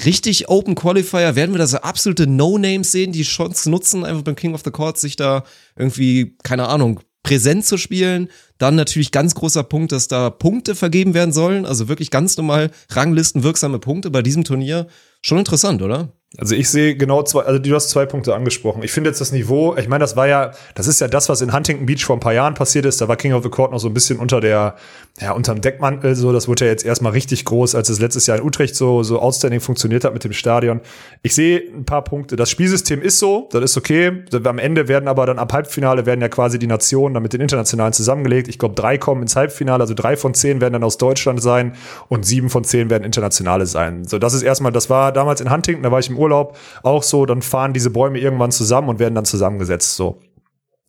richtig 0.04 0.48
Open 0.48 0.76
Qualifier? 0.76 1.34
Werden 1.34 1.52
wir 1.52 1.58
da 1.58 1.66
so 1.66 1.78
absolute 1.78 2.28
No-Names 2.28 2.92
sehen, 2.92 3.10
die 3.10 3.24
Chance 3.24 3.68
nutzen, 3.68 4.04
einfach 4.04 4.22
beim 4.22 4.36
King 4.36 4.54
of 4.54 4.62
the 4.64 4.70
Court 4.70 4.96
sich 4.96 5.16
da 5.16 5.42
irgendwie, 5.76 6.36
keine 6.44 6.68
Ahnung, 6.68 7.00
präsent 7.24 7.66
zu 7.66 7.78
spielen. 7.78 8.28
Dann 8.58 8.76
natürlich 8.76 9.10
ganz 9.10 9.34
großer 9.34 9.64
Punkt, 9.64 9.90
dass 9.90 10.06
da 10.06 10.30
Punkte 10.30 10.76
vergeben 10.76 11.12
werden 11.12 11.32
sollen. 11.32 11.66
Also 11.66 11.88
wirklich 11.88 12.10
ganz 12.10 12.36
normal 12.36 12.70
Ranglisten 12.90 13.42
wirksame 13.42 13.80
Punkte 13.80 14.10
bei 14.10 14.22
diesem 14.22 14.44
Turnier. 14.44 14.86
Schon 15.20 15.38
interessant, 15.38 15.82
oder? 15.82 16.12
Also 16.38 16.54
ich 16.54 16.70
sehe 16.70 16.96
genau 16.96 17.22
zwei, 17.24 17.42
also 17.42 17.58
du 17.58 17.74
hast 17.74 17.90
zwei 17.90 18.06
Punkte 18.06 18.34
angesprochen. 18.34 18.82
Ich 18.82 18.90
finde 18.90 19.10
jetzt 19.10 19.20
das 19.20 19.32
Niveau, 19.32 19.76
ich 19.76 19.86
meine, 19.88 20.00
das 20.00 20.16
war 20.16 20.26
ja, 20.26 20.52
das 20.74 20.86
ist 20.86 20.98
ja 21.00 21.08
das, 21.08 21.28
was 21.28 21.42
in 21.42 21.52
Huntington 21.52 21.84
Beach 21.84 22.06
vor 22.06 22.16
ein 22.16 22.20
paar 22.20 22.32
Jahren 22.32 22.54
passiert 22.54 22.86
ist. 22.86 23.02
Da 23.02 23.08
war 23.08 23.16
King 23.16 23.34
of 23.34 23.42
the 23.42 23.50
Court 23.50 23.70
noch 23.70 23.78
so 23.78 23.88
ein 23.88 23.92
bisschen 23.92 24.18
unter 24.18 24.40
der, 24.40 24.76
ja, 25.20 25.32
unterm 25.32 25.60
Deckmantel 25.60 26.14
so. 26.14 26.32
Das 26.32 26.48
wurde 26.48 26.64
ja 26.64 26.70
jetzt 26.70 26.86
erstmal 26.86 27.12
richtig 27.12 27.44
groß, 27.44 27.74
als 27.74 27.90
es 27.90 28.00
letztes 28.00 28.26
Jahr 28.26 28.38
in 28.38 28.44
Utrecht 28.44 28.74
so, 28.74 29.02
so 29.02 29.20
outstanding 29.20 29.60
funktioniert 29.60 30.04
hat 30.04 30.14
mit 30.14 30.24
dem 30.24 30.32
Stadion. 30.32 30.80
Ich 31.22 31.34
sehe 31.34 31.58
ein 31.58 31.84
paar 31.84 32.02
Punkte. 32.02 32.36
Das 32.36 32.48
Spielsystem 32.48 33.02
ist 33.02 33.18
so, 33.18 33.48
das 33.52 33.62
ist 33.62 33.76
okay. 33.76 34.24
Am 34.44 34.58
Ende 34.58 34.88
werden 34.88 35.08
aber 35.08 35.26
dann 35.26 35.38
ab 35.38 35.52
Halbfinale 35.52 36.06
werden 36.06 36.22
ja 36.22 36.28
quasi 36.28 36.58
die 36.58 36.66
Nationen 36.66 37.12
dann 37.12 37.22
mit 37.22 37.34
den 37.34 37.42
Internationalen 37.42 37.92
zusammengelegt. 37.92 38.48
Ich 38.48 38.58
glaube, 38.58 38.74
drei 38.74 38.96
kommen 38.96 39.20
ins 39.20 39.36
Halbfinale, 39.36 39.82
also 39.82 39.92
drei 39.92 40.16
von 40.16 40.32
zehn 40.32 40.62
werden 40.62 40.72
dann 40.72 40.84
aus 40.84 40.96
Deutschland 40.96 41.42
sein 41.42 41.74
und 42.08 42.24
sieben 42.24 42.48
von 42.48 42.64
zehn 42.64 42.88
werden 42.88 43.04
internationale 43.04 43.66
sein. 43.66 44.04
So, 44.06 44.18
das 44.18 44.32
ist 44.32 44.42
erstmal, 44.42 44.72
das 44.72 44.88
war 44.88 45.12
damals 45.12 45.42
in 45.42 45.50
Huntington, 45.50 45.82
da 45.82 45.90
war 45.92 45.98
ich 45.98 46.08
im 46.08 46.21
Urlaub, 46.22 46.56
auch 46.82 47.02
so, 47.02 47.26
dann 47.26 47.42
fahren 47.42 47.72
diese 47.72 47.90
Bäume 47.90 48.18
irgendwann 48.18 48.52
zusammen 48.52 48.88
und 48.88 48.98
werden 48.98 49.14
dann 49.14 49.24
zusammengesetzt, 49.24 49.96
so. 49.96 50.20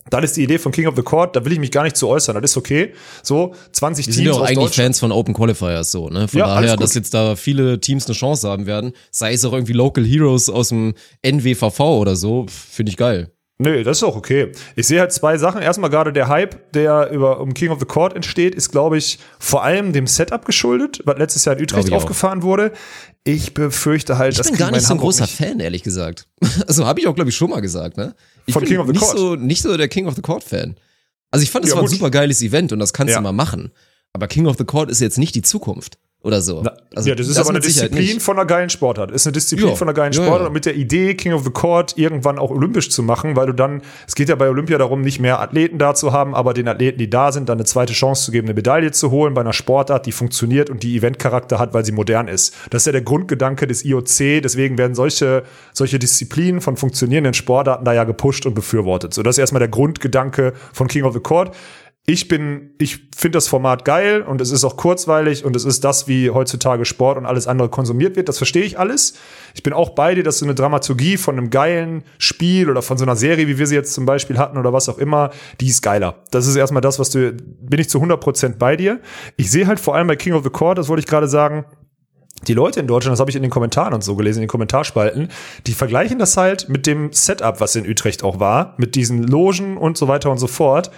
Das 0.09 0.23
ist 0.25 0.35
die 0.35 0.43
Idee 0.43 0.59
von 0.59 0.71
King 0.71 0.87
of 0.87 0.95
the 0.95 1.01
Court, 1.01 1.35
da 1.35 1.45
will 1.45 1.53
ich 1.53 1.59
mich 1.59 1.71
gar 1.71 1.83
nicht 1.83 1.95
zu 1.95 2.09
äußern, 2.09 2.35
das 2.35 2.51
ist 2.51 2.57
okay. 2.57 2.93
So, 3.21 3.53
20 3.71 4.05
Die 4.05 4.11
Teams 4.11 4.15
sind 4.17 4.25
ja 4.25 4.33
auch 4.33 4.41
eigentlich. 4.41 4.75
Fans 4.75 4.99
von 4.99 5.11
Open 5.11 5.33
Qualifiers 5.33 5.91
so, 5.91 6.09
ne? 6.09 6.27
Von 6.27 6.39
Ja, 6.39 6.47
daher, 6.47 6.75
dass 6.75 6.93
jetzt 6.93 7.13
da 7.13 7.35
viele 7.35 7.79
Teams 7.79 8.05
eine 8.05 8.15
Chance 8.15 8.49
haben 8.49 8.65
werden, 8.65 8.91
sei 9.11 9.33
es 9.33 9.45
auch 9.45 9.53
irgendwie 9.53 9.73
Local 9.73 10.03
Heroes 10.03 10.49
aus 10.49 10.69
dem 10.69 10.93
NWVV 11.21 11.79
oder 11.79 12.15
so, 12.15 12.45
finde 12.49 12.89
ich 12.89 12.97
geil. 12.97 13.32
Nee, 13.59 13.83
das 13.83 13.97
ist 13.97 14.03
auch 14.03 14.15
okay. 14.15 14.51
Ich 14.75 14.87
sehe 14.87 14.99
halt 14.99 15.13
zwei 15.13 15.37
Sachen. 15.37 15.61
Erstmal 15.61 15.89
gerade 15.89 16.11
der 16.11 16.27
Hype, 16.27 16.71
der 16.73 17.11
über 17.11 17.39
um 17.39 17.53
King 17.53 17.69
of 17.69 17.79
the 17.79 17.85
Court 17.85 18.15
entsteht, 18.15 18.55
ist, 18.55 18.71
glaube 18.71 18.97
ich, 18.97 19.19
vor 19.39 19.63
allem 19.63 19.93
dem 19.93 20.07
Setup 20.07 20.43
geschuldet, 20.43 21.01
was 21.05 21.17
letztes 21.17 21.45
Jahr 21.45 21.55
in 21.55 21.63
Utrecht 21.63 21.87
ich 21.87 21.93
auch. 21.93 21.97
aufgefahren 21.97 22.41
wurde. 22.41 22.71
Ich 23.23 23.53
befürchte 23.53 24.17
halt, 24.17 24.31
Ich 24.33 24.37
das 24.39 24.47
bin 24.49 24.57
gar 24.57 24.71
nicht 24.71 24.81
so 24.81 24.87
ein 24.87 24.89
Hamburg 24.97 25.03
großer 25.05 25.23
nicht. 25.25 25.35
Fan, 25.37 25.59
ehrlich 25.59 25.83
gesagt. 25.83 26.27
Also 26.67 26.85
habe 26.85 26.99
ich 26.99 27.07
auch, 27.07 27.15
glaube 27.15 27.29
ich, 27.29 27.37
schon 27.37 27.51
mal 27.51 27.61
gesagt, 27.61 27.95
ne? 27.95 28.15
Ich 28.47 28.53
Von 28.53 28.61
bin 28.63 28.69
King 28.69 28.79
of 28.79 28.87
the 28.87 28.91
nicht 28.93 29.01
Court? 29.01 29.17
So, 29.17 29.35
nicht 29.35 29.61
so 29.61 29.77
der 29.77 29.87
King 29.87 30.07
of 30.07 30.15
the 30.15 30.21
Court 30.21 30.43
Fan. 30.43 30.75
Also 31.31 31.43
ich 31.43 31.51
fand, 31.51 31.63
es 31.65 31.71
Ja, 31.71 31.75
war 31.77 31.83
ein 31.83 31.87
gut. 31.87 31.95
super 31.97 32.09
geiles 32.11 32.41
Event 32.41 32.73
und 32.73 32.79
das 32.79 32.91
kannst 32.91 33.11
Ja. 33.11 33.17
du 33.19 33.23
mal 33.23 33.31
machen. 33.31 33.71
Aber 34.13 34.27
King 34.27 34.45
of 34.47 34.57
the 34.57 34.65
Court 34.65 34.89
ist 34.91 34.99
jetzt 34.99 35.17
nicht 35.17 35.35
die 35.35 35.41
Zukunft 35.41 35.97
oder 36.23 36.41
so. 36.41 36.63
Also 36.95 37.09
ja, 37.09 37.15
das 37.15 37.27
ist 37.27 37.37
aber 37.37 37.49
eine 37.49 37.59
Disziplin 37.59 38.21
von 38.21 38.37
einer 38.37 38.45
geilen 38.45 38.69
Sportart. 38.69 39.11
Ist 39.11 39.27
eine 39.27 39.33
Disziplin 39.33 39.69
Ja. 39.69 39.75
von 39.75 39.89
einer 39.89 39.93
geilen 39.93 40.13
Sportart 40.13 40.41
ja. 40.41 40.47
und 40.47 40.53
mit 40.53 40.65
der 40.65 40.75
Idee, 40.75 41.15
King 41.15 41.33
of 41.33 41.43
the 41.43 41.49
Court 41.49 41.97
irgendwann 41.97 42.39
auch 42.39 42.49
olympisch 42.49 42.89
zu 42.89 43.03
machen, 43.03 43.35
weil 43.35 43.47
du 43.47 43.53
dann, 43.53 43.81
es 44.07 44.15
geht 44.15 44.29
ja 44.29 44.35
bei 44.35 44.47
Olympia 44.47 44.77
darum, 44.77 45.01
nicht 45.01 45.19
mehr 45.19 45.41
Athleten 45.41 45.79
da 45.79 45.93
zu 45.93 46.13
haben, 46.13 46.33
aber 46.33 46.53
den 46.53 46.69
Athleten, 46.69 46.97
die 46.97 47.09
da 47.09 47.33
sind, 47.33 47.49
dann 47.49 47.57
eine 47.57 47.65
zweite 47.65 47.91
Chance 47.91 48.23
zu 48.23 48.31
geben, 48.31 48.47
eine 48.47 48.53
Medaille 48.53 48.91
zu 48.91 49.11
holen 49.11 49.33
bei 49.33 49.41
einer 49.41 49.51
Sportart, 49.51 50.05
die 50.05 50.13
funktioniert 50.13 50.69
und 50.69 50.81
die 50.83 50.95
Eventcharakter 50.95 51.59
hat, 51.59 51.73
weil 51.73 51.83
sie 51.83 51.91
modern 51.91 52.29
ist. 52.29 52.55
Das 52.69 52.83
ist 52.83 52.85
ja 52.85 52.91
der 52.93 53.01
Grundgedanke 53.01 53.67
des 53.67 53.83
IOC, 53.83 54.41
deswegen 54.41 54.77
werden 54.77 54.95
solche, 54.95 55.43
solche 55.73 55.99
Disziplinen 55.99 56.61
von 56.61 56.77
funktionierenden 56.77 57.33
Sportarten 57.33 57.83
da 57.83 57.91
ja 57.91 58.05
gepusht 58.05 58.45
und 58.45 58.53
befürwortet. 58.53 59.13
So, 59.13 59.23
das 59.23 59.35
ist 59.35 59.39
erstmal 59.39 59.59
der 59.59 59.67
Grundgedanke 59.69 60.53
von 60.71 60.87
King 60.87 61.03
of 61.03 61.13
the 61.13 61.19
Court 61.19 61.53
ich 62.05 62.27
bin, 62.27 62.71
ich 62.79 63.07
finde 63.15 63.37
das 63.37 63.47
Format 63.47 63.85
geil 63.85 64.23
und 64.23 64.41
es 64.41 64.51
ist 64.51 64.65
auch 64.65 64.75
kurzweilig 64.75 65.45
und 65.45 65.55
es 65.55 65.63
ist 65.63 65.85
das, 65.85 66.05
wie 66.05 66.31
heutzutage 66.31 66.83
Sport 66.83 67.17
und 67.17 67.25
alles 67.25 67.47
andere 67.47 67.69
konsumiert 67.69 68.17
wird. 68.17 68.27
Das 68.27 68.37
verstehe 68.37 68.63
ich 68.63 68.77
alles. 68.77 69.13
Ich 69.53 69.63
bin 69.63 69.71
auch 69.71 69.91
bei 69.91 70.13
dir, 70.13 70.23
dass 70.23 70.39
so 70.39 70.45
eine 70.45 70.53
Dramaturgie 70.53 71.15
von 71.15 71.37
einem 71.37 71.49
geilen 71.49 72.03
Spiel 72.17 72.69
oder 72.69 72.81
von 72.81 72.97
so 72.97 73.05
einer 73.05 73.15
Serie, 73.15 73.47
wie 73.47 73.57
wir 73.57 73.67
sie 73.67 73.75
jetzt 73.75 73.93
zum 73.93 74.05
Beispiel 74.05 74.37
hatten 74.37 74.57
oder 74.57 74.73
was 74.73 74.89
auch 74.89 74.97
immer, 74.97 75.29
die 75.61 75.67
ist 75.67 75.81
geiler. 75.81 76.23
Das 76.31 76.45
ist 76.45 76.57
erstmal 76.57 76.81
das, 76.81 76.99
was 76.99 77.09
du, 77.09 77.31
bin 77.31 77.79
ich 77.79 77.89
zu 77.89 77.99
100% 77.99 78.57
bei 78.57 78.75
dir. 78.75 78.99
Ich 79.37 79.49
sehe 79.49 79.65
halt 79.65 79.79
vor 79.79 79.95
allem 79.95 80.07
bei 80.07 80.17
King 80.17 80.33
of 80.33 80.43
the 80.43 80.49
Court, 80.49 80.77
das 80.77 80.89
wollte 80.89 80.99
ich 80.99 81.07
gerade 81.07 81.29
sagen, 81.29 81.63
die 82.47 82.53
Leute 82.53 82.81
in 82.81 82.87
Deutschland, 82.87 83.13
das 83.13 83.21
habe 83.21 83.29
ich 83.29 83.37
in 83.37 83.43
den 83.43 83.51
Kommentaren 83.51 83.93
und 83.93 84.03
so 84.03 84.17
gelesen, 84.17 84.39
in 84.39 84.43
den 84.43 84.49
Kommentarspalten, 84.49 85.29
die 85.67 85.73
vergleichen 85.73 86.19
das 86.19 86.35
halt 86.35 86.67
mit 86.67 86.85
dem 86.85 87.13
Setup, 87.13 87.61
was 87.61 87.77
in 87.77 87.89
Utrecht 87.89 88.25
auch 88.25 88.41
war, 88.41 88.73
mit 88.75 88.95
diesen 88.95 89.23
Logen 89.23 89.77
und 89.77 89.97
so 89.97 90.09
weiter 90.09 90.29
und 90.29 90.39
so 90.39 90.47
fort. 90.47 90.91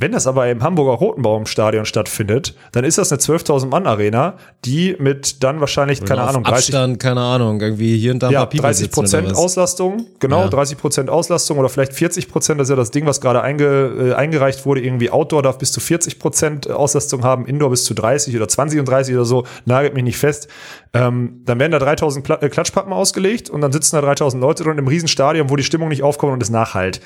Wenn 0.00 0.12
das 0.12 0.26
aber 0.26 0.48
im 0.48 0.62
Hamburger 0.62 0.92
Rotenbaumstadion 0.92 1.84
stattfindet, 1.84 2.54
dann 2.72 2.84
ist 2.84 2.96
das 2.96 3.12
eine 3.12 3.20
12.000 3.20 3.66
Mann 3.66 3.86
Arena, 3.86 4.38
die 4.64 4.96
mit 4.98 5.42
dann 5.42 5.60
wahrscheinlich, 5.60 6.02
keine 6.02 6.22
Ahnung, 6.22 6.42
30, 6.44 6.74
Abstand, 6.74 6.98
keine 7.00 7.20
Ahnung, 7.20 7.60
irgendwie 7.60 7.98
hier 7.98 8.12
und 8.12 8.22
da 8.22 8.30
ja, 8.30 8.40
paar 8.40 8.46
People 8.48 8.62
30 8.62 8.86
sitzen 8.86 8.98
oder 8.98 9.08
Prozent. 9.08 9.36
Auslastung, 9.36 10.06
genau, 10.18 10.44
Ja. 10.44 10.48
30 10.48 10.78
Prozent 10.78 11.10
Auslastung 11.10 11.58
oder 11.58 11.68
vielleicht 11.68 11.92
40 11.92 12.30
Prozent, 12.30 12.58
das 12.58 12.68
ist 12.68 12.70
ja 12.70 12.76
das 12.76 12.90
Ding, 12.90 13.04
was 13.04 13.20
gerade 13.20 13.42
einge, 13.42 13.64
äh, 13.64 14.14
eingereicht 14.14 14.64
wurde, 14.64 14.80
irgendwie 14.80 15.10
Outdoor 15.10 15.42
darf 15.42 15.58
bis 15.58 15.70
zu 15.70 15.80
40 15.80 16.18
Prozent 16.18 16.70
Auslastung 16.70 17.22
haben, 17.22 17.44
Indoor 17.44 17.68
bis 17.68 17.84
zu 17.84 17.92
30 17.92 18.34
oder 18.34 18.48
20 18.48 18.80
und 18.80 18.88
30 18.88 19.14
oder 19.14 19.26
so, 19.26 19.44
nagelt 19.66 19.92
mich 19.92 20.04
nicht 20.04 20.16
fest. 20.18 20.48
Ähm, 20.94 21.42
dann 21.44 21.60
werden 21.60 21.72
da 21.72 21.78
3000 21.78 22.24
Pla 22.24 22.36
äh, 22.40 22.48
Klatschpappen 22.48 22.92
ausgelegt 22.92 23.50
und 23.50 23.60
dann 23.60 23.70
sitzen 23.70 23.96
da 23.96 24.00
3000 24.00 24.40
Leute 24.40 24.64
drin 24.64 24.78
im 24.78 24.88
Riesenstadion, 24.88 25.50
wo 25.50 25.56
die 25.56 25.62
Stimmung 25.62 25.90
nicht 25.90 26.02
aufkommt 26.02 26.32
und 26.32 26.42
es 26.42 26.48
nachhalt. 26.50 27.00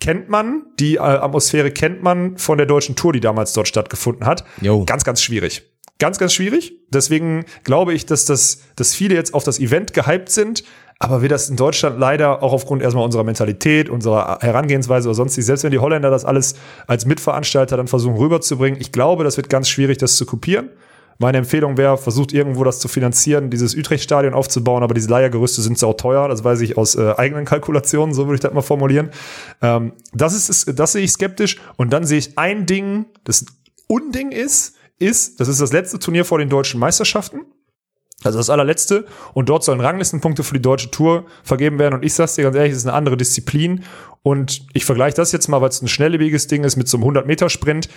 Kennt 0.00 0.28
man, 0.28 0.66
die 0.78 0.96
äh, 0.96 1.00
Atmosphäre 1.00 1.70
kennt 1.70 2.02
man 2.02 2.38
von 2.38 2.58
der 2.58 2.66
deutschen 2.66 2.96
Tour, 2.96 3.12
die 3.12 3.20
damals 3.20 3.52
dort 3.52 3.68
stattgefunden 3.68 4.26
hat. 4.26 4.44
Jo. 4.60 4.84
Ganz, 4.84 5.04
ganz 5.04 5.22
schwierig. 5.22 5.62
Ganz, 5.98 6.18
ganz 6.18 6.34
schwierig. 6.34 6.74
Deswegen 6.90 7.46
glaube 7.64 7.94
ich, 7.94 8.04
dass, 8.04 8.26
das, 8.26 8.60
dass 8.76 8.94
viele 8.94 9.14
jetzt 9.14 9.32
auf 9.32 9.44
das 9.44 9.58
Event 9.58 9.94
gehypt 9.94 10.28
sind. 10.28 10.62
Aber 10.98 11.20
wir 11.22 11.28
das 11.28 11.48
in 11.48 11.56
Deutschland 11.56 11.98
leider 11.98 12.42
auch 12.42 12.52
aufgrund 12.52 12.82
erstmal 12.82 13.04
unserer 13.04 13.24
Mentalität, 13.24 13.90
unserer 13.90 14.38
Herangehensweise 14.40 15.08
oder 15.08 15.14
sonst 15.14 15.34
selbst 15.34 15.62
wenn 15.62 15.70
die 15.70 15.78
Holländer 15.78 16.10
das 16.10 16.24
alles 16.24 16.54
als 16.86 17.04
Mitveranstalter 17.04 17.76
dann 17.76 17.86
versuchen 17.86 18.16
rüberzubringen, 18.16 18.80
ich 18.80 18.92
glaube, 18.92 19.22
das 19.22 19.36
wird 19.36 19.50
ganz 19.50 19.68
schwierig, 19.68 19.98
das 19.98 20.16
zu 20.16 20.24
kopieren. 20.24 20.70
Meine 21.18 21.38
Empfehlung 21.38 21.76
wäre, 21.76 21.96
versucht 21.96 22.32
irgendwo 22.32 22.64
das 22.64 22.78
zu 22.78 22.88
finanzieren, 22.88 23.50
dieses 23.50 23.74
Utrecht-Stadion 23.74 24.34
aufzubauen, 24.34 24.82
aber 24.82 24.94
diese 24.94 25.08
Leiergerüste 25.08 25.62
sind 25.62 25.78
sau 25.78 25.92
teuer, 25.92 26.28
das 26.28 26.44
weiß 26.44 26.60
ich 26.60 26.76
aus 26.76 26.94
äh, 26.94 27.14
eigenen 27.16 27.44
Kalkulationen, 27.44 28.14
so 28.14 28.26
würde 28.26 28.34
ich 28.34 28.40
das 28.40 28.52
mal 28.52 28.62
formulieren. 28.62 29.10
Ähm, 29.62 29.92
das 30.12 30.34
ist, 30.34 30.78
das 30.78 30.92
sehe 30.92 31.02
ich 31.02 31.12
skeptisch. 31.12 31.58
Und 31.76 31.92
dann 31.92 32.04
sehe 32.04 32.18
ich 32.18 32.38
ein 32.38 32.66
Ding, 32.66 33.06
das 33.24 33.46
Unding 33.88 34.32
ist, 34.32 34.74
ist, 34.98 35.40
das 35.40 35.48
ist 35.48 35.60
das 35.60 35.72
letzte 35.72 35.98
Turnier 35.98 36.24
vor 36.24 36.38
den 36.38 36.48
deutschen 36.48 36.80
Meisterschaften. 36.80 37.42
Also 38.24 38.38
das 38.38 38.50
allerletzte. 38.50 39.04
Und 39.34 39.48
dort 39.48 39.62
sollen 39.62 39.80
Ranglistenpunkte 39.80 40.42
für 40.42 40.54
die 40.54 40.62
deutsche 40.62 40.90
Tour 40.90 41.26
vergeben 41.42 41.78
werden. 41.78 41.94
Und 41.94 42.04
ich 42.04 42.14
sag's 42.14 42.34
dir 42.34 42.42
ganz 42.42 42.56
ehrlich, 42.56 42.72
es 42.72 42.78
ist 42.78 42.86
eine 42.86 42.94
andere 42.94 43.16
Disziplin. 43.16 43.84
Und 44.22 44.66
ich 44.72 44.84
vergleiche 44.84 45.16
das 45.16 45.32
jetzt 45.32 45.48
mal, 45.48 45.60
weil 45.60 45.68
es 45.68 45.82
ein 45.82 45.88
schnelllebiges 45.88 46.48
Ding 46.48 46.64
ist, 46.64 46.76
mit 46.76 46.88
so 46.88 46.96
einem 46.96 47.06
100-Meter-Sprint. 47.10 47.88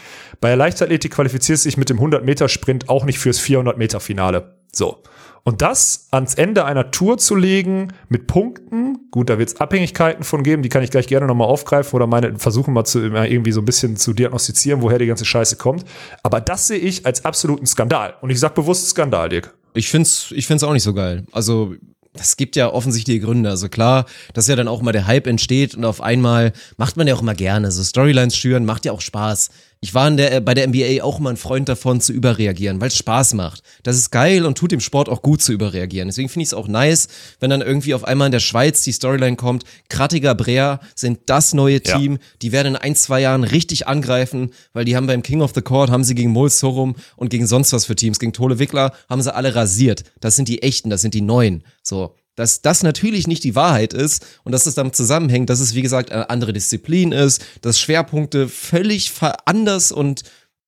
Bei 0.41 0.49
der 0.49 0.57
Leichtathletik 0.57 1.13
qualifizierst 1.13 1.65
du 1.65 1.69
dich 1.69 1.77
mit 1.77 1.89
dem 1.89 1.99
100-Meter-Sprint 1.99 2.89
auch 2.89 3.05
nicht 3.05 3.17
fürs 3.17 3.39
400-Meter-Finale. 3.41 4.55
So. 4.71 5.01
Und 5.43 5.61
das 5.61 6.09
ans 6.11 6.35
Ende 6.35 6.65
einer 6.65 6.91
Tour 6.91 7.17
zu 7.17 7.35
legen 7.35 7.93
mit 8.09 8.27
Punkten, 8.27 9.09
gut, 9.09 9.29
da 9.29 9.39
wird 9.39 9.49
es 9.49 9.59
Abhängigkeiten 9.59 10.23
von 10.23 10.43
geben, 10.43 10.61
die 10.61 10.69
kann 10.69 10.83
ich 10.83 10.91
gleich 10.91 11.07
gerne 11.07 11.25
nochmal 11.25 11.47
aufgreifen 11.47 11.95
oder 11.95 12.07
meine 12.07 12.37
versuchen 12.37 12.73
mal 12.73 12.83
zu 12.83 12.99
mal 12.99 13.25
irgendwie 13.25 13.51
so 13.51 13.61
ein 13.61 13.65
bisschen 13.65 13.95
zu 13.95 14.13
diagnostizieren, 14.13 14.81
woher 14.81 14.99
die 14.99 15.07
ganze 15.07 15.25
Scheiße 15.25 15.55
kommt. 15.55 15.85
Aber 16.21 16.41
das 16.41 16.67
sehe 16.67 16.77
ich 16.77 17.05
als 17.05 17.25
absoluten 17.25 17.65
Skandal. 17.65 18.15
Und 18.21 18.29
ich 18.29 18.39
sag 18.39 18.53
bewusst 18.53 18.89
Skandal, 18.89 19.29
Dirk. 19.29 19.55
Ich 19.73 19.89
find's, 19.89 20.31
ich 20.35 20.47
find's 20.47 20.63
auch 20.63 20.73
nicht 20.73 20.83
so 20.83 20.93
geil. 20.93 21.25
Also, 21.31 21.75
es 22.13 22.37
gibt 22.37 22.55
ja 22.55 22.71
offensichtliche 22.71 23.19
Gründe. 23.19 23.49
Also 23.49 23.69
klar, 23.69 24.05
dass 24.33 24.47
ja 24.47 24.55
dann 24.55 24.67
auch 24.67 24.81
mal 24.81 24.91
der 24.91 25.07
Hype 25.07 25.27
entsteht 25.27 25.75
und 25.75 25.85
auf 25.85 26.01
einmal 26.01 26.53
macht 26.77 26.97
man 26.97 27.07
ja 27.07 27.15
auch 27.15 27.21
immer 27.21 27.35
gerne. 27.35 27.71
So 27.71 27.83
Storylines 27.83 28.35
schüren 28.35 28.65
macht 28.65 28.85
ja 28.85 28.91
auch 28.91 29.01
Spaß. 29.01 29.49
Ich 29.81 29.93
war 29.93 30.09
in 30.09 30.17
der, 30.17 30.41
bei 30.41 30.53
der 30.53 30.67
NBA 30.67 31.01
auch 31.03 31.19
immer 31.19 31.29
ein 31.29 31.37
Freund 31.37 31.69
davon 31.69 32.01
zu 32.01 32.11
überreagieren, 32.11 32.81
weil 32.81 32.89
es 32.89 32.97
Spaß 32.97 33.33
macht. 33.33 33.63
Das 33.83 33.95
ist 33.95 34.11
geil 34.11 34.45
und 34.45 34.57
tut 34.57 34.73
dem 34.73 34.81
Sport 34.81 35.07
auch 35.07 35.21
gut 35.21 35.41
zu 35.41 35.53
überreagieren. 35.53 36.09
Deswegen 36.09 36.27
finde 36.27 36.43
ich 36.43 36.49
es 36.49 36.53
auch 36.53 36.67
nice, 36.67 37.07
wenn 37.39 37.49
dann 37.49 37.61
irgendwie 37.61 37.93
auf 37.93 38.03
einmal 38.03 38.25
in 38.25 38.33
der 38.33 38.41
Schweiz 38.41 38.81
die 38.81 38.91
Storyline 38.91 39.37
kommt, 39.37 39.63
Krattiger 39.87 40.35
Brea 40.35 40.81
sind 40.95 41.19
das 41.27 41.53
neue 41.53 41.81
Ja. 41.85 41.97
Team, 41.97 42.17
die 42.41 42.51
werden 42.51 42.75
in 42.75 42.75
ein, 42.75 42.95
zwei 42.95 43.21
Jahren 43.21 43.45
richtig 43.45 43.87
angreifen, 43.87 44.51
weil 44.73 44.83
die 44.83 44.97
haben 44.97 45.07
beim 45.07 45.23
King 45.23 45.41
of 45.41 45.53
the 45.55 45.61
Court, 45.61 45.89
haben 45.89 46.03
sie 46.03 46.15
gegen 46.15 46.31
Mol 46.31 46.49
Sorum 46.49 46.97
und 47.15 47.29
gegen 47.29 47.47
sonst 47.47 47.71
was 47.71 47.85
für 47.85 47.95
Teams, 47.95 48.19
gegen 48.19 48.33
Tole 48.33 48.59
Wickler, 48.59 48.91
haben 49.09 49.21
sie 49.21 49.33
alle 49.33 49.55
rasiert. 49.55 50.03
Das 50.19 50.35
sind 50.35 50.49
die 50.49 50.61
echten, 50.61 50.89
das 50.89 51.01
sind 51.01 51.13
die 51.13 51.21
neuen. 51.21 51.63
So. 51.83 52.15
Dass 52.35 52.61
das 52.61 52.83
natürlich 52.83 53.27
nicht 53.27 53.43
die 53.43 53.55
Wahrheit 53.55 53.93
ist 53.93 54.25
und 54.43 54.51
dass 54.53 54.65
es 54.65 54.75
damit 54.75 54.95
zusammenhängt, 54.95 55.49
dass 55.49 55.59
es 55.59 55.75
wie 55.75 55.81
gesagt 55.81 56.11
eine 56.11 56.29
andere 56.29 56.53
Disziplin 56.53 57.11
ist, 57.11 57.43
dass 57.61 57.79
Schwerpunkte 57.79 58.47
völlig 58.47 59.11
anders 59.45 59.91
und 59.91 60.23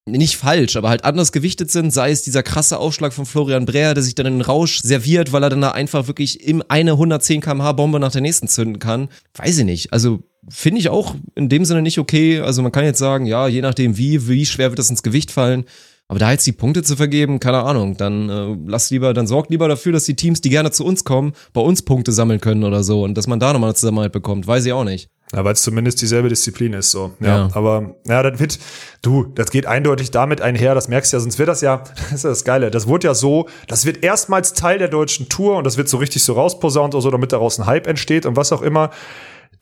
nicht 0.05 0.35
falsch, 0.35 0.75
aber 0.75 0.89
halt 0.89 1.05
anders 1.05 1.31
gewichtet 1.31 1.69
sind, 1.69 1.91
sei 1.91 2.11
es 2.11 2.23
dieser 2.23 2.41
krasse 2.41 2.79
Aufschlag 2.79 3.13
von 3.13 3.25
Florian 3.25 3.65
Breer, 3.65 3.93
der 3.93 4.03
sich 4.03 4.15
dann 4.15 4.25
in 4.25 4.33
den 4.33 4.41
Rausch 4.41 4.81
serviert, 4.81 5.31
weil 5.31 5.43
er 5.43 5.49
dann 5.49 5.61
da 5.61 5.71
einfach 5.71 6.07
wirklich 6.07 6.45
im 6.45 6.63
eine 6.67 6.91
110 6.91 7.41
km/h 7.41 7.71
Bombe 7.73 7.99
nach 7.99 8.11
der 8.11 8.21
nächsten 8.21 8.47
zünden 8.47 8.79
kann. 8.79 9.09
Weiß 9.35 9.59
ich 9.59 9.65
nicht. 9.65 9.93
Also 9.93 10.23
finde 10.49 10.79
ich 10.79 10.89
auch 10.89 11.15
in 11.35 11.49
dem 11.49 11.65
Sinne 11.65 11.83
nicht 11.83 11.99
okay. 11.99 12.39
Also 12.39 12.63
man 12.63 12.71
kann 12.71 12.83
jetzt 12.83 12.97
sagen, 12.97 13.27
ja, 13.27 13.47
je 13.47 13.61
nachdem 13.61 13.97
wie, 13.97 14.27
wie 14.27 14.45
schwer 14.45 14.71
wird 14.71 14.79
das 14.79 14.89
ins 14.89 15.03
Gewicht 15.03 15.29
fallen. 15.29 15.65
Aber 16.11 16.19
da 16.19 16.29
jetzt 16.29 16.45
die 16.45 16.51
Punkte 16.51 16.83
zu 16.83 16.97
vergeben, 16.97 17.39
keine 17.39 17.63
Ahnung, 17.63 17.95
dann 17.95 18.27
äh, 18.29 18.57
lass 18.67 18.89
lieber, 18.89 19.13
dann 19.13 19.27
sorgt 19.27 19.49
lieber 19.49 19.69
dafür, 19.69 19.93
dass 19.93 20.03
die 20.03 20.13
Teams, 20.13 20.41
die 20.41 20.49
gerne 20.49 20.69
zu 20.69 20.83
uns 20.83 21.05
kommen, 21.05 21.31
bei 21.53 21.61
uns 21.61 21.83
Punkte 21.83 22.11
sammeln 22.11 22.41
können 22.41 22.65
oder 22.65 22.83
so 22.83 23.05
und 23.05 23.17
dass 23.17 23.27
man 23.27 23.39
da 23.39 23.53
nochmal 23.53 23.69
eine 23.69 23.75
Zusammenhalt 23.75 24.11
bekommt, 24.11 24.45
weiß 24.45 24.65
ich 24.65 24.73
auch 24.73 24.83
nicht. 24.83 25.07
Ja, 25.33 25.45
weil 25.45 25.53
es 25.53 25.61
zumindest 25.61 26.01
dieselbe 26.01 26.27
Disziplin 26.27 26.73
ist, 26.73 26.91
so. 26.91 27.11
Ja, 27.21 27.27
Ja. 27.27 27.49
aber, 27.53 27.95
ja, 28.05 28.21
das 28.23 28.41
wird, 28.41 28.59
du, 29.01 29.23
das 29.23 29.51
geht 29.51 29.67
eindeutig 29.67 30.11
damit 30.11 30.41
einher, 30.41 30.75
das 30.75 30.89
merkst 30.89 31.13
du 31.13 31.15
ja, 31.15 31.21
sonst 31.21 31.39
wird 31.39 31.47
das 31.47 31.61
ja, 31.61 31.77
das 31.95 32.11
ist 32.11 32.23
ja 32.25 32.29
das 32.29 32.43
Geile, 32.43 32.71
das 32.71 32.87
wurde 32.87 33.07
ja 33.07 33.13
so, 33.13 33.47
das 33.69 33.85
wird 33.85 34.03
erstmals 34.03 34.51
Teil 34.51 34.79
der 34.79 34.89
deutschen 34.89 35.29
Tour 35.29 35.55
und 35.55 35.63
das 35.63 35.77
wird 35.77 35.87
so 35.87 35.95
richtig 35.95 36.25
so 36.25 36.33
rausposaunt 36.33 36.93
oder 36.93 37.01
so, 37.01 37.09
damit 37.09 37.31
daraus 37.31 37.57
ein 37.57 37.67
Hype 37.67 37.87
entsteht 37.87 38.25
und 38.25 38.35
was 38.35 38.51
auch 38.51 38.61
immer. 38.61 38.89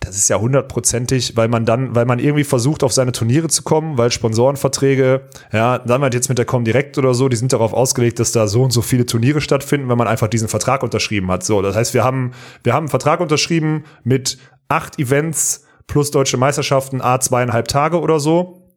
Das 0.01 0.15
ist 0.15 0.29
ja 0.29 0.39
hundertprozentig, 0.39 1.35
weil 1.35 1.49
man 1.49 1.65
dann, 1.65 1.93
weil 1.93 2.05
man 2.05 2.19
irgendwie 2.19 2.45
versucht, 2.45 2.83
auf 2.83 2.93
seine 2.93 3.11
Turniere 3.11 3.49
zu 3.49 3.63
kommen, 3.63 3.97
weil 3.97 4.11
Sponsorenverträge, 4.11 5.27
ja, 5.51 5.79
dann 5.79 6.01
halt 6.01 6.13
jetzt 6.13 6.29
mit 6.29 6.37
der 6.37 6.45
Comdirect 6.45 6.97
oder 6.97 7.13
so, 7.13 7.27
die 7.27 7.35
sind 7.35 7.51
darauf 7.51 7.73
ausgelegt, 7.73 8.19
dass 8.19 8.31
da 8.31 8.47
so 8.47 8.63
und 8.63 8.71
so 8.71 8.81
viele 8.81 9.05
Turniere 9.05 9.41
stattfinden, 9.41 9.89
wenn 9.89 9.97
man 9.97 10.07
einfach 10.07 10.29
diesen 10.29 10.47
Vertrag 10.47 10.83
unterschrieben 10.83 11.29
hat. 11.29 11.43
So, 11.43 11.61
das 11.61 11.75
heißt, 11.75 11.93
wir 11.93 12.05
haben, 12.05 12.31
wir 12.63 12.73
haben 12.73 12.83
einen 12.83 12.89
Vertrag 12.89 13.19
unterschrieben 13.19 13.83
mit 14.05 14.37
acht 14.69 14.97
Events 14.99 15.65
plus 15.85 16.11
deutsche 16.11 16.37
Meisterschaften, 16.37 17.01
a 17.01 17.19
zweieinhalb 17.19 17.67
Tage 17.67 17.99
oder 17.99 18.21
so. 18.21 18.69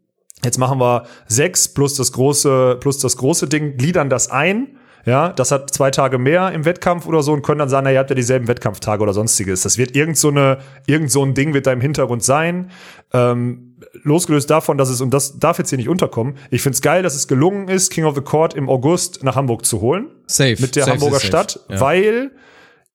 Jetzt 0.45 0.59
machen 0.59 0.81
wir 0.81 1.05
sechs 1.29 1.69
plus 1.69 1.95
das 1.95 2.11
große, 2.11 2.79
plus 2.81 2.99
das 2.99 3.17
große 3.17 3.47
Ding, 3.47 3.77
gliedern 3.77 4.11
das 4.11 4.29
ein. 4.29 4.77
Ja, 5.05 5.31
das 5.33 5.51
hat 5.51 5.73
zwei 5.73 5.91
Tage 5.91 6.19
mehr 6.19 6.53
im 6.53 6.65
Wettkampf 6.65 7.07
oder 7.07 7.23
so 7.23 7.33
und 7.33 7.43
können 7.43 7.59
dann 7.59 7.69
sagen, 7.69 7.85
na, 7.85 7.93
ihr 7.93 7.99
habt 7.99 8.11
ja 8.11 8.17
dieselben 8.17 8.49
Wettkampftage 8.49 9.03
oder 9.03 9.13
sonstiges. 9.13 9.63
Das 9.63 9.79
wird 9.79 9.97
irgend 9.97 10.17
so 10.17 10.29
eine, 10.29 10.59
irgend 10.87 11.11
so 11.11 11.25
ein 11.25 11.35
Ding 11.35 11.55
wird 11.55 11.67
da 11.67 11.73
im 11.73 11.81
Hintergrund 11.81 12.23
sein. 12.23 12.71
Ähm, 13.13 13.75
losgelöst 14.05 14.49
davon, 14.49 14.79
dass 14.79 14.89
es, 14.89 15.01
und 15.01 15.13
das 15.13 15.39
darf 15.39 15.59
jetzt 15.59 15.71
hier 15.71 15.79
nicht 15.79 15.89
unterkommen, 15.89 16.37
ich 16.51 16.63
find's 16.63 16.81
geil, 16.81 17.03
dass 17.03 17.15
es 17.15 17.29
gelungen 17.29 17.69
ist, 17.69 17.91
King 17.91 18.05
of 18.05 18.15
the 18.15 18.21
Court 18.23 18.55
im 18.55 18.69
August 18.69 19.23
nach 19.25 19.37
Hamburg 19.37 19.67
zu 19.67 19.81
holen. 19.81 20.07
Safe. 20.27 20.57
Mit 20.61 20.77
der 20.77 20.85
safe, 20.85 20.95
Hamburger 20.95 21.21
Stadt, 21.21 21.61
Ja. 21.69 21.81
weil 21.81 22.31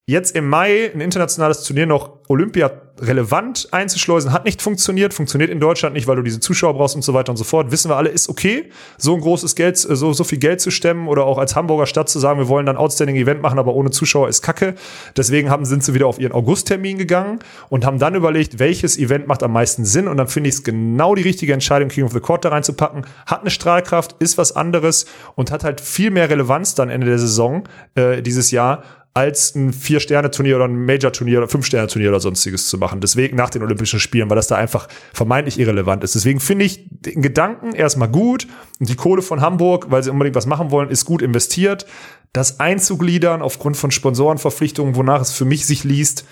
jetzt 0.08 0.36
im 0.36 0.48
Mai 0.48 0.90
ein 0.94 1.02
internationales 1.02 1.64
Turnier 1.64 1.86
noch 1.86 2.20
Olympia 2.30 2.72
relevant 3.00 3.68
einzuschleusen, 3.72 4.32
hat 4.32 4.46
nicht 4.46 4.62
funktioniert, 4.62 5.14
funktioniert 5.14 5.52
in 5.52 5.60
Deutschland 5.60 5.94
nicht, 5.94 6.08
weil 6.08 6.16
du 6.16 6.24
diese 6.24 6.40
Zuschauer 6.40 6.74
brauchst 6.74 6.96
und 6.96 7.04
so 7.04 7.14
weiter 7.14 7.32
und 7.32 7.38
so 7.38 7.44
fort. 7.44 7.72
Wissen 7.72 7.92
wir 7.92 7.98
alle, 7.98 8.10
ist 8.10 8.30
okay, 8.30 8.70
so 8.98 9.14
ein 9.14 9.22
großes 9.22 9.56
Geld, 9.56 9.78
so, 9.78 10.14
so 10.14 10.24
viel 10.24 10.40
Geld 10.40 10.62
zu 10.62 10.72
stemmen 10.72 11.08
oder 11.08 11.26
auch 11.26 11.38
als 11.38 11.56
Hamburger 11.56 11.86
Stadt 11.86 12.10
zu 12.10 12.20
sagen, 12.20 12.40
wir 12.40 12.48
wollen 12.48 12.66
dann 12.66 12.78
Outstanding 12.78 13.18
Event 13.18 13.42
machen, 13.42 13.60
aber 13.60 13.76
ohne 13.76 13.92
Zuschauer 13.92 14.30
ist 14.30 14.42
Kacke. 14.42 14.76
Deswegen 15.16 15.50
haben, 15.50 15.66
sind 15.66 15.84
sie 15.84 15.94
wieder 15.94 16.08
auf 16.08 16.20
ihren 16.20 16.32
Augusttermin 16.32 16.98
gegangen 16.98 17.40
und 17.70 17.86
haben 17.86 18.00
dann 18.00 18.16
überlegt, 18.16 18.60
welches 18.60 18.98
Event 18.98 19.28
macht 19.28 19.44
am 19.44 19.52
meisten 19.52 19.86
Sinn 19.86 20.08
und 20.08 20.18
dann 20.18 20.28
finde 20.28 20.50
ich 20.50 20.56
es 20.56 20.64
genau 20.64 21.16
die 21.16 21.24
richtige 21.24 21.54
Entscheidung, 21.54 21.90
King 21.90 22.06
of 22.06 22.14
the 22.14 22.20
Court 22.22 22.46
da 22.46 22.50
reinzupacken. 22.50 23.06
Hat 23.26 23.42
eine 23.42 23.52
Strahlkraft, 23.52 24.16
ist 24.20 24.38
was 24.38 24.56
anderes 24.56 25.06
und 25.36 25.52
hat 25.52 25.64
halt 25.64 25.82
viel 25.82 26.12
mehr 26.12 26.30
Relevanz 26.30 26.76
dann 26.76 26.90
Ende 26.90 27.08
der 27.08 27.20
Saison 27.20 27.66
äh, 27.96 28.22
dieses 28.22 28.52
Jahr 28.52 28.84
als 29.18 29.56
ein 29.56 29.74
Vier-Sterne-Turnier 29.74 30.58
oder 30.58 30.66
ein 30.66 30.86
Major-Turnier 30.86 31.40
oder 31.40 31.48
Fünf-Sterne-Turnier 31.48 32.10
oder 32.10 32.20
sonstiges 32.20 32.68
zu 32.68 32.78
machen. 32.78 33.02
Deswegen 33.02 33.36
nach 33.36 33.50
den 33.50 33.64
Olympischen 33.64 34.00
Spielen, 34.00 34.30
weil 34.30 34.36
das 34.36 34.46
da 34.46 34.58
einfach 34.58 34.88
vermeintlich 35.12 35.60
irrelevant 35.60 36.04
ist. 36.04 36.14
Deswegen 36.14 36.40
finde 36.40 36.66
ich 36.66 36.86
den 36.92 37.24
Gedanken 37.24 37.74
erstmal 37.74 38.10
gut 38.10 38.46
und 38.80 38.88
die 38.90 38.96
Kohle 38.96 39.24
von 39.24 39.42
Hamburg, 39.42 39.88
weil 39.90 40.04
sie 40.04 40.12
unbedingt 40.12 40.36
was 40.36 40.46
machen 40.46 40.70
wollen, 40.70 40.92
ist 40.92 41.06
gut 41.06 41.24
investiert. 41.24 41.88
Das 42.32 42.60
einzugliedern 42.60 43.42
aufgrund 43.42 43.76
von 43.76 43.90
Sponsorenverpflichtungen, 43.90 44.96
wonach 44.96 45.22
es 45.22 45.32
für 45.32 45.46
mich 45.46 45.66
sich 45.66 45.84
liest, 45.84 46.24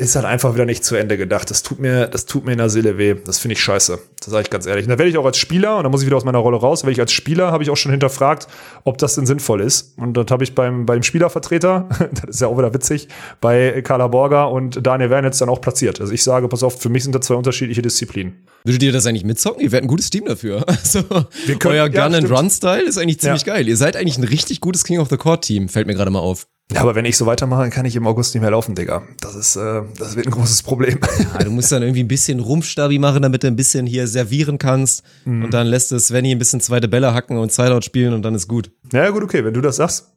ist 0.00 0.14
halt 0.14 0.24
einfach 0.26 0.54
wieder 0.54 0.64
nicht 0.64 0.84
zu 0.84 0.94
Ende 0.94 1.16
gedacht. 1.18 1.50
Das 1.50 1.64
tut 1.64 1.80
mir, 1.80 2.06
das 2.06 2.24
tut 2.24 2.44
mir 2.46 2.52
in 2.52 2.58
der 2.58 2.70
Seele 2.70 2.98
weh. 2.98 3.16
Das 3.26 3.40
finde 3.40 3.54
ich 3.54 3.60
scheiße. 3.60 3.98
Das 4.20 4.26
sage 4.30 4.42
ich 4.42 4.50
ganz 4.50 4.64
ehrlich. 4.64 4.84
Und 4.84 4.90
da 4.90 4.98
werde 4.98 5.10
ich 5.10 5.18
auch 5.18 5.24
als 5.24 5.38
Spieler, 5.38 5.76
und 5.76 5.82
da 5.82 5.88
muss 5.90 6.02
ich 6.02 6.06
wieder 6.06 6.16
aus 6.16 6.24
meiner 6.24 6.38
Rolle 6.38 6.56
raus, 6.56 6.84
werde 6.84 6.92
ich 6.92 7.00
als 7.00 7.10
Spieler, 7.10 7.50
habe 7.50 7.64
ich 7.64 7.70
auch 7.70 7.76
schon 7.76 7.90
hinterfragt, 7.90 8.46
ob 8.84 8.96
das 8.98 9.16
denn 9.16 9.26
sinnvoll 9.26 9.60
ist. 9.60 9.98
Und 9.98 10.16
das 10.16 10.26
habe 10.30 10.44
ich 10.44 10.54
beim, 10.54 10.86
beim 10.86 11.02
Spielervertreter, 11.02 11.88
das 12.12 12.36
ist 12.36 12.40
ja 12.40 12.46
auch 12.46 12.56
wieder 12.56 12.72
witzig, 12.72 13.08
bei 13.40 13.82
Carla 13.82 14.06
Borger 14.06 14.52
und 14.52 14.86
Daniel 14.86 15.10
Wernitz 15.10 15.38
dann 15.38 15.48
auch 15.48 15.60
platziert. 15.60 16.00
Also 16.00 16.12
ich 16.12 16.22
sage, 16.22 16.46
pass 16.46 16.62
auf, 16.62 16.80
für 16.80 16.90
mich 16.90 17.02
sind 17.02 17.14
das 17.16 17.26
zwei 17.26 17.34
unterschiedliche 17.34 17.82
Disziplinen. 17.82 18.46
Würdet 18.62 18.84
ihr 18.84 18.92
das 18.92 19.04
eigentlich 19.04 19.24
mitzocken? 19.24 19.60
Ihr 19.62 19.72
wärt 19.72 19.82
ein 19.82 19.88
gutes 19.88 20.10
Team 20.10 20.26
dafür. 20.26 20.64
Also, 20.78 21.02
können- 21.02 21.26
euer 21.64 21.74
ja, 21.74 21.88
Gun 21.88 22.14
and 22.14 22.16
stimmt. 22.26 22.38
Run 22.38 22.50
Style 22.50 22.82
ist 22.82 22.98
eigentlich 22.98 23.18
ziemlich 23.20 23.44
Ja. 23.44 23.54
geil. 23.54 23.66
Ihr 23.68 23.76
seid 23.76 23.96
eigentlich 23.96 24.16
ein 24.16 24.24
richtig 24.24 24.60
gutes 24.60 24.84
King 24.84 25.00
of 25.00 25.08
the 25.10 25.16
Court 25.16 25.42
Team, 25.44 25.68
fällt 25.68 25.86
mir 25.88 25.94
gerade 25.94 26.10
mal 26.12 26.20
auf. 26.20 26.46
Ja, 26.72 26.82
aber 26.82 26.94
wenn 26.94 27.06
ich 27.06 27.16
so 27.16 27.24
weitermache, 27.24 27.62
dann 27.62 27.70
kann 27.70 27.86
ich 27.86 27.96
im 27.96 28.06
August 28.06 28.34
nicht 28.34 28.42
mehr 28.42 28.50
laufen, 28.50 28.74
Digga. 28.74 29.02
Das 29.20 29.34
ist, 29.34 29.56
äh, 29.56 29.82
das 29.98 30.16
wird 30.16 30.26
ein 30.26 30.32
großes 30.32 30.62
Problem. 30.62 30.98
Ja, 31.32 31.44
du 31.44 31.50
musst 31.50 31.72
dann 31.72 31.82
irgendwie 31.82 32.02
ein 32.02 32.08
bisschen 32.08 32.40
Rumpfstabi 32.40 32.98
machen, 32.98 33.22
damit 33.22 33.42
du 33.42 33.46
ein 33.46 33.56
bisschen 33.56 33.86
hier 33.86 34.06
servieren 34.06 34.58
kannst. 34.58 35.02
Mhm. 35.24 35.44
Und 35.44 35.54
dann 35.54 35.66
lässt 35.66 35.92
es 35.92 36.08
Svenny 36.08 36.32
ein 36.32 36.38
bisschen 36.38 36.60
zweite 36.60 36.88
Bälle 36.88 37.14
hacken 37.14 37.38
und 37.38 37.52
Sideout 37.52 37.82
spielen 37.82 38.12
und 38.12 38.22
dann 38.22 38.34
ist 38.34 38.48
gut. 38.48 38.70
Ja, 38.92 39.08
gut, 39.10 39.22
okay, 39.22 39.44
wenn 39.44 39.54
du 39.54 39.62
das 39.62 39.76
sagst. 39.76 40.08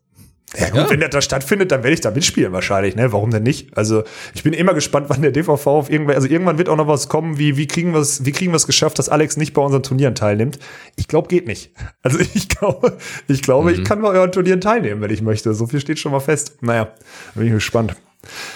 Ja, 0.58 0.68
gut, 0.70 0.76
Ja. 0.80 0.90
wenn 0.90 1.00
das 1.00 1.12
da 1.12 1.22
stattfindet, 1.22 1.72
dann 1.72 1.82
werde 1.84 1.94
ich 1.94 2.02
da 2.02 2.12
mitspielen 2.12 2.52
wahrscheinlich, 2.52 2.96
ne? 2.96 3.14
Warum 3.14 3.32
denn 3.32 3.44
nicht? 3.44 3.78
Also, 3.78 4.04
ich 4.34 4.44
bin 4.44 4.52
immer 4.52 4.74
gespannt, 4.74 5.06
wann 5.10 5.22
der 5.22 5.32
DVV 5.32 5.66
auf 5.68 5.90
irgendwann, 5.90 6.16
also 6.16 6.28
irgendwann 6.28 6.58
wird 6.58 6.68
auch 6.68 6.76
noch 6.76 6.88
was 6.88 7.08
kommen, 7.08 7.38
wie, 7.38 7.56
wie 7.56 7.68
kriegen 7.68 7.94
wir 7.94 8.02
es, 8.02 8.26
wie 8.26 8.34
kriegen 8.34 8.52
wir 8.52 8.58
es 8.58 8.68
geschafft, 8.68 9.00
dass 9.00 9.08
Alex 9.08 9.38
nicht 9.38 9.54
bei 9.54 9.62
unseren 9.62 9.82
Turnieren 9.84 10.14
teilnimmt? 10.14 10.60
Ich 10.98 11.08
glaube, 11.08 11.28
geht 11.30 11.48
nicht. 11.48 11.72
Also, 12.04 12.20
ich 12.20 12.50
glaube, 12.50 12.98
ich 13.28 13.42
glaube, 13.44 13.72
ich 13.72 13.84
kann 13.84 14.02
bei 14.02 14.10
euren 14.10 14.32
Turnieren 14.32 14.60
teilnehmen, 14.60 15.02
wenn 15.02 15.12
ich 15.12 15.22
möchte. 15.22 15.54
So 15.54 15.68
viel 15.68 15.80
steht 15.80 16.00
schon 16.00 16.12
mal 16.12 16.20
fest. 16.20 16.58
Naja, 16.62 16.90
bin 17.36 17.46
ich 17.48 17.54
gespannt. 17.54 17.96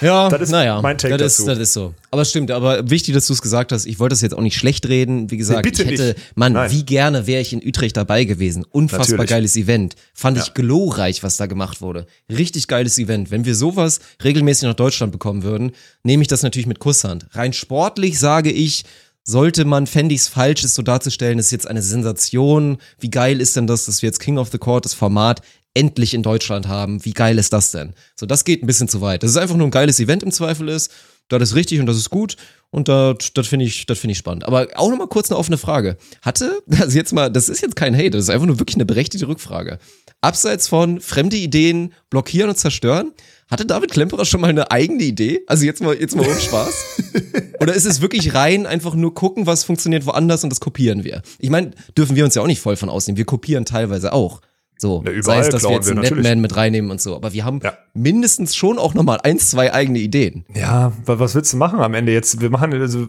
Ja, 0.02 0.30
Das 0.30 0.42
ist 0.42 0.52
naja, 0.52 0.82
mein 0.82 0.98
Take 0.98 1.18
das, 1.18 1.38
dazu. 1.38 1.44
Ist, 1.44 1.48
das 1.48 1.60
ist 1.60 1.74
so. 1.74 1.94
Aber 2.12 2.22
es 2.22 2.30
stimmt, 2.30 2.52
aber 2.52 2.90
wichtig, 2.90 3.14
dass 3.14 3.28
du 3.28 3.34
es 3.34 3.42
gesagt 3.42 3.72
hast. 3.72 3.86
Ich 3.86 4.00
wollte 4.00 4.14
das 4.14 4.22
jetzt 4.22 4.36
auch 4.36 4.42
nicht 4.42 4.56
schlecht 4.58 4.88
reden. 4.88 5.32
Wie 5.32 5.38
gesagt, 5.38 5.66
Nee, 5.66 5.72
ich 5.72 5.80
hätte, 5.80 6.08
nicht. 6.10 6.18
Mann, 6.36 6.54
Nein. 6.54 6.72
wie 6.72 6.84
gerne 6.84 7.26
wäre 7.28 7.42
ich 7.42 7.52
in 7.52 7.66
Utrecht 7.66 7.98
dabei 7.98 8.26
gewesen. 8.26 8.64
Unfassbar 8.70 9.18
Natürlich. 9.18 9.30
geiles 9.30 9.56
Event. 9.56 9.96
Fand 10.14 10.38
ich 10.38 10.54
glorreich, 10.54 11.24
was 11.24 11.38
da 11.38 11.48
gemacht 11.48 11.82
wurde. 11.82 12.06
Richtig 12.30 12.68
geiles 12.68 12.98
Event. 13.00 13.32
Wenn 13.32 13.46
wir 13.46 13.56
sowas 13.56 14.00
regelmäßig 14.24 14.64
nach 14.64 14.76
Deutschland 14.76 15.12
bekommen 15.12 15.44
würden, 15.44 15.72
nehme 16.04 16.22
ich 16.22 16.28
das 16.28 16.44
natürlich 16.44 16.68
mit 16.68 16.80
Kusshand. 16.80 17.26
Rein 17.32 17.54
sportlich 17.54 18.20
sage 18.20 18.52
ich, 18.52 18.84
sollte 19.24 19.66
man, 19.66 19.88
fände 19.88 20.14
ich 20.14 20.22
es 20.22 20.28
falsch, 20.28 20.64
es 20.64 20.76
so 20.76 20.84
darzustellen, 20.84 21.40
es 21.40 21.48
ist 21.48 21.52
jetzt 21.52 21.68
eine 21.68 21.82
Sensation. 21.82 22.78
Wie 23.00 23.10
geil 23.10 23.42
ist 23.42 23.56
denn 23.56 23.66
das, 23.66 23.86
dass 23.86 24.04
wir 24.04 24.08
jetzt 24.10 24.20
King 24.20 24.38
of 24.38 24.52
the 24.52 24.60
Court, 24.60 24.86
das 24.86 24.94
Format, 24.94 25.42
endlich 25.76 26.16
in 26.16 26.24
Deutschland 26.24 26.68
haben? 26.68 27.06
Wie 27.06 27.14
geil 27.14 27.38
ist 27.38 27.54
das 27.54 27.72
denn? 27.72 27.94
So, 28.16 28.26
das 28.26 28.44
geht 28.44 28.64
ein 28.64 28.68
bisschen 28.68 28.88
zu 28.88 29.02
weit. 29.02 29.22
Das 29.22 29.30
ist 29.30 29.38
einfach 29.38 29.56
nur 29.56 29.68
ein 29.68 29.72
geiles 29.72 30.00
Event 30.00 30.24
im 30.24 30.32
Zweifel 30.32 30.70
ist. 30.70 30.92
Das 31.28 31.42
ist 31.42 31.56
richtig 31.56 31.80
und 31.80 31.86
das 31.86 31.98
ist 31.98 32.10
gut. 32.10 32.38
Und 32.72 32.88
das, 32.88 33.18
das 33.34 33.48
finde 33.48 33.66
ich, 33.66 33.86
das 33.86 34.00
finde 34.00 34.12
ich 34.12 34.18
spannend. 34.18 34.46
Aber 34.46 34.68
auch 34.76 34.90
noch 34.90 34.98
mal 34.98 35.08
kurz 35.08 35.32
eine 35.32 35.38
offene 35.38 35.58
Frage. 35.58 35.98
Hatte, 36.22 36.62
also 36.80 36.98
jetzt 36.98 37.14
mal, 37.14 37.32
das 37.32 37.50
ist 37.50 37.62
jetzt 37.62 37.76
kein 37.76 37.96
Hate, 37.96 38.12
das 38.12 38.24
ist 38.24 38.30
einfach 38.30 38.48
nur 38.48 38.60
wirklich 38.60 38.76
eine 38.76 38.86
berechtigte 38.86 39.28
Rückfrage. 39.28 39.80
Abseits 40.22 40.68
von 40.68 41.00
fremde 41.00 41.38
Ideen 41.38 41.94
blockieren 42.10 42.50
und 42.50 42.58
zerstören, 42.58 43.14
hatte 43.48 43.66
David 43.66 43.92
Klemperer 43.92 44.26
schon 44.26 44.42
mal 44.42 44.50
eine 44.50 44.72
eigene 44.72 45.04
Idee? 45.04 45.42
Also 45.48 45.66
jetzt 45.66 45.82
mal, 45.82 45.96
jetzt 45.96 46.16
mal 46.16 46.28
ohne 46.28 46.40
Spaß. 46.40 46.86
Oder 47.62 47.74
ist 47.74 47.86
es 47.86 48.02
wirklich 48.02 48.34
rein 48.34 48.66
einfach 48.66 48.96
nur 48.96 49.14
gucken, 49.14 49.46
was 49.46 49.64
funktioniert 49.64 50.06
woanders 50.06 50.44
und 50.44 50.50
das 50.50 50.60
kopieren 50.60 51.04
wir? 51.04 51.22
Ich 51.40 51.50
meine, 51.50 51.72
dürfen 51.98 52.16
wir 52.16 52.26
uns 52.26 52.36
ja 52.36 52.42
auch 52.42 52.48
nicht 52.48 52.60
voll 52.60 52.76
von 52.76 52.90
ausnehmen. 52.90 53.18
Wir 53.18 53.26
kopieren 53.26 53.66
teilweise 53.66 54.14
auch. 54.14 54.42
So, 54.78 55.04
Ja, 55.06 55.24
sei 55.24 55.40
es, 55.40 55.50
dass 55.50 55.64
wir 55.64 55.72
jetzt 55.72 55.90
einen. 55.90 56.02
Netman 56.02 56.42
mit 56.42 56.56
reinnehmen 56.58 56.92
und 56.92 57.00
so. 57.02 57.16
Aber 57.16 57.32
wir 57.34 57.46
haben 57.46 57.62
Ja. 57.64 57.74
mindestens 57.94 58.56
schon 58.56 58.78
auch 58.78 58.94
nochmal 58.94 59.20
eins, 59.24 59.50
zwei 59.50 59.74
eigene 59.74 60.00
Ideen. 60.00 60.44
Ja, 60.54 60.92
wa- 61.06 61.18
was 61.20 61.34
willst 61.34 61.54
du 61.54 61.58
machen 61.58 61.80
am 61.80 61.94
Ende 61.94 62.12
jetzt? 62.12 62.42
Wir 62.42 62.50
machen, 62.50 62.74
also, 62.74 63.08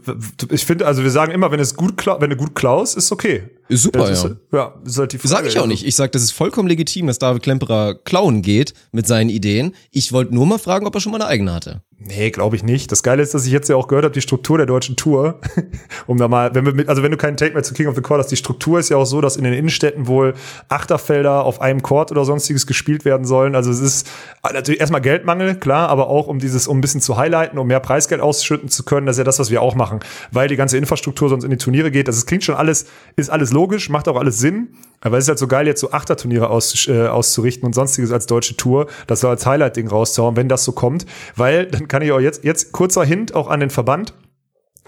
ich 0.51 0.65
finde, 0.65 0.87
also 0.87 1.03
wir 1.03 1.11
sagen 1.11 1.33
immer, 1.33 1.51
wenn 1.51 1.59
es 1.61 1.75
gut 1.75 1.95
wenn 2.21 2.31
du 2.31 2.37
gut 2.37 2.55
klaust, 2.55 2.97
ist 2.97 3.11
okay. 3.11 3.43
Super, 3.69 4.01
das 4.01 4.23
ja. 4.23 4.29
Ist, 4.31 4.37
ja, 4.53 4.75
ist 4.85 4.99
halt 4.99 5.13
die 5.13 5.19
Frage. 5.19 5.29
Sag 5.29 5.47
ich 5.47 5.59
auch 5.59 5.67
nicht. 5.67 5.87
Ich 5.87 5.97
sag, 5.97 6.13
das 6.13 6.23
ist 6.23 6.33
vollkommen 6.33 6.69
legitim, 6.69 7.07
dass 7.07 7.19
David 7.19 7.43
Klemperer 7.43 7.95
klauen 7.95 8.43
geht 8.43 8.75
mit 8.93 9.07
seinen 9.07 9.31
Ideen. 9.31 9.75
Ich 9.91 10.13
wollte 10.13 10.35
nur 10.35 10.47
mal 10.47 10.59
fragen, 10.59 10.87
ob 10.87 10.95
er 10.95 11.01
schon 11.01 11.13
mal 11.13 11.21
eine 11.21 11.29
eigene 11.29 11.53
hatte. 11.53 11.83
Nee, 11.99 12.31
glaube 12.31 12.57
ich 12.57 12.63
nicht. 12.63 12.93
Das 12.93 13.03
Geile 13.03 13.23
ist, 13.23 13.33
dass 13.33 13.47
ich 13.47 13.53
jetzt 13.53 13.69
ja 13.69 13.77
auch 13.77 13.89
gehört 13.89 14.05
habe, 14.05 14.13
die 14.13 14.21
Struktur 14.21 14.59
der 14.59 14.67
deutschen 14.67 14.97
Tour, 14.97 15.41
um 16.07 16.19
da 16.19 16.29
mal, 16.29 16.55
wenn 16.55 16.67
wir 16.67 16.75
mit, 16.75 16.91
also 16.91 17.03
wenn 17.03 17.11
du 17.11 17.17
keinen 17.17 17.39
Take 17.39 17.55
mehr 17.55 17.63
zu 17.63 17.73
King 17.73 17.87
of 17.87 17.95
the 17.97 18.03
Court 18.03 18.21
hast, 18.21 18.31
die 18.31 18.37
Struktur 18.37 18.79
ist 18.79 18.91
ja 18.91 18.99
auch 18.99 19.07
so, 19.07 19.23
dass 19.23 19.37
in 19.37 19.45
den 19.45 19.55
Innenstädten 19.55 20.07
wohl 20.07 20.35
Achterfelder 20.69 21.45
auf 21.45 21.63
einem 21.63 21.83
Court 21.83 22.11
oder 22.11 22.27
sonstiges 22.27 22.67
gespielt 22.67 23.07
werden 23.07 23.25
sollen. 23.25 23.55
Also 23.55 23.71
es 23.71 23.81
ist 23.81 24.07
natürlich 24.45 24.79
erstmal 24.79 25.01
Geldmangel, 25.01 25.55
klar, 25.55 25.89
aber 25.89 26.09
auch 26.09 26.27
um 26.27 26.39
dieses, 26.39 26.69
um 26.69 26.79
ein 26.79 26.81
bisschen 26.83 27.01
zu 27.01 27.17
highlighten, 27.17 27.59
um 27.59 27.67
mehr 27.67 27.81
Preisgeld 27.81 28.21
ausschütten 28.21 28.69
zu 28.69 28.85
können. 28.85 29.07
Das 29.07 29.17
ist 29.17 29.19
ja 29.19 29.25
das, 29.25 29.39
was 29.39 29.51
wir 29.51 29.63
auch 29.63 29.75
machen, 29.75 30.01
weil 30.31 30.49
die 30.49 30.57
ganze 30.57 30.77
Infrastruktur 30.77 31.31
sonst 31.31 31.45
in 31.45 31.51
die 31.51 31.57
Turniere 31.57 31.91
geht. 31.91 32.09
Das 32.09 32.19
ist, 32.19 32.27
klingt 32.27 32.45
schon 32.45 32.57
alles, 32.57 32.85
ist 33.17 33.31
alles 33.31 33.53
logisch, 33.57 33.89
macht 33.89 34.07
auch 34.09 34.17
alles 34.17 34.39
Sinn. 34.39 34.69
Aber 35.01 35.17
es 35.19 35.25
ist 35.25 35.29
halt 35.29 35.39
so 35.39 35.47
geil, 35.47 35.67
jetzt 35.67 35.81
so 35.81 35.91
Achterturniere 35.93 36.51
aus, 36.51 36.89
äh, 36.89 37.07
auszurichten 37.07 37.67
und 37.67 37.75
sonstiges 37.75 38.13
als 38.13 38.27
deutsche 38.27 38.57
Tour, 38.57 38.87
das 39.07 39.21
so 39.21 39.29
als 39.29 39.47
Highlight-Ding 39.47 39.89
rauszuhauen, 39.89 40.37
wenn 40.37 40.49
das 40.49 40.65
so 40.65 40.73
kommt. 40.73 41.07
Weil, 41.37 41.67
dann 41.67 41.89
kann 41.89 42.03
ich 42.03 42.13
auch 42.13 42.21
jetzt, 42.21 42.45
jetzt 42.45 42.73
kurzer 42.73 43.05
Hint 43.05 43.35
auch 43.35 43.49
an 43.49 43.61
den 43.61 43.71
Verband. 43.71 44.15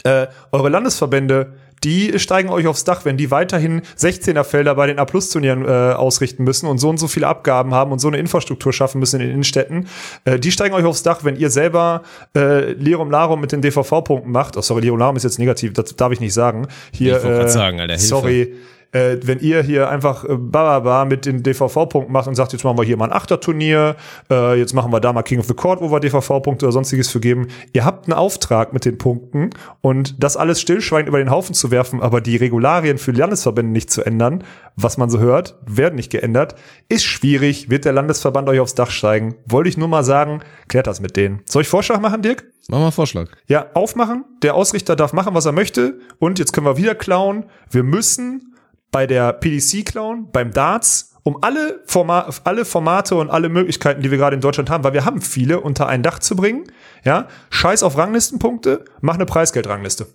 Äh, 0.04 0.26
eure 0.52 0.68
Landesverbände, 0.68 1.54
die 1.84 2.18
steigen 2.18 2.48
euch 2.48 2.66
aufs 2.66 2.84
Dach, 2.84 3.04
wenn 3.04 3.16
die 3.16 3.30
weiterhin 3.30 3.82
16er 3.98 4.44
Felder 4.44 4.74
bei 4.74 4.86
den 4.86 4.98
A-Plus-Turnieren 4.98 5.64
äh, 5.64 5.68
ausrichten 5.94 6.44
müssen 6.44 6.66
und 6.66 6.78
so 6.78 6.88
und 6.88 6.98
so 6.98 7.08
viele 7.08 7.26
Abgaben 7.26 7.74
haben 7.74 7.92
und 7.92 7.98
so 7.98 8.08
eine 8.08 8.18
Infrastruktur 8.18 8.72
schaffen 8.72 8.98
müssen 8.98 9.20
in 9.20 9.26
den 9.26 9.30
Innenstädten. 9.32 9.88
Äh, 10.24 10.38
die 10.38 10.52
steigen 10.52 10.74
euch 10.74 10.84
aufs 10.84 11.02
Dach, 11.02 11.24
wenn 11.24 11.36
ihr 11.36 11.50
selber 11.50 12.02
äh, 12.36 12.72
Lirum 12.72 13.10
Larum 13.10 13.40
mit 13.40 13.52
den 13.52 13.62
DVV-Punkten 13.62 14.30
macht. 14.30 14.56
Oh, 14.56 14.62
sorry, 14.62 14.82
Lirum 14.82 14.98
Larum 14.98 15.16
ist 15.16 15.24
jetzt 15.24 15.38
negativ, 15.38 15.72
das 15.72 15.96
darf 15.96 16.12
ich 16.12 16.20
nicht 16.20 16.34
sagen. 16.34 16.68
Hier, 16.92 17.18
Ich 17.18 17.24
äh, 17.24 17.48
sagen, 17.48 17.80
Alter, 17.80 17.94
Hilfe. 17.94 18.06
Sorry. 18.06 18.54
Äh, 18.92 19.18
wenn 19.22 19.38
ihr 19.40 19.62
hier 19.62 19.90
einfach 19.90 20.24
äh, 20.24 20.36
bababa 20.36 21.04
mit 21.04 21.26
den 21.26 21.42
DVV-Punkten 21.42 22.10
macht 22.10 22.26
und 22.26 22.34
sagt, 22.34 22.52
jetzt 22.54 22.64
machen 22.64 22.78
wir 22.78 22.84
hier 22.84 22.96
mal 22.96 23.06
ein 23.06 23.12
Achterturnier, 23.12 23.96
äh, 24.30 24.58
jetzt 24.58 24.72
machen 24.72 24.90
wir 24.90 25.00
da 25.00 25.12
mal 25.12 25.22
King 25.22 25.40
of 25.40 25.46
the 25.46 25.54
Court, 25.54 25.82
wo 25.82 25.90
wir 25.90 26.00
DVV-Punkte 26.00 26.64
oder 26.64 26.72
sonstiges 26.72 27.10
für 27.10 27.20
geben. 27.20 27.48
Ihr 27.74 27.84
habt 27.84 28.06
einen 28.06 28.14
Auftrag 28.14 28.72
mit 28.72 28.86
den 28.86 28.96
Punkten 28.96 29.50
und 29.82 30.22
das 30.22 30.38
alles 30.38 30.60
stillschweigend 30.62 31.08
über 31.08 31.18
den 31.18 31.30
Haufen 31.30 31.54
zu 31.54 31.70
werfen, 31.70 32.00
aber 32.00 32.22
die 32.22 32.36
Regularien 32.36 32.96
für 32.96 33.12
die 33.12 33.20
Landesverbände 33.20 33.72
nicht 33.72 33.90
zu 33.90 34.02
ändern, 34.02 34.42
was 34.74 34.96
man 34.96 35.10
so 35.10 35.18
hört, 35.18 35.58
werden 35.66 35.96
nicht 35.96 36.10
geändert, 36.10 36.54
ist 36.88 37.04
schwierig, 37.04 37.68
wird 37.68 37.84
der 37.84 37.92
Landesverband 37.92 38.48
euch 38.48 38.60
aufs 38.60 38.74
Dach 38.74 38.90
steigen. 38.90 39.34
Wollte 39.44 39.68
ich 39.68 39.76
nur 39.76 39.88
mal 39.88 40.04
sagen, 40.04 40.40
klärt 40.68 40.86
das 40.86 41.00
mit 41.00 41.16
denen. 41.16 41.40
Soll 41.44 41.62
ich 41.62 41.68
Vorschlag 41.68 42.00
machen, 42.00 42.22
Dirk? 42.22 42.44
Mach 42.68 42.78
mal 42.78 42.84
einen 42.84 42.92
Vorschlag. 42.92 43.28
Ja, 43.48 43.66
aufmachen. 43.74 44.24
Der 44.42 44.54
Ausrichter 44.54 44.94
darf 44.94 45.12
machen, 45.12 45.34
was 45.34 45.46
er 45.46 45.52
möchte. 45.52 46.00
Und 46.18 46.38
jetzt 46.38 46.52
können 46.52 46.66
wir 46.66 46.76
wieder 46.76 46.94
klauen. 46.94 47.44
Wir 47.70 47.82
müssen 47.82 48.54
bei 48.90 49.06
der 49.06 49.32
PDC 49.32 49.84
klauen, 49.84 50.30
beim 50.30 50.52
Darts, 50.52 51.14
um 51.22 51.42
alle, 51.42 51.82
Forma 51.86 52.30
alle 52.44 52.64
Formate 52.64 53.14
und 53.16 53.28
alle 53.28 53.48
Möglichkeiten, 53.48 54.02
die 54.02 54.10
wir 54.10 54.18
gerade 54.18 54.34
in 54.34 54.40
Deutschland 54.40 54.70
haben, 54.70 54.84
weil 54.84 54.94
wir 54.94 55.04
haben 55.04 55.20
viele, 55.20 55.60
unter 55.60 55.86
ein 55.86 56.02
Dach 56.02 56.20
zu 56.20 56.36
bringen. 56.36 56.64
Ja, 57.04 57.28
scheiß 57.50 57.82
auf 57.82 57.98
Ranglistenpunkte, 57.98 58.84
mach 59.00 59.14
eine 59.14 59.26
Preisgeldrangliste. 59.26 60.06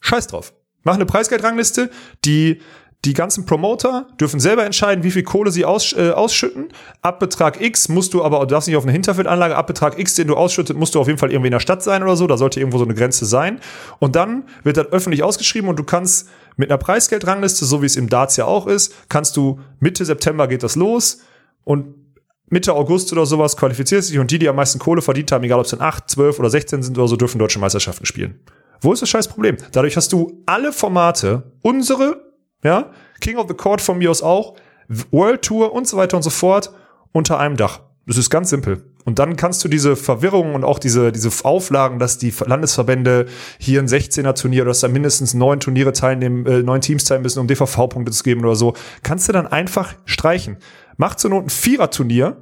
Scheiß 0.00 0.28
drauf. 0.28 0.54
Mach 0.84 0.94
eine 0.94 1.06
Preisgeldrangliste, 1.06 1.90
die 2.24 2.60
die 3.04 3.14
ganzen 3.14 3.46
Promoter 3.46 4.06
dürfen 4.20 4.38
selber 4.38 4.64
entscheiden, 4.64 5.02
wie 5.02 5.10
viel 5.10 5.24
Kohle 5.24 5.50
sie 5.50 5.64
aus, 5.64 5.92
äh, 5.92 6.10
ausschütten. 6.10 6.68
Ab 7.00 7.18
Betrag 7.18 7.60
X 7.60 7.88
musst 7.88 8.14
du 8.14 8.22
aber, 8.22 8.38
du 8.40 8.46
darfst 8.46 8.68
nicht 8.68 8.76
auf 8.76 8.84
eine 8.84 8.92
Hinterfeldanlage, 8.92 9.56
ab 9.56 9.66
Betrag 9.66 9.98
X, 9.98 10.14
den 10.14 10.28
du 10.28 10.36
ausschüttet, 10.36 10.76
musst 10.76 10.94
du 10.94 11.00
auf 11.00 11.08
jeden 11.08 11.18
Fall 11.18 11.32
irgendwie 11.32 11.48
in 11.48 11.52
der 11.52 11.60
Stadt 11.60 11.82
sein 11.82 12.04
oder 12.04 12.14
so. 12.14 12.28
Da 12.28 12.36
sollte 12.36 12.60
irgendwo 12.60 12.78
so 12.78 12.84
eine 12.84 12.94
Grenze 12.94 13.26
sein. 13.26 13.58
Und 13.98 14.14
dann 14.14 14.44
wird 14.62 14.76
das 14.76 14.86
öffentlich 14.92 15.24
ausgeschrieben 15.24 15.68
und 15.68 15.78
du 15.80 15.84
kannst 15.84 16.28
mit 16.56 16.70
einer 16.70 16.78
Preisgeldrangliste, 16.78 17.64
so 17.64 17.82
wie 17.82 17.86
es 17.86 17.96
im 17.96 18.08
Darts 18.08 18.36
ja 18.36 18.44
auch 18.44 18.68
ist, 18.68 18.94
kannst 19.08 19.36
du 19.36 19.58
Mitte 19.80 20.04
September 20.04 20.46
geht 20.46 20.62
das 20.62 20.76
los 20.76 21.22
und 21.64 21.94
Mitte 22.50 22.74
August 22.74 23.12
oder 23.12 23.26
sowas 23.26 23.56
qualifizierst 23.56 24.10
dich 24.10 24.18
und 24.18 24.30
die, 24.30 24.38
die 24.38 24.48
am 24.48 24.56
meisten 24.56 24.78
Kohle 24.78 25.02
verdient 25.02 25.32
haben, 25.32 25.42
egal 25.42 25.58
ob 25.58 25.64
es 25.64 25.70
dann 25.70 25.80
8, 25.80 26.08
12 26.08 26.38
oder 26.38 26.50
16 26.50 26.82
sind 26.82 26.98
oder 26.98 27.08
so, 27.08 27.16
dürfen 27.16 27.38
deutsche 27.38 27.58
Meisterschaften 27.58 28.04
spielen. 28.04 28.40
Wo 28.80 28.92
ist 28.92 29.00
das 29.00 29.08
scheiß 29.08 29.28
Problem? 29.28 29.56
Dadurch 29.72 29.96
hast 29.96 30.12
du 30.12 30.42
alle 30.44 30.72
Formate, 30.72 31.50
unsere 31.62 32.31
ja, 32.64 32.90
King 33.20 33.36
of 33.36 33.48
the 33.48 33.54
Court 33.54 33.80
von 33.80 33.98
mir 33.98 34.10
aus 34.10 34.22
auch, 34.22 34.54
World 35.10 35.42
Tour 35.42 35.72
und 35.72 35.86
so 35.86 35.96
weiter 35.96 36.16
und 36.16 36.22
so 36.22 36.30
fort 36.30 36.72
unter 37.12 37.38
einem 37.38 37.56
Dach. 37.56 37.80
Das 38.06 38.16
ist 38.16 38.30
ganz 38.30 38.50
simpel. 38.50 38.84
Und 39.04 39.18
dann 39.18 39.36
kannst 39.36 39.64
du 39.64 39.68
diese 39.68 39.96
Verwirrung 39.96 40.54
und 40.54 40.64
auch 40.64 40.78
diese, 40.78 41.12
diese 41.12 41.30
Auflagen, 41.44 41.98
dass 41.98 42.18
die 42.18 42.32
Landesverbände 42.44 43.26
hier 43.58 43.80
ein 43.80 43.88
16er 43.88 44.34
Turnier, 44.34 44.64
dass 44.64 44.80
da 44.80 44.88
mindestens 44.88 45.34
neun 45.34 45.60
Turniere 45.60 45.92
teilnehmen, 45.92 46.46
äh, 46.46 46.62
neun 46.62 46.80
Teams 46.80 47.04
teilnehmen 47.04 47.24
müssen, 47.24 47.40
um 47.40 47.48
DVV-Punkte 47.48 48.12
zu 48.12 48.22
geben 48.22 48.42
oder 48.44 48.54
so, 48.54 48.74
kannst 49.02 49.28
du 49.28 49.32
dann 49.32 49.46
einfach 49.46 49.94
streichen. 50.04 50.56
Mach 50.96 51.16
zur 51.16 51.30
Not 51.30 51.46
ein 51.46 51.50
Vierer-Turnier 51.50 52.36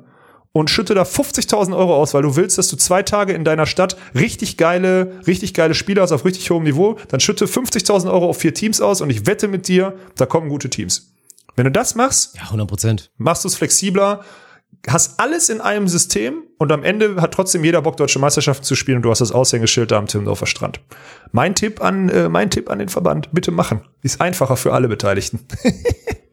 und 0.53 0.70
schütte 0.70 0.94
da 0.94 1.03
50.000 1.03 1.76
Euro 1.76 1.94
aus, 1.94 2.14
weil 2.14 2.22
du 2.22 2.36
willst, 2.36 2.59
dass 2.59 2.68
du 2.68 2.76
zwei 2.76 3.03
Tage 3.03 3.32
in 3.32 3.44
deiner 3.44 3.66
Stadt 3.66 3.96
richtig 4.14 4.57
geile, 4.57 5.20
richtig 5.26 5.55
geile 5.55 5.74
Spieler 5.74 6.03
hast 6.03 6.12
auf 6.12 6.24
richtig 6.24 6.51
hohem 6.51 6.64
Niveau, 6.64 6.96
dann 7.09 7.20
schütte 7.20 7.46
50.000 7.46 8.11
Euro 8.11 8.28
auf 8.28 8.38
vier 8.38 8.55
Teams 8.55 8.80
aus 8.80 9.01
und 9.01 9.11
ich 9.11 9.26
wette 9.26 9.48
mit 9.48 9.68
dir, 9.68 9.94
da 10.16 10.26
kommen 10.26 10.48
gute 10.48 10.68
Teams. 10.68 11.14
Wenn 11.57 11.64
du 11.64 11.70
das 11.70 11.94
machst, 11.94 12.36
ja, 12.36 12.44
100 12.44 12.68
Prozent. 12.68 13.11
machst 13.16 13.44
du 13.44 13.48
es 13.48 13.55
flexibler, 13.55 14.24
hast 14.88 15.20
alles 15.20 15.48
in 15.51 15.61
einem 15.61 15.88
System 15.88 16.44
und 16.59 16.72
am 16.72 16.82
Ende 16.82 17.20
hat 17.20 17.32
trotzdem 17.32 17.64
jeder 17.64 17.82
Bock, 17.82 17.96
deutsche 17.96 18.18
Meisterschaften 18.18 18.64
zu 18.64 18.74
spielen 18.74 18.96
und 18.96 19.03
du 19.03 19.11
hast 19.11 19.20
das 19.20 19.32
Aushängeschild 19.32 19.90
da 19.90 19.98
am 19.98 20.07
Timmendorfer 20.07 20.46
Strand. 20.46 20.80
Mein 21.32 21.55
Tipp 21.55 21.82
an, 21.82 22.09
äh, 22.09 22.28
mein 22.28 22.51
Tipp 22.51 22.70
an 22.70 22.78
den 22.78 22.88
Verband, 22.88 23.28
bitte 23.32 23.51
machen. 23.51 23.82
Ist 24.03 24.20
einfacher 24.20 24.57
für 24.57 24.72
alle 24.72 24.88
Beteiligten. 24.88 25.40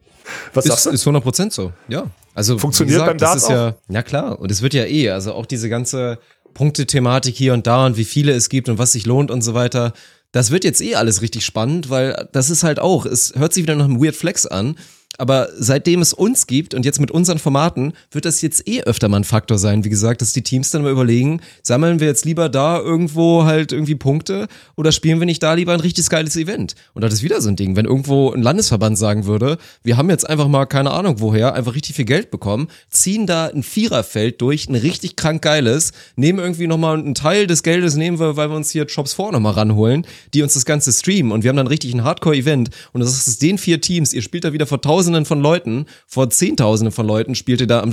Was 0.54 0.64
ist, 0.64 0.70
sagst 0.70 0.86
du? 0.86 0.90
Ist 0.90 1.02
100 1.02 1.22
Prozent 1.22 1.52
so, 1.52 1.72
ja. 1.88 2.06
Also 2.34 2.58
funktioniert 2.58 2.94
gesagt, 2.94 3.10
beim 3.10 3.18
Darts 3.18 3.42
das 3.42 3.42
ist 3.44 3.50
ja, 3.50 3.74
ja 3.88 4.02
klar. 4.02 4.38
Und 4.38 4.50
es 4.50 4.62
wird 4.62 4.74
ja 4.74 4.84
eh, 4.84 5.10
also 5.10 5.32
auch 5.32 5.46
diese 5.46 5.68
ganze 5.68 6.18
Punkte-Thematik 6.54 7.36
hier 7.36 7.52
und 7.52 7.66
da 7.66 7.86
und 7.86 7.96
wie 7.96 8.04
viele 8.04 8.32
es 8.32 8.48
gibt 8.48 8.68
und 8.68 8.78
was 8.78 8.92
sich 8.92 9.06
lohnt 9.06 9.30
und 9.30 9.42
so 9.42 9.54
weiter. 9.54 9.92
Das 10.32 10.50
wird 10.50 10.64
jetzt 10.64 10.80
eh 10.80 10.94
alles 10.94 11.22
richtig 11.22 11.44
spannend, 11.44 11.90
weil 11.90 12.28
das 12.32 12.50
ist 12.50 12.62
halt 12.62 12.78
auch, 12.78 13.06
es 13.06 13.34
hört 13.36 13.54
sich 13.54 13.62
wieder 13.62 13.74
nach 13.74 13.86
einem 13.86 14.02
Weird 14.02 14.14
Flex 14.14 14.46
an, 14.46 14.76
aber 15.18 15.48
seitdem 15.58 16.00
es 16.00 16.12
uns 16.12 16.46
gibt 16.46 16.74
und 16.74 16.84
jetzt 16.84 17.00
mit 17.00 17.10
unseren 17.10 17.38
Formaten, 17.38 17.92
wird 18.12 18.24
das 18.24 18.40
jetzt 18.40 18.68
eh 18.68 18.82
öfter 18.82 19.08
mal 19.08 19.18
ein 19.18 19.24
Faktor 19.24 19.58
sein. 19.58 19.84
Wie 19.84 19.88
gesagt, 19.88 20.22
dass 20.22 20.32
die 20.32 20.42
Teams 20.42 20.70
dann 20.70 20.82
mal 20.82 20.92
überlegen, 20.92 21.40
sammeln 21.62 21.98
wir 21.98 22.06
jetzt 22.06 22.24
lieber 22.24 22.48
da 22.48 22.78
irgendwo 22.78 23.44
halt 23.44 23.72
irgendwie 23.72 23.96
Punkte 23.96 24.46
oder 24.76 24.92
spielen 24.92 25.18
wir 25.18 25.26
nicht 25.26 25.42
da 25.42 25.54
lieber 25.54 25.72
ein 25.72 25.80
richtig 25.80 26.08
geiles 26.08 26.36
Event? 26.36 26.76
Und 26.94 27.02
das 27.02 27.14
ist 27.14 27.22
wieder 27.22 27.40
so 27.40 27.48
ein 27.48 27.56
Ding. 27.56 27.74
Wenn 27.74 27.86
irgendwo 27.86 28.30
ein 28.32 28.42
Landesverband 28.42 28.96
sagen 28.96 29.26
würde, 29.26 29.58
wir 29.82 29.96
haben 29.96 30.08
jetzt 30.08 30.28
einfach 30.28 30.46
mal 30.46 30.66
keine 30.66 30.92
Ahnung 30.92 31.16
woher, 31.18 31.54
einfach 31.54 31.74
richtig 31.74 31.96
viel 31.96 32.04
Geld 32.04 32.30
bekommen, 32.30 32.68
ziehen 32.88 33.26
da 33.26 33.46
ein 33.46 33.64
Viererfeld 33.64 34.40
durch, 34.40 34.68
ein 34.68 34.76
richtig 34.76 35.16
krank 35.16 35.42
geiles, 35.42 35.92
nehmen 36.14 36.38
irgendwie 36.38 36.68
nochmal 36.68 36.96
einen 36.96 37.14
Teil 37.14 37.48
des 37.48 37.64
Geldes, 37.64 37.96
nehmen 37.96 38.20
wir, 38.20 38.36
weil 38.36 38.50
wir 38.50 38.56
uns 38.56 38.70
hier 38.70 38.88
Shops 38.88 39.14
vor 39.14 39.32
nochmal 39.32 39.54
ranholen, 39.54 40.06
die 40.32 40.42
uns 40.42 40.54
das 40.54 40.64
Ganze 40.64 40.92
streamen 40.92 41.32
und 41.32 41.42
wir 41.42 41.48
haben 41.48 41.56
dann 41.56 41.66
richtig 41.66 41.92
ein 41.92 42.04
Hardcore-Event 42.04 42.70
und 42.92 43.00
das 43.00 43.26
ist 43.26 43.42
den 43.42 43.58
vier 43.58 43.80
Teams, 43.80 44.12
ihr 44.12 44.22
spielt 44.22 44.44
da 44.44 44.52
wieder 44.52 44.66
vor 44.66 44.80
tausend 44.80 44.97
Tausenden 44.98 45.26
von 45.26 45.40
Leuten, 45.40 45.86
vor 46.08 46.28
Zehntausenden 46.28 46.90
von 46.90 47.06
Leuten 47.06 47.36
spielt 47.36 47.60
ihr 47.60 47.68
da 47.68 47.84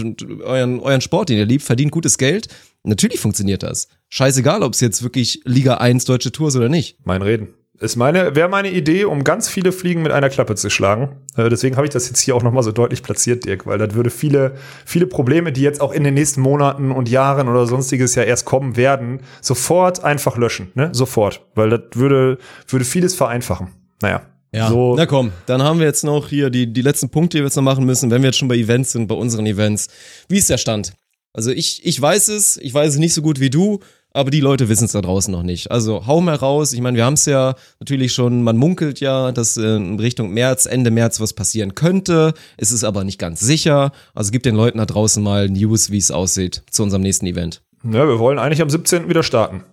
euren, 0.43 0.79
euren 0.79 1.01
Sport, 1.01 1.29
den 1.29 1.37
ihr 1.37 1.45
liebt, 1.45 1.63
verdient 1.63 1.91
gutes 1.91 2.17
Geld. 2.17 2.47
Natürlich 2.81 3.19
funktioniert 3.19 3.61
das. 3.61 3.89
Scheißegal, 4.09 4.63
ob 4.63 4.73
es 4.73 4.81
jetzt 4.81 5.03
wirklich 5.03 5.41
Liga 5.45 5.75
1 5.75 6.05
deutsche 6.05 6.31
Tour 6.31 6.47
ist 6.47 6.55
oder 6.55 6.67
nicht. 6.67 6.97
Mein 7.05 7.21
Reden. 7.21 7.49
Ist 7.79 7.95
meine, 7.95 8.35
wäre 8.35 8.49
meine 8.49 8.71
Idee, 8.71 9.05
um 9.05 9.23
ganz 9.23 9.47
viele 9.47 9.71
Fliegen 9.71 10.01
mit 10.01 10.11
einer 10.11 10.29
Klappe 10.29 10.55
zu 10.55 10.71
schlagen. 10.71 11.17
Äh, 11.37 11.49
deswegen 11.49 11.75
habe 11.75 11.85
ich 11.85 11.93
das 11.93 12.07
jetzt 12.07 12.21
hier 12.21 12.35
auch 12.35 12.41
nochmal 12.41 12.63
so 12.63 12.71
deutlich 12.71 13.03
platziert, 13.03 13.45
Dirk, 13.45 13.67
weil 13.67 13.77
das 13.77 13.93
würde 13.93 14.09
viele, 14.09 14.55
viele 14.83 15.05
Probleme, 15.05 15.51
die 15.51 15.61
jetzt 15.61 15.81
auch 15.81 15.91
in 15.91 16.03
den 16.03 16.15
nächsten 16.15 16.41
Monaten 16.41 16.91
und 16.91 17.07
Jahren 17.07 17.47
oder 17.47 17.67
sonstiges 17.67 18.15
ja 18.15 18.23
erst 18.23 18.45
kommen 18.45 18.77
werden, 18.77 19.19
sofort 19.41 20.03
einfach 20.03 20.37
löschen, 20.37 20.71
ne? 20.73 20.89
Sofort. 20.91 21.45
Weil 21.53 21.69
das 21.69 21.81
würde, 21.93 22.39
würde 22.67 22.85
vieles 22.85 23.13
vereinfachen. 23.13 23.67
Naja. 24.01 24.23
Ja, 24.55 24.69
so. 24.69 24.95
na 24.95 25.05
komm, 25.05 25.31
dann 25.45 25.61
haben 25.61 25.79
wir 25.79 25.85
jetzt 25.85 26.03
noch 26.03 26.29
hier 26.29 26.49
die, 26.49 26.71
die 26.71 26.81
letzten 26.81 27.09
Punkte, 27.09 27.37
die 27.37 27.43
wir 27.43 27.47
jetzt 27.47 27.55
noch 27.55 27.63
machen 27.63 27.85
müssen, 27.85 28.09
wenn 28.11 28.21
wir 28.21 28.29
jetzt 28.29 28.37
schon 28.37 28.47
bei 28.47 28.55
Events 28.55 28.93
sind, 28.93 29.07
bei 29.07 29.15
unseren 29.15 29.45
Events. 29.45 29.87
Wie 30.29 30.37
ist 30.37 30.49
der 30.49 30.57
Stand? 30.57 30.93
Also 31.33 31.51
ich, 31.51 31.85
ich 31.85 32.01
weiß 32.01 32.29
es, 32.29 32.57
ich 32.57 32.73
weiß 32.73 32.93
es 32.93 32.99
nicht 32.99 33.13
so 33.13 33.21
gut 33.21 33.41
wie 33.41 33.49
du, 33.49 33.81
aber 34.15 34.31
die 34.31 34.39
Leute 34.39 34.69
wissen 34.69 34.85
es 34.85 34.93
da 34.93 35.01
draußen 35.01 35.29
noch 35.29 35.43
nicht. 35.43 35.71
Also 35.71 36.07
hau 36.07 36.21
mal 36.21 36.35
raus. 36.35 36.71
Ich 36.71 36.79
meine, 36.79 36.95
wir 36.95 37.03
haben 37.03 37.15
es 37.15 37.25
ja 37.25 37.55
natürlich 37.81 38.13
schon, 38.13 38.43
man 38.43 38.55
munkelt 38.55 39.01
ja, 39.01 39.33
dass 39.33 39.57
in 39.57 39.99
Richtung 39.99 40.31
März, 40.31 40.65
Ende 40.65 40.89
März 40.89 41.19
was 41.19 41.33
passieren 41.33 41.75
könnte. 41.75 42.33
Es 42.55 42.71
ist 42.71 42.85
aber 42.85 43.03
nicht 43.03 43.19
ganz 43.19 43.41
sicher. 43.41 43.91
Also 44.13 44.31
gib 44.31 44.43
den 44.43 44.55
Leuten 44.55 44.77
da 44.77 44.85
draußen 44.85 45.21
mal 45.21 45.49
News, 45.49 45.91
wie 45.91 45.97
es 45.97 46.11
aussieht 46.11 46.63
zu 46.71 46.83
unserem 46.83 47.01
nächsten 47.01 47.25
Event. 47.25 47.61
Ja, 47.83 48.07
wir 48.07 48.17
wollen 48.17 48.39
eigentlich 48.39 48.61
am 48.61 48.69
17. 48.69 49.09
wieder 49.09 49.21
starten. 49.21 49.63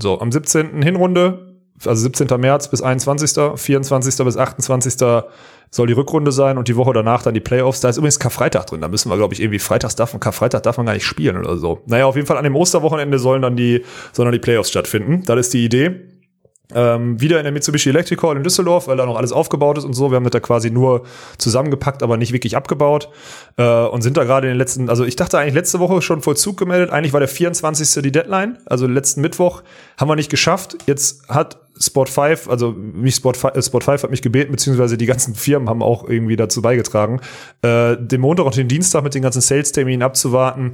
So, 0.00 0.20
am 0.20 0.32
17. 0.32 0.82
Hinrunde, 0.82 1.51
also 1.86 2.02
17. 2.02 2.28
März 2.40 2.68
bis 2.68 2.82
21., 2.82 3.56
24. 3.56 4.24
bis 4.24 4.36
28. 4.36 4.94
soll 5.70 5.86
die 5.86 5.92
Rückrunde 5.92 6.32
sein 6.32 6.58
und 6.58 6.68
die 6.68 6.76
Woche 6.76 6.92
danach 6.92 7.22
dann 7.22 7.34
die 7.34 7.40
Playoffs. 7.40 7.80
Da 7.80 7.88
ist 7.88 7.96
übrigens 7.96 8.18
Karfreitag 8.18 8.66
drin. 8.66 8.80
Da 8.80 8.88
müssen 8.88 9.10
wir, 9.10 9.16
glaube 9.16 9.34
ich, 9.34 9.40
irgendwie 9.40 9.58
freitags 9.58 9.96
darf 9.96 10.12
man, 10.12 10.20
Karfreitag 10.20 10.62
darf 10.62 10.76
man 10.76 10.86
gar 10.86 10.94
nicht 10.94 11.06
spielen 11.06 11.36
oder 11.36 11.56
so. 11.56 11.80
Naja, 11.86 12.06
auf 12.06 12.16
jeden 12.16 12.26
Fall 12.26 12.36
an 12.36 12.44
dem 12.44 12.56
Osterwochenende 12.56 13.18
sollen 13.18 13.42
dann 13.42 13.56
die, 13.56 13.84
sollen 14.12 14.26
dann 14.26 14.32
die 14.32 14.38
Playoffs 14.38 14.70
stattfinden. 14.70 15.22
Das 15.24 15.38
ist 15.38 15.54
die 15.54 15.64
Idee. 15.64 16.08
Ähm, 16.74 17.20
wieder 17.20 17.38
in 17.38 17.44
der 17.44 17.52
Mitsubishi 17.52 17.90
Electric 17.90 18.20
Hall 18.22 18.36
in 18.36 18.42
Düsseldorf, 18.42 18.88
weil 18.88 18.96
da 18.96 19.06
noch 19.06 19.16
alles 19.16 19.32
aufgebaut 19.32 19.78
ist 19.78 19.84
und 19.84 19.92
so. 19.92 20.10
Wir 20.10 20.16
haben 20.16 20.24
das 20.24 20.32
da 20.32 20.40
quasi 20.40 20.70
nur 20.70 21.04
zusammengepackt, 21.38 22.02
aber 22.02 22.16
nicht 22.16 22.32
wirklich 22.32 22.56
abgebaut. 22.56 23.08
Äh, 23.56 23.62
und 23.86 24.02
sind 24.02 24.16
da 24.16 24.24
gerade 24.24 24.46
in 24.46 24.54
den 24.54 24.58
letzten, 24.58 24.88
also 24.88 25.04
ich 25.04 25.16
dachte 25.16 25.38
eigentlich 25.38 25.54
letzte 25.54 25.80
Woche 25.80 26.02
schon 26.02 26.22
Vollzug 26.22 26.56
gemeldet. 26.56 26.90
Eigentlich 26.90 27.12
war 27.12 27.20
der 27.20 27.28
24. 27.28 28.02
die 28.02 28.12
Deadline, 28.12 28.58
also 28.66 28.86
letzten 28.86 29.20
Mittwoch. 29.20 29.62
Haben 29.98 30.10
wir 30.10 30.16
nicht 30.16 30.30
geschafft. 30.30 30.76
Jetzt 30.86 31.28
hat 31.28 31.58
Sport 31.82 32.08
5, 32.08 32.48
also 32.48 32.72
mich 32.72 33.16
Sport 33.16 33.36
5, 33.36 33.54
äh, 33.56 33.62
Sport 33.62 33.84
5 33.84 34.02
hat 34.04 34.10
mich 34.10 34.22
gebeten, 34.22 34.52
beziehungsweise 34.52 34.96
die 34.96 35.06
ganzen 35.06 35.34
Firmen 35.34 35.68
haben 35.68 35.82
auch 35.82 36.08
irgendwie 36.08 36.36
dazu 36.36 36.62
beigetragen, 36.62 37.20
äh, 37.62 37.96
den 37.98 38.20
Montag 38.20 38.46
und 38.46 38.56
den 38.56 38.68
Dienstag 38.68 39.02
mit 39.02 39.14
den 39.14 39.22
ganzen 39.22 39.40
Sales-Terminen 39.40 40.02
abzuwarten 40.02 40.70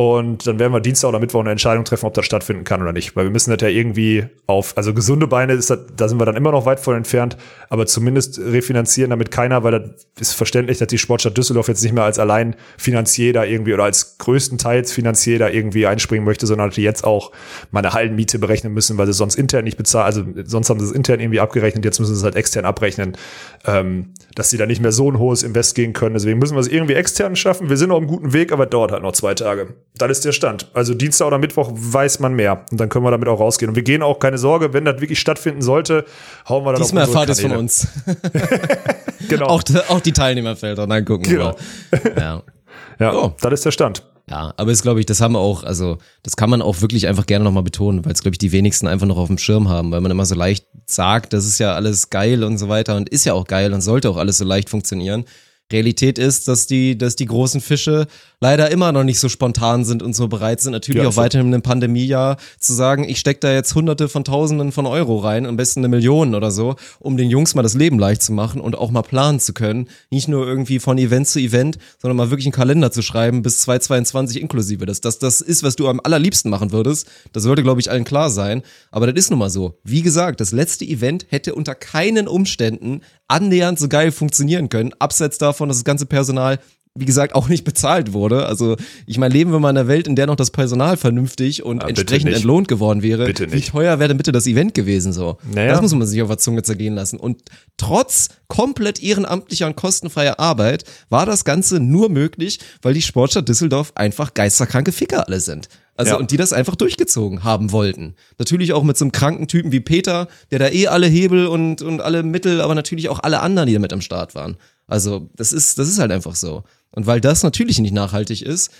und 0.00 0.46
dann 0.46 0.58
werden 0.58 0.72
wir 0.72 0.80
Dienstag 0.80 1.08
oder 1.08 1.18
Mittwoch 1.18 1.40
eine 1.40 1.50
Entscheidung 1.50 1.84
treffen, 1.84 2.06
ob 2.06 2.14
das 2.14 2.24
stattfinden 2.24 2.64
kann 2.64 2.80
oder 2.80 2.94
nicht. 2.94 3.16
Weil 3.16 3.24
wir 3.24 3.30
müssen 3.30 3.50
das 3.50 3.60
ja 3.60 3.68
irgendwie 3.68 4.24
auf, 4.46 4.74
also 4.78 4.94
gesunde 4.94 5.26
Beine 5.26 5.52
ist 5.52 5.68
das, 5.68 5.80
da 5.94 6.08
sind 6.08 6.18
wir 6.18 6.24
dann 6.24 6.36
immer 6.36 6.52
noch 6.52 6.64
weit 6.64 6.80
von 6.80 6.96
entfernt, 6.96 7.36
aber 7.68 7.84
zumindest 7.84 8.38
refinanzieren, 8.38 9.10
damit 9.10 9.30
keiner, 9.30 9.62
weil 9.62 9.72
das 9.72 10.06
ist 10.18 10.32
verständlich, 10.32 10.78
dass 10.78 10.88
die 10.88 10.96
Sportstadt 10.96 11.36
Düsseldorf 11.36 11.68
jetzt 11.68 11.82
nicht 11.82 11.92
mehr 11.92 12.04
als 12.04 12.18
allein 12.18 12.56
Finanzier 12.78 13.34
da 13.34 13.44
irgendwie 13.44 13.74
oder 13.74 13.84
als 13.84 14.16
größtenteils 14.16 14.90
Finanzier 14.90 15.38
da 15.38 15.50
irgendwie 15.50 15.86
einspringen 15.86 16.24
möchte, 16.24 16.46
sondern 16.46 16.68
dass 16.68 16.76
die 16.76 16.82
jetzt 16.82 17.04
auch 17.04 17.30
mal 17.70 17.80
eine 17.80 17.92
Hallenmiete 17.92 18.38
berechnen 18.38 18.72
müssen, 18.72 18.96
weil 18.96 19.06
sie 19.06 19.12
sonst 19.12 19.34
intern 19.34 19.64
nicht 19.64 19.76
bezahlen, 19.76 20.06
also 20.06 20.24
sonst 20.46 20.70
haben 20.70 20.80
sie 20.80 20.86
es 20.86 20.92
intern 20.92 21.20
irgendwie 21.20 21.40
abgerechnet, 21.40 21.84
jetzt 21.84 22.00
müssen 22.00 22.14
sie 22.14 22.20
es 22.20 22.24
halt 22.24 22.36
extern 22.36 22.64
abrechnen, 22.64 23.18
ähm, 23.66 24.14
dass 24.34 24.48
sie 24.48 24.56
da 24.56 24.64
nicht 24.64 24.80
mehr 24.80 24.92
so 24.92 25.12
ein 25.12 25.18
hohes 25.18 25.42
Invest 25.42 25.74
gehen 25.74 25.92
können. 25.92 26.14
Deswegen 26.14 26.38
müssen 26.38 26.54
wir 26.54 26.60
es 26.60 26.68
irgendwie 26.68 26.94
extern 26.94 27.36
schaffen. 27.36 27.68
Wir 27.68 27.76
sind 27.76 27.90
auf 27.90 27.98
einem 27.98 28.06
guten 28.06 28.32
Weg, 28.32 28.50
aber 28.50 28.64
dauert 28.64 28.92
halt 28.92 29.02
noch 29.02 29.12
zwei 29.12 29.34
Tage 29.34 29.74
das 29.94 30.10
ist 30.10 30.24
der 30.24 30.32
Stand. 30.32 30.68
Also 30.72 30.94
Dienstag 30.94 31.26
oder 31.26 31.38
Mittwoch 31.38 31.70
weiß 31.72 32.20
man 32.20 32.34
mehr. 32.34 32.64
Und 32.70 32.80
dann 32.80 32.88
können 32.88 33.04
wir 33.04 33.10
damit 33.10 33.28
auch 33.28 33.40
rausgehen. 33.40 33.70
Und 33.70 33.76
wir 33.76 33.82
gehen 33.82 34.02
auch, 34.02 34.18
keine 34.18 34.38
Sorge, 34.38 34.72
wenn 34.72 34.84
das 34.84 35.00
wirklich 35.00 35.20
stattfinden 35.20 35.62
sollte, 35.62 36.04
hauen 36.48 36.64
wir 36.64 36.72
dann 36.72 36.82
Diesmal 36.82 37.04
erfahrt 37.04 37.28
es 37.28 37.40
von 37.40 37.52
uns. 37.52 37.88
genau. 39.28 39.46
Auch, 39.46 39.62
auch 39.88 40.00
die 40.00 40.12
Teilnehmerfelder, 40.12 40.86
dann 40.86 41.04
gucken 41.04 41.28
genau. 41.28 41.56
wir. 41.90 42.12
Ja, 42.16 42.42
ja 42.98 43.14
oh. 43.14 43.34
das 43.40 43.52
ist 43.52 43.64
der 43.64 43.72
Stand. 43.72 44.02
Ja, 44.30 44.54
aber 44.56 44.70
ist, 44.70 44.82
glaube 44.82 45.00
ich, 45.00 45.06
das 45.06 45.20
haben 45.20 45.32
wir 45.32 45.40
auch, 45.40 45.64
also 45.64 45.98
das 46.22 46.36
kann 46.36 46.50
man 46.50 46.62
auch 46.62 46.80
wirklich 46.82 47.08
einfach 47.08 47.26
gerne 47.26 47.44
nochmal 47.44 47.64
betonen, 47.64 48.04
weil 48.04 48.12
es, 48.12 48.22
glaube 48.22 48.34
ich, 48.34 48.38
die 48.38 48.52
wenigsten 48.52 48.86
einfach 48.86 49.08
noch 49.08 49.16
auf 49.16 49.26
dem 49.26 49.38
Schirm 49.38 49.68
haben, 49.68 49.90
weil 49.90 50.00
man 50.00 50.12
immer 50.12 50.24
so 50.24 50.36
leicht 50.36 50.66
sagt, 50.86 51.32
das 51.32 51.46
ist 51.46 51.58
ja 51.58 51.74
alles 51.74 52.10
geil 52.10 52.44
und 52.44 52.56
so 52.56 52.68
weiter 52.68 52.96
und 52.96 53.08
ist 53.08 53.24
ja 53.24 53.34
auch 53.34 53.44
geil 53.44 53.72
und 53.72 53.80
sollte 53.80 54.08
auch 54.08 54.16
alles 54.16 54.38
so 54.38 54.44
leicht 54.44 54.70
funktionieren. 54.70 55.24
Realität 55.72 56.18
ist, 56.18 56.48
dass 56.48 56.66
die, 56.66 56.98
dass 56.98 57.16
die 57.16 57.26
großen 57.26 57.60
Fische 57.60 58.06
leider 58.40 58.70
immer 58.70 58.92
noch 58.92 59.04
nicht 59.04 59.20
so 59.20 59.28
spontan 59.28 59.84
sind 59.84 60.02
und 60.02 60.14
so 60.14 60.28
bereit 60.28 60.60
sind, 60.60 60.72
natürlich 60.72 61.02
ja, 61.02 61.08
auch 61.08 61.12
so. 61.12 61.20
weiterhin 61.20 61.48
in 61.48 61.54
einem 61.54 61.62
Pandemiejahr 61.62 62.38
zu 62.58 62.72
sagen, 62.72 63.04
ich 63.04 63.18
stecke 63.18 63.40
da 63.40 63.52
jetzt 63.52 63.74
hunderte 63.74 64.08
von 64.08 64.24
Tausenden 64.24 64.72
von 64.72 64.86
Euro 64.86 65.18
rein, 65.18 65.46
am 65.46 65.56
besten 65.56 65.80
eine 65.80 65.88
Million 65.88 66.34
oder 66.34 66.50
so, 66.50 66.76
um 66.98 67.16
den 67.16 67.28
Jungs 67.28 67.54
mal 67.54 67.62
das 67.62 67.74
Leben 67.74 67.98
leicht 67.98 68.22
zu 68.22 68.32
machen 68.32 68.60
und 68.60 68.76
auch 68.76 68.90
mal 68.90 69.02
planen 69.02 69.40
zu 69.40 69.52
können. 69.52 69.88
Nicht 70.10 70.28
nur 70.28 70.46
irgendwie 70.46 70.78
von 70.78 70.96
Event 70.98 71.28
zu 71.28 71.38
Event, 71.38 71.78
sondern 72.00 72.16
mal 72.16 72.30
wirklich 72.30 72.46
einen 72.46 72.52
Kalender 72.52 72.90
zu 72.90 73.02
schreiben 73.02 73.42
bis 73.42 73.58
2022 73.60 74.40
inklusive. 74.40 74.86
Dass 74.86 75.00
das 75.00 75.18
das 75.18 75.40
ist, 75.40 75.62
was 75.62 75.76
du 75.76 75.88
am 75.88 76.00
allerliebsten 76.02 76.50
machen 76.50 76.72
würdest. 76.72 77.06
Das 77.32 77.42
sollte, 77.42 77.62
glaube 77.62 77.80
ich, 77.80 77.90
allen 77.90 78.04
klar 78.04 78.30
sein. 78.30 78.62
Aber 78.90 79.06
das 79.06 79.16
ist 79.16 79.30
nun 79.30 79.38
mal 79.38 79.50
so. 79.50 79.78
Wie 79.84 80.02
gesagt, 80.02 80.40
das 80.40 80.52
letzte 80.52 80.84
Event 80.84 81.26
hätte 81.28 81.54
unter 81.54 81.74
keinen 81.74 82.26
Umständen 82.26 83.02
annähernd 83.30 83.78
so 83.78 83.88
geil 83.88 84.12
funktionieren 84.12 84.68
können. 84.68 84.92
Abseits 84.98 85.38
davon, 85.38 85.68
dass 85.68 85.78
das 85.78 85.84
ganze 85.84 86.06
Personal 86.06 86.58
wie 86.96 87.04
gesagt, 87.04 87.34
auch 87.36 87.48
nicht 87.48 87.62
bezahlt 87.64 88.12
wurde. 88.12 88.46
Also, 88.46 88.76
ich 89.06 89.16
meine, 89.16 89.32
leben 89.32 89.52
wir 89.52 89.60
mal 89.60 89.70
in 89.70 89.76
einer 89.78 89.86
Welt, 89.88 90.08
in 90.08 90.16
der 90.16 90.26
noch 90.26 90.34
das 90.34 90.50
Personal 90.50 90.96
vernünftig 90.96 91.62
und 91.62 91.84
Ah, 91.84 91.88
entsprechend 91.88 92.32
entlohnt 92.32 92.66
geworden 92.66 93.02
wäre. 93.02 93.26
Bitte 93.26 93.50
Wie 93.52 93.56
nicht. 93.56 93.70
teuer 93.70 94.00
wäre 94.00 94.08
denn 94.08 94.16
bitte 94.16 94.32
das 94.32 94.46
Event 94.48 94.74
gewesen 94.74 95.12
so? 95.12 95.38
Naja. 95.54 95.70
Das 95.72 95.82
muss 95.82 95.94
man 95.94 96.06
sich 96.06 96.20
auf 96.20 96.28
der 96.28 96.38
Zunge 96.38 96.62
zergehen 96.64 96.94
lassen. 96.94 97.18
Und 97.20 97.42
trotz 97.76 98.28
komplett 98.48 99.00
ehrenamtlicher 99.02 99.66
und 99.66 99.76
kostenfreier 99.76 100.40
Arbeit 100.40 100.82
war 101.08 101.26
das 101.26 101.44
Ganze 101.44 101.78
nur 101.78 102.08
möglich, 102.08 102.58
weil 102.82 102.94
die 102.94 103.02
Sportstadt 103.02 103.48
Düsseldorf 103.48 103.92
einfach 103.94 104.34
geisterkranke 104.34 104.90
Ficker 104.90 105.28
alle 105.28 105.38
sind. 105.40 105.68
Also, 105.96 106.12
Ja. 106.12 106.18
und 106.18 106.32
die 106.32 106.38
das 106.38 106.52
einfach 106.52 106.74
durchgezogen 106.76 107.44
haben 107.44 107.70
wollten. 107.72 108.14
Natürlich 108.38 108.72
auch 108.72 108.82
mit 108.82 108.96
so 108.96 109.04
einem 109.04 109.12
kranken 109.12 109.46
Typen 109.48 109.70
wie 109.70 109.80
Peter, 109.80 110.26
der 110.50 110.58
da 110.58 110.68
eh 110.68 110.88
alle 110.88 111.06
Hebel 111.06 111.46
und, 111.46 111.82
und 111.82 112.00
alle 112.00 112.22
Mittel, 112.24 112.60
aber 112.60 112.74
natürlich 112.74 113.08
auch 113.10 113.20
alle 113.20 113.40
anderen, 113.40 113.66
die 113.68 113.74
da 113.74 113.78
mit 113.80 113.92
am 113.92 114.00
Start 114.00 114.34
waren. 114.34 114.56
Also, 114.90 115.30
das 115.36 115.52
ist, 115.52 115.78
das 115.78 115.88
ist 115.88 115.98
halt 115.98 116.12
einfach 116.12 116.34
so. 116.34 116.64
Und 116.90 117.06
weil 117.06 117.20
das 117.20 117.42
natürlich 117.42 117.78
nicht 117.78 117.94
nachhaltig 117.94 118.42
ist, 118.42 118.70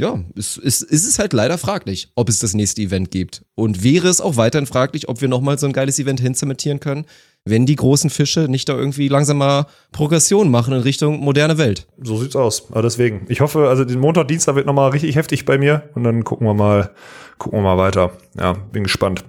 ja, 0.00 0.18
ist, 0.34 0.56
ist, 0.56 0.82
ist 0.82 1.06
es 1.06 1.18
halt 1.18 1.32
leider 1.34 1.58
fraglich, 1.58 2.10
ob 2.14 2.28
es 2.28 2.38
das 2.38 2.54
nächste 2.54 2.80
Event 2.80 3.10
gibt. 3.10 3.44
Und 3.54 3.84
wäre 3.84 4.08
es 4.08 4.20
auch 4.20 4.36
weiterhin 4.36 4.66
fraglich, 4.66 5.08
ob 5.08 5.20
wir 5.20 5.28
nochmal 5.28 5.58
so 5.58 5.66
ein 5.66 5.74
geiles 5.74 5.98
Event 5.98 6.20
hinzementieren 6.20 6.80
können, 6.80 7.04
wenn 7.44 7.66
die 7.66 7.76
großen 7.76 8.08
Fische 8.10 8.48
nicht 8.48 8.68
da 8.68 8.76
irgendwie 8.76 9.08
langsam 9.08 9.38
mal 9.38 9.66
Progression 9.92 10.50
machen 10.50 10.72
in 10.72 10.80
Richtung 10.80 11.20
moderne 11.20 11.58
Welt. 11.58 11.86
So 12.02 12.18
sieht's 12.18 12.36
aus. 12.36 12.70
Aber 12.70 12.82
deswegen. 12.82 13.26
Ich 13.28 13.40
hoffe, 13.40 13.68
also 13.68 13.84
den 13.84 14.00
Montag, 14.00 14.28
Dienstag 14.28 14.54
wird 14.54 14.66
nochmal 14.66 14.90
richtig 14.90 15.16
heftig 15.16 15.44
bei 15.44 15.58
mir 15.58 15.88
und 15.94 16.04
dann 16.04 16.24
gucken 16.24 16.46
wir 16.46 16.54
mal, 16.54 16.94
gucken 17.38 17.58
wir 17.58 17.62
mal 17.62 17.78
weiter. 17.78 18.12
Ja, 18.38 18.54
bin 18.54 18.84
gespannt. 18.84 19.24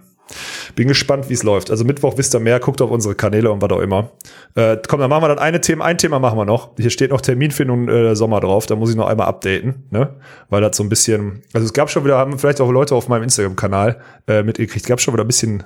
Bin 0.76 0.88
gespannt, 0.88 1.30
wie 1.30 1.34
es 1.34 1.44
läuft. 1.44 1.72
Also 1.72 1.84
Mittwoch 1.84 2.18
wisst 2.18 2.36
ihr 2.36 2.40
mehr, 2.40 2.60
guckt 2.60 2.82
auf 2.82 2.92
unsere 2.92 3.16
Kanäle 3.16 3.52
und 3.52 3.62
was 3.62 3.72
auch 3.72 3.80
immer. 3.80 4.12
Äh, 4.56 4.78
komm, 4.88 5.00
dann 5.00 5.10
machen 5.10 5.24
wir 5.24 5.30
dann 5.30 5.40
eine 5.40 5.62
Thema, 5.62 5.86
ein 5.86 5.98
Thema 5.98 6.20
machen 6.20 6.38
wir 6.38 6.46
noch. 6.46 6.72
Hier 6.78 6.90
steht 6.90 7.12
noch 7.12 7.22
Terminfindung 7.22 7.88
äh, 7.88 8.16
Sommer 8.16 8.40
drauf, 8.40 8.66
da 8.66 8.76
muss 8.76 8.90
ich 8.90 8.96
noch 8.96 9.08
einmal 9.08 9.28
updaten, 9.28 9.84
ne? 9.90 10.16
Weil 10.50 10.62
das 10.62 10.78
so 10.78 10.84
ein 10.84 10.90
bisschen, 10.90 11.44
also 11.54 11.66
es 11.66 11.74
gab 11.74 11.90
schon 11.90 12.04
wieder, 12.04 12.18
haben 12.18 12.38
vielleicht 12.38 12.62
auch 12.62 12.72
Leute 12.72 12.96
auf 12.96 13.08
meinem 13.08 13.24
Instagram-Kanal 13.24 14.02
äh, 14.28 14.44
mitgekriegt, 14.44 14.86
gab 14.86 15.02
schon 15.02 15.14
wieder 15.14 15.24
ein 15.24 15.28
bisschen 15.28 15.64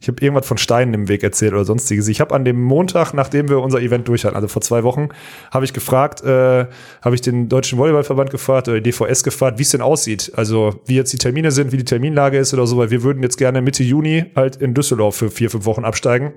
ich 0.00 0.08
habe 0.08 0.20
irgendwas 0.20 0.46
von 0.46 0.58
Steinen 0.58 0.92
im 0.92 1.08
Weg 1.08 1.22
erzählt 1.22 1.52
oder 1.52 1.64
sonstiges. 1.64 2.08
Ich 2.08 2.20
habe 2.20 2.34
an 2.34 2.44
dem 2.44 2.60
Montag, 2.60 3.14
nachdem 3.14 3.48
wir 3.48 3.60
unser 3.60 3.80
Event 3.80 4.06
durch 4.08 4.24
hatten, 4.24 4.36
also 4.36 4.48
vor 4.48 4.60
zwei 4.60 4.82
Wochen, 4.82 5.08
habe 5.50 5.64
ich 5.64 5.72
gefragt, 5.72 6.22
äh, 6.22 6.66
habe 7.02 7.14
ich 7.14 7.20
den 7.20 7.48
Deutschen 7.48 7.78
Volleyballverband 7.78 8.30
gefragt 8.30 8.68
oder 8.68 8.80
DVS 8.80 9.24
gefragt, 9.24 9.58
wie 9.58 9.62
es 9.62 9.70
denn 9.70 9.80
aussieht. 9.80 10.32
Also 10.36 10.80
wie 10.86 10.96
jetzt 10.96 11.12
die 11.12 11.18
Termine 11.18 11.52
sind, 11.52 11.72
wie 11.72 11.78
die 11.78 11.84
Terminlage 11.84 12.38
ist 12.38 12.52
oder 12.52 12.66
so, 12.66 12.76
weil 12.76 12.90
wir 12.90 13.02
würden 13.02 13.22
jetzt 13.22 13.38
gerne 13.38 13.62
Mitte 13.62 13.82
Juni 13.82 14.26
halt 14.36 14.56
in 14.56 14.74
Düsseldorf 14.74 15.16
für 15.16 15.30
vier, 15.30 15.50
fünf 15.50 15.64
Wochen 15.64 15.84
absteigen. 15.84 16.34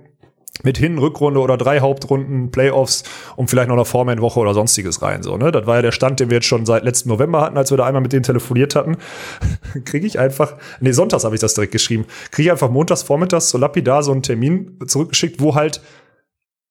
Mit 0.64 0.78
Hin-, 0.78 0.98
Rückrunde 0.98 1.40
oder 1.40 1.58
drei 1.58 1.82
Hauptrunden, 1.82 2.52
Playoffs 2.52 3.04
und 3.36 3.50
vielleicht 3.50 3.68
noch 3.68 3.76
eine 3.76 3.86
Vorman-Woche 3.86 4.40
oder 4.40 4.54
sonstiges 4.54 5.02
rein. 5.02 5.22
So, 5.22 5.38
ne? 5.38 5.52
Das 5.52 5.68
war 5.68 5.76
ja 5.78 5.82
der 5.84 5.92
Stand, 5.92 6.20
den 6.20 6.30
wir 6.30 6.38
jetzt 6.38 6.48
schon 6.48 6.66
seit 6.66 6.84
letzten 6.84 7.10
November 7.10 7.42
hatten, 7.42 7.58
als 7.58 7.70
wir 7.70 7.78
da 7.78 7.86
einmal 7.86 8.02
mit 8.02 8.14
denen 8.14 8.24
telefoniert 8.24 8.76
hatten. 8.76 8.98
Kriege 9.86 10.08
ich 10.08 10.18
einfach, 10.20 10.56
nee, 10.80 10.92
sonntags 10.92 11.24
habe 11.24 11.36
ich 11.36 11.42
das 11.42 11.54
direkt 11.54 11.74
geschrieben, 11.74 12.06
kriege 12.32 12.48
ich 12.48 12.52
einfach 12.52 12.72
montags, 12.72 13.04
vormittags 13.04 13.50
so 13.50 13.58
lapidar 13.58 14.04
so 14.04 14.12
einen 14.12 14.24
Termin 14.24 14.80
zurückgeschickt, 14.86 15.42
wo 15.42 15.56
halt, 15.56 15.82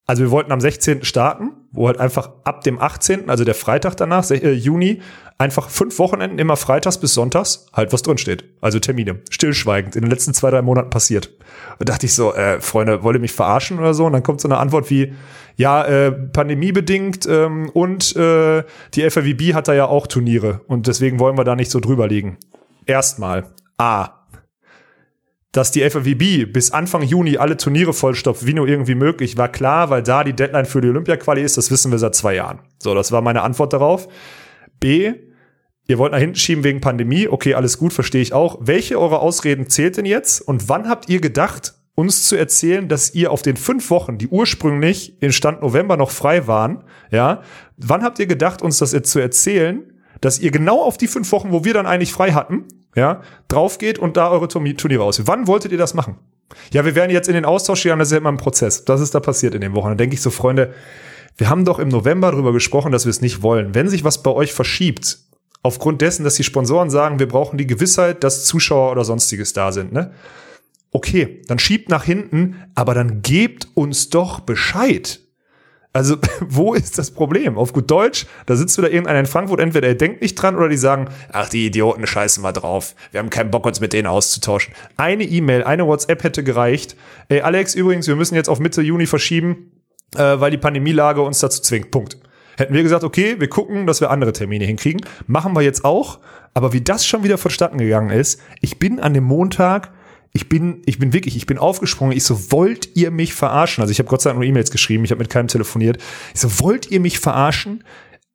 also 0.06 0.22
wir 0.22 0.30
wollten 0.30 0.52
am 0.52 0.60
16. 0.60 1.04
starten, 1.04 1.52
wo 1.76 1.86
halt 1.86 2.00
einfach 2.00 2.30
ab 2.44 2.64
dem 2.64 2.80
18., 2.80 3.30
also 3.30 3.44
der 3.44 3.54
Freitag 3.54 3.96
danach, 3.96 4.28
äh, 4.30 4.52
Juni, 4.52 5.00
einfach 5.38 5.68
fünf 5.68 5.98
Wochenenden, 5.98 6.38
immer 6.38 6.56
freitags 6.56 6.98
bis 6.98 7.14
sonntags, 7.14 7.66
halt 7.72 7.92
was 7.92 8.02
drin 8.02 8.18
steht. 8.18 8.44
Also 8.60 8.80
Termine. 8.80 9.20
Stillschweigend. 9.30 9.94
In 9.94 10.02
den 10.02 10.10
letzten 10.10 10.34
zwei, 10.34 10.50
drei 10.50 10.62
Monaten 10.62 10.90
passiert. 10.90 11.30
Und 11.78 11.88
dachte 11.88 12.06
ich 12.06 12.14
so, 12.14 12.34
äh, 12.34 12.60
Freunde, 12.60 13.02
wollt 13.02 13.16
ihr 13.16 13.20
mich 13.20 13.32
verarschen 13.32 13.78
oder 13.78 13.94
so? 13.94 14.06
Und 14.06 14.14
dann 14.14 14.22
kommt 14.22 14.40
so 14.40 14.48
eine 14.48 14.58
Antwort 14.58 14.90
wie, 14.90 15.12
ja, 15.56 15.84
äh, 15.84 16.12
pandemiebedingt 16.12 17.26
ähm, 17.26 17.70
und 17.70 18.14
äh, 18.16 18.62
die 18.94 19.08
FAWB 19.08 19.54
hat 19.54 19.68
da 19.68 19.74
ja 19.74 19.86
auch 19.86 20.06
Turniere 20.06 20.60
und 20.68 20.86
deswegen 20.86 21.18
wollen 21.18 21.38
wir 21.38 21.44
da 21.44 21.56
nicht 21.56 21.70
so 21.70 21.80
drüber 21.80 22.06
liegen. 22.08 22.36
Erstmal. 22.84 23.44
A. 23.78 24.10
Dass 25.56 25.70
die 25.70 25.88
FAWB 25.88 26.52
bis 26.52 26.70
Anfang 26.72 27.00
Juni 27.00 27.38
alle 27.38 27.56
Turniere 27.56 27.94
vollstopft, 27.94 28.44
wie 28.44 28.52
nur 28.52 28.68
irgendwie 28.68 28.94
möglich, 28.94 29.38
war 29.38 29.48
klar, 29.48 29.88
weil 29.88 30.02
da 30.02 30.22
die 30.22 30.34
Deadline 30.34 30.66
für 30.66 30.82
die 30.82 30.88
Olympia-Quali 30.90 31.40
ist, 31.40 31.56
das 31.56 31.70
wissen 31.70 31.90
wir 31.90 31.98
seit 31.98 32.14
zwei 32.14 32.34
Jahren. 32.34 32.58
So, 32.78 32.94
das 32.94 33.10
war 33.10 33.22
meine 33.22 33.40
Antwort 33.40 33.72
darauf. 33.72 34.06
B. 34.80 35.14
Ihr 35.88 35.96
wollt 35.96 36.12
nach 36.12 36.18
hinten 36.18 36.36
schieben 36.36 36.62
wegen 36.62 36.82
Pandemie. 36.82 37.26
Okay, 37.26 37.54
alles 37.54 37.78
gut, 37.78 37.94
verstehe 37.94 38.20
ich 38.20 38.34
auch. 38.34 38.58
Welche 38.60 39.00
eurer 39.00 39.20
Ausreden 39.20 39.70
zählt 39.70 39.96
denn 39.96 40.04
jetzt? 40.04 40.42
Und 40.42 40.68
wann 40.68 40.90
habt 40.90 41.08
ihr 41.08 41.22
gedacht, 41.22 41.72
uns 41.94 42.28
zu 42.28 42.36
erzählen, 42.36 42.86
dass 42.86 43.14
ihr 43.14 43.30
auf 43.30 43.40
den 43.40 43.56
fünf 43.56 43.88
Wochen, 43.88 44.18
die 44.18 44.28
ursprünglich 44.28 45.22
in 45.22 45.32
Stand 45.32 45.62
November 45.62 45.96
noch 45.96 46.10
frei 46.10 46.46
waren, 46.46 46.84
ja, 47.10 47.40
wann 47.78 48.02
habt 48.02 48.18
ihr 48.18 48.26
gedacht, 48.26 48.60
uns 48.60 48.76
das 48.76 48.92
jetzt 48.92 49.10
zu 49.10 49.20
erzählen, 49.20 49.90
dass 50.20 50.38
ihr 50.38 50.50
genau 50.50 50.82
auf 50.82 50.98
die 50.98 51.06
fünf 51.06 51.32
Wochen, 51.32 51.50
wo 51.50 51.64
wir 51.64 51.72
dann 51.72 51.86
eigentlich 51.86 52.12
frei 52.12 52.32
hatten, 52.32 52.66
ja, 52.96 53.22
drauf 53.46 53.78
geht 53.78 54.00
und 54.00 54.16
da 54.16 54.30
eure 54.30 54.46
Turni- 54.46 54.76
Turniere 54.76 55.04
aus. 55.04 55.24
Wann 55.26 55.46
wolltet 55.46 55.70
ihr 55.70 55.78
das 55.78 55.94
machen? 55.94 56.16
Ja, 56.72 56.84
wir 56.84 56.94
werden 56.94 57.10
jetzt 57.10 57.28
in 57.28 57.34
den 57.34 57.44
Austausch 57.44 57.82
gehen, 57.82 57.98
das 57.98 58.08
ist 58.08 58.12
ja 58.12 58.18
immer 58.18 58.32
ein 58.32 58.36
Prozess. 58.36 58.84
Das 58.84 59.00
ist 59.00 59.14
da 59.14 59.20
passiert 59.20 59.54
in 59.54 59.60
den 59.60 59.74
Wochen. 59.74 59.88
Dann 59.88 59.98
denke 59.98 60.14
ich 60.14 60.22
so, 60.22 60.30
Freunde, 60.30 60.74
wir 61.36 61.50
haben 61.50 61.64
doch 61.64 61.78
im 61.78 61.88
November 61.88 62.30
darüber 62.30 62.52
gesprochen, 62.52 62.92
dass 62.92 63.04
wir 63.04 63.10
es 63.10 63.20
nicht 63.20 63.42
wollen. 63.42 63.74
Wenn 63.74 63.88
sich 63.88 64.04
was 64.04 64.22
bei 64.22 64.30
euch 64.30 64.52
verschiebt, 64.52 65.18
aufgrund 65.62 66.00
dessen, 66.00 66.24
dass 66.24 66.34
die 66.36 66.44
Sponsoren 66.44 66.88
sagen, 66.88 67.18
wir 67.18 67.28
brauchen 67.28 67.58
die 67.58 67.66
Gewissheit, 67.66 68.24
dass 68.24 68.44
Zuschauer 68.44 68.92
oder 68.92 69.04
sonstiges 69.04 69.52
da 69.52 69.72
sind, 69.72 69.92
ne? 69.92 70.12
Okay, 70.92 71.42
dann 71.48 71.58
schiebt 71.58 71.90
nach 71.90 72.04
hinten, 72.04 72.56
aber 72.74 72.94
dann 72.94 73.20
gebt 73.20 73.68
uns 73.74 74.08
doch 74.08 74.40
Bescheid. 74.40 75.20
Also, 75.96 76.18
wo 76.40 76.74
ist 76.74 76.98
das 76.98 77.10
Problem? 77.10 77.56
Auf 77.56 77.72
gut 77.72 77.90
Deutsch, 77.90 78.26
da 78.44 78.54
sitzt 78.54 78.76
wieder 78.76 78.90
irgendeiner 78.90 79.20
in 79.20 79.26
Frankfurt, 79.26 79.60
entweder 79.60 79.88
er 79.88 79.94
denkt 79.94 80.20
nicht 80.20 80.34
dran 80.34 80.54
oder 80.54 80.68
die 80.68 80.76
sagen, 80.76 81.08
ach, 81.32 81.48
die 81.48 81.64
Idioten 81.64 82.06
scheißen 82.06 82.42
mal 82.42 82.52
drauf. 82.52 82.94
Wir 83.12 83.20
haben 83.20 83.30
keinen 83.30 83.50
Bock, 83.50 83.64
uns 83.64 83.80
mit 83.80 83.94
denen 83.94 84.06
auszutauschen. 84.06 84.74
Eine 84.98 85.24
E-Mail, 85.24 85.64
eine 85.64 85.86
WhatsApp 85.86 86.22
hätte 86.22 86.44
gereicht. 86.44 86.96
Ey, 87.30 87.40
Alex, 87.40 87.74
übrigens, 87.74 88.06
wir 88.08 88.14
müssen 88.14 88.34
jetzt 88.34 88.50
auf 88.50 88.60
Mitte 88.60 88.82
Juni 88.82 89.06
verschieben, 89.06 89.72
äh, 90.14 90.38
weil 90.38 90.50
die 90.50 90.58
Pandemielage 90.58 91.22
uns 91.22 91.38
dazu 91.38 91.62
zwingt. 91.62 91.90
Punkt. 91.90 92.18
Hätten 92.58 92.74
wir 92.74 92.82
gesagt, 92.82 93.02
okay, 93.02 93.36
wir 93.38 93.48
gucken, 93.48 93.86
dass 93.86 94.02
wir 94.02 94.10
andere 94.10 94.34
Termine 94.34 94.66
hinkriegen. 94.66 95.00
Machen 95.26 95.56
wir 95.56 95.62
jetzt 95.62 95.82
auch. 95.82 96.18
Aber 96.52 96.74
wie 96.74 96.82
das 96.82 97.06
schon 97.06 97.24
wieder 97.24 97.38
vonstatten 97.38 97.78
gegangen 97.78 98.10
ist, 98.10 98.38
ich 98.60 98.78
bin 98.78 99.00
an 99.00 99.14
dem 99.14 99.24
Montag 99.24 99.92
ich 100.36 100.48
bin, 100.48 100.82
ich 100.84 100.98
bin 100.98 101.12
wirklich, 101.12 101.36
ich 101.36 101.46
bin 101.46 101.58
aufgesprungen. 101.58 102.16
Ich 102.16 102.24
so, 102.24 102.52
wollt 102.52 102.94
ihr 102.94 103.10
mich 103.10 103.34
verarschen? 103.34 103.82
Also 103.82 103.90
ich 103.90 103.98
habe 103.98 104.08
Gott 104.08 104.22
sei 104.22 104.30
Dank 104.30 104.38
nur 104.38 104.46
E-Mails 104.46 104.70
geschrieben, 104.70 105.04
ich 105.04 105.10
habe 105.10 105.18
mit 105.18 105.30
keinem 105.30 105.48
telefoniert. 105.48 105.96
Ich 106.34 106.40
so, 106.40 106.60
wollt 106.60 106.90
ihr 106.90 107.00
mich 107.00 107.18
verarschen? 107.18 107.82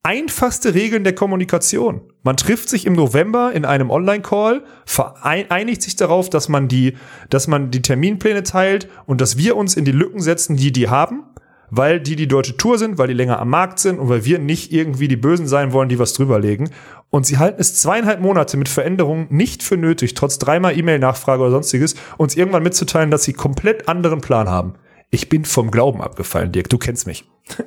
Einfachste 0.03 0.73
Regeln 0.73 1.03
der 1.03 1.13
Kommunikation. 1.13 2.01
Man 2.23 2.35
trifft 2.35 2.69
sich 2.69 2.87
im 2.87 2.93
November 2.93 3.51
in 3.53 3.65
einem 3.65 3.91
Online-Call, 3.91 4.63
vereinigt 4.83 5.83
sich 5.83 5.95
darauf, 5.95 6.31
dass 6.31 6.49
man 6.49 6.67
die, 6.67 6.97
dass 7.29 7.47
man 7.47 7.69
die 7.69 7.83
Terminpläne 7.83 8.41
teilt 8.41 8.89
und 9.05 9.21
dass 9.21 9.37
wir 9.37 9.55
uns 9.55 9.75
in 9.75 9.85
die 9.85 9.91
Lücken 9.91 10.19
setzen, 10.19 10.57
die 10.57 10.71
die 10.71 10.89
haben, 10.89 11.23
weil 11.71 11.99
die 11.99 12.15
die 12.15 12.27
deutsche 12.27 12.57
Tour 12.57 12.77
sind, 12.77 12.99
weil 12.99 13.07
die 13.07 13.13
länger 13.13 13.39
am 13.39 13.49
Markt 13.49 13.79
sind 13.79 13.97
und 13.97 14.09
weil 14.09 14.25
wir 14.25 14.37
nicht 14.37 14.71
irgendwie 14.71 15.07
die 15.07 15.15
Bösen 15.15 15.47
sein 15.47 15.71
wollen, 15.71 15.89
die 15.89 15.97
was 15.97 16.13
drüberlegen. 16.13 16.69
Und 17.09 17.25
sie 17.25 17.39
halten 17.39 17.59
es 17.59 17.75
zweieinhalb 17.75 18.21
Monate 18.21 18.57
mit 18.57 18.69
Veränderungen 18.69 19.27
nicht 19.29 19.63
für 19.63 19.77
nötig, 19.77 20.13
trotz 20.13 20.37
dreimal 20.37 20.77
E-Mail-Nachfrage 20.77 21.41
oder 21.41 21.51
sonstiges, 21.51 21.95
uns 22.17 22.35
irgendwann 22.35 22.63
mitzuteilen, 22.63 23.09
dass 23.09 23.23
sie 23.23 23.33
komplett 23.33 23.87
anderen 23.87 24.21
Plan 24.21 24.47
haben. 24.47 24.75
Ich 25.09 25.27
bin 25.27 25.43
vom 25.45 25.71
Glauben 25.71 26.01
abgefallen, 26.01 26.51
Dirk. 26.51 26.69
Du 26.69 26.77
kennst 26.77 27.07
mich. 27.07 27.25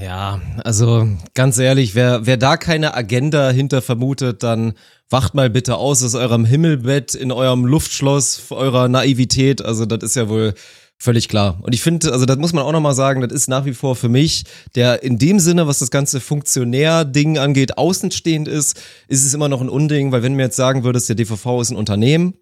Ja, 0.00 0.40
also 0.62 1.08
ganz 1.34 1.58
ehrlich, 1.58 1.96
wer, 1.96 2.24
wer 2.24 2.36
da 2.36 2.56
keine 2.56 2.94
Agenda 2.94 3.50
hinter 3.50 3.82
vermutet, 3.82 4.44
dann 4.44 4.74
wacht 5.10 5.34
mal 5.34 5.50
bitte 5.50 5.74
aus 5.74 6.04
aus 6.04 6.14
eurem 6.14 6.44
Himmelbett, 6.44 7.16
in 7.16 7.32
eurem 7.32 7.64
Luftschloss, 7.64 8.50
eurer 8.50 8.88
Naivität. 8.88 9.60
Also 9.60 9.86
das 9.86 10.04
ist 10.04 10.14
ja 10.14 10.28
wohl 10.28 10.54
völlig 10.98 11.28
klar. 11.28 11.58
Und 11.62 11.74
ich 11.74 11.82
finde, 11.82 12.12
also 12.12 12.26
das 12.26 12.36
muss 12.38 12.52
man 12.52 12.64
auch 12.64 12.72
nochmal 12.72 12.94
sagen, 12.94 13.20
das 13.20 13.32
ist 13.32 13.48
nach 13.48 13.64
wie 13.64 13.74
vor 13.74 13.96
für 13.96 14.08
mich, 14.08 14.44
der 14.74 15.02
in 15.02 15.18
dem 15.18 15.38
Sinne, 15.40 15.66
was 15.66 15.78
das 15.78 15.90
ganze 15.90 16.20
Funktionär-Ding 16.20 17.38
angeht, 17.38 17.78
außenstehend 17.78 18.48
ist, 18.48 18.80
ist 19.06 19.24
es 19.24 19.34
immer 19.34 19.48
noch 19.48 19.60
ein 19.60 19.68
Unding, 19.68 20.12
weil 20.12 20.22
wenn 20.22 20.34
mir 20.34 20.44
jetzt 20.44 20.56
sagen 20.56 20.84
würdest, 20.84 21.08
der 21.08 21.16
DVV 21.16 21.60
ist 21.60 21.70
ein 21.70 21.76
Unternehmen, 21.76 22.34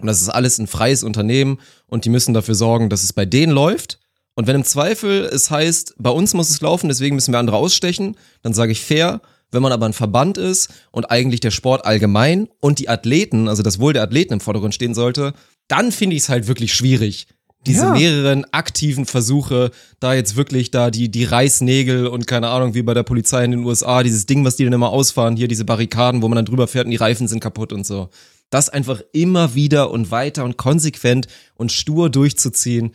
und 0.00 0.08
das 0.08 0.20
ist 0.20 0.28
alles 0.28 0.58
ein 0.58 0.66
freies 0.66 1.04
Unternehmen 1.04 1.58
und 1.86 2.04
die 2.04 2.10
müssen 2.10 2.34
dafür 2.34 2.56
sorgen, 2.56 2.88
dass 2.88 3.04
es 3.04 3.12
bei 3.12 3.24
denen 3.24 3.52
läuft. 3.52 4.00
Und 4.34 4.46
wenn 4.46 4.56
im 4.56 4.64
Zweifel 4.64 5.24
es 5.24 5.50
heißt, 5.50 5.94
bei 5.98 6.10
uns 6.10 6.34
muss 6.34 6.50
es 6.50 6.60
laufen, 6.60 6.88
deswegen 6.88 7.14
müssen 7.14 7.32
wir 7.32 7.38
andere 7.38 7.56
ausstechen, 7.56 8.16
dann 8.42 8.52
sage 8.52 8.72
ich 8.72 8.80
fair. 8.80 9.20
Wenn 9.52 9.62
man 9.62 9.72
aber 9.72 9.84
ein 9.84 9.92
Verband 9.92 10.38
ist 10.38 10.70
und 10.90 11.10
eigentlich 11.10 11.40
der 11.40 11.50
Sport 11.50 11.84
allgemein 11.84 12.48
und 12.60 12.78
die 12.78 12.88
Athleten, 12.88 13.48
also 13.48 13.62
das 13.62 13.78
Wohl 13.78 13.92
der 13.92 14.02
Athleten 14.02 14.32
im 14.32 14.40
Vordergrund 14.40 14.74
stehen 14.74 14.94
sollte, 14.94 15.34
dann 15.68 15.92
finde 15.92 16.16
ich 16.16 16.22
es 16.22 16.28
halt 16.30 16.48
wirklich 16.48 16.72
schwierig. 16.72 17.26
Diese 17.66 17.84
Ja. 17.84 17.92
mehreren 17.92 18.44
aktiven 18.52 19.06
Versuche, 19.06 19.70
da 20.00 20.14
jetzt 20.14 20.34
wirklich 20.34 20.70
da 20.72 20.90
die, 20.90 21.08
die 21.10 21.24
Reißnägel 21.24 22.08
und 22.08 22.26
keine 22.26 22.48
Ahnung, 22.48 22.74
wie 22.74 22.82
bei 22.82 22.92
der 22.94 23.04
Polizei 23.04 23.44
in 23.44 23.52
den 23.52 23.64
USA, 23.64 24.02
dieses 24.02 24.26
Ding, 24.26 24.44
was 24.44 24.56
die 24.56 24.64
dann 24.64 24.72
immer 24.72 24.90
ausfahren, 24.90 25.36
hier 25.36 25.46
diese 25.48 25.64
Barrikaden, 25.64 26.22
wo 26.22 26.28
man 26.28 26.36
dann 26.36 26.44
drüber 26.44 26.66
fährt 26.66 26.86
und 26.86 26.90
die 26.90 26.96
Reifen 26.96 27.28
sind 27.28 27.40
kaputt 27.40 27.72
und 27.72 27.86
so. 27.86 28.08
Das 28.50 28.68
einfach 28.68 29.00
immer 29.12 29.54
wieder 29.54 29.90
und 29.90 30.10
weiter 30.10 30.44
und 30.44 30.56
konsequent 30.56 31.28
und 31.54 31.70
stur 31.72 32.10
durchzuziehen, 32.10 32.94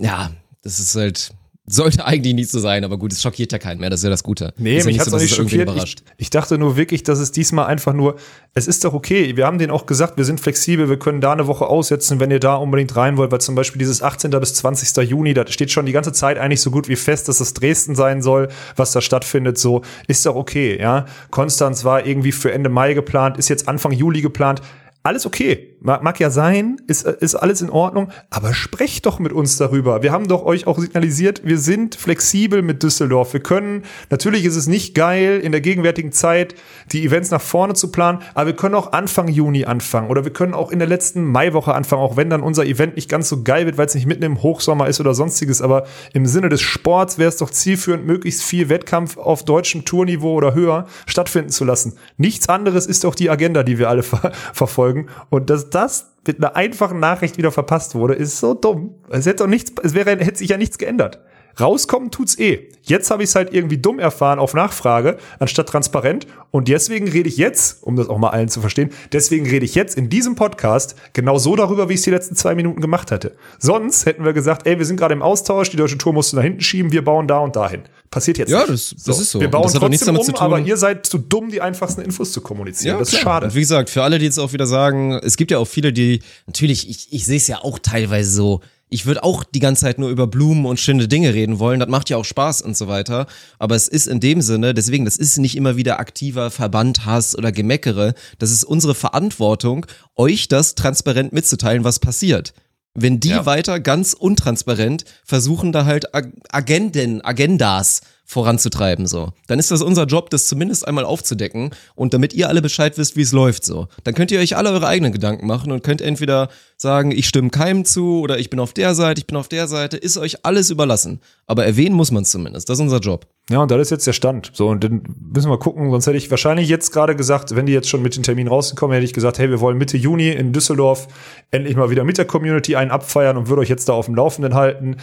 ja, 0.00 0.32
das 0.62 0.80
ist 0.80 0.96
halt 0.96 1.30
sollte 1.66 2.04
eigentlich 2.04 2.34
nicht 2.34 2.50
so 2.50 2.60
sein, 2.60 2.84
aber 2.84 2.96
gut, 2.96 3.12
es 3.12 3.20
schockiert 3.20 3.50
ja 3.50 3.58
keinen 3.58 3.80
mehr, 3.80 3.90
das 3.90 4.00
ist 4.00 4.04
ja 4.04 4.10
das 4.10 4.22
Gute. 4.22 4.54
Nee, 4.56 4.76
ist 4.76 4.84
ja 4.84 4.92
mich 4.92 5.02
so, 5.02 5.10
dass 5.10 5.20
nicht 5.20 5.32
es 5.32 5.38
irgendwen 5.38 5.60
schockiert. 5.60 5.74
überrascht. 5.74 6.02
Ich, 6.16 6.26
ich 6.26 6.30
dachte 6.30 6.58
nur 6.58 6.76
wirklich, 6.76 7.02
dass 7.02 7.18
es 7.18 7.32
diesmal 7.32 7.66
einfach 7.66 7.92
nur, 7.92 8.16
es 8.54 8.68
ist 8.68 8.84
doch 8.84 8.94
okay. 8.94 9.36
Wir 9.36 9.46
haben 9.46 9.58
denen 9.58 9.72
auch 9.72 9.86
gesagt, 9.86 10.16
wir 10.16 10.24
sind 10.24 10.40
flexibel, 10.40 10.88
wir 10.88 10.98
können 10.98 11.20
da 11.20 11.32
eine 11.32 11.46
Woche 11.46 11.66
aussetzen, 11.66 12.20
wenn 12.20 12.30
ihr 12.30 12.40
da 12.40 12.54
unbedingt 12.54 12.94
rein 12.94 13.16
wollt, 13.16 13.32
weil 13.32 13.40
zum 13.40 13.56
Beispiel 13.56 13.80
dieses 13.80 14.00
18. 14.00 14.30
bis 14.30 14.54
20. 14.54 15.08
Juni, 15.08 15.34
da 15.34 15.46
steht 15.48 15.72
schon 15.72 15.86
die 15.86 15.92
ganze 15.92 16.12
Zeit 16.12 16.38
eigentlich 16.38 16.60
so 16.60 16.70
gut 16.70 16.88
wie 16.88 16.96
fest, 16.96 17.28
dass 17.28 17.38
das 17.38 17.52
Dresden 17.52 17.96
sein 17.96 18.22
soll, 18.22 18.48
was 18.76 18.92
da 18.92 19.00
stattfindet, 19.00 19.58
so, 19.58 19.82
ist 20.06 20.24
doch 20.24 20.36
okay, 20.36 20.78
ja. 20.80 21.06
Konstanz 21.30 21.84
war 21.84 22.06
irgendwie 22.06 22.32
für 22.32 22.52
Ende 22.52 22.70
Mai 22.70 22.94
geplant, 22.94 23.38
ist 23.38 23.48
jetzt 23.48 23.68
Anfang 23.68 23.92
Juli 23.92 24.22
geplant. 24.22 24.62
Alles 25.02 25.24
okay. 25.24 25.75
Mag, 25.80 26.02
mag 26.02 26.18
ja 26.20 26.30
sein, 26.30 26.80
ist, 26.86 27.06
ist 27.06 27.34
alles 27.34 27.60
in 27.60 27.70
Ordnung, 27.70 28.10
aber 28.30 28.54
sprecht 28.54 29.06
doch 29.06 29.18
mit 29.18 29.32
uns 29.32 29.56
darüber. 29.56 30.02
Wir 30.02 30.12
haben 30.12 30.28
doch 30.28 30.44
euch 30.44 30.66
auch 30.66 30.78
signalisiert, 30.78 31.42
wir 31.44 31.58
sind 31.58 31.94
flexibel 31.94 32.62
mit 32.62 32.82
Düsseldorf. 32.82 33.32
Wir 33.32 33.40
können, 33.40 33.82
natürlich 34.10 34.44
ist 34.44 34.56
es 34.56 34.66
nicht 34.66 34.94
geil, 34.94 35.40
in 35.42 35.52
der 35.52 35.60
gegenwärtigen 35.60 36.12
Zeit 36.12 36.54
die 36.92 37.04
Events 37.04 37.30
nach 37.30 37.40
vorne 37.40 37.74
zu 37.74 37.92
planen, 37.92 38.20
aber 38.34 38.46
wir 38.46 38.56
können 38.56 38.74
auch 38.74 38.92
Anfang 38.92 39.28
Juni 39.28 39.64
anfangen 39.64 40.08
oder 40.08 40.24
wir 40.24 40.32
können 40.32 40.54
auch 40.54 40.70
in 40.70 40.78
der 40.78 40.88
letzten 40.88 41.24
Maiwoche 41.24 41.74
anfangen, 41.74 42.02
auch 42.02 42.16
wenn 42.16 42.30
dann 42.30 42.42
unser 42.42 42.64
Event 42.64 42.96
nicht 42.96 43.08
ganz 43.08 43.28
so 43.28 43.42
geil 43.42 43.66
wird, 43.66 43.78
weil 43.78 43.86
es 43.86 43.94
nicht 43.94 44.06
mitten 44.06 44.22
im 44.22 44.42
Hochsommer 44.42 44.88
ist 44.88 45.00
oder 45.00 45.14
sonstiges. 45.14 45.62
Aber 45.62 45.86
im 46.12 46.26
Sinne 46.26 46.48
des 46.48 46.62
Sports 46.62 47.18
wäre 47.18 47.28
es 47.28 47.36
doch 47.36 47.50
zielführend, 47.50 48.06
möglichst 48.06 48.42
viel 48.42 48.68
Wettkampf 48.68 49.16
auf 49.16 49.44
deutschem 49.44 49.84
Tourniveau 49.84 50.34
oder 50.34 50.54
höher 50.54 50.86
stattfinden 51.06 51.50
zu 51.50 51.64
lassen. 51.64 51.94
Nichts 52.16 52.48
anderes 52.48 52.86
ist 52.86 53.04
doch 53.04 53.14
die 53.14 53.30
Agenda, 53.30 53.62
die 53.62 53.78
wir 53.78 53.88
alle 53.88 54.02
ver 54.02 54.32
verfolgen. 54.52 55.08
Und 55.30 55.50
dass 55.50 55.70
das 55.76 56.12
mit 56.26 56.38
einer 56.38 56.56
einfachen 56.56 56.98
Nachricht 56.98 57.38
wieder 57.38 57.52
verpasst 57.52 57.94
wurde, 57.94 58.14
ist 58.14 58.40
so 58.40 58.54
dumm. 58.54 58.94
Es 59.10 59.26
hätte 59.26 59.44
doch 59.44 59.46
nichts, 59.46 59.72
es 59.82 59.94
wäre, 59.94 60.10
hätte 60.10 60.36
sich 60.38 60.48
ja 60.48 60.56
nichts 60.56 60.78
geändert. 60.78 61.20
Rauskommen 61.58 62.10
tut's 62.10 62.38
eh. 62.38 62.68
Jetzt 62.82 63.10
habe 63.10 63.22
ich 63.22 63.30
es 63.30 63.34
halt 63.34 63.52
irgendwie 63.52 63.78
dumm 63.78 63.98
erfahren 63.98 64.38
auf 64.38 64.54
Nachfrage, 64.54 65.16
anstatt 65.38 65.68
transparent. 65.68 66.26
Und 66.50 66.68
deswegen 66.68 67.08
rede 67.08 67.28
ich 67.28 67.36
jetzt, 67.36 67.82
um 67.82 67.96
das 67.96 68.08
auch 68.08 68.18
mal 68.18 68.28
allen 68.30 68.48
zu 68.48 68.60
verstehen, 68.60 68.90
deswegen 69.12 69.46
rede 69.48 69.64
ich 69.64 69.74
jetzt 69.74 69.96
in 69.96 70.08
diesem 70.08 70.34
Podcast 70.36 70.94
genau 71.12 71.38
so 71.38 71.56
darüber, 71.56 71.88
wie 71.88 71.94
ich 71.94 72.00
es 72.00 72.04
die 72.04 72.10
letzten 72.10 72.36
zwei 72.36 72.54
Minuten 72.54 72.80
gemacht 72.80 73.10
hätte. 73.10 73.34
Sonst 73.58 74.06
hätten 74.06 74.24
wir 74.24 74.32
gesagt, 74.34 74.66
ey, 74.66 74.78
wir 74.78 74.84
sind 74.86 74.96
gerade 74.98 75.14
im 75.14 75.22
Austausch, 75.22 75.70
die 75.70 75.76
deutsche 75.76 75.98
Tour 75.98 76.12
musste 76.12 76.36
nach 76.36 76.42
hinten 76.42 76.60
schieben, 76.60 76.92
wir 76.92 77.04
bauen 77.04 77.26
da 77.26 77.38
und 77.38 77.56
dahin. 77.56 77.82
Passiert 78.10 78.38
jetzt 78.38 78.50
Ja, 78.50 78.60
nicht. 78.60 78.70
das- 78.70 78.94
das 79.04 79.18
ist 79.20 79.30
so. 79.32 79.40
Wir 79.40 79.50
bauen 79.50 79.64
Das 79.64 79.72
trotzdem 79.72 80.16
um, 80.16 80.34
aber 80.36 80.60
ihr 80.60 80.76
seid 80.76 81.06
zu 81.06 81.18
dumm, 81.18 81.50
die 81.50 81.60
einfachsten 81.60 82.02
Infos 82.02 82.30
zu 82.32 82.40
kommunizieren. 82.40 82.98
das 82.98 83.12
ist 83.12 83.18
klar. 83.20 83.34
schade. 83.34 83.46
Und 83.46 83.54
wie 83.54 83.60
gesagt, 83.60 83.90
für 83.90 84.02
alle, 84.02 84.18
die 84.18 84.26
jetzt 84.26 84.38
auch 84.38 84.52
wieder 84.52 84.66
sagen, 84.66 85.12
es 85.14 85.36
gibt 85.36 85.50
ja 85.50 85.58
auch 85.58 85.66
viele, 85.66 85.92
die, 85.92 86.20
natürlich, 86.46 86.88
ich, 86.88 87.08
ich 87.12 87.26
sehe 87.26 87.38
es 87.38 87.48
ja 87.48 87.58
auch 87.62 87.78
teilweise 87.80 88.30
so, 88.30 88.60
ich 88.88 89.06
würde 89.06 89.24
auch 89.24 89.42
die 89.44 89.58
ganze 89.60 89.82
Zeit 89.82 89.98
nur 89.98 90.10
über 90.10 90.26
Blumen 90.26 90.64
und 90.66 90.78
schöne 90.78 91.08
Dinge 91.08 91.34
reden 91.34 91.58
wollen, 91.58 91.80
das 91.80 91.88
macht 91.88 92.08
ja 92.08 92.16
auch 92.16 92.24
Spaß 92.24 92.62
und 92.62 92.76
so 92.76 92.86
weiter, 92.88 93.26
aber 93.58 93.74
es 93.74 93.88
ist 93.88 94.06
in 94.06 94.20
dem 94.20 94.40
Sinne, 94.42 94.74
deswegen, 94.74 95.04
das 95.04 95.16
ist 95.16 95.38
nicht 95.38 95.56
immer 95.56 95.76
wieder 95.76 95.98
aktiver 95.98 96.50
Verbandhass 96.50 97.36
oder 97.36 97.50
Gemeckere, 97.52 98.14
das 98.38 98.50
ist 98.52 98.64
unsere 98.64 98.94
Verantwortung, 98.94 99.86
euch 100.14 100.48
das 100.48 100.74
transparent 100.74 101.32
mitzuteilen, 101.32 101.84
was 101.84 101.98
passiert. 101.98 102.54
Wenn 102.98 103.20
die 103.20 103.28
weiter 103.44 103.78
ganz 103.78 104.14
untransparent 104.14 105.04
versuchen, 105.22 105.70
da 105.72 105.84
halt 105.84 106.14
Ag- 106.14 106.32
Agenden, 106.50 107.20
Agendas 107.20 108.00
voranzutreiben, 108.26 109.06
so. 109.06 109.32
Dann 109.46 109.58
ist 109.58 109.70
das 109.70 109.82
unser 109.82 110.04
Job, 110.04 110.30
das 110.30 110.46
zumindest 110.46 110.86
einmal 110.86 111.04
aufzudecken 111.04 111.70
und 111.94 112.12
damit 112.12 112.34
ihr 112.34 112.48
alle 112.48 112.60
Bescheid 112.60 112.98
wisst, 112.98 113.16
wie 113.16 113.22
es 113.22 113.32
läuft, 113.32 113.64
so. 113.64 113.86
Dann 114.04 114.14
könnt 114.14 114.32
ihr 114.32 114.40
euch 114.40 114.56
alle 114.56 114.70
eure 114.72 114.88
eigenen 114.88 115.12
Gedanken 115.12 115.46
machen 115.46 115.70
und 115.70 115.84
könnt 115.84 116.02
entweder 116.02 116.48
sagen, 116.76 117.12
ich 117.12 117.28
stimme 117.28 117.50
keinem 117.50 117.84
zu 117.84 118.20
oder 118.20 118.38
ich 118.38 118.50
bin 118.50 118.58
auf 118.60 118.72
der 118.72 118.94
Seite, 118.94 119.20
ich 119.20 119.26
bin 119.26 119.36
auf 119.36 119.48
der 119.48 119.68
Seite, 119.68 119.96
ist 119.96 120.18
euch 120.18 120.44
alles 120.44 120.70
überlassen. 120.70 121.20
Aber 121.46 121.64
erwähnen 121.64 121.94
muss 121.94 122.10
man 122.10 122.24
zumindest, 122.24 122.68
das 122.68 122.78
ist 122.78 122.82
unser 122.82 122.98
Job. 122.98 123.26
Ja, 123.48 123.62
und 123.62 123.70
das 123.70 123.80
ist 123.80 123.90
jetzt 123.90 124.06
der 124.08 124.12
Stand. 124.12 124.50
So, 124.54 124.66
und 124.70 124.82
dann 124.82 125.02
müssen 125.32 125.48
wir 125.48 125.58
gucken, 125.58 125.88
sonst 125.92 126.08
hätte 126.08 126.16
ich 126.16 126.28
wahrscheinlich 126.32 126.68
jetzt 126.68 126.90
gerade 126.92 127.14
gesagt, 127.14 127.54
wenn 127.54 127.64
die 127.66 127.72
jetzt 127.72 127.88
schon 127.88 128.02
mit 128.02 128.16
den 128.16 128.24
Termin 128.24 128.48
rausgekommen, 128.48 128.92
hätte 128.92 129.04
ich 129.04 129.12
gesagt, 129.12 129.38
hey, 129.38 129.48
wir 129.50 129.60
wollen 129.60 129.78
Mitte 129.78 129.96
Juni 129.96 130.30
in 130.30 130.52
Düsseldorf 130.52 131.06
endlich 131.52 131.76
mal 131.76 131.88
wieder 131.88 132.02
mit 132.02 132.18
der 132.18 132.24
Community 132.24 132.74
einen 132.74 132.90
abfeiern 132.90 133.36
und 133.36 133.48
würde 133.48 133.62
euch 133.62 133.68
jetzt 133.68 133.88
da 133.88 133.92
auf 133.92 134.06
dem 134.06 134.16
Laufenden 134.16 134.54
halten, 134.54 134.96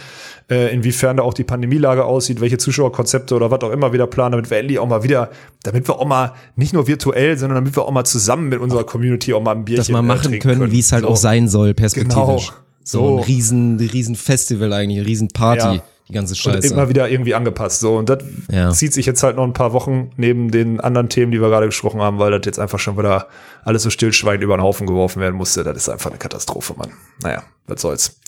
äh, 0.50 0.74
inwiefern 0.74 1.16
da 1.16 1.22
auch 1.22 1.32
die 1.32 1.44
Pandemielage 1.44 2.04
aussieht, 2.04 2.42
welche 2.42 2.58
Zuschauerkonzepte 2.58 3.34
oder 3.34 3.50
was 3.50 3.62
auch 3.62 3.70
immer 3.70 3.94
wieder 3.94 4.06
planen, 4.06 4.32
damit 4.32 4.50
wir 4.50 4.58
endlich 4.58 4.78
auch 4.78 4.88
mal 4.88 5.02
wieder, 5.02 5.30
damit 5.62 5.88
wir 5.88 5.98
auch 5.98 6.06
mal 6.06 6.32
nicht 6.54 6.74
nur 6.74 6.86
virtuell, 6.86 7.38
sondern 7.38 7.54
damit 7.56 7.74
wir 7.76 7.86
auch 7.86 7.92
mal 7.92 8.04
zusammen 8.04 8.50
mit 8.50 8.60
unserer 8.60 8.84
Community 8.84 9.32
auch 9.32 9.42
mal 9.42 9.52
ein 9.52 9.64
Bierchen 9.64 9.80
Dass 9.80 9.88
wir 9.88 10.00
äh, 10.00 10.02
machen 10.02 10.20
trinken 10.22 10.40
können, 10.50 10.70
wie 10.70 10.80
es 10.80 10.92
halt 10.92 11.04
So. 11.04 11.08
auch 11.08 11.16
sein 11.16 11.48
soll, 11.48 11.72
perspektivisch. 11.72 12.48
Genau. 12.48 12.60
So, 12.82 12.98
So. 12.98 13.16
ein 13.16 13.24
riesen, 13.24 13.78
riesen 13.80 14.16
Festival 14.16 14.70
eigentlich, 14.74 14.98
ein 14.98 15.06
riesen 15.06 15.28
Party, 15.28 15.76
Ja. 15.76 15.82
Die 16.08 16.12
ganze 16.12 16.32
Und 16.32 16.36
Scheiße. 16.54 16.72
immer 16.74 16.88
wieder 16.88 17.08
irgendwie 17.08 17.34
angepasst. 17.34 17.80
So, 17.80 17.96
und 17.96 18.08
das 18.08 18.18
Ja. 18.50 18.70
zieht 18.70 18.92
sich 18.92 19.06
jetzt 19.06 19.22
halt 19.22 19.36
noch 19.36 19.44
ein 19.44 19.52
paar 19.54 19.72
Wochen 19.72 20.10
neben 20.16 20.50
den 20.50 20.80
anderen 20.80 21.08
Themen, 21.08 21.32
die 21.32 21.40
wir 21.40 21.48
gerade 21.48 21.66
gesprochen 21.66 22.00
haben, 22.02 22.18
weil 22.18 22.30
das 22.30 22.42
jetzt 22.44 22.58
einfach 22.58 22.78
schon 22.78 22.98
wieder 22.98 23.28
alles 23.64 23.82
so 23.84 23.90
stillschweigend 23.90 24.44
über 24.44 24.56
den 24.56 24.62
Haufen 24.62 24.86
geworfen 24.86 25.20
werden 25.22 25.34
musste. 25.36 25.64
Das 25.64 25.76
ist 25.76 25.88
einfach 25.88 26.10
eine 26.10 26.18
Katastrophe, 26.18 26.74
Mann. 26.76 26.90
Naja, 27.22 27.42
was 27.66 27.80
soll's. 27.80 28.20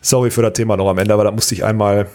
Sorry 0.00 0.30
für 0.30 0.42
das 0.42 0.54
Thema 0.54 0.76
noch 0.76 0.88
am 0.88 0.98
Ende, 0.98 1.12
aber 1.12 1.24
da 1.24 1.30
musste 1.30 1.54
ich 1.54 1.64
einmal 1.64 2.06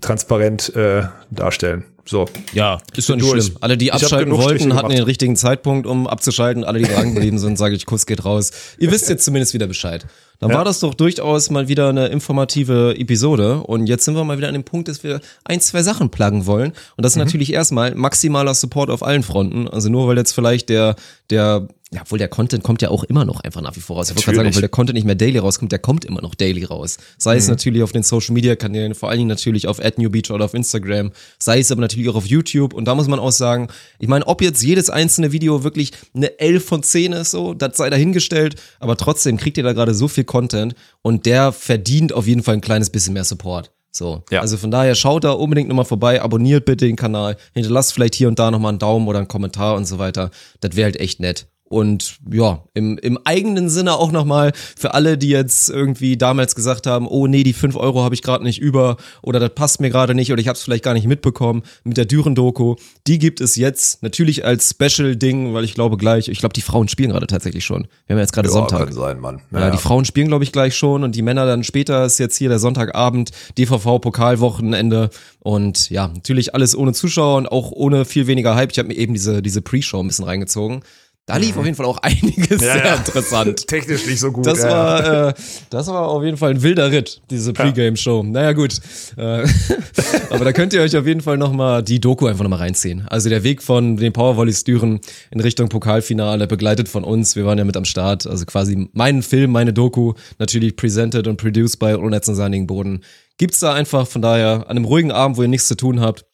transparent 0.00 0.74
äh, 0.76 1.04
darstellen. 1.30 1.84
So. 2.06 2.26
Ja, 2.52 2.78
ist 2.94 3.08
doch 3.08 3.16
nicht 3.16 3.26
durch. 3.30 3.44
schlimm. 3.46 3.56
Alle, 3.62 3.78
die 3.78 3.90
abschalten 3.90 4.32
Striche 4.34 4.42
wollten, 4.50 4.62
hatten 4.74 4.82
gemacht. 4.88 4.98
den 4.98 5.04
richtigen 5.04 5.36
Zeitpunkt, 5.36 5.86
um 5.86 6.06
abzuschalten. 6.06 6.62
Alle, 6.62 6.78
die 6.80 6.84
dran 6.84 7.14
geblieben 7.14 7.38
sind, 7.38 7.56
sage 7.56 7.74
ich, 7.74 7.86
Kuss 7.86 8.04
geht 8.04 8.26
raus. 8.26 8.50
Ihr 8.78 8.90
wisst 8.92 9.08
jetzt 9.08 9.24
zumindest 9.24 9.54
wieder 9.54 9.66
Bescheid. 9.66 10.06
Dann 10.44 10.50
Ja. 10.50 10.58
war 10.58 10.64
das 10.66 10.78
doch 10.80 10.92
durchaus 10.92 11.48
mal 11.48 11.68
wieder 11.68 11.88
eine 11.88 12.08
informative 12.08 12.94
Episode. 12.98 13.62
Und 13.62 13.86
jetzt 13.86 14.04
sind 14.04 14.14
wir 14.14 14.24
mal 14.24 14.36
wieder 14.36 14.48
an 14.48 14.52
dem 14.52 14.62
Punkt, 14.64 14.88
dass 14.88 15.02
wir 15.02 15.22
ein, 15.44 15.58
zwei 15.60 15.82
Sachen 15.82 16.10
pluggen 16.10 16.44
wollen. 16.44 16.72
Und 16.98 17.02
das 17.04 17.14
Mhm. 17.16 17.22
ist 17.22 17.24
natürlich 17.26 17.52
erstmal 17.54 17.94
maximaler 17.94 18.52
Support 18.52 18.90
auf 18.90 19.02
allen 19.02 19.22
Fronten. 19.22 19.68
Also 19.68 19.88
nur 19.88 20.06
weil 20.06 20.18
jetzt 20.18 20.32
vielleicht 20.32 20.68
der, 20.68 20.96
der, 21.30 21.66
ja, 21.92 22.02
obwohl 22.02 22.18
der 22.18 22.28
Content 22.28 22.62
kommt 22.62 22.82
ja 22.82 22.90
auch 22.90 23.04
immer 23.04 23.24
noch 23.24 23.40
einfach 23.40 23.62
nach 23.62 23.74
wie 23.76 23.80
vor 23.80 23.96
raus. 23.96 24.10
Ich 24.10 24.16
wollte 24.16 24.26
gerade 24.26 24.36
sagen, 24.36 24.48
obwohl 24.48 24.60
der 24.60 24.68
Content 24.68 24.94
nicht 24.96 25.06
mehr 25.06 25.14
daily 25.14 25.38
rauskommt, 25.38 25.72
der 25.72 25.78
kommt 25.78 26.04
immer 26.04 26.20
noch 26.20 26.34
daily 26.34 26.64
raus. 26.64 26.98
Sei 27.16 27.32
Mhm. 27.34 27.38
es 27.38 27.48
natürlich 27.48 27.82
auf 27.82 27.92
den 27.92 28.02
Social 28.02 28.34
Media 28.34 28.54
Kanälen, 28.56 28.94
vor 28.94 29.08
allen 29.08 29.18
Dingen 29.18 29.28
natürlich 29.28 29.66
auf 29.66 29.78
@newbeach 29.78 30.30
oder 30.30 30.44
auf 30.44 30.52
Instagram, 30.52 31.12
sei 31.38 31.60
es 31.60 31.72
aber 31.72 31.80
natürlich 31.80 32.08
auch 32.10 32.16
auf 32.16 32.26
YouTube. 32.26 32.74
Und 32.74 32.84
da 32.84 32.94
muss 32.94 33.08
man 33.08 33.18
auch 33.18 33.32
sagen, 33.32 33.68
ich 33.98 34.08
meine, 34.08 34.26
ob 34.26 34.42
jetzt 34.42 34.62
jedes 34.62 34.90
einzelne 34.90 35.32
Video 35.32 35.64
wirklich 35.64 35.92
eine 36.14 36.38
11 36.38 36.64
von 36.66 36.82
10 36.82 37.12
ist, 37.14 37.30
so, 37.30 37.54
das 37.54 37.76
sei 37.78 37.88
dahingestellt, 37.88 38.56
aber 38.80 38.96
trotzdem 38.98 39.38
kriegt 39.38 39.56
ihr 39.56 39.64
da 39.64 39.72
gerade 39.72 39.94
so 39.94 40.08
viel 40.08 40.24
Content 40.34 40.74
und 41.02 41.26
der 41.26 41.52
verdient 41.52 42.12
auf 42.12 42.26
jeden 42.26 42.42
Fall 42.42 42.54
ein 42.54 42.60
kleines 42.60 42.90
bisschen 42.90 43.12
mehr 43.12 43.22
Support. 43.22 43.70
So. 43.92 44.24
Ja. 44.32 44.40
Also 44.40 44.56
von 44.56 44.72
daher 44.72 44.96
schaut 44.96 45.22
da 45.22 45.30
unbedingt 45.30 45.68
nochmal 45.68 45.84
vorbei, 45.84 46.20
abonniert 46.20 46.64
bitte 46.64 46.86
den 46.86 46.96
Kanal, 46.96 47.36
hinterlasst 47.52 47.92
vielleicht 47.92 48.16
hier 48.16 48.26
und 48.26 48.40
da 48.40 48.50
nochmal 48.50 48.70
einen 48.70 48.80
Daumen 48.80 49.06
oder 49.06 49.18
einen 49.18 49.28
Kommentar 49.28 49.76
und 49.76 49.84
so 49.84 50.00
weiter. 50.00 50.32
Das 50.60 50.74
wäre 50.74 50.86
halt 50.86 50.96
echt 50.98 51.20
nett. 51.20 51.46
Und 51.74 52.18
ja, 52.30 52.62
im, 52.74 52.98
im 52.98 53.18
eigenen 53.24 53.68
Sinne 53.68 53.94
auch 53.94 54.12
nochmal 54.12 54.52
für 54.76 54.94
alle, 54.94 55.18
die 55.18 55.30
jetzt 55.30 55.68
irgendwie 55.68 56.16
damals 56.16 56.54
gesagt 56.54 56.86
haben, 56.86 57.08
oh 57.08 57.26
nee, 57.26 57.42
die 57.42 57.52
5 57.52 57.74
Euro 57.74 58.04
habe 58.04 58.14
ich 58.14 58.22
gerade 58.22 58.44
nicht 58.44 58.60
über 58.60 58.96
oder 59.22 59.40
das 59.40 59.50
passt 59.56 59.80
mir 59.80 59.90
gerade 59.90 60.14
nicht 60.14 60.30
oder 60.30 60.40
ich 60.40 60.46
habe 60.46 60.54
es 60.54 60.62
vielleicht 60.62 60.84
gar 60.84 60.94
nicht 60.94 61.08
mitbekommen 61.08 61.64
mit 61.82 61.96
der 61.96 62.04
Düren-Doku. 62.04 62.76
Die 63.08 63.18
gibt 63.18 63.40
es 63.40 63.56
jetzt 63.56 64.04
natürlich 64.04 64.44
als 64.44 64.70
Special-Ding, 64.70 65.52
weil 65.52 65.64
ich 65.64 65.74
glaube 65.74 65.96
gleich, 65.96 66.28
ich 66.28 66.38
glaube, 66.38 66.52
die 66.52 66.60
Frauen 66.60 66.86
spielen 66.86 67.10
gerade 67.10 67.26
tatsächlich 67.26 67.64
schon. 67.64 67.88
Wir 68.06 68.14
haben 68.14 68.20
jetzt 68.20 68.32
gerade 68.32 68.50
Sonntag. 68.50 68.86
kann 68.86 68.92
sein, 68.92 69.18
Mann. 69.18 69.42
Ja, 69.50 69.70
die 69.70 69.78
Frauen 69.78 70.04
spielen, 70.04 70.28
glaube 70.28 70.44
ich, 70.44 70.52
gleich 70.52 70.76
schon 70.76 71.02
und 71.02 71.16
die 71.16 71.22
Männer 71.22 71.44
dann 71.44 71.64
später 71.64 72.04
ist 72.04 72.18
jetzt 72.18 72.36
hier 72.36 72.50
der 72.50 72.60
Sonntagabend, 72.60 73.32
DVV-Pokalwochenende 73.58 75.10
und 75.40 75.90
ja, 75.90 76.06
natürlich 76.06 76.54
alles 76.54 76.76
ohne 76.76 76.92
Zuschauer 76.92 77.36
und 77.38 77.50
auch 77.50 77.72
ohne 77.72 78.04
viel 78.04 78.28
weniger 78.28 78.54
Hype. 78.54 78.70
Ich 78.70 78.78
habe 78.78 78.86
mir 78.86 78.96
eben 78.96 79.12
diese, 79.12 79.42
diese 79.42 79.60
Pre-Show 79.60 79.98
ein 79.98 80.06
bisschen 80.06 80.24
reingezogen. 80.24 80.84
Da 81.26 81.38
lief 81.38 81.56
auf 81.56 81.64
jeden 81.64 81.74
Fall 81.74 81.86
auch 81.86 81.96
einiges 81.98 82.50
Ja, 82.50 82.58
sehr 82.58 82.84
ja. 82.84 82.94
interessant. 82.96 83.66
Technisch 83.66 84.06
nicht 84.06 84.20
so 84.20 84.30
gut. 84.30 84.44
Das 84.44 84.58
ja, 84.58 84.68
war, 84.68 85.28
äh, 85.28 85.34
das 85.70 85.86
war 85.86 86.08
auf 86.08 86.22
jeden 86.22 86.36
Fall 86.36 86.50
ein 86.50 86.62
wilder 86.62 86.90
Ritt, 86.90 87.22
diese 87.30 87.54
Pre-Game-Show. 87.54 88.24
Naja, 88.24 88.52
gut. 88.52 88.78
Äh, 89.16 89.46
aber 90.30 90.44
da 90.44 90.52
könnt 90.52 90.74
ihr 90.74 90.82
euch 90.82 90.94
auf 90.96 91.06
jeden 91.06 91.22
Fall 91.22 91.38
nochmal 91.38 91.82
die 91.82 91.98
Doku 91.98 92.26
einfach 92.26 92.42
nochmal 92.42 92.58
reinziehen. 92.58 93.06
Also 93.08 93.30
der 93.30 93.42
Weg 93.42 93.62
von 93.62 93.96
den 93.96 94.12
Powervolleys 94.12 94.64
Düren 94.64 95.00
in 95.30 95.40
Richtung 95.40 95.70
Pokalfinale, 95.70 96.46
begleitet 96.46 96.90
von 96.90 97.04
uns. 97.04 97.36
Wir 97.36 97.46
waren 97.46 97.56
ja 97.56 97.64
mit 97.64 97.78
am 97.78 97.86
Start. 97.86 98.26
Also 98.26 98.44
quasi 98.44 98.90
meinen 98.92 99.22
Film, 99.22 99.50
meine 99.50 99.72
Doku, 99.72 100.12
natürlich 100.38 100.76
presented 100.76 101.26
und 101.26 101.38
produced 101.38 101.78
bei 101.78 101.96
und 101.96 102.14
Sandigen 102.22 102.66
Boden. 102.66 103.00
Gibt's 103.38 103.60
da 103.60 103.72
einfach, 103.72 104.06
von 104.06 104.20
daher, 104.20 104.66
an 104.68 104.76
einem 104.76 104.84
ruhigen 104.84 105.10
Abend, 105.10 105.38
wo 105.38 105.42
ihr 105.42 105.48
nichts 105.48 105.68
zu 105.68 105.76
tun 105.76 106.00
habt, 106.00 106.26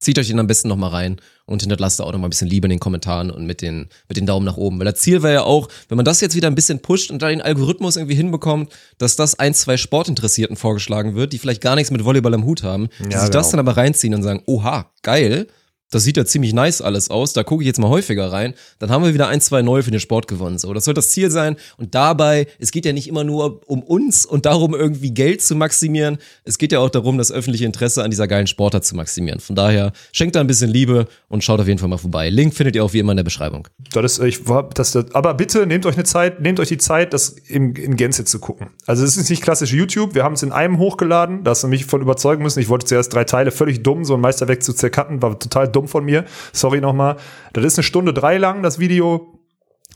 Zieht 0.00 0.18
euch 0.18 0.28
den 0.28 0.38
am 0.38 0.46
besten 0.46 0.68
nochmal 0.68 0.90
rein 0.90 1.16
und 1.44 1.62
hinterlasst 1.62 1.98
da 1.98 2.04
auch 2.04 2.12
nochmal 2.12 2.28
ein 2.28 2.30
bisschen 2.30 2.46
Liebe 2.48 2.66
in 2.66 2.70
den 2.70 2.78
Kommentaren 2.78 3.30
und 3.32 3.46
mit 3.46 3.62
den, 3.62 3.88
mit 4.08 4.16
den 4.16 4.26
Daumen 4.26 4.46
nach 4.46 4.56
oben. 4.56 4.78
Weil 4.78 4.84
das 4.84 5.00
Ziel 5.00 5.22
wäre 5.24 5.34
ja 5.34 5.42
auch, 5.42 5.68
wenn 5.88 5.96
man 5.96 6.04
das 6.04 6.20
jetzt 6.20 6.36
wieder 6.36 6.46
ein 6.46 6.54
bisschen 6.54 6.80
pusht 6.80 7.10
und 7.10 7.20
da 7.20 7.28
den 7.28 7.42
Algorithmus 7.42 7.96
irgendwie 7.96 8.14
hinbekommt, 8.14 8.72
dass 8.98 9.16
das 9.16 9.38
ein, 9.38 9.54
zwei 9.54 9.76
Sportinteressierten 9.76 10.56
vorgeschlagen 10.56 11.14
wird, 11.16 11.32
die 11.32 11.38
vielleicht 11.38 11.60
gar 11.62 11.74
nichts 11.74 11.90
mit 11.90 12.04
Volleyball 12.04 12.34
am 12.34 12.44
Hut 12.44 12.62
haben, 12.62 12.88
die 13.00 13.12
Ja, 13.12 13.20
sich 13.20 13.30
das 13.30 13.46
genau. 13.50 13.62
dann 13.62 13.68
aber 13.68 13.76
reinziehen 13.76 14.14
und 14.14 14.22
sagen, 14.22 14.42
oha, 14.46 14.90
geil, 15.02 15.48
das 15.90 16.04
sieht 16.04 16.16
ja 16.16 16.24
ziemlich 16.24 16.52
nice 16.52 16.80
alles 16.80 17.10
aus, 17.10 17.32
da 17.32 17.42
gucke 17.44 17.62
ich 17.62 17.66
jetzt 17.66 17.78
mal 17.78 17.88
häufiger 17.88 18.30
rein, 18.30 18.54
dann 18.78 18.90
haben 18.90 19.04
wir 19.04 19.14
wieder 19.14 19.28
ein, 19.28 19.40
zwei 19.40 19.62
neue 19.62 19.82
für 19.82 19.90
den 19.90 20.00
Sport 20.00 20.28
gewonnen. 20.28 20.58
So, 20.58 20.72
das 20.74 20.84
soll 20.84 20.94
das 20.94 21.10
Ziel 21.10 21.30
sein. 21.30 21.56
Und 21.76 21.94
dabei, 21.94 22.46
es 22.58 22.70
geht 22.70 22.84
ja 22.84 22.92
nicht 22.92 23.08
immer 23.08 23.24
nur 23.24 23.60
um 23.68 23.82
uns 23.82 24.26
und 24.26 24.46
darum, 24.46 24.74
irgendwie 24.74 25.12
Geld 25.12 25.42
zu 25.42 25.54
maximieren. 25.54 26.18
Es 26.44 26.58
geht 26.58 26.72
ja 26.72 26.80
auch 26.80 26.90
darum, 26.90 27.18
das 27.18 27.32
öffentliche 27.32 27.64
Interesse 27.64 28.02
an 28.02 28.10
dieser 28.10 28.28
geilen 28.28 28.46
Sportart 28.46 28.84
zu 28.84 28.96
maximieren. 28.96 29.40
Von 29.40 29.56
daher, 29.56 29.92
schenkt 30.12 30.36
da 30.36 30.40
ein 30.40 30.46
bisschen 30.46 30.70
Liebe 30.70 31.06
und 31.28 31.42
schaut 31.42 31.60
auf 31.60 31.66
jeden 31.66 31.78
Fall 31.78 31.88
mal 31.88 31.98
vorbei. 31.98 32.28
Link 32.30 32.54
findet 32.54 32.76
ihr 32.76 32.84
auch 32.84 32.92
wie 32.92 32.98
immer 32.98 33.12
in 33.12 33.16
der 33.16 33.24
Beschreibung. 33.24 33.68
Das 33.92 34.18
ist, 34.18 34.24
ich 34.24 34.48
war, 34.48 34.68
das, 34.68 34.92
das, 34.92 35.14
aber 35.14 35.34
bitte 35.34 35.66
nehmt 35.66 35.86
euch 35.86 35.94
eine 35.94 36.04
Zeit, 36.04 36.40
nehmt 36.40 36.60
euch 36.60 36.68
die 36.68 36.78
Zeit, 36.78 37.12
das 37.12 37.30
in, 37.30 37.74
in 37.74 37.96
Gänze 37.96 38.24
zu 38.24 38.38
gucken. 38.38 38.68
Also 38.86 39.04
es 39.04 39.16
ist 39.16 39.30
nicht 39.30 39.42
klassisch 39.42 39.72
YouTube. 39.72 40.14
Wir 40.14 40.24
haben 40.24 40.34
es 40.34 40.42
in 40.42 40.52
einem 40.52 40.78
hochgeladen, 40.78 41.44
da 41.44 41.52
hast 41.52 41.62
du 41.62 41.68
mich 41.68 41.86
von 41.86 42.02
überzeugen 42.02 42.42
müssen. 42.42 42.60
Ich 42.60 42.68
wollte 42.68 42.86
zuerst 42.86 43.12
drei 43.12 43.24
Teile, 43.24 43.50
völlig 43.50 43.82
dumm, 43.82 44.04
so 44.04 44.14
ein 44.14 44.20
Meisterwerk 44.20 44.62
zu 44.62 44.72
zercutten, 44.72 45.22
war 45.22 45.38
total 45.38 45.68
dumm 45.68 45.77
von 45.86 46.04
mir. 46.04 46.24
Sorry 46.52 46.80
nochmal. 46.80 47.16
Das 47.52 47.64
ist 47.64 47.78
eine 47.78 47.84
Stunde 47.84 48.12
drei 48.12 48.38
lang, 48.38 48.62
das 48.62 48.78
Video. 48.78 49.38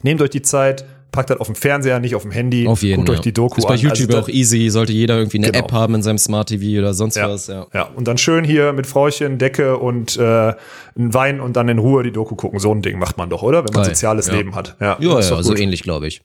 Nehmt 0.02 0.22
euch 0.22 0.30
die 0.30 0.42
Zeit, 0.42 0.84
packt 1.12 1.30
das 1.30 1.38
auf 1.38 1.46
dem 1.46 1.54
Fernseher, 1.54 2.00
nicht 2.00 2.14
auf 2.16 2.22
dem 2.22 2.30
Handy. 2.32 2.66
Auf 2.66 2.82
jeden 2.82 2.96
Guckt 2.96 3.08
Fall. 3.08 3.16
euch 3.16 3.22
die 3.22 3.32
Doku 3.32 3.58
Ist 3.58 3.66
bei 3.68 3.74
an. 3.74 3.80
YouTube 3.80 4.08
Also 4.14 4.22
auch 4.24 4.28
easy, 4.28 4.68
sollte 4.70 4.92
jeder 4.92 5.18
irgendwie 5.18 5.38
eine 5.38 5.52
Genau. 5.52 5.64
App 5.64 5.72
haben 5.72 5.94
in 5.94 6.02
seinem 6.02 6.18
Smart 6.18 6.48
TV 6.48 6.80
oder 6.80 6.94
sonst 6.94 7.16
ja, 7.16 7.28
was. 7.28 7.46
Ja. 7.46 7.66
ja, 7.72 7.82
und 7.94 8.08
dann 8.08 8.18
schön 8.18 8.44
hier 8.44 8.72
mit 8.72 8.86
Frauchen, 8.86 9.38
Decke 9.38 9.76
und 9.76 10.16
äh, 10.16 10.54
ein 10.98 11.14
Wein 11.14 11.40
und 11.40 11.54
dann 11.56 11.68
in 11.68 11.78
Ruhe 11.78 12.02
die 12.02 12.10
Doku 12.10 12.34
gucken. 12.34 12.58
So 12.58 12.74
ein 12.74 12.82
Ding 12.82 12.98
macht 12.98 13.16
man 13.18 13.30
doch, 13.30 13.42
oder? 13.42 13.58
Wenn 13.58 13.72
man 13.74 13.82
Geil. 13.84 13.94
soziales 13.94 14.26
Ja. 14.26 14.34
Leben 14.34 14.54
hat. 14.54 14.76
Ja, 14.80 14.96
Ja, 15.00 15.20
ja, 15.20 15.42
so 15.42 15.54
ähnlich, 15.54 15.82
glaube 15.82 16.06
ich. 16.08 16.22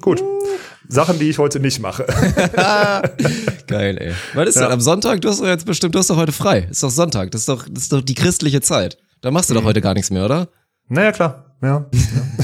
gut. 0.00 0.22
Sachen, 0.88 1.18
die 1.18 1.28
ich 1.30 1.38
heute 1.38 1.60
nicht 1.60 1.80
mache. 1.80 2.06
Geil, 3.66 3.98
ey. 3.98 4.12
Was 4.34 4.48
ist 4.48 4.54
Ja. 4.56 4.62
denn 4.62 4.72
am 4.72 4.80
Sonntag? 4.80 5.20
Du 5.20 5.28
hast 5.28 5.40
doch 5.40 5.46
jetzt 5.46 5.66
bestimmt, 5.66 5.94
du 5.94 5.98
hast 5.98 6.10
doch 6.10 6.16
heute 6.16 6.32
frei. 6.32 6.68
Ist 6.70 6.82
doch 6.82 6.90
Sonntag. 6.90 7.30
Das 7.32 7.42
ist 7.42 7.48
doch, 7.48 7.66
das 7.68 7.84
ist 7.84 7.92
doch 7.92 8.00
die 8.02 8.14
christliche 8.14 8.60
Zeit. 8.60 8.96
Da 9.20 9.30
machst 9.30 9.50
du 9.50 9.54
Mhm. 9.54 9.58
doch 9.58 9.64
heute 9.64 9.80
gar 9.80 9.94
nichts 9.94 10.10
mehr, 10.10 10.24
oder? 10.24 10.48
naja, 10.88 11.10
klar. 11.12 11.45
Ja. 11.62 11.86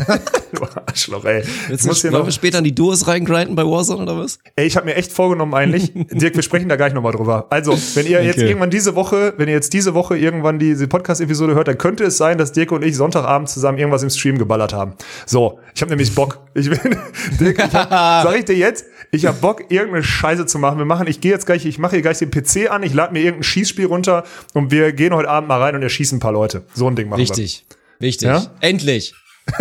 ja. 0.08 0.18
du 0.52 0.64
Arschloch, 0.86 1.24
ey. 1.26 1.42
Jetzt 1.68 1.82
Ich 1.82 1.86
muss 1.86 2.00
hier 2.00 2.12
wollen 2.12 2.20
noch, 2.20 2.26
wir 2.28 2.32
später 2.32 2.58
an 2.58 2.64
die 2.64 2.74
Duos 2.74 3.06
reingrinden 3.06 3.54
bei 3.54 3.62
Warzone 3.62 4.02
oder 4.02 4.16
was? 4.18 4.38
ey, 4.56 4.66
ich 4.66 4.76
habe 4.76 4.86
mir 4.86 4.94
echt 4.94 5.12
vorgenommen 5.12 5.54
eigentlich, 5.54 5.92
Dirk, 6.10 6.34
wir 6.34 6.42
sprechen 6.42 6.68
da 6.68 6.76
gleich 6.76 6.94
nochmal 6.94 7.12
drüber. 7.12 7.46
Also, 7.50 7.72
wenn 7.94 8.06
ihr 8.06 8.24
jetzt 8.24 8.38
Okay. 8.38 8.48
irgendwann 8.48 8.70
diese 8.70 8.94
Woche, 8.94 9.34
wenn 9.36 9.48
ihr 9.48 9.54
jetzt 9.54 9.72
diese 9.74 9.92
Woche 9.94 10.16
irgendwann 10.16 10.58
diese 10.58 10.88
Podcast-Episode 10.88 11.54
hört, 11.54 11.68
dann 11.68 11.78
könnte 11.78 12.04
es 12.04 12.16
sein, 12.16 12.38
dass 12.38 12.52
Dirk 12.52 12.72
und 12.72 12.82
ich 12.82 12.96
Sonntagabend 12.96 13.48
zusammen 13.48 13.78
irgendwas 13.78 14.02
im 14.02 14.10
Stream 14.10 14.38
geballert 14.38 14.72
haben. 14.72 14.94
So, 15.26 15.58
ich 15.74 15.82
habe 15.82 15.90
nämlich 15.90 16.14
Bock. 16.14 16.38
Ich 16.54 16.70
bin, 16.70 16.78
Dirk, 17.40 17.58
ich 17.58 17.74
hab, 17.74 17.90
sag 18.24 18.38
ich 18.38 18.44
dir 18.46 18.56
jetzt, 18.56 18.86
ich 19.10 19.26
habe 19.26 19.36
Bock, 19.38 19.70
irgendeine 19.70 20.02
Scheiße 20.02 20.46
zu 20.46 20.58
machen. 20.58 20.78
Wir 20.78 20.86
machen, 20.86 21.06
ich 21.06 21.20
gehe 21.20 21.32
jetzt 21.32 21.44
gleich, 21.44 21.66
ich 21.66 21.78
mache 21.78 21.96
hier 21.96 22.02
gleich 22.02 22.18
den 22.18 22.30
PC 22.30 22.70
an, 22.70 22.82
ich 22.82 22.94
lade 22.94 23.12
mir 23.12 23.20
irgendein 23.20 23.42
Schießspiel 23.44 23.86
runter 23.86 24.24
und 24.54 24.70
wir 24.70 24.92
gehen 24.92 25.14
heute 25.14 25.28
Abend 25.28 25.48
mal 25.48 25.60
rein 25.60 25.74
und 25.74 25.82
erschießen 25.82 26.16
ein 26.16 26.20
paar 26.20 26.32
Leute. 26.32 26.62
So 26.72 26.86
ein 26.88 26.96
Ding 26.96 27.10
machen 27.10 27.20
Wichtig. 27.20 27.66
Wichtig. 28.02 28.26
Ja? 28.28 28.42
Endlich. 28.60 29.14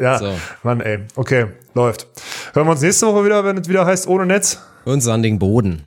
Ja, 0.00 0.16
So. 0.16 0.32
Mann, 0.62 0.80
ey. 0.80 1.00
Okay, 1.16 1.46
läuft. 1.74 2.06
Hören 2.52 2.68
wir 2.68 2.70
uns 2.70 2.82
nächste 2.82 3.08
Woche 3.08 3.24
wieder, 3.24 3.44
wenn 3.44 3.58
es 3.58 3.68
wieder 3.68 3.84
heißt 3.84 4.06
ohne 4.06 4.26
Netz. 4.26 4.58
Und 4.84 5.00
sandigen 5.00 5.40
Boden. 5.40 5.76